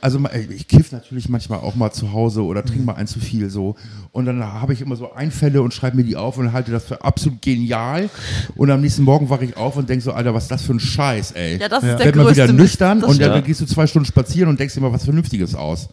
also 0.00 0.18
ma- 0.18 0.28
ey, 0.30 0.48
ich 0.52 0.66
kiff 0.66 0.92
natürlich 0.92 1.28
manchmal 1.28 1.60
auch 1.60 1.74
mal 1.74 1.92
zu 1.92 2.12
Hause 2.12 2.42
oder 2.44 2.64
trinke 2.64 2.84
mal 2.84 2.94
ein 2.94 3.06
zu 3.06 3.20
viel 3.20 3.48
so. 3.50 3.76
Und 4.10 4.26
dann 4.26 4.42
habe 4.44 4.72
ich 4.72 4.80
immer 4.80 4.96
so 4.96 5.12
Einfälle 5.12 5.62
und 5.62 5.72
schreibe 5.74 5.96
mir 5.96 6.04
die 6.04 6.16
auf 6.16 6.38
und 6.38 6.52
halte 6.52 6.72
das 6.72 6.84
für 6.84 7.04
absolut 7.04 7.40
genial. 7.42 8.10
Und 8.56 8.70
am 8.70 8.80
nächsten 8.80 9.02
Morgen 9.04 9.30
wache 9.30 9.44
ich 9.44 9.56
auf 9.56 9.76
und 9.76 9.88
denke 9.88 10.02
so, 10.04 10.12
Alter, 10.12 10.34
was 10.34 10.44
ist 10.44 10.50
das 10.50 10.62
für 10.62 10.72
ein 10.72 10.80
Scheiß, 10.80 11.32
ey. 11.32 11.58
Ja, 11.58 11.68
das 11.68 11.82
Ja. 11.84 11.90
ist 11.92 11.98
der 11.98 12.06
Werd 12.06 12.16
mal 12.16 12.30
wieder 12.30 12.52
nüchtern 12.52 13.00
Das 13.00 13.10
und 13.10 13.20
dann 13.20 13.44
gehst 13.44 13.60
du 13.60 13.66
zwei 13.66 13.86
Stunden 13.86 14.06
spazieren 14.06 14.48
und 14.48 14.58
denkst 14.58 14.74
dir 14.74 14.80
mal 14.80 14.92
was 14.92 15.04
Vernünftiges 15.04 15.54
aus. 15.54 15.88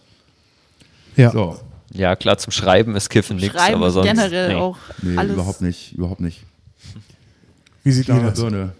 Ja. 1.15 1.31
So. 1.31 1.57
Ja, 1.93 2.15
klar, 2.15 2.37
zum 2.37 2.51
Schreiben 2.51 2.95
ist 2.95 3.09
Kiffen 3.09 3.37
nichts, 3.37 3.53
Schreiben 3.55 3.75
aber 3.77 3.89
sonst. 3.91 4.07
generell 4.07 4.49
nee. 4.49 4.55
auch 4.55 4.77
Nee, 5.01 5.17
alles. 5.17 5.33
überhaupt 5.33 5.61
nicht, 5.61 5.93
überhaupt 5.93 6.21
nicht. 6.21 6.43
Wie 7.83 7.91
sieht 7.91 8.09
ihr 8.09 8.19
das? 8.19 8.39
Birne. 8.39 8.71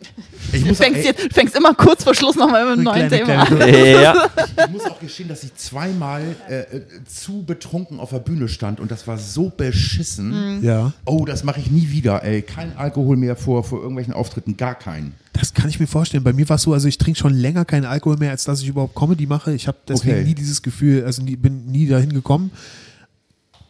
Ich 0.51 0.61
Du 0.61 0.67
muss, 0.69 0.77
fängst, 0.77 0.99
ey, 0.99 1.05
jetzt, 1.05 1.23
du 1.23 1.29
fängst 1.33 1.55
immer 1.55 1.73
kurz 1.73 2.03
vor 2.03 2.13
Schluss 2.15 2.35
nochmal 2.35 2.63
mit 2.65 2.73
einem 2.73 2.83
neuen 2.83 3.07
Kleine, 3.07 3.25
Thema 3.25 3.45
kleine 3.45 3.63
an. 3.97 4.01
Ja, 4.03 4.29
ich 4.65 4.71
muss 4.71 4.85
auch 4.85 4.99
gestehen, 4.99 5.29
dass 5.29 5.43
ich 5.43 5.55
zweimal 5.55 6.21
äh, 6.49 6.59
äh, 6.59 6.81
zu 7.07 7.43
betrunken 7.43 7.99
auf 7.99 8.09
der 8.09 8.19
Bühne 8.19 8.47
stand 8.49 8.79
und 8.79 8.91
das 8.91 9.07
war 9.07 9.17
so 9.17 9.49
beschissen. 9.55 10.59
Ja, 10.63 10.93
Oh, 11.05 11.25
das 11.25 11.43
mache 11.43 11.59
ich 11.59 11.71
nie 11.71 11.89
wieder, 11.91 12.23
ey. 12.23 12.41
Kein 12.41 12.75
Alkohol 12.77 13.15
mehr 13.17 13.35
vor, 13.35 13.63
vor 13.63 13.79
irgendwelchen 13.79 14.13
Auftritten, 14.13 14.57
gar 14.57 14.75
keinen. 14.75 15.13
das 15.33 15.53
kann 15.53 15.69
ich 15.69 15.79
mir 15.79 15.87
vorstellen. 15.87 16.23
Bei 16.23 16.33
mir 16.33 16.47
war 16.49 16.55
es 16.57 16.63
so, 16.63 16.73
also 16.73 16.87
ich 16.87 16.97
trinke 16.97 17.19
schon 17.19 17.33
länger 17.33 17.65
keinen 17.65 17.85
Alkohol 17.85 18.17
mehr, 18.17 18.31
als 18.31 18.43
dass 18.43 18.61
ich 18.61 18.67
überhaupt 18.67 18.95
Comedy 18.95 19.25
mache. 19.27 19.53
Ich 19.53 19.67
habe 19.67 19.77
deswegen 19.87 20.15
Okay. 20.17 20.23
nie 20.25 20.35
dieses 20.35 20.61
Gefühl, 20.61 21.03
also 21.05 21.21
nie, 21.21 21.35
bin 21.35 21.67
nie 21.67 21.87
dahin 21.87 22.11
gekommen. 22.11 22.51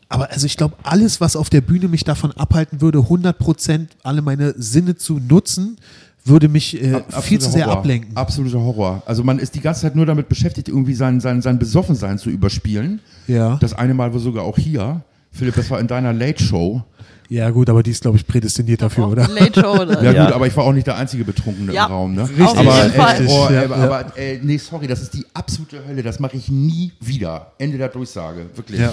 Aber 0.10 0.32
also 0.32 0.46
ich 0.48 0.58
glaube, 0.58 0.76
alles, 0.84 1.22
was 1.22 1.36
auf 1.36 1.50
der 1.50 1.62
Bühne 1.62 1.88
mich 1.88 2.04
davon 2.04 2.32
abhalten 2.32 2.82
würde, 2.82 2.98
100% 3.00 3.88
alle 4.04 4.22
meine 4.24 4.54
Sinne 4.58 4.96
zu 4.96 5.20
nutzen, 5.20 5.78
würde 6.26 6.48
mich 6.50 6.82
äh, 6.84 7.02
viel 7.22 7.40
zu 7.40 7.50
sehr 7.52 7.66
Horror. 7.68 7.78
ablenken. 7.78 8.18
Absoluter 8.18 8.60
Horror. 8.60 9.04
Also 9.06 9.24
man 9.24 9.40
ist 9.40 9.56
die 9.56 9.62
ganze 9.62 9.82
Zeit 9.82 9.96
nur 9.96 10.06
damit 10.06 10.28
beschäftigt, 10.28 10.68
irgendwie 10.68 10.94
sein, 10.96 11.22
sein, 11.22 11.42
sein 11.42 11.60
Besoffensein 11.60 12.18
zu 12.18 12.30
überspielen. 12.30 13.00
Ja. 13.28 13.58
Das 13.62 13.74
eine 13.74 13.94
Mal 13.94 14.12
war 14.14 14.20
sogar 14.20 14.44
auch 14.44 14.58
hier. 14.58 15.02
Philipp, 15.32 15.56
das 15.56 15.70
war 15.70 15.80
in 15.80 15.88
deiner 15.88 16.12
Late 16.12 16.44
Show. 16.44 16.84
Ja, 17.30 17.52
gut, 17.52 17.70
aber 17.70 17.84
die 17.84 17.92
ist, 17.92 18.02
glaube 18.02 18.18
ich, 18.18 18.26
prädestiniert 18.26 18.82
dafür, 18.82 19.08
oder? 19.08 19.28
Late 19.28 19.62
Show, 19.62 19.74
oder? 19.82 20.04
Ja, 20.04 20.12
Ja. 20.14 20.26
gut, 20.26 20.34
aber 20.34 20.48
ich 20.48 20.58
war 20.58 20.64
auch 20.64 20.74
nicht 20.74 20.88
der 20.88 20.98
einzige 20.98 21.24
Betrunkene 21.24 21.72
Ja. 21.72 21.86
im 21.86 21.92
Raum, 21.92 22.16
ne? 22.16 22.24
Richtig. 22.24 22.46
aber, 22.48 22.70
Auf 22.72 22.78
jeden 22.84 22.94
Fall. 22.96 23.16
ey, 23.22 23.28
oh, 23.28 23.48
Ja, 23.52 23.62
ey, 23.62 23.70
ja. 23.70 23.76
aber 23.76 24.18
ey, 24.18 24.40
nee, 24.44 24.58
sorry, 24.58 24.88
das 24.88 25.04
ist 25.04 25.14
die 25.14 25.24
absolute 25.36 25.86
Hölle. 25.88 26.02
Das 26.02 26.20
mache 26.20 26.36
ich 26.38 26.50
nie 26.50 26.92
wieder. 27.00 27.52
Ende 27.60 27.78
der 27.78 27.90
Durchsage, 27.90 28.48
wirklich. 28.56 28.80
Ja. 28.80 28.92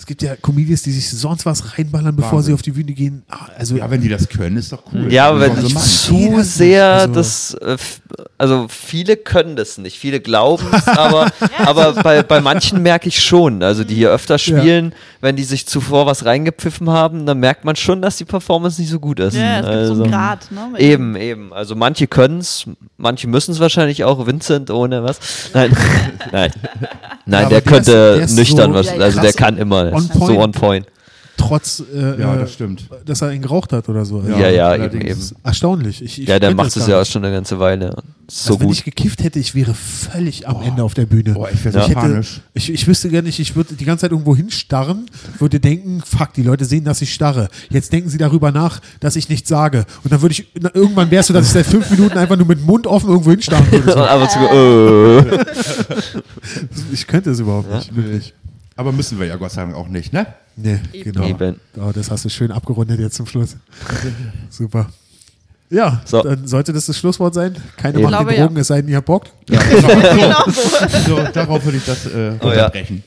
Es 0.00 0.06
gibt 0.06 0.22
ja 0.22 0.34
Comedians, 0.34 0.80
die 0.82 0.92
sich 0.92 1.10
sonst 1.10 1.44
was 1.44 1.76
reinballern, 1.76 2.16
bevor 2.16 2.32
Wahnsinn. 2.38 2.46
sie 2.46 2.54
auf 2.54 2.62
die 2.62 2.70
Bühne 2.70 2.92
gehen. 2.94 3.22
Ah, 3.28 3.48
Also, 3.58 3.76
Ja, 3.76 3.90
wenn 3.90 4.00
die 4.00 4.08
das 4.08 4.26
können, 4.30 4.56
ist 4.56 4.72
doch 4.72 4.82
cool. 4.94 5.12
ja, 5.12 5.28
aber 5.28 5.40
wenn 5.42 5.56
sie 5.56 5.74
machen. 5.74 5.86
zu 5.86 6.42
sehr 6.42 6.86
also- 6.86 7.12
das, 7.14 7.54
äh, 7.60 7.76
also 8.38 8.66
viele 8.70 9.18
können 9.18 9.56
das 9.56 9.76
nicht, 9.76 9.98
viele 9.98 10.20
glauben 10.20 10.64
es, 10.72 10.88
aber, 10.96 11.30
aber 11.58 11.92
bei, 12.02 12.22
bei 12.22 12.40
manchen 12.40 12.82
merke 12.82 13.08
ich 13.08 13.22
schon, 13.22 13.62
also 13.62 13.84
die 13.84 13.94
hier 13.94 14.10
öfter 14.10 14.38
spielen, 14.38 14.94
wenn 15.20 15.36
die 15.36 15.44
sich 15.44 15.66
zuvor 15.66 16.06
was 16.06 16.24
reingepfiffen 16.24 16.88
haben, 16.88 17.26
dann 17.26 17.38
merkt 17.38 17.66
man 17.66 17.76
schon, 17.76 18.00
dass 18.00 18.16
die 18.16 18.24
Performance 18.24 18.80
nicht 18.80 18.90
so 18.90 18.98
gut 19.00 19.20
ist. 19.20 19.34
Ja, 19.36 19.60
es 19.60 19.66
gibt 19.66 19.66
so 19.74 19.78
also, 19.90 20.02
einen 20.04 20.12
Grad, 20.12 20.50
ne? 20.50 20.80
Eben, 20.80 21.14
eben. 21.16 21.52
Also 21.52 21.76
manche 21.76 22.06
können 22.06 22.38
es, 22.38 22.64
manche 22.96 23.28
müssen 23.28 23.52
es 23.52 23.60
wahrscheinlich 23.60 24.02
auch. 24.04 24.26
Vincent 24.26 24.70
ohne 24.70 25.04
was? 25.04 25.20
Nein, 25.52 25.76
nein, 26.32 26.50
nein. 27.26 27.44
aber 27.44 27.50
der 27.50 27.60
der 27.60 27.72
könnte 27.72 27.92
ist- 28.22 28.30
der 28.34 28.36
nüchtern 28.42 28.72
so 28.72 28.78
was. 28.78 28.86
Ja, 28.86 28.94
ja, 28.94 29.00
also 29.02 29.20
der 29.20 29.32
kann 29.34 29.58
immer 29.58 29.89
der 29.90 29.96
on 29.96 30.04
ist 30.04 30.12
so 30.12 30.18
point. 30.18 30.38
on 30.38 30.52
point. 30.52 30.86
trotz, 31.36 31.82
äh, 31.94 32.20
Ja, 32.20 32.34
äh, 32.34 32.38
das 32.40 32.52
stimmt. 32.52 32.88
dass 33.04 33.22
er 33.22 33.32
ihn 33.32 33.42
geraucht 33.42 33.72
hat 33.72 33.88
oder 33.88 34.04
so. 34.04 34.22
Ja, 34.22 34.48
ja, 34.50 34.74
eben, 34.74 34.82
allerdings. 34.82 35.30
eben. 35.32 35.40
Erstaunlich. 35.42 36.02
Ich, 36.02 36.20
ich 36.20 36.28
Ja, 36.28 36.38
der 36.38 36.54
macht 36.54 36.76
es 36.76 36.86
ja 36.86 37.00
auch 37.00 37.06
schon 37.06 37.24
eine 37.24 37.34
ganze 37.34 37.58
Weile. 37.58 37.96
So 38.30 38.54
also, 38.54 38.60
wenn 38.60 38.70
ich 38.70 38.84
gekifft 38.84 39.24
hätte, 39.24 39.40
ich 39.40 39.56
wäre 39.56 39.74
völlig 39.74 40.46
am 40.46 40.62
Ende 40.62 40.84
auf 40.84 40.94
der 40.94 41.06
Bühne. 41.06 41.32
Boah, 41.32 41.48
ich 41.50 41.64
Ja. 41.64 41.70
ich, 41.84 41.88
hätte, 41.88 42.22
ich, 42.54 42.72
ich 42.72 42.86
wüsste 42.86 43.10
gar 43.10 43.22
nicht, 43.22 43.40
ich 43.40 43.56
würde 43.56 43.74
die 43.74 43.84
ganze 43.84 44.02
Zeit 44.02 44.12
irgendwo 44.12 44.36
hinstarren, 44.36 45.06
würde 45.40 45.58
denken, 45.58 46.00
fuck, 46.06 46.32
die 46.34 46.42
Leute 46.42 46.64
sehen, 46.64 46.84
dass 46.84 47.02
ich 47.02 47.12
starre. 47.12 47.48
Jetzt 47.70 47.92
denken 47.92 48.08
sie 48.08 48.18
darüber 48.18 48.52
nach, 48.52 48.80
dass 49.00 49.16
ich 49.16 49.28
nichts 49.28 49.48
sage. 49.48 49.84
Und 50.04 50.12
dann 50.12 50.22
würde 50.22 50.34
ich, 50.34 50.46
na, 50.60 50.70
irgendwann 50.72 51.10
es 51.10 51.26
so, 51.26 51.34
dass 51.34 51.46
ich 51.46 51.52
seit 51.52 51.66
fünf 51.66 51.90
Minuten 51.90 52.16
einfach 52.18 52.36
nur 52.36 52.46
mit 52.46 52.64
Mund 52.64 52.86
offen 52.86 53.08
irgendwo 53.10 53.30
hinstarren 53.32 53.70
würde. 53.72 53.92
So. 53.92 54.00
Äh. 54.50 55.44
Ich 56.92 57.06
könnte 57.06 57.30
es 57.30 57.40
überhaupt 57.40 57.72
nicht, 57.72 57.94
wirklich. 57.94 58.34
Aber 58.80 58.92
müssen 58.92 59.18
wir 59.20 59.26
ja 59.26 59.36
Gott 59.36 59.50
sei 59.52 59.60
Dank 59.62 59.74
auch 59.74 59.88
nicht, 59.88 60.10
ne? 60.14 60.26
Nee, 60.56 60.78
Eben. 60.94 61.12
genau. 61.12 61.26
Eben. 61.26 61.60
Oh, 61.78 61.90
das 61.94 62.10
hast 62.10 62.24
du 62.24 62.30
schön 62.30 62.50
abgerundet 62.50 62.98
jetzt 62.98 63.14
zum 63.16 63.26
Schluss. 63.26 63.56
Super. 64.48 64.86
Ja, 65.68 66.00
So. 66.06 66.22
dann 66.22 66.46
sollte 66.46 66.72
das 66.72 66.86
das 66.86 66.96
Schlusswort 66.98 67.34
sein. 67.34 67.54
Keine 67.76 67.98
Ich 67.98 68.02
machen 68.02 68.12
glaube, 68.24 68.32
die 68.32 68.40
Drogen, 68.40 68.56
es 68.56 68.66
sei 68.68 68.80
denn, 68.80 68.90
ihr 68.90 68.96
habt 68.96 69.06
Bock. 69.06 69.24
Genau 69.46 70.44
so. 71.06 71.22
Darauf 71.32 71.62
würde 71.64 71.76
ich 71.76 71.84
das 71.84 72.06
äh, 72.06 72.32
Oh 72.40 72.46
ja. 72.46 72.52
unterbrechen. 72.66 73.02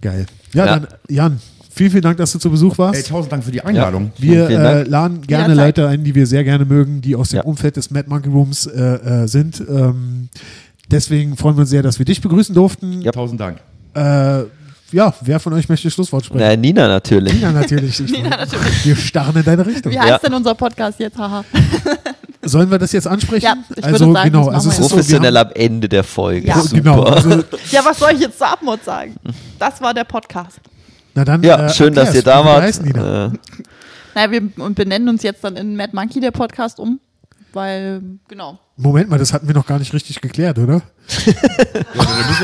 Geil. 0.00 0.26
Ja, 0.54 0.64
Ja. 0.66 0.78
dann 0.78 0.88
Jan, 1.08 1.40
vielen, 1.70 1.90
vielen 1.90 2.02
Dank, 2.02 2.16
dass 2.18 2.30
du 2.32 2.38
zu 2.38 2.48
Besuch 2.50 2.74
Ey, 2.74 2.78
warst. 2.78 3.08
tausend 3.08 3.32
Dank 3.32 3.42
für 3.44 3.50
die 3.50 3.60
Einladung. 3.62 4.12
Wir 4.18 4.48
äh, 4.48 4.82
laden 4.84 5.22
gerne. 5.22 5.54
Leute 5.54 5.88
ein, 5.88 6.04
die 6.04 6.14
wir 6.14 6.28
sehr 6.28 6.44
gerne 6.44 6.64
mögen, 6.64 7.00
die 7.00 7.16
aus 7.16 7.30
dem 7.30 7.38
Ja. 7.38 7.42
Umfeld 7.42 7.76
des 7.76 7.90
Mad 7.90 8.08
Monkey 8.08 8.28
Rooms 8.30 8.66
äh, 8.66 8.80
äh, 9.24 9.26
sind. 9.26 9.60
Ähm, 9.68 10.28
deswegen 10.90 11.36
freuen 11.36 11.56
wir 11.56 11.62
uns 11.62 11.70
sehr, 11.70 11.82
dass 11.82 11.98
wir 11.98 12.06
dich 12.06 12.20
begrüßen 12.22 12.54
durften. 12.54 13.02
Ja. 13.02 13.10
Tausend 13.12 13.40
Dank. 13.40 13.58
Äh, 13.94 14.44
ja, 14.92 15.14
wer 15.20 15.38
von 15.40 15.52
euch 15.52 15.68
möchte 15.68 15.90
Schlusswort 15.90 16.24
sprechen? 16.24 16.40
Na, 16.46 16.56
Nina 16.56 16.88
natürlich. 16.88 17.34
Nina 17.34 17.52
natürlich. 17.52 18.00
Ich, 18.00 18.10
Nina 18.12 18.30
natürlich. 18.30 18.84
Wir 18.86 18.96
starren 18.96 19.36
in 19.36 19.44
deine 19.44 19.66
Richtung. 19.66 19.92
Wie 19.92 19.98
heißt 19.98 20.08
Ja. 20.08 20.18
denn 20.18 20.34
unser 20.34 20.54
Podcast 20.54 20.98
jetzt? 21.00 21.16
Haha. 21.18 21.44
Sollen 22.42 22.70
wir 22.70 22.78
das 22.78 22.92
jetzt 22.92 23.06
ansprechen? 23.06 23.44
Ja, 23.44 23.54
ich 23.70 23.76
würde 23.76 23.88
also 23.88 24.12
sagen, 24.12 24.30
genau, 24.30 24.46
das 24.46 24.54
also 24.54 24.68
es 24.70 24.78
ist 24.78 24.82
so, 24.88 24.88
Professionell 24.96 25.36
haben, 25.36 25.48
am 25.50 25.54
Ende 25.56 25.88
der 25.88 26.04
Folge. 26.04 26.46
Ja. 26.46 26.60
Super. 26.60 26.76
genau, 26.76 27.02
also, 27.02 27.30
Ja, 27.70 27.84
was 27.84 27.98
soll 27.98 28.12
ich 28.12 28.20
jetzt 28.20 28.38
zur 28.38 28.46
Abmord 28.48 28.82
sagen? 28.84 29.16
Das 29.58 29.80
war 29.82 29.92
der 29.92 30.04
Podcast. 30.04 30.60
na 31.14 31.24
dann, 31.24 31.42
Ja, 31.42 31.66
äh, 31.66 31.70
schön, 31.74 31.92
dass 31.94 32.14
ihr 32.14 32.22
da 32.22 32.44
wart. 32.44 32.62
heißt, 32.62 32.82
Nina. 32.82 33.26
Äh, 33.26 33.30
Naja, 34.14 34.30
wir 34.30 34.40
benennen 34.74 35.08
uns 35.08 35.22
jetzt 35.22 35.44
dann 35.44 35.56
in 35.56 35.76
Mad 35.76 35.90
Monkey, 35.94 36.20
der 36.20 36.30
Podcast, 36.30 36.78
um. 36.80 37.00
Weil, 37.52 38.00
genau. 38.28 38.58
Moment 38.80 39.10
mal, 39.10 39.18
das 39.18 39.32
hatten 39.32 39.48
wir 39.48 39.56
noch 39.56 39.66
gar 39.66 39.80
nicht 39.80 39.92
richtig 39.92 40.20
geklärt, 40.20 40.56
oder? 40.56 40.82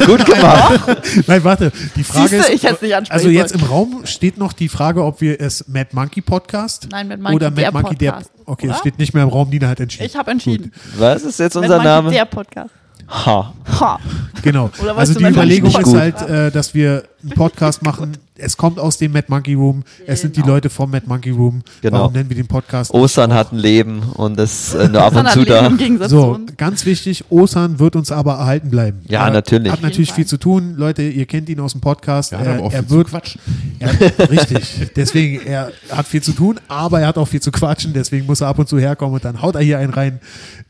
gut 0.04 0.26
gemacht. 0.26 0.80
Nein, 1.28 1.44
warte. 1.44 1.70
Die 1.94 2.02
Frage 2.02 2.28
Siehste, 2.28 2.52
ist, 2.52 2.54
ich 2.56 2.62
hätte 2.64 2.74
es 2.74 2.82
nicht 2.82 2.96
ansprechen 2.96 3.16
also 3.16 3.28
jetzt 3.28 3.50
sollen. 3.50 3.62
im 3.62 3.70
Raum 3.70 4.00
steht 4.04 4.36
noch 4.36 4.52
die 4.52 4.68
Frage, 4.68 5.04
ob 5.04 5.20
wir 5.20 5.40
es 5.40 5.68
Mad 5.68 5.90
Monkey 5.92 6.22
Podcast 6.22 6.88
Nein, 6.90 7.06
Mad 7.06 7.22
Monkey, 7.22 7.36
oder 7.36 7.50
Mad 7.50 7.62
der 7.62 7.72
Monkey 7.72 7.94
Podcast. 7.94 8.30
der. 8.34 8.48
Okay, 8.48 8.68
es 8.68 8.78
steht 8.78 8.98
nicht 8.98 9.14
mehr 9.14 9.22
im 9.22 9.28
Raum. 9.28 9.48
Nina 9.48 9.68
hat 9.68 9.78
entschieden. 9.78 10.06
Ich 10.06 10.16
habe 10.16 10.32
entschieden. 10.32 10.72
Was 10.96 11.22
ist 11.22 11.38
jetzt 11.38 11.54
Mad 11.54 11.66
unser 11.66 11.76
Monkey, 11.76 11.88
Name? 11.88 12.10
der 12.10 12.24
Podcast. 12.24 12.70
Ha. 13.08 13.54
Ha. 13.80 13.98
Genau. 14.42 14.70
Also 14.96 15.14
die 15.14 15.22
Mad 15.22 15.36
Monkey 15.36 15.56
Überlegung 15.58 15.80
ist 15.80 15.94
halt, 15.94 16.20
äh, 16.22 16.50
dass 16.50 16.74
wir 16.74 17.04
einen 17.22 17.30
Podcast 17.30 17.82
machen. 17.84 18.16
Es 18.36 18.56
kommt 18.56 18.80
aus 18.80 18.98
dem 18.98 19.12
Mad 19.12 19.26
Monkey 19.28 19.54
Room. 19.54 19.84
Es 20.06 20.22
sind 20.22 20.34
die 20.34 20.40
Genau. 20.40 20.54
Leute 20.54 20.68
vom 20.68 20.90
Mad 20.90 21.06
Monkey 21.06 21.30
Room. 21.30 21.62
Genau. 21.82 21.98
Warum 21.98 22.12
nennen 22.14 22.28
wir 22.28 22.34
den 22.34 22.48
Podcast? 22.48 22.92
Osan 22.92 23.32
hat 23.32 23.52
ein 23.52 23.58
Leben 23.58 24.00
und 24.14 24.40
ist 24.40 24.74
äh, 24.74 24.88
nur 24.88 25.02
ab 25.02 25.14
und 25.14 25.28
zu 25.30 25.44
da. 25.44 25.70
So, 26.08 26.40
ganz 26.56 26.84
wichtig, 26.84 27.24
Osan 27.30 27.78
wird 27.78 27.94
uns 27.94 28.10
aber 28.10 28.32
erhalten 28.34 28.70
bleiben. 28.70 29.02
Ja, 29.06 29.26
er 29.26 29.32
natürlich. 29.32 29.70
Hat 29.70 29.82
natürlich 29.82 30.12
viel 30.12 30.26
zu 30.26 30.36
tun. 30.36 30.74
Leute, 30.76 31.02
ihr 31.02 31.26
kennt 31.26 31.48
ihn 31.48 31.60
aus 31.60 31.72
dem 31.72 31.80
Podcast. 31.80 32.32
Hat 32.32 32.44
er, 32.44 32.54
aber 32.54 32.64
auch 32.64 32.72
er 32.72 32.80
viel 32.80 32.88
zu 32.88 32.96
wird, 32.96 33.08
quatschen. 33.08 33.40
er, 33.78 34.30
richtig. 34.30 34.90
Deswegen, 34.96 35.46
er 35.46 35.70
hat 35.90 36.06
viel 36.08 36.22
zu 36.22 36.32
tun, 36.32 36.58
aber 36.66 37.00
er 37.02 37.06
hat 37.06 37.18
auch 37.18 37.28
viel 37.28 37.40
zu 37.40 37.52
quatschen. 37.52 37.92
Deswegen 37.92 38.26
muss 38.26 38.40
er 38.40 38.48
ab 38.48 38.58
und 38.58 38.68
zu 38.68 38.80
herkommen 38.80 39.14
und 39.14 39.24
dann 39.24 39.42
haut 39.42 39.54
er 39.54 39.60
hier 39.62 39.78
einen 39.78 39.92
rein. 39.94 40.18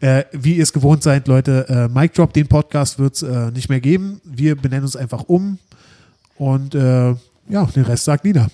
Äh, 0.01 0.25
wie 0.33 0.57
ihr 0.57 0.63
es 0.65 0.75
gewohnt 0.75 1.03
seid, 1.03 1.29
Leute, 1.29 1.67
äh, 1.71 1.89
Mic 1.89 2.13
Drop, 2.15 2.35
den 2.35 2.47
Podcast 2.47 2.99
wird 2.99 3.15
es 3.15 3.23
äh, 3.23 3.51
nicht 3.53 3.71
mehr 3.71 3.81
geben. 3.81 4.21
Wir 4.23 4.55
benennen 4.55 4.85
uns 4.85 4.97
einfach 4.97 5.23
um. 5.29 5.57
Und 6.37 6.75
äh, 6.75 7.15
ja, 7.49 7.65
den 7.67 7.85
Rest 7.85 8.05
sagt 8.05 8.25
Nina. 8.25 8.49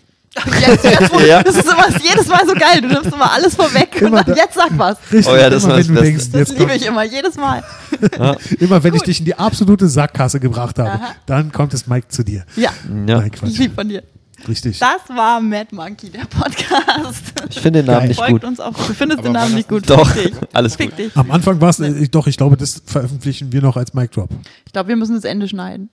Jetzt, 0.60 0.84
jetzt, 0.84 1.12
wo- 1.12 1.18
Ja. 1.26 1.42
Das 1.42 1.56
ist 1.56 1.64
immer 1.64 1.88
jedes 2.00 2.28
Mal 2.28 2.46
so 2.46 2.54
geil. 2.54 2.80
Du 2.82 2.86
nimmst 2.88 3.12
immer 3.12 3.32
alles 3.32 3.56
vorweg 3.56 3.96
Immer 4.00 4.06
und 4.20 4.28
dann 4.28 4.36
da- 4.36 4.42
jetzt 4.42 4.54
sag 4.54 4.70
was. 4.78 4.96
Richtig, 5.12 5.26
Oh 5.32 5.36
ja, 5.36 5.50
das 5.50 5.64
immer 5.64 5.76
wenn 5.76 5.94
denkst, 5.96 6.30
Das 6.30 6.48
jetzt 6.48 6.58
liebe 6.58 6.72
ich 6.74 6.86
immer, 6.86 7.02
jedes 7.04 7.34
Mal. 7.34 7.64
immer 8.60 8.82
wenn 8.84 8.94
ich 8.94 9.02
dich 9.02 9.18
in 9.18 9.24
die 9.24 9.34
absolute 9.34 9.88
Sackgasse 9.88 10.38
gebracht 10.38 10.78
habe, 10.78 10.90
Aha. 10.90 11.14
dann 11.26 11.50
kommt 11.50 11.74
es 11.74 11.86
Mike 11.88 12.08
zu 12.08 12.22
dir. 12.22 12.44
Ja, 12.56 12.62
Ja. 12.62 12.70
Nein, 12.88 13.30
Quatsch. 13.32 13.58
lieb 13.58 13.74
von 13.74 13.88
dir. 13.88 14.02
Richtig. 14.48 14.78
Das 14.78 15.14
war 15.16 15.40
Mad 15.40 15.68
Monkey, 15.74 16.10
der 16.10 16.24
Podcast. 16.26 17.22
Ich 17.50 17.60
finde 17.60 17.80
den 17.80 17.86
Namen 17.86 17.98
Geil. 18.00 18.08
nicht 18.08 18.18
Folgt 18.18 18.32
gut. 18.32 18.44
uns 18.44 18.60
auf. 18.60 18.74
Du 18.86 18.94
findest 18.94 19.18
Aber 19.20 19.28
den 19.28 19.32
Namen 19.32 19.46
das 19.48 19.54
nicht 19.56 19.68
gut. 19.68 19.88
Doch, 19.88 20.10
dich. 20.12 20.32
alles 20.52 20.76
Fick 20.76 20.90
gut. 20.90 20.98
dich. 20.98 21.16
Am 21.16 21.30
Anfang 21.30 21.60
war 21.60 21.68
es, 21.70 21.80
äh, 21.80 22.08
doch, 22.08 22.26
ich 22.26 22.36
glaube, 22.36 22.56
das 22.56 22.82
veröffentlichen 22.84 23.52
wir 23.52 23.62
noch 23.62 23.76
als 23.76 23.94
Mic 23.94 24.08
Drop. 24.14 24.30
Ich 24.66 24.72
glaube, 24.72 24.88
wir 24.88 24.96
müssen 24.96 25.14
das 25.14 25.24
Ende 25.24 25.48
schneiden. 25.48 25.90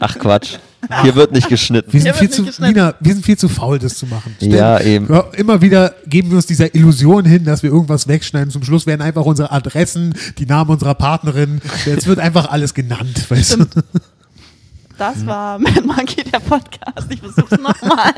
Ach 0.00 0.18
Quatsch. 0.18 0.56
Hier 1.02 1.14
wird 1.14 1.32
nicht 1.32 1.48
geschnitten. 1.48 1.92
Wir 1.92 2.00
sind, 2.00 2.16
viel 2.16 2.30
zu. 2.30 2.42
Nina, 2.60 2.94
wir 3.00 3.12
sind 3.14 3.24
viel 3.24 3.36
zu 3.36 3.48
faul, 3.48 3.78
das 3.78 3.98
zu 3.98 4.06
machen. 4.06 4.36
Ja, 4.40 4.80
eben. 4.80 5.12
Ja, 5.12 5.24
immer 5.36 5.60
wieder 5.60 5.94
geben 6.06 6.30
wir 6.30 6.36
uns 6.36 6.46
dieser 6.46 6.74
Illusion 6.74 7.24
hin, 7.24 7.44
dass 7.44 7.62
wir 7.62 7.70
irgendwas 7.70 8.06
wegschneiden. 8.06 8.50
Zum 8.50 8.62
Schluss 8.62 8.86
werden 8.86 9.02
einfach 9.02 9.24
unsere 9.24 9.50
Adressen, 9.50 10.14
die 10.38 10.46
Namen 10.46 10.70
unserer 10.70 10.94
Partnerin. 10.94 11.60
Jetzt 11.84 12.06
wird 12.06 12.20
einfach 12.20 12.48
alles 12.48 12.74
genannt. 12.74 13.28
Weißt 13.28 13.58
du? 13.60 13.66
Das 14.98 15.24
war 15.24 15.58
Mad 15.60 15.80
Monkey, 15.82 16.24
der 16.24 16.40
Podcast. 16.40 17.06
Ich 17.10 17.20
versuch's 17.20 17.52
nochmal. 17.52 18.12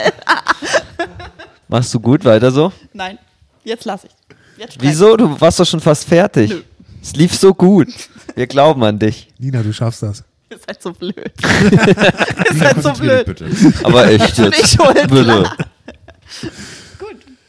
Machst 1.69 1.95
du 1.95 2.01
gut 2.01 2.25
weiter 2.25 2.51
so? 2.51 2.73
Nein, 2.93 3.19
jetzt 3.65 3.85
lass 3.85 4.05
ich. 4.05 4.11
Jetzt 4.57 4.75
streich 4.75 4.91
Wieso? 4.91 5.17
Du 5.17 5.41
warst 5.41 5.61
doch 5.61 5.67
schon 5.67 5.81
fast 5.81 6.09
fertig. 6.09 6.51
Nö. 6.51 6.63
Es 7.03 7.15
lief 7.15 7.35
so 7.35 7.55
gut. 7.55 7.89
Wir 8.35 8.47
glauben 8.47 8.83
an 8.85 8.99
dich. 8.99 9.29
Nina, 9.39 9.63
du 9.63 9.73
schaffst 9.73 10.03
das. 10.03 10.25
Ihr 10.51 10.59
seid 10.67 10.83
so 10.83 10.93
blöd. 10.93 11.33
Ihr 11.71 12.57
seid 12.57 12.83
so 12.83 12.93
blöd. 12.93 13.27
bitte. 13.27 13.49
Aber 13.85 14.09
echt 14.11 14.37
bin 14.37 14.47
jetzt. 14.47 14.61
ich 14.61 14.71
schuld, 14.71 15.09
Bitte. 15.09 15.51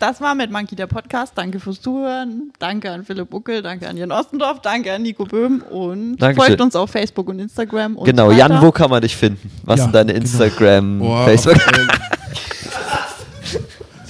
Das 0.02 0.20
war 0.20 0.34
Mad 0.36 0.52
Monkey, 0.52 0.76
der 0.76 0.88
Podcast. 0.88 1.34
Danke 1.36 1.60
fürs 1.60 1.80
Zuhören. 1.80 2.52
Danke 2.60 2.92
an 2.92 3.06
Philipp 3.06 3.30
Buckel, 3.30 3.62
danke 3.62 3.88
an 3.88 3.96
Jan 3.98 4.12
Ostendorf, 4.12 4.60
danke 4.62 4.92
an 4.92 5.04
Nico 5.04 5.26
Böhm 5.26 5.62
und 5.70 6.18
Dankeschön. 6.18 6.48
folgt 6.48 6.62
uns 6.62 6.76
auf 6.76 6.90
Facebook 6.90 7.30
und 7.30 7.40
Instagram. 7.40 7.96
Und 7.96 8.06
Genau, 8.06 8.26
so 8.26 8.32
weiter. 8.36 8.50
Jan, 8.50 8.62
wo 8.62 8.72
kann 8.72 8.90
man 8.90 9.02
dich 9.02 9.16
finden? 9.16 9.52
Was 9.64 9.78
Ja, 9.78 9.84
sind 9.86 9.96
deine 9.96 10.14
genau. 10.14 10.24
Instagram, 10.26 11.00
Boah, 11.00 11.26
Facebook? 11.26 11.58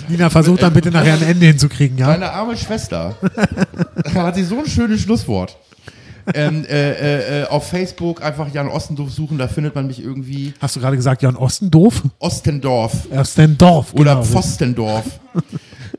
Nina, 0.08 0.30
versuch 0.30 0.58
dann 0.58 0.74
bitte 0.74 0.92
nachher 0.92 1.14
ein 1.14 1.24
Ende 1.24 1.46
hinzukriegen, 1.48 1.98
ja? 1.98 2.08
Meine 2.08 2.32
arme 2.32 2.56
Schwester 2.58 3.16
hat 4.14 4.36
sie 4.36 4.44
so 4.44 4.60
ein 4.60 4.68
schönes 4.68 5.02
Schlusswort. 5.02 5.58
ähm, 6.36 6.66
äh, 6.70 6.92
äh, 6.92 7.42
äh, 7.42 7.48
auf 7.48 7.68
Facebook 7.68 8.22
einfach 8.24 8.54
Jan 8.54 8.68
Ostendorf 8.68 9.12
suchen, 9.12 9.38
da 9.38 9.48
findet 9.48 9.74
man 9.74 9.88
mich 9.88 10.04
irgendwie 10.04 10.54
Hast 10.62 10.76
du 10.76 10.80
gerade 10.80 10.96
gesagt, 10.96 11.22
Jan 11.24 11.36
Ostendorf? 11.36 12.04
Ostendorf 12.20 13.08
Ostendorf. 13.12 13.94
oder 13.94 14.16
genau. 14.16 14.24
Pfostendorf. 14.24 15.06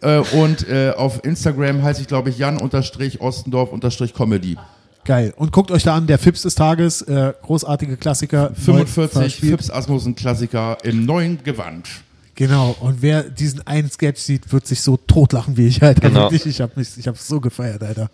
Äh, 0.03 0.19
und 0.37 0.69
äh, 0.69 0.93
auf 0.97 1.25
Instagram 1.25 1.83
heiße 1.83 2.03
ich, 2.03 2.09
glaube 2.09 2.31
ich, 2.31 2.39
Jan-Ostendorf-Comedy. 2.39 4.57
Geil. 5.05 5.35
Und 5.37 5.51
guckt 5.51 5.73
euch 5.73 5.83
da 5.83 5.97
an, 5.97 6.07
der 6.07 6.19
Fips 6.19 6.43
des 6.43 6.55
Tages, 6.55 7.03
äh, 7.03 7.33
großartige 7.43 7.97
Klassiker. 7.97 8.53
neu 8.67 8.85
45 8.85 9.13
verspielt. 9.13 9.53
Fips 9.53 9.71
Asmussen 9.71 10.15
Klassiker 10.15 10.79
im 10.85 11.05
neuen 11.05 11.43
Gewand. 11.43 11.89
Genau. 12.35 12.77
Und 12.81 13.03
wer 13.03 13.25
diesen 13.25 13.67
einen 13.67 13.91
Sketch 13.91 14.21
sieht, 14.21 14.53
wird 14.53 14.67
sich 14.67 14.81
so 14.81 14.97
totlachen 14.97 15.57
wie 15.57 15.67
ich, 15.67 15.83
Alter. 15.83 16.09
Genau. 16.09 16.31
Wirklich, 16.31 16.47
ich 16.47 16.61
habe 16.61 16.73
mich, 16.77 16.97
ich 16.97 17.07
habe 17.07 17.19
so 17.19 17.41
gefeiert, 17.41 17.83
Alter. 17.83 18.11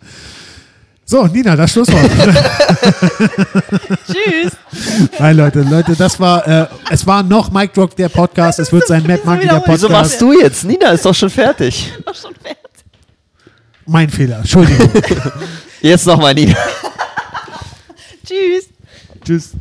So, 1.09 1.25
Nina, 1.25 1.55
das 1.55 1.71
Schlusswort. 1.71 2.05
Tschüss. 4.05 4.51
Nein, 5.17 5.37
Leute, 5.37 5.61
Leute, 5.61 5.95
das 5.95 6.19
war, 6.19 6.47
äh, 6.47 6.67
es 6.91 7.07
war 7.07 7.23
noch 7.23 7.51
Mike 7.51 7.73
Drop, 7.73 7.95
der 7.95 8.09
Podcast. 8.09 8.59
Es 8.59 8.71
wird 8.71 8.85
sein 8.85 9.01
Mad 9.07 9.21
Monkey, 9.25 9.47
der. 9.47 9.55
Podcast. 9.55 9.81
Wieso 9.81 9.89
machst 9.89 10.21
du 10.21 10.39
jetzt? 10.39 10.65
Nina 10.65 10.91
ist 10.91 11.03
doch 11.03 11.15
schon 11.15 11.31
fertig. 11.31 11.91
Doch 12.05 12.13
schon 12.13 12.35
fertig. 12.35 12.59
Mein 13.87 14.07
Fehler, 14.07 14.37
Entschuldigung. 14.37 14.87
Jetzt 15.81 16.05
nochmal 16.05 16.35
Nina. 16.35 16.55
Tschüss. 18.23 18.69
Tschüss. 19.25 19.53